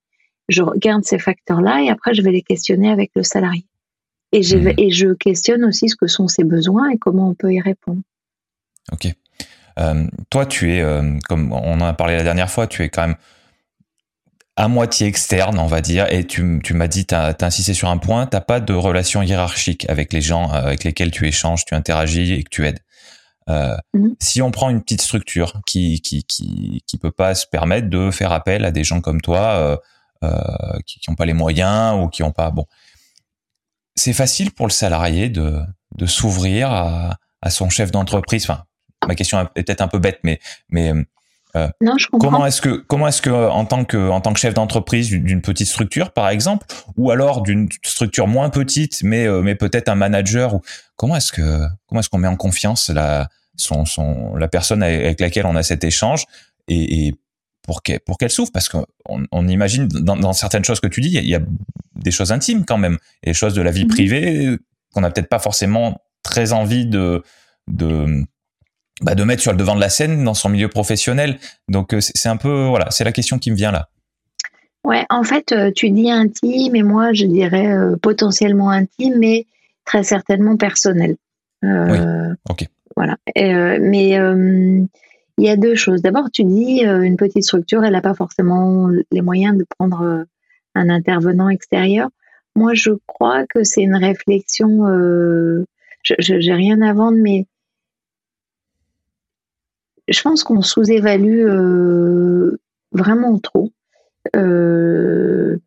Je 0.47 0.61
regarde 0.61 1.03
ces 1.03 1.17
facteurs-là 1.17 1.81
et 1.81 1.89
après 1.89 2.13
je 2.13 2.21
vais 2.21 2.31
les 2.31 2.43
questionner 2.43 2.91
avec 2.91 3.11
le 3.15 3.23
salarié. 3.23 3.65
Et 4.31 4.43
je, 4.43 4.57
mmh. 4.57 4.73
et 4.77 4.91
je 4.91 5.13
questionne 5.13 5.65
aussi 5.65 5.89
ce 5.89 5.95
que 5.95 6.07
sont 6.07 6.27
ses 6.27 6.43
besoins 6.43 6.89
et 6.89 6.97
comment 6.97 7.29
on 7.29 7.33
peut 7.33 7.51
y 7.51 7.59
répondre. 7.59 8.01
Ok. 8.91 9.07
Euh, 9.79 10.07
toi, 10.29 10.45
tu 10.45 10.73
es, 10.73 10.81
euh, 10.81 11.17
comme 11.27 11.51
on 11.51 11.73
en 11.73 11.81
a 11.81 11.93
parlé 11.93 12.15
la 12.15 12.23
dernière 12.23 12.49
fois, 12.49 12.67
tu 12.67 12.83
es 12.83 12.89
quand 12.89 13.07
même 13.07 13.15
à 14.55 14.67
moitié 14.67 15.07
externe, 15.07 15.57
on 15.57 15.65
va 15.65 15.81
dire, 15.81 16.05
et 16.11 16.27
tu, 16.27 16.59
tu 16.63 16.75
m'as 16.75 16.87
dit, 16.87 17.07
tu 17.07 17.15
as, 17.15 17.35
insisté 17.41 17.73
sur 17.73 17.89
un 17.89 17.97
point, 17.97 18.27
tu 18.27 18.37
pas 18.45 18.59
de 18.59 18.73
relation 18.73 19.23
hiérarchique 19.23 19.89
avec 19.89 20.13
les 20.13 20.21
gens 20.21 20.51
euh, 20.51 20.57
avec 20.57 20.83
lesquels 20.83 21.11
tu 21.11 21.27
échanges, 21.27 21.65
tu 21.65 21.73
interagis 21.73 22.33
et 22.33 22.43
que 22.43 22.49
tu 22.49 22.67
aides. 22.67 22.79
Euh, 23.49 23.75
mhm. 23.93 24.15
Si 24.21 24.41
on 24.41 24.51
prend 24.51 24.69
une 24.69 24.81
petite 24.81 25.01
structure 25.01 25.59
qui 25.65 26.01
qui 26.01 26.23
qui 26.23 26.83
qui 26.85 26.97
peut 26.97 27.11
pas 27.11 27.35
se 27.35 27.47
permettre 27.47 27.89
de 27.89 28.11
faire 28.11 28.31
appel 28.31 28.63
à 28.63 28.71
des 28.71 28.83
gens 28.83 29.01
comme 29.01 29.21
toi 29.21 29.79
qui 30.85 31.01
n'ont 31.09 31.15
pas 31.15 31.25
les 31.25 31.33
moyens 31.33 32.01
ou 32.01 32.07
qui 32.07 32.23
ont 32.23 32.31
pas 32.31 32.51
bon, 32.51 32.65
c'est 33.95 34.13
facile 34.13 34.51
pour 34.51 34.67
le 34.67 34.71
salarié 34.71 35.29
de 35.29 35.59
de 35.97 36.05
s'ouvrir 36.05 36.71
à, 36.71 37.17
à 37.41 37.49
son 37.49 37.69
chef 37.69 37.91
d'entreprise. 37.91 38.43
Enfin, 38.43 38.63
ma 39.07 39.15
question 39.15 39.39
est 39.41 39.63
peut-être 39.63 39.81
un 39.81 39.87
peu 39.87 39.99
bête, 39.99 40.19
mais 40.23 40.39
mais 40.69 40.93
non, 41.81 41.97
je 41.97 42.07
comprends. 42.07 42.29
Comment 42.29 42.45
est-ce 42.47 42.61
que, 42.61 42.83
comment 42.87 43.07
est-ce 43.07 43.21
que, 43.21 43.29
en 43.29 43.65
tant 43.65 43.85
que, 43.85 44.09
en 44.09 44.21
tant 44.21 44.33
que 44.33 44.39
chef 44.39 44.55
d'entreprise 44.55 45.09
d'une 45.09 45.41
petite 45.41 45.67
structure, 45.67 46.11
par 46.11 46.29
exemple, 46.29 46.65
ou 46.97 47.11
alors 47.11 47.43
d'une 47.43 47.69
structure 47.83 48.27
moins 48.27 48.49
petite, 48.49 49.03
mais, 49.03 49.27
mais 49.43 49.53
peut-être 49.53 49.87
un 49.87 49.95
manager, 49.95 50.55
ou 50.55 50.61
comment 50.95 51.15
est-ce 51.15 51.31
que, 51.31 51.59
comment 51.85 51.99
est-ce 51.99 52.09
qu'on 52.09 52.17
met 52.17 52.27
en 52.27 52.37
confiance 52.37 52.89
la, 52.89 53.29
son, 53.55 53.85
son, 53.85 54.35
la 54.35 54.47
personne 54.47 54.83
avec 54.83 55.19
laquelle 55.19 55.45
on 55.45 55.55
a 55.55 55.63
cet 55.63 55.83
échange 55.83 56.25
et, 56.67 57.07
et 57.07 57.15
pour 57.61 57.81
qu'elle 57.81 57.99
pour 57.99 58.17
qu'elle 58.17 58.29
souffre? 58.29 58.51
Parce 58.51 58.69
qu'on 58.69 58.85
on 59.07 59.47
imagine 59.47 59.87
dans, 59.87 60.17
dans, 60.17 60.33
certaines 60.33 60.65
choses 60.65 60.79
que 60.79 60.87
tu 60.87 61.01
dis 61.01 61.09
il 61.09 61.27
y, 61.27 61.35
a 61.35 61.41
des 61.95 62.11
choses 62.11 62.31
intimes 62.31 62.65
quand 62.65 62.77
même 62.77 62.97
et 63.23 63.31
des 63.31 63.33
choses 63.33 63.53
de 63.53 63.61
la 63.61 63.71
vie 63.71 63.85
mhm. 63.85 63.91
privée 63.91 64.57
qu'on 64.93 65.01
n'a 65.01 65.11
peut-être 65.11 65.29
pas 65.29 65.39
forcément 65.39 66.01
très 66.23 66.53
envie 66.53 66.85
de 66.85 67.23
de 67.67 68.25
bah, 69.01 69.15
de 69.15 69.23
mettre 69.23 69.41
sur 69.41 69.51
le 69.51 69.57
devant 69.57 69.75
de 69.75 69.79
la 69.79 69.89
scène 69.89 70.23
dans 70.23 70.33
son 70.33 70.49
milieu 70.49 70.67
professionnel 70.67 71.39
donc 71.67 71.93
euh, 71.93 71.99
c'est 71.99 72.29
un 72.29 72.37
peu 72.37 72.67
voilà 72.67 72.91
c'est 72.91 73.03
la 73.03 73.11
question 73.11 73.39
qui 73.39 73.49
me 73.49 73.55
vient 73.55 73.71
là 73.71 73.89
ouais 74.85 75.05
en 75.09 75.23
fait 75.23 75.51
euh, 75.51 75.71
tu 75.75 75.89
dis 75.89 76.11
intime 76.11 76.75
et 76.75 76.83
moi 76.83 77.11
je 77.13 77.25
dirais 77.25 77.73
euh, 77.73 77.95
potentiellement 77.99 78.69
intime 78.69 79.15
mais 79.17 79.47
très 79.85 80.03
certainement 80.03 80.57
personnel 80.57 81.15
oui. 81.63 81.97
ok 82.49 82.67
voilà 82.95 83.17
mais 83.35 84.19
il 85.39 85.45
y 85.45 85.49
a 85.49 85.57
deux 85.57 85.73
choses. 85.73 86.03
D'abord, 86.03 86.29
tu 86.31 86.43
dis 86.43 86.83
une 86.83 87.17
petite 87.17 87.43
structure, 87.43 87.83
elle 87.83 87.93
n'a 87.93 88.01
pas 88.01 88.13
forcément 88.13 88.87
les 89.11 89.21
moyens 89.21 89.57
de 89.57 89.65
prendre 89.79 90.25
un 90.75 90.89
intervenant 90.89 91.49
extérieur. 91.49 92.09
Moi, 92.55 92.75
je 92.75 92.91
crois 93.07 93.47
que 93.47 93.63
c'est 93.63 93.81
une 93.81 93.95
réflexion. 93.95 94.85
Je 96.03 96.33
n'ai 96.33 96.53
rien 96.53 96.81
à 96.83 96.93
vendre, 96.93 97.17
mais 97.19 97.47
je 100.07 100.21
pense 100.21 100.43
qu'on 100.43 100.61
sous-évalue 100.61 101.47
vraiment 102.91 103.39
trop 103.39 103.71
le 104.33 105.59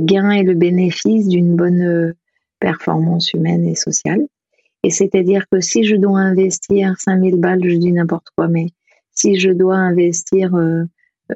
gain 0.00 0.30
et 0.30 0.42
le 0.42 0.54
bénéfice 0.54 1.28
d'une 1.28 1.56
bonne 1.56 2.14
performance 2.60 3.32
humaine 3.32 3.64
et 3.66 3.74
sociale. 3.74 4.26
Et 4.84 4.90
c'est-à-dire 4.90 5.44
que 5.50 5.60
si 5.60 5.84
je 5.84 5.96
dois 5.96 6.20
investir 6.20 6.94
5000 6.98 7.36
balles, 7.36 7.62
je 7.64 7.76
dis 7.76 7.92
n'importe 7.92 8.28
quoi, 8.36 8.48
mais 8.48 8.68
si 9.12 9.38
je 9.38 9.50
dois 9.50 9.76
investir 9.76 10.54
euh, 10.54 10.84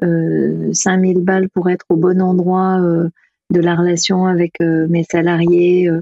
euh, 0.03 0.73
5000 0.73 1.19
balles 1.19 1.49
pour 1.49 1.69
être 1.69 1.85
au 1.89 1.95
bon 1.95 2.21
endroit 2.21 2.79
euh, 2.81 3.09
de 3.51 3.61
la 3.61 3.75
relation 3.75 4.25
avec 4.25 4.53
euh, 4.61 4.87
mes 4.89 5.03
salariés, 5.03 5.89
euh, 5.89 6.01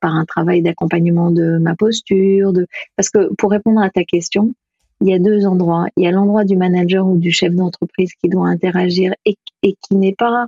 par 0.00 0.14
un 0.14 0.24
travail 0.24 0.62
d'accompagnement 0.62 1.30
de 1.30 1.58
ma 1.58 1.74
posture, 1.74 2.52
de... 2.52 2.66
parce 2.96 3.10
que 3.10 3.32
pour 3.34 3.50
répondre 3.50 3.80
à 3.80 3.90
ta 3.90 4.04
question, 4.04 4.54
il 5.00 5.08
y 5.08 5.14
a 5.14 5.18
deux 5.18 5.46
endroits. 5.46 5.86
Il 5.96 6.04
y 6.04 6.06
a 6.06 6.10
l'endroit 6.10 6.44
du 6.44 6.56
manager 6.56 7.06
ou 7.06 7.18
du 7.18 7.30
chef 7.30 7.54
d'entreprise 7.54 8.12
qui 8.14 8.28
doit 8.28 8.48
interagir 8.48 9.14
et, 9.24 9.36
qui 9.62 9.94
n'est 9.94 10.14
pas 10.14 10.46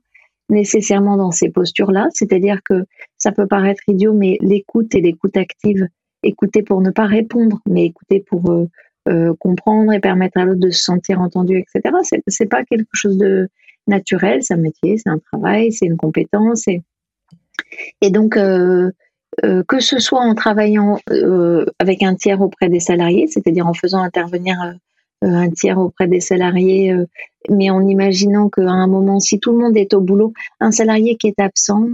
nécessairement 0.48 1.16
dans 1.16 1.30
ces 1.30 1.50
postures-là. 1.50 2.08
C'est-à-dire 2.12 2.62
que 2.62 2.84
ça 3.18 3.32
peut 3.32 3.46
paraître 3.46 3.82
idiot, 3.88 4.14
mais 4.14 4.38
l'écoute 4.40 4.94
et 4.94 5.00
l'écoute 5.00 5.36
active 5.36 5.88
écouter 6.22 6.62
pour 6.62 6.80
ne 6.80 6.90
pas 6.90 7.06
répondre, 7.06 7.60
mais 7.68 7.84
écouter 7.84 8.20
pour 8.20 8.50
euh, 8.50 8.66
euh, 9.08 9.34
comprendre 9.38 9.92
et 9.92 10.00
permettre 10.00 10.38
à 10.38 10.44
l'autre 10.44 10.60
de 10.60 10.70
se 10.70 10.82
sentir 10.82 11.20
entendu, 11.20 11.58
etc. 11.58 11.94
C'est, 12.02 12.22
c'est 12.26 12.46
pas 12.46 12.64
quelque 12.64 12.88
chose 12.92 13.18
de 13.18 13.48
naturel, 13.86 14.42
c'est 14.42 14.54
un 14.54 14.58
métier, 14.58 14.98
c'est 14.98 15.08
un 15.08 15.18
travail, 15.18 15.72
c'est 15.72 15.86
une 15.86 15.96
compétence. 15.96 16.66
Et, 16.68 16.82
et 18.00 18.10
donc, 18.10 18.36
euh, 18.36 18.90
que 19.42 19.80
ce 19.80 19.98
soit 19.98 20.20
en 20.20 20.34
travaillant 20.34 20.98
avec 21.78 22.02
un 22.02 22.14
tiers 22.14 22.40
auprès 22.40 22.68
des 22.68 22.80
salariés, 22.80 23.26
c'est-à-dire 23.28 23.66
en 23.66 23.74
faisant 23.74 24.02
intervenir 24.02 24.56
un 25.22 25.50
tiers 25.50 25.78
auprès 25.78 26.08
des 26.08 26.20
salariés, 26.20 26.94
mais 27.48 27.70
en 27.70 27.86
imaginant 27.86 28.48
qu'à 28.48 28.68
un 28.68 28.86
moment, 28.86 29.20
si 29.20 29.38
tout 29.38 29.52
le 29.52 29.58
monde 29.58 29.76
est 29.76 29.94
au 29.94 30.00
boulot, 30.00 30.32
un 30.60 30.72
salarié 30.72 31.16
qui 31.16 31.28
est 31.28 31.40
absent, 31.40 31.88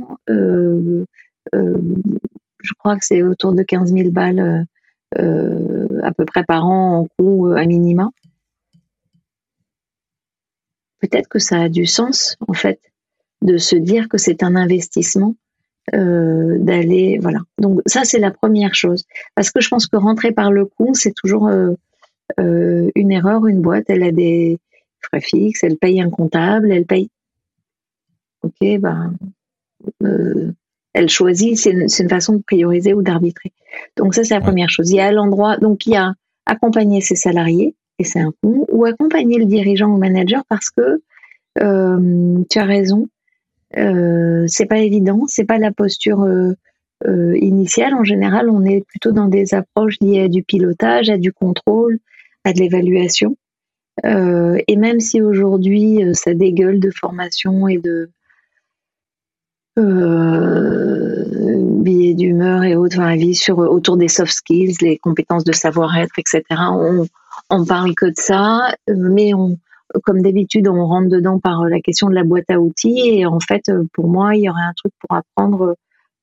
je 2.64 2.72
crois 2.74 2.96
que 2.96 3.04
c'est 3.04 3.22
autour 3.22 3.52
de 3.52 3.62
15 3.62 3.92
000 3.92 4.10
balles 4.10 4.40
euh, 4.40 5.22
euh, 5.22 6.00
à 6.02 6.12
peu 6.12 6.24
près 6.24 6.44
par 6.44 6.66
an 6.66 7.00
en 7.00 7.06
coût 7.18 7.48
euh, 7.48 7.56
à 7.56 7.66
minima. 7.66 8.10
Peut-être 11.00 11.28
que 11.28 11.38
ça 11.38 11.60
a 11.60 11.68
du 11.68 11.86
sens, 11.86 12.36
en 12.48 12.54
fait, 12.54 12.80
de 13.42 13.58
se 13.58 13.76
dire 13.76 14.08
que 14.08 14.16
c'est 14.16 14.42
un 14.42 14.56
investissement 14.56 15.36
d'aller 15.92 17.18
voilà 17.20 17.40
donc 17.58 17.80
ça 17.84 18.04
c'est 18.04 18.18
la 18.18 18.30
première 18.30 18.74
chose 18.74 19.04
parce 19.34 19.50
que 19.50 19.60
je 19.60 19.68
pense 19.68 19.86
que 19.86 19.96
rentrer 19.96 20.32
par 20.32 20.50
le 20.50 20.64
coup 20.64 20.94
c'est 20.94 21.12
toujours 21.12 21.48
une 22.38 23.12
erreur 23.12 23.46
une 23.46 23.60
boîte 23.60 23.84
elle 23.88 24.02
a 24.02 24.10
des 24.10 24.58
frais 25.02 25.20
fixes 25.20 25.62
elle 25.62 25.76
paye 25.76 26.00
un 26.00 26.08
comptable 26.08 26.72
elle 26.72 26.86
paye 26.86 27.10
ok 28.42 28.78
ben 28.80 29.14
elle 30.94 31.08
choisit, 31.08 31.58
c'est 31.58 31.72
une, 31.72 32.08
façon 32.08 32.36
de 32.36 32.42
prioriser 32.42 32.94
ou 32.94 33.02
d'arbitrer. 33.02 33.52
Donc 33.96 34.14
ça, 34.14 34.24
c'est 34.24 34.34
la 34.34 34.40
première 34.40 34.70
chose. 34.70 34.90
Il 34.90 34.96
y 34.96 35.00
a 35.00 35.10
l'endroit, 35.12 35.58
donc 35.58 35.86
il 35.86 35.92
y 35.92 35.96
a 35.96 36.14
accompagner 36.46 37.00
ses 37.00 37.16
salariés, 37.16 37.74
et 37.98 38.04
c'est 38.04 38.20
un 38.20 38.32
coup, 38.42 38.66
ou 38.70 38.84
accompagner 38.84 39.38
le 39.38 39.44
dirigeant 39.44 39.88
ou 39.88 39.98
manager 39.98 40.44
parce 40.48 40.70
que 40.70 41.02
euh, 41.60 42.44
tu 42.48 42.58
as 42.58 42.64
raison, 42.64 43.08
euh, 43.76 44.44
c'est 44.46 44.66
pas 44.66 44.78
évident, 44.78 45.22
c'est 45.26 45.44
pas 45.44 45.58
la 45.58 45.72
posture 45.72 46.22
euh, 46.22 46.52
euh, 47.06 47.36
initiale. 47.38 47.94
En 47.94 48.04
général, 48.04 48.50
on 48.50 48.64
est 48.64 48.84
plutôt 48.86 49.12
dans 49.12 49.28
des 49.28 49.54
approches 49.54 49.96
liées 50.00 50.22
à 50.22 50.28
du 50.28 50.42
pilotage, 50.42 51.10
à 51.10 51.18
du 51.18 51.32
contrôle, 51.32 51.98
à 52.44 52.52
de 52.52 52.58
l'évaluation. 52.58 53.36
et 54.04 54.76
même 54.76 55.00
si 55.00 55.22
aujourd'hui 55.22 56.02
ça 56.14 56.34
dégueule 56.34 56.80
de 56.80 56.90
formation 56.90 57.68
et 57.68 57.78
de 57.78 58.10
billets 61.84 62.14
d'humeur 62.14 62.64
et 62.64 62.76
autres, 62.76 62.98
enfin, 62.98 63.16
vie 63.16 63.34
sur 63.34 63.58
autour 63.58 63.96
des 63.96 64.08
soft 64.08 64.32
skills, 64.32 64.76
les 64.80 64.98
compétences 64.98 65.44
de 65.44 65.52
savoir-être, 65.52 66.18
etc. 66.18 66.42
On, 66.72 67.06
on 67.50 67.64
parle 67.64 67.94
que 67.94 68.06
de 68.06 68.16
ça, 68.16 68.74
mais 68.88 69.34
on, 69.34 69.58
comme 70.02 70.22
d'habitude, 70.22 70.68
on 70.68 70.86
rentre 70.86 71.08
dedans 71.08 71.38
par 71.38 71.64
la 71.64 71.80
question 71.80 72.08
de 72.08 72.14
la 72.14 72.24
boîte 72.24 72.50
à 72.50 72.58
outils. 72.58 73.00
Et 73.04 73.26
en 73.26 73.40
fait, 73.40 73.70
pour 73.92 74.08
moi, 74.08 74.34
il 74.34 74.44
y 74.44 74.50
aurait 74.50 74.62
un 74.62 74.72
truc 74.74 74.92
pour 75.00 75.16
apprendre 75.16 75.76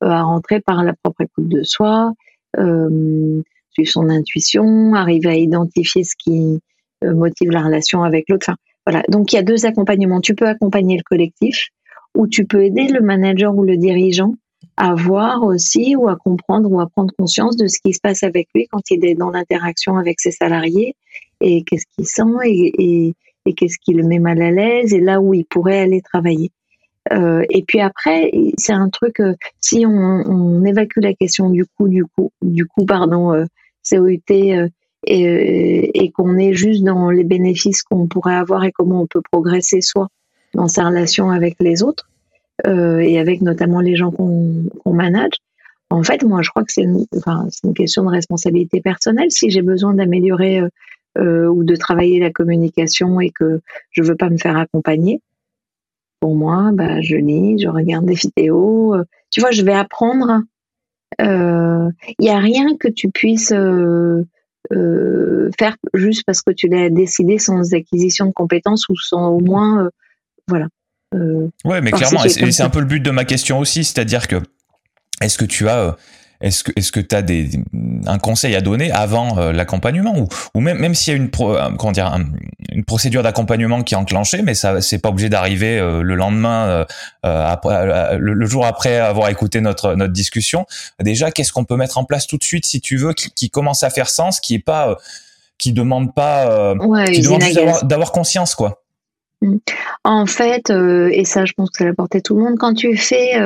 euh, 0.04 0.08
à 0.08 0.24
rentrer 0.24 0.60
par 0.60 0.84
la 0.84 0.94
propre 0.94 1.22
écoute 1.22 1.48
de 1.48 1.62
soi, 1.62 2.14
euh, 2.58 3.42
suivre 3.70 3.90
son 3.90 4.10
intuition, 4.10 4.96
arriver 4.96 5.30
à 5.30 5.36
identifier 5.36 6.04
ce 6.04 6.16
qui 6.18 6.60
euh, 7.04 7.14
motive 7.14 7.52
la 7.52 7.62
relation 7.62 8.04
avec 8.04 8.28
l'autre. 8.28 8.48
Enfin, 8.50 8.58
voilà. 8.88 9.04
Donc, 9.10 9.32
il 9.32 9.36
y 9.36 9.40
a 9.40 9.44
deux 9.44 9.66
accompagnements. 9.68 10.20
Tu 10.20 10.34
peux 10.34 10.48
accompagner 10.48 10.98
le 10.98 11.04
collectif 11.04 11.68
où 12.16 12.28
tu 12.28 12.46
peux 12.46 12.64
aider 12.64 12.88
le 12.88 13.02
manager 13.02 13.56
ou 13.56 13.64
le 13.64 13.78
dirigeant 13.78 14.34
à 14.76 14.96
voir 14.96 15.44
aussi 15.44 15.96
ou 15.96 16.10
à 16.10 16.16
comprendre 16.16 16.72
ou 16.72 16.80
à 16.80 16.88
prendre 16.90 17.14
conscience 17.16 17.56
de 17.56 17.68
ce 17.68 17.80
qui 17.80 17.94
se 17.94 18.00
passe 18.02 18.24
avec 18.24 18.48
lui 18.56 18.68
quand 18.72 18.90
il 18.90 19.06
est 19.06 19.16
dans 19.16 19.30
l'interaction 19.30 19.98
avec 19.98 20.20
ses 20.20 20.32
salariés 20.32 20.96
et 21.42 21.64
qu'est-ce 21.64 21.86
qu'il 21.96 22.08
sent 22.08 22.24
et, 22.46 23.14
qu'est-ce 23.46 23.78
qui 23.84 23.94
le 23.94 24.04
met 24.04 24.20
mal 24.20 24.42
à 24.42 24.52
l'aise 24.52 24.94
et 24.94 25.00
là 25.00 25.22
où 25.22 25.34
il 25.34 25.46
pourrait 25.46 25.80
aller 25.80 26.02
travailler. 26.02 26.52
Euh, 27.12 27.44
et 27.50 27.64
puis 27.64 27.80
après, 27.82 28.32
c'est 28.58 28.74
un 28.74 28.90
truc, 28.90 29.20
euh, 29.20 29.34
si 29.60 29.86
on, 29.86 30.64
évacue 30.66 31.00
la 31.00 31.14
question 31.14 31.50
du 31.50 31.66
coup, 31.66 31.88
du 31.88 32.06
coup, 32.06 32.32
du 32.42 32.66
coup, 32.66 32.86
pardon, 32.86 33.34
euh, 33.34 33.46
COUT, 33.90 34.32
euh, 34.32 34.70
et, 35.08 36.04
et 36.04 36.12
qu'on 36.12 36.38
est 36.38 36.54
juste 36.54 36.84
dans 36.84 37.10
les 37.10 37.24
bénéfices 37.24 37.82
qu'on 37.82 38.08
pourrait 38.08 38.36
avoir 38.36 38.64
et 38.64 38.72
comment 38.72 39.02
on 39.02 39.08
peut 39.08 39.22
progresser 39.32 39.82
soi 39.82 40.10
dans 40.54 40.68
sa 40.68 40.86
relation 40.86 41.32
avec 41.32 41.56
les 41.60 41.82
autres 41.82 42.08
et 42.64 43.18
avec 43.18 43.42
notamment 43.42 43.80
les 43.80 43.96
gens 43.96 44.12
qu'on 44.12 44.70
manage. 44.86 45.34
En 45.90 46.04
fait, 46.04 46.24
moi, 46.24 46.44
je 46.44 46.52
crois 46.52 46.64
que 46.64 46.72
c'est 46.72 46.84
une 46.84 47.74
question 47.74 48.04
de 48.04 48.10
responsabilité 48.10 48.80
personnelle. 48.80 49.32
Si 49.32 49.50
j'ai 49.50 49.64
besoin 49.64 49.96
d'améliorer 49.96 50.62
euh, 51.18 51.22
euh, 51.22 51.48
ou 51.48 51.64
de 51.64 51.76
travailler 51.76 52.20
la 52.20 52.32
communication 52.32 53.20
et 53.20 53.30
que 53.30 53.62
je 53.92 54.04
veux 54.04 54.16
pas 54.16 54.30
me 54.30 54.38
faire 54.38 54.58
accompagner, 54.58 55.22
pour 56.20 56.36
moi, 56.36 56.72
bah, 56.74 57.02
je 57.02 57.16
lis, 57.16 57.60
je 57.60 57.68
regarde 57.68 58.06
des 58.06 58.16
vidéos. 58.16 58.96
Euh, 58.96 59.04
tu 59.30 59.42
vois, 59.42 59.52
je 59.52 59.64
vais 59.64 59.74
apprendre. 59.74 60.42
Il 61.20 61.26
euh, 61.26 61.90
n'y 62.20 62.30
a 62.30 62.40
rien 62.40 62.78
que 62.80 62.88
tu 62.88 63.10
puisses 63.10 63.52
euh, 63.52 64.24
faire 65.60 65.76
juste 65.94 66.24
parce 66.26 66.42
que 66.42 66.52
tu 66.52 66.68
l'as 66.68 66.90
décidé 66.90 67.38
sans 67.38 67.74
acquisition 67.74 68.28
de 68.28 68.32
compétences 68.32 68.88
ou 68.90 68.96
sans 68.96 69.30
au 69.30 69.40
moins 69.40 69.90
voilà. 70.48 70.68
Euh, 71.14 71.50
ouais, 71.66 71.82
mais 71.82 71.92
clairement, 71.92 72.24
et 72.24 72.30
c'est 72.30 72.64
un 72.64 72.70
peu 72.70 72.80
le 72.80 72.86
but 72.86 73.02
de 73.02 73.12
ma 73.12 73.26
question 73.26 73.60
aussi, 73.60 73.84
c'est-à-dire 73.84 74.28
que 74.28 74.38
est-ce 75.22 75.38
que 75.38 75.46
tu 75.46 75.68
as 75.68 75.80
euh, 75.80 75.92
est-ce 76.42 76.64
que 76.64 76.72
est-ce 76.76 76.92
que 76.92 77.00
tu 77.00 77.16
as 77.16 77.22
des 77.22 77.50
un 78.06 78.18
conseil 78.18 78.56
à 78.56 78.62
donner 78.62 78.92
avant 78.92 79.38
euh, 79.38 79.52
l'accompagnement 79.52 80.18
ou, 80.18 80.28
ou 80.54 80.60
même 80.60 80.78
même 80.78 80.96
s'il 80.96 81.14
y 81.14 81.16
a 81.16 81.18
une 81.18 81.30
pro, 81.30 81.56
comment 81.78 81.92
dire 81.92 82.14
une 82.72 82.84
procédure 82.84 83.24
d'accompagnement 83.24 83.84
qui 83.84 83.94
est 83.94 83.98
enclenchée 83.98 84.42
mais 84.42 84.54
ça 84.54 84.82
c'est 84.82 85.00
pas 85.00 85.10
obligé 85.10 85.30
d'arriver 85.30 85.80
le 85.80 86.16
lendemain 86.16 86.86
après 87.24 88.18
le, 88.18 88.46
jour 88.46 88.66
après 88.66 88.98
avoir 88.98 89.30
écouté 89.30 89.62
notre 89.62 89.96
notre 89.96 90.14
discussion 90.14 90.66
déjà 91.00 91.32
qu'est-ce 91.32 91.52
qu'on 91.52 91.66
peut 91.66 91.76
mettre 91.76 91.98
en 91.98 92.04
place 92.04 92.28
tout 92.28 92.38
de 92.38 92.44
suite 92.44 92.66
si 92.66 92.82
tu 92.82 92.98
veux 92.98 93.14
qui, 93.14 93.32
qui 93.32 93.50
commence 93.50 93.84
à 93.84 93.90
faire 93.90 94.10
sens 94.10 94.40
qui 94.40 94.56
est 94.56 94.60
pas 94.60 94.98
qui 95.58 95.74
demande 95.74 96.14
pas, 96.14 96.76
qui 97.14 97.22
demande 97.22 97.44
d'avoir 97.84 98.12
conscience, 98.12 98.56
quoi? 98.56 98.82
Mm. 99.42 99.58
En 100.04 100.26
fait, 100.26 100.72
et 100.72 101.24
ça, 101.24 101.46
je 101.46 101.54
pense 101.54 101.70
que 101.70 101.78
ça 101.78 101.86
l'a 101.86 101.94
porté 101.94 102.22
tout 102.22 102.36
le 102.36 102.44
monde. 102.44 102.58
Quand 102.58 102.74
tu 102.74 102.98
fais 102.98 103.40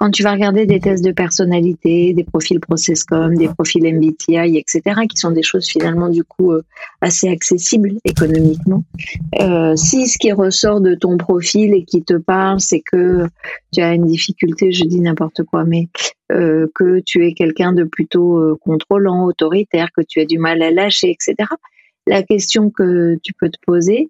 quand 0.00 0.10
tu 0.10 0.22
vas 0.22 0.32
regarder 0.32 0.64
des 0.64 0.80
tests 0.80 1.04
de 1.04 1.12
personnalité, 1.12 2.14
des 2.14 2.24
profils 2.24 2.58
Processcom, 2.58 3.36
des 3.36 3.48
profils 3.48 3.82
MBTI, 3.82 4.56
etc., 4.56 4.82
qui 5.06 5.18
sont 5.18 5.30
des 5.30 5.42
choses 5.42 5.66
finalement 5.66 6.08
du 6.08 6.24
coup 6.24 6.52
euh, 6.52 6.62
assez 7.02 7.28
accessibles 7.28 7.92
économiquement, 8.06 8.82
euh, 9.40 9.76
si 9.76 10.06
ce 10.06 10.16
qui 10.16 10.32
ressort 10.32 10.80
de 10.80 10.94
ton 10.94 11.18
profil 11.18 11.74
et 11.74 11.84
qui 11.84 12.02
te 12.02 12.14
parle, 12.14 12.60
c'est 12.60 12.80
que 12.80 13.26
tu 13.74 13.82
as 13.82 13.92
une 13.92 14.06
difficulté, 14.06 14.72
je 14.72 14.84
dis 14.84 15.00
n'importe 15.00 15.42
quoi, 15.44 15.64
mais 15.64 15.88
euh, 16.32 16.66
que 16.74 17.00
tu 17.04 17.26
es 17.26 17.34
quelqu'un 17.34 17.74
de 17.74 17.84
plutôt 17.84 18.56
contrôlant, 18.62 19.26
autoritaire, 19.26 19.88
que 19.94 20.00
tu 20.00 20.18
as 20.20 20.24
du 20.24 20.38
mal 20.38 20.62
à 20.62 20.70
lâcher, 20.70 21.10
etc., 21.10 21.46
la 22.06 22.22
question 22.22 22.70
que 22.70 23.18
tu 23.22 23.34
peux 23.34 23.50
te 23.50 23.58
poser, 23.66 24.08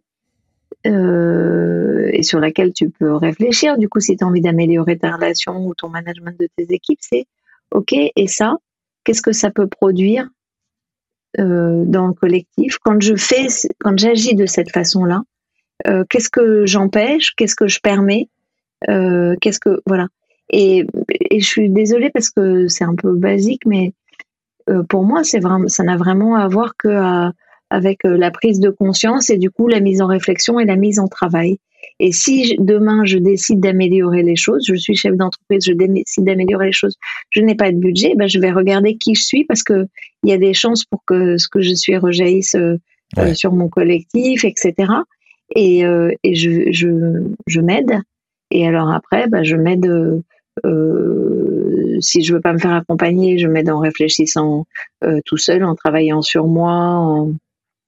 euh, 0.86 2.08
et 2.12 2.22
sur 2.22 2.40
laquelle 2.40 2.72
tu 2.72 2.88
peux 2.88 3.14
réfléchir. 3.14 3.76
Du 3.76 3.88
coup, 3.88 4.00
si 4.00 4.16
tu 4.16 4.24
as 4.24 4.26
envie 4.26 4.40
d'améliorer 4.40 4.96
ta 4.96 5.12
relation 5.12 5.66
ou 5.66 5.74
ton 5.74 5.90
management 5.90 6.38
de 6.40 6.48
tes 6.56 6.72
équipes, 6.74 7.00
c'est 7.02 7.26
OK, 7.70 7.92
et 7.92 8.26
ça, 8.26 8.56
qu'est-ce 9.04 9.22
que 9.22 9.32
ça 9.32 9.50
peut 9.50 9.66
produire 9.66 10.28
euh, 11.38 11.84
dans 11.84 12.06
le 12.06 12.14
collectif? 12.14 12.78
Quand 12.82 13.00
je 13.00 13.14
fais, 13.14 13.46
quand 13.78 13.98
j'agis 13.98 14.34
de 14.34 14.46
cette 14.46 14.70
façon-là, 14.70 15.22
euh, 15.86 16.04
qu'est-ce 16.08 16.30
que 16.30 16.64
j'empêche? 16.64 17.34
Qu'est-ce 17.36 17.54
que 17.54 17.68
je 17.68 17.80
permets? 17.80 18.28
Qu'est-ce 18.86 19.60
que 19.60 19.82
voilà. 19.84 20.08
Et, 20.48 20.86
je 21.30 21.44
suis 21.44 21.68
désolée 21.68 22.08
parce 22.08 22.30
que 22.30 22.66
c'est 22.68 22.84
un 22.84 22.94
peu 22.94 23.14
basique, 23.14 23.66
mais 23.66 23.92
pour 24.88 25.04
moi, 25.04 25.22
c'est 25.24 25.40
vraiment, 25.40 25.68
ça 25.68 25.84
n'a 25.84 25.98
vraiment 25.98 26.36
à 26.36 26.48
voir 26.48 26.74
que 26.76 27.30
avec 27.70 28.04
euh, 28.04 28.16
la 28.16 28.30
prise 28.30 28.60
de 28.60 28.70
conscience 28.70 29.30
et 29.30 29.38
du 29.38 29.50
coup 29.50 29.68
la 29.68 29.80
mise 29.80 30.02
en 30.02 30.06
réflexion 30.06 30.60
et 30.60 30.64
la 30.64 30.76
mise 30.76 30.98
en 30.98 31.08
travail. 31.08 31.58
Et 31.98 32.12
si 32.12 32.56
demain 32.58 33.04
je 33.04 33.18
décide 33.18 33.60
d'améliorer 33.60 34.22
les 34.22 34.36
choses, 34.36 34.64
je 34.66 34.74
suis 34.74 34.96
chef 34.96 35.16
d'entreprise, 35.16 35.64
je 35.64 35.72
décide 35.72 36.24
d'améliorer 36.24 36.66
les 36.66 36.72
choses, 36.72 36.96
je 37.30 37.40
n'ai 37.40 37.54
pas 37.54 37.70
de 37.70 37.76
budget, 37.76 38.14
ben 38.16 38.28
je 38.28 38.38
vais 38.38 38.50
regarder 38.50 38.96
qui 38.96 39.14
je 39.14 39.22
suis 39.22 39.44
parce 39.44 39.62
que 39.62 39.86
il 40.22 40.30
y 40.30 40.32
a 40.32 40.38
des 40.38 40.54
chances 40.54 40.84
pour 40.84 41.04
que 41.04 41.38
ce 41.38 41.48
que 41.48 41.60
je 41.60 41.74
suis 41.74 41.96
rejaillisse 41.96 42.54
euh, 42.54 42.76
euh, 43.18 43.34
sur 43.34 43.52
mon 43.52 43.68
collectif, 43.68 44.44
etc. 44.44 44.92
Et, 45.56 45.80
et 45.80 46.34
je, 46.36 46.70
je, 46.70 47.24
je 47.48 47.60
m'aide. 47.60 48.00
Et 48.52 48.68
alors 48.68 48.90
après, 48.90 49.26
ben 49.26 49.42
je 49.42 49.56
m'aide. 49.56 50.22
Euh, 50.64 51.98
si 52.00 52.22
je 52.22 52.34
veux 52.34 52.40
pas 52.40 52.52
me 52.52 52.58
faire 52.58 52.72
accompagner, 52.72 53.38
je 53.38 53.48
m'aide 53.48 53.68
en 53.68 53.80
réfléchissant 53.80 54.66
tout 55.24 55.36
seul, 55.36 55.64
en 55.64 55.74
travaillant 55.74 56.22
sur 56.22 56.46
moi, 56.46 56.72
en, 56.72 57.32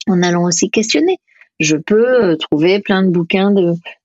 en 0.07 0.21
allant 0.21 0.43
aussi 0.43 0.69
questionner. 0.69 1.19
Je 1.59 1.77
peux 1.77 2.23
euh, 2.23 2.35
trouver 2.35 2.79
plein 2.79 3.03
de 3.03 3.09
bouquins 3.09 3.53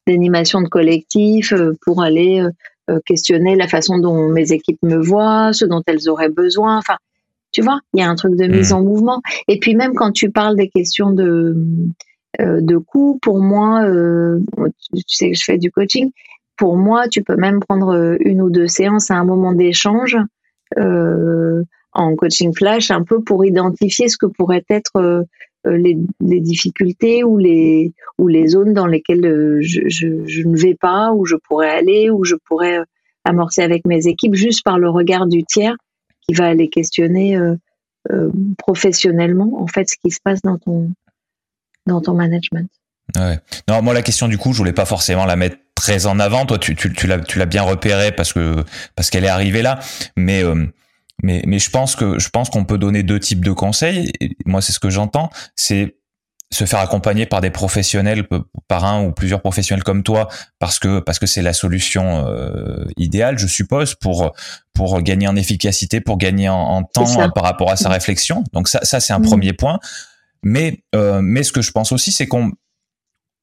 d'animation 0.06 0.60
de, 0.60 0.68
collectif 0.68 1.52
euh, 1.52 1.72
pour 1.82 2.02
aller 2.02 2.42
euh, 2.90 3.00
questionner 3.04 3.56
la 3.56 3.68
façon 3.68 3.98
dont 3.98 4.28
mes 4.28 4.52
équipes 4.52 4.82
me 4.82 4.96
voient, 4.96 5.52
ce 5.52 5.64
dont 5.64 5.82
elles 5.86 6.08
auraient 6.08 6.28
besoin. 6.28 6.78
Enfin, 6.78 6.96
tu 7.52 7.62
vois, 7.62 7.80
il 7.94 8.00
y 8.00 8.02
a 8.02 8.08
un 8.08 8.14
truc 8.14 8.36
de 8.36 8.46
mise 8.46 8.72
mmh. 8.72 8.76
en 8.76 8.82
mouvement. 8.82 9.22
Et 9.48 9.58
puis 9.58 9.74
même 9.74 9.94
quand 9.94 10.12
tu 10.12 10.30
parles 10.30 10.56
des 10.56 10.68
questions 10.68 11.10
de 11.10 11.56
de 12.38 12.76
coût, 12.76 13.18
pour 13.20 13.40
moi, 13.40 13.84
tu 13.86 15.02
sais 15.06 15.30
que 15.30 15.36
je 15.36 15.42
fais 15.42 15.58
du 15.58 15.72
coaching. 15.72 16.12
Pour 16.56 16.76
moi, 16.76 17.08
tu 17.08 17.22
peux 17.22 17.34
même 17.34 17.58
prendre 17.58 18.16
une 18.20 18.42
ou 18.42 18.50
deux 18.50 18.68
séances 18.68 19.10
à 19.10 19.16
un 19.16 19.24
moment 19.24 19.52
d'échange 19.52 20.16
en 20.76 22.14
coaching 22.16 22.54
flash, 22.54 22.90
un 22.90 23.02
peu 23.02 23.22
pour 23.22 23.44
identifier 23.44 24.08
ce 24.08 24.18
que 24.18 24.26
pourrait 24.26 24.64
être 24.68 25.24
les, 25.76 25.96
les, 26.20 26.40
difficultés 26.40 27.24
ou 27.24 27.38
les, 27.38 27.92
ou 28.18 28.28
les 28.28 28.48
zones 28.48 28.74
dans 28.74 28.86
lesquelles 28.86 29.24
euh, 29.26 29.58
je, 29.60 29.80
je, 29.88 30.42
ne 30.42 30.56
vais 30.56 30.74
pas, 30.74 31.12
où 31.12 31.26
je 31.26 31.36
pourrais 31.36 31.70
aller, 31.70 32.10
où 32.10 32.24
je 32.24 32.34
pourrais 32.34 32.78
euh, 32.78 32.84
amorcer 33.24 33.62
avec 33.62 33.86
mes 33.86 34.06
équipes, 34.06 34.34
juste 34.34 34.64
par 34.64 34.78
le 34.78 34.88
regard 34.88 35.26
du 35.26 35.44
tiers 35.44 35.76
qui 36.26 36.34
va 36.34 36.46
aller 36.46 36.68
questionner 36.68 37.36
euh, 37.36 37.56
professionnellement 38.58 39.60
en 39.60 39.66
fait 39.66 39.88
ce 39.88 39.96
qui 40.02 40.10
se 40.10 40.20
passe 40.22 40.42
dans 40.42 40.58
ton, 40.58 40.90
dans 41.86 42.00
ton 42.00 42.14
management. 42.14 42.68
Ouais. 43.16 43.38
Non, 43.68 43.82
moi 43.82 43.94
la 43.94 44.02
question 44.02 44.28
du 44.28 44.38
coup, 44.38 44.52
je 44.52 44.58
voulais 44.58 44.72
pas 44.72 44.84
forcément 44.84 45.24
la 45.24 45.36
mettre 45.36 45.56
très 45.74 46.06
en 46.06 46.18
avant. 46.20 46.44
Toi, 46.44 46.58
tu, 46.58 46.76
tu, 46.76 46.92
tu 46.92 47.06
l'as, 47.06 47.46
bien 47.46 47.62
repéré 47.62 48.12
parce 48.12 48.32
que 48.32 48.64
parce 48.94 49.10
qu'elle 49.10 49.24
est 49.24 49.28
arrivée 49.28 49.62
là, 49.62 49.78
mais 50.16 50.42
mais, 51.22 51.42
mais 51.46 51.58
je 51.58 51.70
pense 51.70 51.96
que 51.96 52.18
je 52.18 52.28
pense 52.28 52.50
qu'on 52.50 52.64
peut 52.64 52.78
donner 52.78 53.02
deux 53.02 53.20
types 53.20 53.44
de 53.44 53.52
conseils. 53.52 54.12
moi, 54.46 54.62
c'est 54.62 54.72
ce 54.72 54.78
que 54.78 54.90
j'entends. 54.90 55.30
C'est 55.56 55.96
se 56.50 56.64
faire 56.64 56.78
accompagner 56.78 57.26
par 57.26 57.42
des 57.42 57.50
professionnels, 57.50 58.26
par 58.68 58.84
un 58.86 59.04
ou 59.04 59.12
plusieurs 59.12 59.42
professionnels 59.42 59.84
comme 59.84 60.02
toi, 60.02 60.28
parce 60.58 60.78
que 60.78 61.00
parce 61.00 61.18
que 61.18 61.26
c'est 61.26 61.42
la 61.42 61.52
solution 61.52 62.26
euh, 62.26 62.86
idéale, 62.96 63.38
je 63.38 63.46
suppose, 63.46 63.94
pour 63.94 64.32
pour 64.72 65.02
gagner 65.02 65.28
en 65.28 65.36
efficacité, 65.36 66.00
pour 66.00 66.16
gagner 66.16 66.48
en, 66.48 66.84
temps 66.84 67.30
par 67.34 67.44
rapport 67.44 67.70
à 67.70 67.76
sa 67.76 67.90
réflexion. 67.90 68.44
Donc 68.52 68.68
ça, 68.68 68.80
ça 68.82 69.00
c'est 69.00 69.12
un 69.12 69.20
premier 69.20 69.52
point. 69.52 69.78
Mais 70.42 70.84
euh, 70.94 71.20
mais 71.22 71.42
ce 71.42 71.52
que 71.52 71.62
je 71.62 71.72
pense 71.72 71.92
aussi, 71.92 72.12
c'est 72.12 72.26
qu'on 72.26 72.52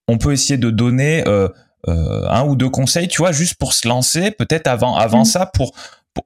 on 0.07 0.18
peut 0.18 0.31
essayer 0.31 0.57
de 0.57 0.69
donner 0.69 1.27
euh, 1.27 1.49
euh, 1.88 2.27
un 2.30 2.45
ou 2.45 2.56
deux 2.56 2.69
conseils, 2.69 3.07
tu 3.07 3.18
vois, 3.18 3.31
juste 3.31 3.56
pour 3.56 3.73
se 3.73 3.88
lancer, 3.88 4.31
peut-être 4.31 4.68
avant 4.68 4.95
avant 4.95 5.26
ça, 5.26 5.45
pour 5.45 5.73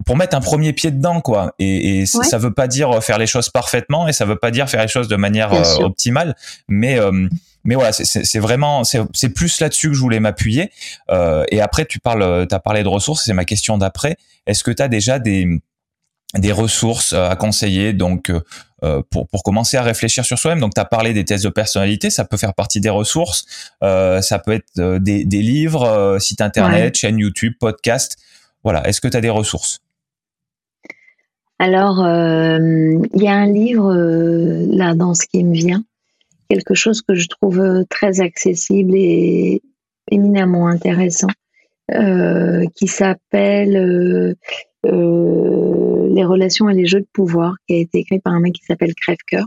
pour, 0.06 0.18
mettre 0.18 0.36
un 0.36 0.42
premier 0.42 0.74
pied 0.74 0.92
dedans 0.92 1.22
quoi. 1.22 1.54
Et, 1.60 2.00
et 2.00 2.06
ça 2.06 2.38
veut 2.38 2.54
pas 2.54 2.68
dire 2.68 3.04
faire 3.04 3.18
les 3.18 3.28
choses 3.28 3.50
parfaitement 3.50 4.08
et 4.08 4.14
ça 4.14 4.26
veut 4.26 4.38
pas 4.38 4.52
dire 4.52 4.70
faire 4.70 4.82
les 4.82 4.88
choses 4.88 5.08
de 5.08 5.16
manière 5.16 5.54
euh, 5.54 5.84
optimale. 5.84 6.36
Mais 6.68 7.00
euh, 7.00 7.28
mais 7.64 7.76
voilà 7.76 7.92
c'est 7.92 8.40
vraiment 8.40 8.84
c'est 8.84 9.30
plus 9.30 9.60
là-dessus 9.60 9.90
que 9.90 9.94
je 9.96 10.00
voulais 10.00 10.20
m'appuyer. 10.20 10.72
Euh, 11.10 11.44
et 11.50 11.62
après 11.62 11.86
tu 11.86 12.00
parles 12.00 12.48
tu 12.48 12.56
as 12.56 12.60
parlé 12.60 12.84
de 12.84 12.88
ressources 12.88 13.26
c'est 13.26 13.34
ma 13.34 13.46
question 13.46 13.78
d'après. 13.78 14.18
Est-ce 14.46 14.64
que 14.64 14.72
tu 14.72 14.82
as 14.82 14.88
déjà 14.88 15.20
des 15.20 15.48
des 16.36 16.52
ressources 16.52 17.14
à 17.14 17.36
conseiller 17.36 17.94
donc 17.94 18.32
pour, 19.10 19.28
pour 19.28 19.44
commencer 19.44 19.78
à 19.78 19.82
réfléchir 19.82 20.24
sur 20.24 20.38
soi-même? 20.38 20.60
Donc, 20.60 20.76
tu 20.76 20.80
as 20.80 20.86
parlé 20.86 21.12
des 21.12 21.26
tests 21.26 21.44
de 21.44 21.50
personnalité, 21.50 22.12
ça 22.12 22.24
peut 22.24 22.38
faire 22.38 22.54
partie 22.54 22.80
des 22.80 22.92
ressources, 22.92 23.46
ça 23.82 24.40
peut 24.46 24.54
être 24.54 25.00
des, 25.00 25.26
des 25.26 25.42
livres, 25.42 26.18
site 26.20 26.42
internet, 26.42 26.96
chaîne 26.96 27.18
YouTube, 27.18 27.54
podcast. 27.60 28.18
Voilà, 28.64 28.88
est-ce 28.88 29.02
que 29.02 29.08
tu 29.08 29.18
as 29.18 29.22
des 29.22 29.30
ressources? 29.30 29.82
Alors, 31.60 32.04
euh, 32.06 32.58
il 33.14 33.22
y 33.22 33.28
a 33.28 33.36
un 33.36 33.52
livre 33.52 33.94
euh, 33.94 34.66
là 34.70 34.96
dans 34.96 35.14
ce 35.14 35.28
qui 35.28 35.44
me 35.44 35.54
vient, 35.54 35.84
quelque 36.50 36.74
chose 36.74 37.02
que 37.02 37.16
je 37.16 37.28
trouve 37.28 37.60
euh, 37.60 37.84
très 37.90 38.22
accessible 38.22 38.94
et 38.96 39.62
éminemment 40.10 40.68
intéressant, 40.68 41.28
qui 42.76 42.88
s'appelle 42.88 44.36
Les 44.84 46.24
relations 46.24 46.70
et 46.70 46.74
les 46.74 46.86
jeux 46.86 47.02
de 47.02 47.08
pouvoir, 47.12 47.56
qui 47.68 47.76
a 47.76 47.78
été 47.78 48.00
écrit 48.00 48.20
par 48.20 48.34
un 48.34 48.40
mec 48.40 48.54
qui 48.54 48.64
s'appelle 48.64 48.96
Crèvecoeur 48.96 49.46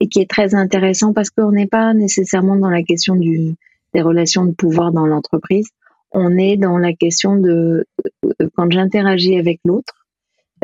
et 0.00 0.08
qui 0.08 0.20
est 0.20 0.30
très 0.30 0.54
intéressant 0.54 1.12
parce 1.12 1.30
qu'on 1.30 1.52
n'est 1.52 1.66
pas 1.66 1.92
nécessairement 1.92 2.56
dans 2.56 2.70
la 2.70 2.82
question 2.82 3.14
des 3.16 4.02
relations 4.02 4.44
de 4.44 4.52
pouvoir 4.52 4.92
dans 4.92 5.06
l'entreprise 5.06 5.68
on 6.12 6.36
est 6.36 6.56
dans 6.56 6.78
la 6.78 6.92
question 6.92 7.36
de 7.36 7.86
euh, 8.24 8.48
quand 8.54 8.70
j'interagis 8.70 9.38
avec 9.38 9.60
l'autre, 9.64 10.06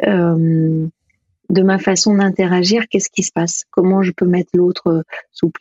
euh, 0.07 0.87
de 1.49 1.63
ma 1.63 1.79
façon 1.79 2.15
d'interagir, 2.15 2.89
qu'est-ce 2.89 3.09
qui 3.09 3.23
se 3.23 3.33
passe? 3.33 3.65
Comment 3.71 4.03
je 4.03 4.13
peux 4.13 4.27
mettre 4.27 4.51
l'autre 4.55 5.05
sous, 5.31 5.53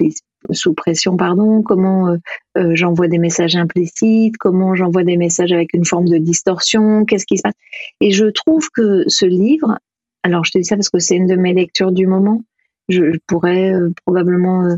sous 0.52 0.74
pression, 0.74 1.16
pardon? 1.16 1.62
Comment 1.62 2.18
euh, 2.57 2.72
j'envoie 2.74 3.07
des 3.07 3.20
messages 3.20 3.56
implicites? 3.56 4.38
Comment 4.38 4.76
j'envoie 4.76 5.03
des 5.03 5.18
messages 5.18 5.52
avec 5.52 5.74
une 5.74 5.86
forme 5.86 6.10
de 6.10 6.18
distorsion? 6.18 7.06
Qu'est-ce 7.06 7.28
qui 7.28 7.38
se 7.38 7.44
passe? 7.44 7.53
Et 8.02 8.12
je 8.12 8.26
trouve 8.26 8.70
que 8.72 9.03
ce 9.07 9.26
livre, 9.26 9.78
alors 10.24 10.44
je 10.44 10.52
te 10.52 10.57
dis 10.57 10.66
ça 10.66 10.76
parce 10.76 10.90
que 10.90 10.99
c'est 10.99 11.16
une 11.16 11.28
de 11.28 11.36
mes 11.36 11.53
lectures 11.53 11.91
du 11.91 12.07
moment, 12.07 12.41
je, 12.90 13.18
pourrais 13.28 13.74
probablement 14.06 14.78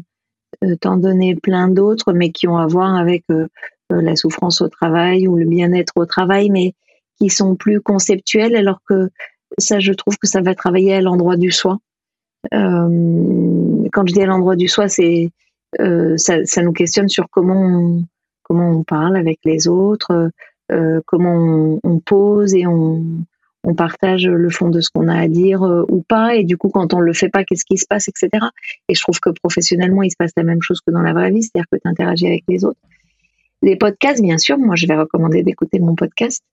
t'en 0.82 0.98
donner 0.98 1.36
plein 1.36 1.68
d'autres, 1.68 2.14
mais 2.14 2.32
qui 2.32 2.48
ont 2.48 2.58
à 2.58 2.68
voir 2.68 2.96
avec 2.96 3.24
euh, 3.32 3.48
la 3.90 4.16
souffrance 4.16 4.62
au 4.62 4.68
travail 4.68 5.28
ou 5.28 5.38
le 5.38 5.46
bien-être 5.46 5.94
au 5.96 6.06
travail, 6.06 6.50
mais 6.50 6.74
qui 7.20 7.30
sont 7.30 7.56
plus 7.56 7.82
conceptuels, 7.82 8.56
alors 8.56 8.82
que 8.88 9.10
ça, 9.58 9.80
je 9.80 9.94
trouve 9.94 10.18
que 10.18 10.28
ça 10.28 10.42
va 10.42 10.56
travailler 10.56 10.94
à 10.94 11.02
l'endroit 11.02 11.38
du 11.38 11.52
soi. 11.52 11.80
Euh, 12.54 13.88
quand 13.92 14.06
je 14.08 14.14
dis 14.14 14.22
à 14.22 14.26
l'endroit 14.26 14.56
du 14.56 14.68
soi, 14.68 14.88
c'est 14.88 15.32
euh, 15.80 16.16
ça, 16.18 16.46
ça, 16.46 16.62
nous 16.62 16.74
questionne 16.74 17.10
sur 17.10 17.30
comment 17.30 17.62
on, 17.62 18.04
comment 18.44 18.70
on 18.72 18.84
parle 18.84 19.18
avec 19.18 19.40
les 19.44 19.68
autres, 19.68 20.32
euh, 20.72 21.02
comment 21.06 21.34
on, 21.34 21.80
on, 21.84 22.00
pose 22.00 22.54
et 22.56 22.68
on, 22.68 23.04
on, 23.64 23.76
partage 23.76 24.28
le 24.28 24.50
fond 24.50 24.70
de 24.70 24.80
ce 24.80 24.90
qu'on 24.90 25.08
a 25.08 25.18
à 25.18 25.28
dire 25.28 25.64
euh, 25.64 25.84
ou 25.90 26.02
pas. 26.02 26.36
Et 26.36 26.44
du 26.44 26.58
coup, 26.58 26.70
quand 26.70 26.94
on 26.94 27.00
le 27.00 27.14
fait 27.14 27.30
pas, 27.30 27.44
qu'est-ce 27.44 27.66
qui 27.66 27.78
se 27.78 27.86
passe, 27.88 28.08
etc. 28.08 28.30
Et 28.88 28.96
je 28.96 29.02
trouve 29.02 29.20
que 29.20 29.30
professionnellement, 29.30 30.04
il 30.04 30.12
se 30.12 30.18
passe 30.18 30.32
la 30.38 30.44
même 30.44 30.62
chose 30.62 30.82
que 30.82 30.92
dans 30.92 31.02
la 31.02 31.14
vraie 31.14 31.32
vie, 31.32 31.44
c'est-à-dire 31.44 31.68
que 31.72 31.78
tu 31.78 31.88
interagis 31.88 32.28
avec 32.28 32.44
les 32.48 32.64
autres. 32.64 32.80
Les 33.62 33.76
podcasts, 33.76 34.22
bien 34.22 34.38
sûr, 34.38 34.58
moi 34.58 34.76
je 34.76 34.88
vais 34.88 34.96
recommander 34.96 35.44
d'écouter 35.44 35.80
mon 35.80 35.96
podcast 35.96 36.44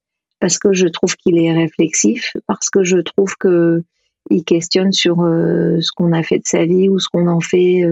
parce 0.41 0.59
que 0.59 0.73
je 0.73 0.87
trouve 0.87 1.17
qu'il 1.17 1.39
est 1.39 1.53
réflexif, 1.53 2.33
parce 2.47 2.71
que 2.71 2.83
je 2.85 2.99
trouve 2.99 3.35
que 3.39 3.83
il 4.31 4.43
questionne 4.45 4.93
sur 4.93 5.19
ce 5.19 5.93
qu'on 5.95 6.13
a 6.13 6.23
fait 6.23 6.39
de 6.39 6.47
sa 6.47 6.65
vie 6.65 6.89
ou 6.89 6.99
ce 6.99 7.09
qu'on 7.09 7.29
en 7.29 7.41
fait. 7.41 7.87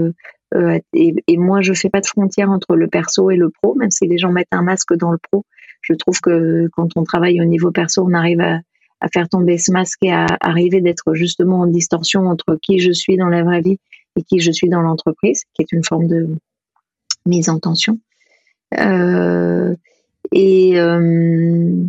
Et, 0.94 1.14
et, 1.26 1.36
moi, 1.36 1.60
je 1.60 1.72
fais 1.74 1.90
pas 1.90 2.00
de 2.00 2.06
frontière 2.06 2.50
entre 2.50 2.74
le 2.74 2.88
perso 2.88 3.30
et 3.30 3.36
le 3.36 3.50
pro, 3.50 3.74
même 3.74 3.90
si 3.90 4.06
les 4.06 4.18
gens 4.18 4.32
mettent 4.32 4.48
un 4.52 4.62
masque 4.62 4.94
dans 4.94 5.12
le 5.12 5.18
pro. 5.18 5.44
Je 5.82 5.94
trouve 5.94 6.20
que 6.20 6.68
quand 6.72 6.88
on 6.96 7.04
travaille 7.04 7.40
au 7.40 7.44
niveau 7.44 7.70
perso, 7.70 8.02
on 8.02 8.14
arrive 8.14 8.40
à 8.40 8.60
faire 9.12 9.28
tomber 9.28 9.58
ce 9.58 9.72
masque 9.72 9.98
et 10.02 10.12
à 10.12 10.26
arriver 10.40 10.80
d'être 10.80 11.14
justement 11.14 11.60
en 11.60 11.66
distorsion 11.66 12.26
entre 12.28 12.56
qui 12.56 12.78
je 12.78 12.92
suis 12.92 13.16
dans 13.16 13.28
la 13.28 13.42
vraie 13.42 13.60
vie 13.60 13.78
et 14.16 14.22
qui 14.22 14.38
je 14.38 14.52
suis 14.52 14.68
dans 14.68 14.80
l'entreprise, 14.80 15.42
qui 15.54 15.62
est 15.62 15.72
une 15.72 15.84
forme 15.84 16.06
de 16.06 16.28
mise 17.26 17.48
en 17.48 17.58
tension. 17.58 17.98
Euh, 18.78 19.74
et 20.32 20.78
euh, 20.78 21.84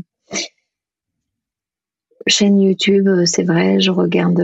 chaîne 2.28 2.62
YouTube, 2.62 3.10
c'est 3.26 3.44
vrai, 3.44 3.80
je 3.80 3.92
regarde 3.92 4.42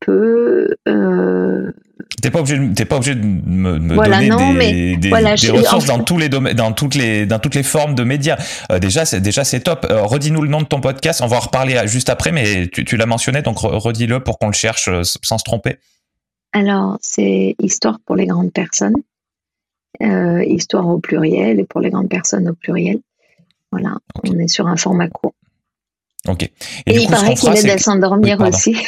peu. 0.00 0.76
Euh, 0.88 1.72
T'es 2.22 2.30
pas 2.30 2.40
obligé, 2.40 2.58
de, 2.58 2.84
pas 2.84 2.96
obligé 2.96 3.14
de 3.14 3.24
me, 3.24 3.78
donner 3.78 4.96
des, 4.96 5.10
ressources 5.50 5.86
dans 5.86 6.02
tous 6.02 6.18
les 6.18 6.28
domaines, 6.28 6.54
dans 6.54 6.72
toutes 6.72 6.94
les, 6.94 7.24
dans 7.26 7.38
toutes 7.38 7.54
les 7.54 7.62
formes 7.62 7.94
de 7.94 8.04
médias. 8.04 8.36
Euh, 8.70 8.78
déjà, 8.78 9.04
c'est 9.04 9.20
déjà 9.20 9.44
c'est 9.44 9.60
top. 9.60 9.86
Euh, 9.90 10.02
redis-nous 10.02 10.42
le 10.42 10.48
nom 10.48 10.60
de 10.60 10.66
ton 10.66 10.80
podcast. 10.80 11.22
On 11.22 11.26
va 11.26 11.38
en 11.38 11.40
reparler 11.40 11.80
juste 11.86 12.10
après, 12.10 12.32
mais 12.32 12.68
tu, 12.68 12.96
l'as 12.96 13.06
mentionné, 13.06 13.42
donc 13.42 13.58
redis-le 13.58 14.20
pour 14.20 14.38
qu'on 14.38 14.48
le 14.48 14.52
cherche 14.52 14.90
sans 15.02 15.38
se 15.38 15.44
tromper. 15.44 15.76
Alors, 16.52 16.98
c'est 17.00 17.54
Histoire 17.58 17.98
pour 18.04 18.16
les 18.16 18.26
grandes 18.26 18.52
personnes. 18.52 18.96
Histoire 20.46 20.88
au 20.88 20.98
pluriel 20.98 21.60
et 21.60 21.64
pour 21.64 21.80
les 21.80 21.90
grandes 21.90 22.08
personnes 22.08 22.48
au 22.48 22.54
pluriel. 22.54 23.00
Voilà, 23.72 23.96
on 24.24 24.38
est 24.38 24.48
sur 24.48 24.66
un 24.66 24.76
format 24.76 25.08
court. 25.08 25.34
Ok. 26.28 26.42
Et, 26.42 26.52
il 26.86 27.08
paraît 27.08 27.34
qu'il 27.34 27.56
aide 27.56 27.70
à 27.70 27.78
s'endormir 27.78 28.40
aussi. 28.40 28.76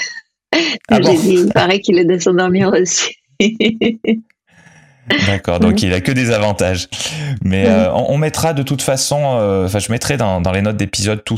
Ah 0.89 1.01
dit, 1.01 1.17
il 1.25 1.49
paraît 1.49 1.81
qu'il 1.81 1.99
aide 1.99 2.11
à 2.11 2.21
s'endormir 2.21 2.75
aussi. 2.79 3.17
D'accord, 5.27 5.59
donc 5.59 5.83
il 5.83 5.93
a 5.93 6.01
que 6.01 6.13
des 6.13 6.31
avantages. 6.31 6.89
Mais 7.43 7.67
euh, 7.67 7.93
on, 7.93 8.19
mettra 8.19 8.55
de 8.55 8.63
toute 8.63 8.83
façon, 8.83 9.37
euh, 9.37 9.67
enfin 9.67 9.79
je 9.79 9.91
mettrai 9.91 10.17
dans, 10.17 10.41
les 10.53 10.63
notes 10.63 10.77
d'épisode 10.77 11.25
tout, 11.25 11.37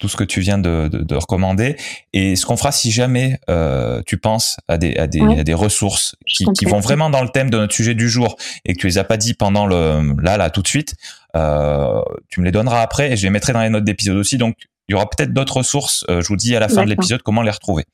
tout 0.00 0.08
ce 0.08 0.16
que 0.16 0.24
tu 0.24 0.40
viens 0.40 0.58
de, 0.58 1.14
recommander. 1.14 1.76
Et 2.12 2.34
ce 2.36 2.44
qu'on 2.44 2.56
fera 2.56 2.72
si 2.72 2.90
jamais 2.90 3.38
euh, 3.48 4.02
tu 4.06 4.18
penses 4.18 4.56
à 4.68 4.78
des, 4.78 4.96
à 4.96 5.06
des, 5.06 5.54
ressources 5.54 6.16
qui, 6.26 6.64
vont 6.66 6.80
vraiment 6.80 7.08
dans 7.10 7.22
le 7.22 7.28
thème 7.28 7.50
de 7.50 7.58
notre 7.58 7.74
sujet 7.74 7.94
du 7.94 8.08
jour 8.08 8.36
et 8.64 8.74
que 8.74 8.80
tu 8.80 8.86
les 8.86 8.98
as 8.98 9.04
pas 9.04 9.16
dit 9.16 9.34
pendant 9.34 9.66
le 9.66 10.14
là 10.20 10.36
là 10.36 10.50
tout 10.50 10.62
de 10.62 10.68
suite, 10.68 10.94
tu 11.34 12.40
me 12.40 12.44
les 12.44 12.52
donneras 12.52 12.82
après 12.82 13.12
et 13.12 13.16
je 13.16 13.22
les 13.22 13.30
mettrai 13.30 13.52
dans 13.52 13.62
les 13.62 13.70
notes 13.70 13.84
d'épisode 13.84 14.16
aussi. 14.16 14.38
Donc 14.38 14.56
il 14.88 14.92
y 14.92 14.94
aura 14.94 15.08
peut-être 15.08 15.32
d'autres 15.32 15.58
ressources. 15.58 16.04
je 16.08 16.26
vous 16.26 16.36
dis 16.36 16.56
à 16.56 16.60
la 16.60 16.68
fin 16.68 16.84
de 16.84 16.90
l'épisode 16.90 17.22
comment 17.22 17.42
les 17.42 17.50
retrouver. 17.50 17.84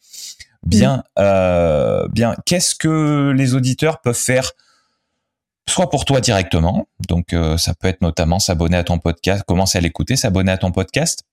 Bien, 0.65 1.03
euh, 1.19 2.07
bien. 2.09 2.37
Qu'est-ce 2.47 2.75
que 2.75 3.33
les 3.37 3.55
auditeurs 3.55 4.01
peuvent 4.01 4.15
faire 4.15 4.53
soit 5.69 5.91
pour 5.91 6.05
toi 6.05 6.21
directement, 6.21 6.89
donc 7.09 7.33
euh, 7.33 7.57
ça 7.57 7.73
peut 7.75 7.89
être 7.89 8.03
notamment 8.03 8.39
s'abonner 8.39 8.77
à 8.77 8.85
ton 8.85 8.99
podcast, 8.99 9.45
commencer 9.47 9.79
à 9.79 9.81
l'écouter, 9.81 10.17
s'abonner 10.17 10.53
à 10.53 10.59
ton 10.59 10.73
podcast, 10.73 11.25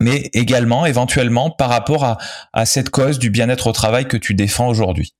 mais 0.00 0.30
également 0.32 0.86
éventuellement 0.86 1.50
par 1.50 1.68
rapport 1.68 2.04
à, 2.52 2.66
cette 2.66 2.90
cause 2.90 3.18
du 3.18 3.30
bien-être 3.30 3.66
au 3.66 3.72
travail 3.72 4.06
que 4.08 4.16
tu 4.16 4.34
défends 4.34 4.68
aujourd'hui. 4.68 5.14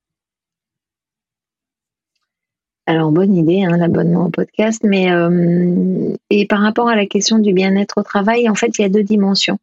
Alors 2.85 3.11
bonne 3.11 3.35
idée, 3.35 3.63
hein, 3.63 3.77
l'abonnement 3.77 4.25
au 4.25 4.29
podcast, 4.29 4.81
mais 4.83 5.11
euh, 5.11 6.15
et 6.31 6.47
par 6.47 6.59
rapport 6.59 6.89
à 6.89 6.95
la 6.95 7.05
question 7.05 7.37
du 7.37 7.53
bien-être 7.53 7.99
au 7.99 8.03
travail, 8.03 8.49
en 8.49 8.55
fait, 8.55 8.79
il 8.79 8.81
y 8.81 8.85
a 8.85 8.89
deux 8.89 9.03
dimensions. 9.03 9.59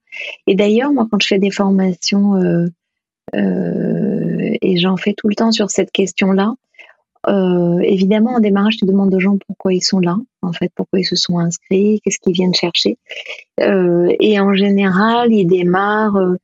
Et 0.47 0.55
d'ailleurs, 0.55 0.93
moi, 0.93 1.09
quand 1.11 1.21
je 1.21 1.27
fais 1.27 1.41
des 1.41 1.51
formations 1.51 2.37
et 3.35 4.77
j'en 4.79 4.97
fais 4.97 5.15
tout 5.15 5.29
le 5.29 5.35
temps 5.35 5.53
sur 5.53 5.71
cette 5.71 5.91
question-là. 5.93 6.55
Euh, 7.29 7.81
évidemment, 7.81 8.35
en 8.35 8.41
démarrage, 8.41 8.77
tu 8.77 8.85
demandes 8.85 9.13
aux 9.13 9.19
gens 9.19 9.37
pourquoi 9.49 9.75
ils 9.75 9.83
sont 9.83 9.99
là, 9.99 10.17
en 10.43 10.53
fait, 10.53 10.71
pourquoi 10.77 11.01
ils 11.01 11.05
se 11.05 11.17
sont 11.17 11.39
inscrits, 11.39 12.01
qu'est-ce 12.05 12.21
qu'ils 12.21 12.35
viennent 12.35 12.55
chercher. 12.55 12.99
Euh, 13.61 14.15
et 14.21 14.39
en 14.39 14.55
général, 14.55 15.33
ils 15.33 15.47
démarrent 15.47 16.37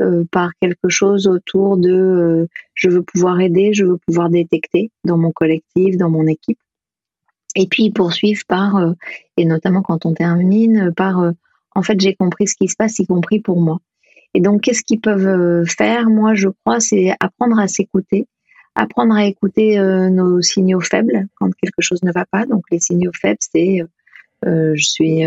euh, 0.00 0.24
par 0.30 0.52
quelque 0.60 0.88
chose 0.88 1.26
autour 1.26 1.76
de 1.76 1.92
euh, 1.92 2.48
je 2.74 2.88
veux 2.88 3.02
pouvoir 3.02 3.38
aider, 3.40 3.74
je 3.74 3.84
veux 3.84 3.98
pouvoir 3.98 4.30
détecter 4.30 4.90
dans 5.04 5.18
mon 5.18 5.30
collectif, 5.30 5.98
dans 5.98 6.08
mon 6.08 6.26
équipe. 6.26 6.58
Et 7.54 7.66
puis 7.66 7.84
ils 7.84 7.92
poursuivent 7.92 8.46
par, 8.46 8.76
euh, 8.76 8.92
et 9.36 9.44
notamment 9.44 9.82
quand 9.82 10.06
on 10.06 10.14
termine, 10.14 10.92
par 10.96 11.32
en 11.74 11.82
fait 11.82 12.00
j'ai 12.00 12.14
compris 12.14 12.46
ce 12.46 12.54
qui 12.54 12.68
se 12.68 12.76
passe, 12.76 12.98
y 12.98 13.06
compris 13.06 13.40
pour 13.40 13.60
moi. 13.60 13.80
Et 14.34 14.40
donc, 14.40 14.62
qu'est-ce 14.62 14.82
qu'ils 14.82 15.00
peuvent 15.00 15.26
euh, 15.26 15.64
faire? 15.64 16.08
Moi, 16.08 16.34
je 16.34 16.48
crois, 16.48 16.80
c'est 16.80 17.14
apprendre 17.20 17.58
à 17.58 17.66
s'écouter, 17.66 18.26
apprendre 18.74 19.14
à 19.14 19.24
écouter 19.24 19.78
euh, 19.78 20.08
nos 20.08 20.40
signaux 20.40 20.80
faibles 20.80 21.26
quand 21.36 21.50
quelque 21.54 21.80
chose 21.80 22.02
ne 22.02 22.12
va 22.12 22.24
pas. 22.26 22.46
Donc, 22.46 22.64
les 22.70 22.78
signaux 22.78 23.12
faibles, 23.12 23.38
c'est 23.40 23.80
euh, 24.46 24.72
je 24.74 24.84
suis 24.84 25.22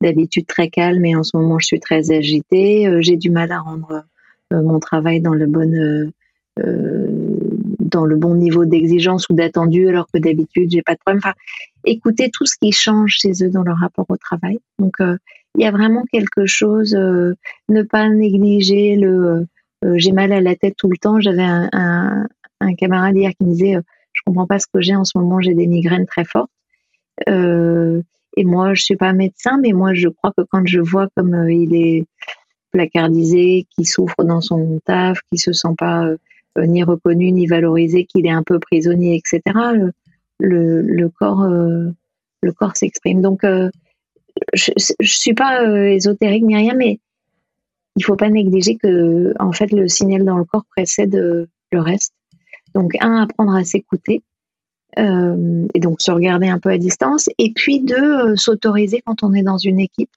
d'habitude 0.00 0.46
très 0.46 0.68
calme 0.68 1.04
et 1.04 1.16
en 1.16 1.22
ce 1.22 1.36
moment, 1.36 1.58
je 1.58 1.66
suis 1.66 1.80
très 1.80 2.10
agitée. 2.10 2.88
j'ai 3.00 3.16
du 3.16 3.30
mal 3.30 3.52
à 3.52 3.60
rendre 3.60 4.04
mon 4.52 4.78
travail 4.78 5.20
dans 5.20 5.34
le 5.34 5.46
bon 5.46 6.12
dans 6.56 8.04
le 8.04 8.16
bon 8.16 8.34
niveau 8.34 8.64
d'exigence 8.64 9.28
ou 9.28 9.34
d'attendu, 9.34 9.88
alors 9.88 10.06
que 10.12 10.18
d'habitude, 10.18 10.70
j'ai 10.70 10.82
pas 10.82 10.94
de 10.94 10.98
problème. 10.98 11.20
Enfin, 11.24 11.34
écouter 11.84 12.30
tout 12.30 12.46
ce 12.46 12.56
qui 12.60 12.70
change 12.72 13.12
chez 13.12 13.32
eux 13.42 13.48
dans 13.48 13.62
leur 13.62 13.78
rapport 13.78 14.06
au 14.08 14.16
travail. 14.16 14.58
Donc, 14.78 15.00
il 15.56 15.62
y 15.62 15.66
a 15.66 15.70
vraiment 15.70 16.04
quelque 16.12 16.46
chose, 16.46 16.94
euh, 16.94 17.34
ne 17.68 17.82
pas 17.82 18.08
négliger 18.08 18.96
le 18.96 19.46
euh, 19.84 19.94
j'ai 19.96 20.10
mal 20.10 20.32
à 20.32 20.40
la 20.40 20.56
tête 20.56 20.74
tout 20.76 20.88
le 20.88 20.96
temps. 20.96 21.20
J'avais 21.20 21.44
un, 21.44 22.26
un, 22.60 22.74
camarade 22.74 23.16
hier 23.16 23.30
qui 23.30 23.44
me 23.44 23.52
disait 23.52 23.76
euh, 23.76 23.82
je 24.12 24.22
comprends 24.26 24.46
pas 24.46 24.58
ce 24.58 24.66
que 24.72 24.80
j'ai 24.80 24.96
en 24.96 25.04
ce 25.04 25.16
moment, 25.16 25.40
j'ai 25.40 25.54
des 25.54 25.66
migraines 25.66 26.06
très 26.06 26.24
fortes. 26.24 26.50
et 27.26 28.44
moi, 28.44 28.74
je 28.74 28.82
suis 28.82 28.96
pas 28.96 29.12
médecin, 29.12 29.58
mais 29.60 29.72
moi, 29.72 29.94
je 29.94 30.08
crois 30.08 30.32
que 30.36 30.42
quand 30.42 30.66
je 30.66 30.80
vois 30.80 31.08
comme 31.16 31.48
il 31.48 31.74
est 31.74 32.04
placardisé, 32.72 33.66
qui 33.70 33.84
souffre 33.84 34.24
dans 34.24 34.40
son 34.40 34.80
taf, 34.84 35.20
qui 35.30 35.38
se 35.38 35.52
sent 35.52 35.74
pas 35.78 36.08
ni 36.56 36.82
reconnu 36.82 37.32
ni 37.32 37.46
valorisé, 37.46 38.04
qu'il 38.04 38.26
est 38.26 38.30
un 38.30 38.42
peu 38.42 38.58
prisonnier, 38.58 39.16
etc. 39.16 39.42
Le, 40.40 40.82
le, 40.82 41.08
corps, 41.08 41.46
le 41.46 42.52
corps 42.52 42.76
s'exprime. 42.76 43.22
Donc 43.22 43.44
je, 44.54 44.72
je 45.00 45.12
suis 45.12 45.34
pas 45.34 45.62
euh, 45.62 45.88
ésotérique 45.90 46.44
ni 46.44 46.56
rien, 46.56 46.74
mais 46.74 47.00
il 47.96 48.04
faut 48.04 48.16
pas 48.16 48.30
négliger 48.30 48.76
que 48.76 49.34
en 49.38 49.52
fait 49.52 49.72
le 49.72 49.88
signal 49.88 50.24
dans 50.24 50.38
le 50.38 50.44
corps 50.44 50.64
précède 50.64 51.14
euh, 51.14 51.46
le 51.72 51.80
reste. 51.80 52.12
Donc 52.74 52.92
un, 53.00 53.22
apprendre 53.22 53.54
à 53.54 53.64
s'écouter 53.64 54.22
euh, 54.98 55.66
et 55.74 55.80
donc 55.80 56.00
se 56.00 56.10
regarder 56.10 56.48
un 56.48 56.58
peu 56.58 56.70
à 56.70 56.78
distance, 56.78 57.28
et 57.38 57.52
puis 57.52 57.80
deux, 57.80 58.36
s'autoriser 58.36 59.02
quand 59.04 59.22
on 59.22 59.32
est 59.34 59.42
dans 59.42 59.58
une 59.58 59.80
équipe 59.80 60.10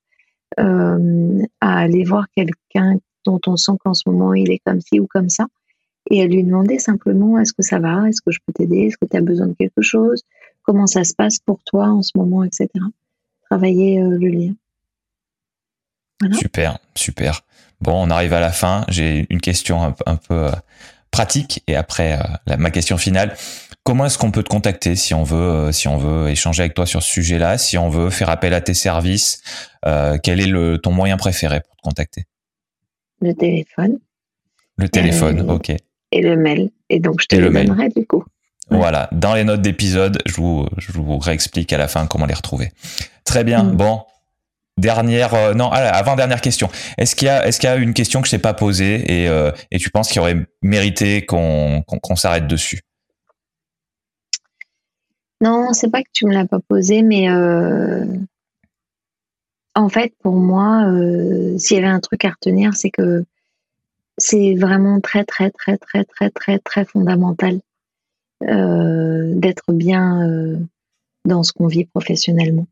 à 0.57 1.80
aller 1.80 2.03
voir 2.03 2.26
quelqu'un 2.35 2.98
dont 3.26 3.39
on 3.48 3.56
sent 3.56 3.72
qu'en 3.84 3.93
ce 3.93 4.03
moment 4.06 4.34
il 4.34 4.52
est 4.52 4.60
comme 4.65 4.81
ci 4.81 4.99
ou 4.99 5.07
comme 5.07 5.30
ça, 5.30 5.48
et 6.10 6.22
à 6.22 6.27
lui 6.27 6.43
demander 6.43 6.77
simplement 6.77 7.39
est-ce 7.39 7.53
que 7.53 7.64
ça 7.64 7.80
va, 7.80 8.07
est-ce 8.10 8.22
que 8.22 8.31
je 8.31 8.39
peux 8.45 8.53
t'aider, 8.53 8.88
est-ce 8.88 8.98
que 8.98 9.06
tu 9.10 9.15
as 9.15 9.22
besoin 9.22 9.48
de 9.48 9.53
quelque 9.53 9.81
chose, 9.81 10.23
comment 10.64 10.88
ça 10.88 11.03
se 11.06 11.14
passe 11.15 11.39
pour 11.39 11.64
toi 11.64 11.88
en 11.88 12.02
ce 12.02 12.11
moment, 12.15 12.43
etc 12.43 12.69
travailler 13.52 13.99
euh, 13.99 14.18
le 14.18 14.28
lien. 14.30 14.53
Super, 16.34 16.78
super. 16.95 17.41
Bon, 17.82 17.94
on 17.95 18.10
arrive 18.10 18.34
à 18.34 18.40
la 18.40 18.52
fin. 18.52 18.86
J'ai 18.88 19.26
une 19.30 19.41
question 19.41 19.95
un, 20.06 20.15
peu 20.15 20.45
euh, 20.48 20.52
pratique 21.10 21.64
et 21.68 21.76
après 21.76 22.14
euh, 22.14 22.57
ma 22.57 22.72
question 22.72 22.98
finale. 22.98 23.36
Comment 23.84 24.06
est-ce 24.06 24.18
qu'on 24.18 24.32
peut 24.32 24.44
te 24.44 24.49
contacter 24.49 24.95
si 24.95 25.14
on 25.14 25.23
veut, 25.23 25.72
si 25.72 25.88
on 25.88 25.98
veut 25.98 26.30
échanger 26.30 26.61
avec 26.61 26.76
toi 26.76 26.86
sur 26.86 27.02
ce 27.02 27.11
sujet-là, 27.11 27.57
si 27.57 27.78
on 27.78 27.90
veut 27.90 28.11
faire 28.11 28.30
appel 28.30 28.53
à 28.53 28.61
tes 28.61 28.76
services 28.76 29.41
Quel 30.22 30.40
est 30.40 30.45
le, 30.45 30.78
ton 30.78 30.91
moyen 30.91 31.18
préféré 31.18 31.61
pour 31.61 31.76
te 31.76 31.82
contacter? 31.82 32.26
Le 33.22 33.34
téléphone. 33.34 33.98
Le 34.78 34.88
téléphone, 34.88 35.49
ok. 35.49 35.72
Et 36.11 36.22
le 36.22 36.38
mail. 36.38 36.69
Et 36.90 36.99
donc 36.99 37.22
je 37.22 37.26
te 37.26 37.36
le, 37.36 37.49
donnerai 37.49 37.90
du 37.90 38.06
coup. 38.06 38.23
Voilà, 38.72 39.10
dans 39.11 39.35
les 39.35 39.43
notes 39.43 39.61
d'épisode, 39.61 40.19
je 40.26 40.35
vous, 40.35 40.65
je 40.77 40.93
vous 40.93 41.18
réexplique 41.18 41.73
à 41.73 41.77
la 41.77 41.89
fin 41.89 42.07
comment 42.07 42.26
les 42.26 42.34
retrouver. 42.34 42.72
Très 43.26 43.43
bien. 43.43 43.64
Mm. 43.64 43.76
Bon, 43.76 44.03
dernière, 44.77 45.34
euh, 45.34 45.53
non, 45.53 45.69
avant 45.72 46.15
dernière 46.15 46.39
question. 46.39 46.69
Est-ce 46.98 47.15
qu'il 47.15 47.27
y 47.27 47.30
a, 47.30 47.45
est-ce 47.45 47.60
qu'il 47.60 47.69
y 47.69 47.72
a 47.72 47.76
une 47.76 47.93
question 47.93 48.22
que 48.22 48.27
je 48.27 48.31
t'ai 48.31 48.39
pas 48.39 48.53
posée 48.53 49.23
et, 49.23 49.27
euh, 49.27 49.52
et 49.72 49.77
tu 49.77 49.89
penses 49.89 50.10
qu'il 50.10 50.22
aurait 50.22 50.38
mérité 50.61 51.26
qu'on, 51.26 51.84
qu'on, 51.85 52.15
s'arrête 52.15 52.48
dessus? 52.48 52.80
Non, 55.41 55.73
c'est 55.73 55.91
pas 55.91 56.02
que 56.02 56.10
tu 56.14 56.26
me 56.26 56.34
l'as 56.34 56.45
pas 56.45 56.60
posée, 56.65 57.02
mais 57.02 57.30
euh, 57.30 58.06
en 59.76 59.89
fait, 59.89 60.14
pour 60.23 60.35
moi, 60.35 60.85
s'il 61.57 61.77
y 61.77 61.80
avait 61.80 61.89
un 61.89 61.99
truc 61.99 62.23
à 62.23 62.30
retenir, 62.30 62.73
c'est 62.73 62.91
que 62.91 63.26
c'est 64.18 64.56
vraiment 64.56 65.02
très, 65.02 65.26
très, 65.26 65.49
très, 65.49 65.77
très, 65.77 66.06
très, 66.06 66.30
très, 66.30 66.60
très 66.60 66.85
fondamental 66.85 67.60
d'être 68.41 69.72
bien 69.73 70.27
euh, 70.27 70.57
dans 71.26 71.43
ce 71.43 71.53
qu'on 71.53 71.68
vit 71.68 71.85
professionnellement. 71.85 72.68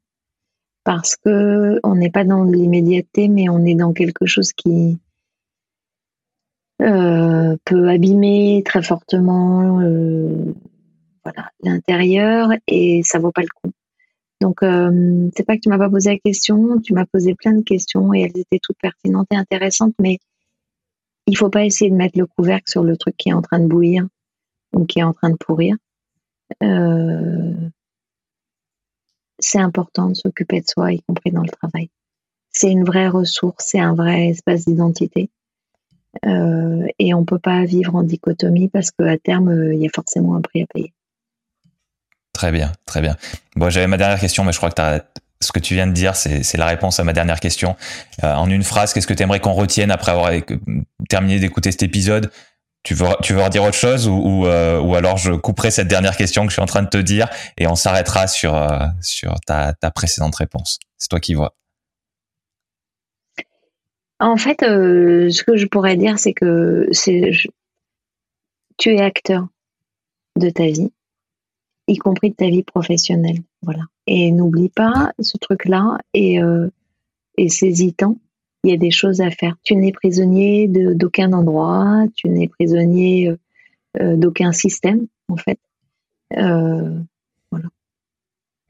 Parce 0.83 1.15
que 1.17 1.79
on 1.83 1.95
n'est 1.95 2.09
pas 2.09 2.23
dans 2.23 2.43
l'immédiateté, 2.43 3.27
mais 3.27 3.49
on 3.49 3.65
est 3.65 3.75
dans 3.75 3.93
quelque 3.93 4.25
chose 4.25 4.53
qui 4.53 4.97
peut 6.77 7.89
abîmer 7.89 8.63
très 8.65 8.81
fortement 8.81 9.81
voilà 11.25 11.49
l'intérieur 11.61 12.51
et 12.67 13.01
ça 13.03 13.19
vaut 13.19 13.33
pas 13.33 13.41
le 13.41 13.49
coup. 13.49 13.73
Donc 14.41 14.59
c'est 15.35 15.45
pas 15.45 15.55
que 15.55 15.61
tu 15.61 15.69
m'as 15.69 15.77
pas 15.77 15.89
posé 15.89 16.11
la 16.11 16.17
question, 16.17 16.79
tu 16.79 16.93
m'as 16.93 17.05
posé 17.05 17.35
plein 17.35 17.53
de 17.53 17.61
questions 17.61 18.13
et 18.13 18.21
elles 18.21 18.39
étaient 18.39 18.59
toutes 18.63 18.77
pertinentes 18.81 19.27
et 19.31 19.35
intéressantes, 19.35 19.93
mais 19.99 20.19
il 21.27 21.37
faut 21.37 21.49
pas 21.49 21.65
essayer 21.65 21.91
de 21.91 21.95
mettre 21.95 22.17
le 22.17 22.25
couvercle 22.25 22.69
sur 22.69 22.83
le 22.83 22.97
truc 22.97 23.15
qui 23.17 23.29
est 23.29 23.33
en 23.33 23.41
train 23.41 23.59
de 23.59 23.67
bouillir 23.67 24.07
ou 24.73 24.85
qui 24.85 24.99
est 24.99 25.03
en 25.03 25.13
train 25.13 25.29
de 25.29 25.37
pourrir. 25.37 25.75
Euh, 26.63 27.53
c'est 29.39 29.59
important 29.59 30.09
de 30.09 30.15
s'occuper 30.15 30.61
de 30.61 30.67
soi, 30.67 30.93
y 30.93 31.01
compris 31.01 31.31
dans 31.31 31.43
le 31.43 31.49
travail. 31.49 31.89
C'est 32.51 32.71
une 32.71 32.83
vraie 32.83 33.07
ressource, 33.07 33.65
c'est 33.67 33.79
un 33.79 33.93
vrai 33.93 34.27
espace 34.29 34.65
d'identité. 34.65 35.29
Euh, 36.25 36.87
et 36.97 37.13
on 37.13 37.23
peut 37.23 37.39
pas 37.39 37.63
vivre 37.65 37.95
en 37.95 38.03
dichotomie 38.03 38.67
parce 38.67 38.91
qu'à 38.91 39.17
terme, 39.17 39.49
euh, 39.49 39.73
il 39.73 39.81
y 39.81 39.85
a 39.85 39.89
forcément 39.93 40.35
un 40.35 40.41
prix 40.41 40.63
à 40.63 40.65
payer. 40.65 40.93
Très 42.33 42.51
bien, 42.51 42.71
très 42.85 43.01
bien. 43.01 43.15
Bon, 43.55 43.69
j'avais 43.69 43.87
ma 43.87 43.97
dernière 43.97 44.19
question, 44.19 44.43
mais 44.43 44.51
je 44.51 44.57
crois 44.57 44.71
que 44.71 45.01
ce 45.41 45.51
que 45.51 45.59
tu 45.59 45.75
viens 45.75 45.87
de 45.87 45.93
dire, 45.93 46.15
c'est 46.15 46.57
la 46.57 46.65
réponse 46.65 46.99
à 46.99 47.03
ma 47.03 47.13
dernière 47.13 47.39
question. 47.39 47.75
en 48.23 48.49
une 48.49 48.63
phrase, 48.63 48.93
qu'est-ce 48.93 49.07
que 49.07 49.13
tu 49.13 49.23
aimerais 49.23 49.39
qu'on 49.39 49.53
retienne 49.53 49.91
après 49.91 50.11
avoir 50.11 50.31
terminé 51.09 51.39
d'écouter 51.39 51.71
cet 51.71 51.83
épisode? 51.83 52.31
Tu 52.84 52.93
veux, 52.93 53.07
tu 53.22 53.34
veux 53.34 53.43
redire 53.43 53.64
autre 53.64 53.76
chose 53.76 54.07
ou, 54.07 54.45
euh, 54.45 54.80
ou, 54.80 54.95
alors 54.95 55.18
je 55.18 55.34
couperai 55.34 55.72
cette 55.72 55.88
dernière 55.88 56.15
question 56.15 56.43
que 56.43 56.49
je 56.49 56.53
suis 56.53 56.61
en 56.61 56.65
train 56.65 56.84
de 56.84 56.89
te 56.89 56.97
dire 56.97 57.27
et 57.57 57.68
on 57.68 57.76
s'arrêtera 57.76 58.27
sur, 58.27 58.56
euh, 58.56 58.85
sur 59.01 59.35
ta, 59.41 59.73
ta, 59.73 59.91
précédente 59.91 60.35
réponse. 60.35 60.80
C'est 60.97 61.10
toi 61.10 61.19
qui 61.19 61.34
vois. 61.34 61.56
En 64.19 64.38
fait, 64.38 64.64
euh, 64.64 65.30
ce 65.30 65.43
que 65.43 65.56
je 65.56 65.65
pourrais 65.65 65.97
dire, 65.97 66.19
c'est 66.19 66.34
que 66.34 66.88
c'est, 66.91 67.31
tu 68.77 68.95
es 68.95 69.01
acteur 69.01 69.47
de 70.38 70.49
ta 70.49 70.65
vie, 70.65 70.91
y 71.88 71.97
compris 71.97 72.31
de 72.31 72.35
ta 72.35 72.47
vie 72.47 72.64
professionnelle. 72.64 73.39
Voilà. 73.61 73.84
Et 74.07 74.31
n'oublie 74.31 74.69
pas 74.69 75.11
ce 75.19 75.38
truc-là 75.38 75.97
et, 76.14 76.39
et 77.38 77.49
saisis-t'en 77.49 78.18
il 78.64 78.72
y 78.72 78.73
a 78.73 78.77
des 78.77 78.91
choses 78.91 79.22
à 79.22 79.31
faire. 79.31 79.56
Tu 79.64 79.76
n'es 79.76 79.91
prisonnier 79.91 80.68
d'aucun 80.68 81.31
endroit, 81.34 82.03
tu 82.15 82.30
n'es 82.30 82.48
prisonnier 82.48 83.30
euh, 83.30 83.38
euh, 84.02 84.15
d'aucun 84.15 84.52
système, 84.52 85.07
en 85.30 85.38
fait. 85.38 85.60
Euh, 86.38 86.99
voilà. 87.52 87.68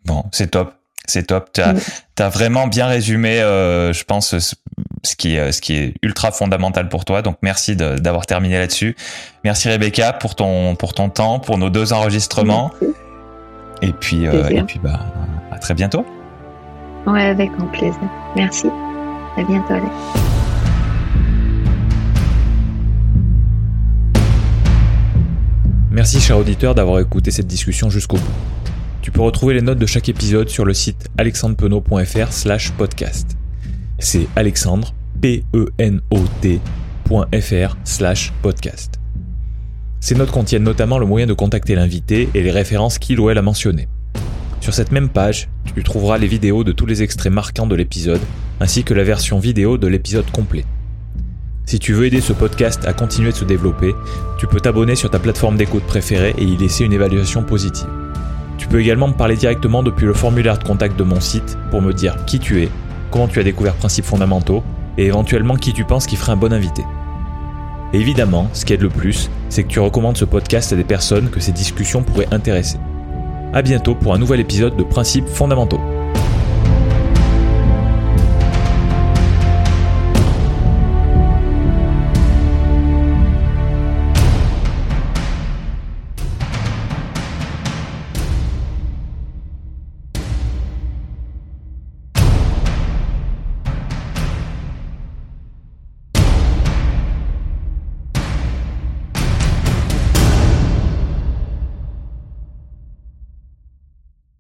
Bon, 0.06 0.24
c'est 0.32 0.52
top. 0.52 0.74
C'est 1.06 1.26
top. 1.26 1.52
Tu 1.54 1.62
as, 1.62 1.76
as, 2.20 2.30
vraiment 2.30 2.68
bien 2.68 2.86
résumé, 2.86 3.40
je 3.40 4.04
pense, 4.04 4.38
ce 4.38 5.16
qui, 5.16 5.36
est, 5.36 5.52
ce 5.52 5.60
qui 5.60 5.74
est 5.74 5.94
ultra 6.04 6.32
fondamental 6.32 6.88
pour 6.88 7.04
toi. 7.04 7.24
Donc, 7.24 7.38
merci 7.42 7.76
d'avoir 7.76 8.28
terminé 8.28 8.60
là-dessus. 8.60 8.96
Merci 9.44 9.70
Rebecca 9.70 10.14
pour 10.14 10.36
ton, 10.36 10.76
pour 10.76 10.94
ton 10.94 11.10
temps, 11.10 11.40
pour 11.40 11.58
nos 11.58 11.72
deux 11.72 11.94
enregistrements. 11.94 12.70
Et 13.82 13.92
puis, 13.92 14.26
et 14.26 14.64
puis 14.64 14.80
bah, 14.84 15.00
à 15.52 15.58
très 15.58 15.74
bientôt. 15.74 16.06
Ouais, 17.08 17.24
avec 17.24 17.52
grand 17.54 17.68
plaisir. 17.68 18.00
Merci. 18.36 18.68
À 19.38 19.44
bientôt. 19.44 19.74
Merci, 25.92 26.22
cher 26.22 26.38
auditeur, 26.38 26.76
d'avoir 26.76 27.00
écouté 27.00 27.32
cette 27.32 27.48
discussion 27.48 27.90
jusqu'au 27.90 28.18
bout. 28.18 28.32
Tu 29.02 29.12
peux 29.12 29.22
retrouver 29.22 29.54
les 29.56 29.62
notes 29.62 29.80
de 29.80 29.86
chaque 29.86 30.08
épisode 30.08 30.50
sur 30.50 30.66
le 30.66 30.74
site 30.74 31.10
alexandrepenot.fr 31.18 32.32
slash 32.32 32.72
podcast. 32.74 33.38
C'est 33.98 34.28
alexandre, 34.36 34.94
P-E-N-O-T.fr 35.22 35.78
slash 37.84 38.34
podcast. 38.42 39.00
Ces 40.00 40.16
notes 40.16 40.32
contiennent 40.32 40.64
notamment 40.64 41.00
le 41.00 41.06
moyen 41.06 41.28
de 41.28 41.34
contacter 41.34 41.76
l'invité 41.76 42.30
et 42.34 42.42
les 42.42 42.52
références 42.52 42.98
qu'il 43.00 43.20
ou 43.20 43.30
elle 43.30 43.38
a 43.38 43.42
mentionnées. 43.42 43.90
Sur 44.70 44.76
cette 44.76 44.92
même 44.92 45.10
page, 45.10 45.50
tu 45.74 45.84
trouveras 45.84 46.20
les 46.20 46.28
vidéos 46.28 46.64
de 46.64 46.72
tous 46.72 46.86
les 46.86 47.02
extraits 47.02 47.34
marquants 47.34 47.66
de 47.66 47.74
l'épisode, 47.74 48.22
ainsi 48.60 48.84
que 48.84 48.94
la 48.94 49.04
version 49.04 49.40
vidéo 49.40 49.80
de 49.80 49.88
l'épisode 49.88 50.30
complet. 50.30 50.64
Si 51.66 51.80
tu 51.80 51.94
veux 51.94 52.06
aider 52.06 52.22
ce 52.22 52.34
podcast 52.34 52.86
à 52.86 52.94
continuer 52.94 53.32
de 53.32 53.36
se 53.36 53.46
développer, 53.46 53.96
tu 54.38 54.46
peux 54.46 54.60
t'abonner 54.60 54.94
sur 54.94 55.10
ta 55.10 55.18
plateforme 55.18 55.58
d'écoute 55.58 55.82
préférée 55.88 56.36
et 56.38 56.44
y 56.44 56.56
laisser 56.56 56.84
une 56.84 56.94
évaluation 56.94 57.42
positive. 57.42 57.90
Tu 58.60 58.68
peux 58.68 58.80
également 58.80 59.08
me 59.08 59.14
parler 59.14 59.36
directement 59.36 59.82
depuis 59.82 60.06
le 60.06 60.14
formulaire 60.14 60.60
de 60.60 60.64
contact 60.64 61.00
de 61.00 61.04
mon 61.04 61.20
site 61.20 61.58
pour 61.72 61.82
me 61.82 61.92
dire 61.92 62.24
qui 62.28 62.38
tu 62.38 62.62
es, 62.62 62.70
comment 63.10 63.28
tu 63.28 63.40
as 63.40 63.44
découvert 63.44 63.74
Principes 63.74 64.06
fondamentaux 64.06 64.62
et 65.00 65.08
éventuellement 65.08 65.56
qui 65.56 65.74
tu 65.74 65.84
penses 65.84 66.06
qui 66.06 66.16
ferait 66.16 66.34
un 66.34 66.38
bon 66.38 66.54
invité. 66.54 66.84
Évidemment, 67.92 68.48
ce 68.54 68.66
qui 68.66 68.74
aide 68.74 68.84
le 68.84 68.90
plus, 68.90 69.32
c'est 69.50 69.64
que 69.64 69.70
tu 69.70 69.80
recommandes 69.80 70.18
ce 70.18 70.26
podcast 70.26 70.72
à 70.74 70.76
des 70.76 70.84
personnes 70.84 71.32
que 71.32 71.40
ces 71.40 71.54
discussions 71.54 72.04
pourraient 72.04 72.32
intéresser. 72.32 72.78
A 73.52 73.62
bientôt 73.64 73.96
pour 73.96 74.14
un 74.14 74.20
nouvel 74.20 74.40
épisode 74.40 74.76
de 74.76 74.84
Principes 74.84 75.28
fondamentaux. 75.28 75.80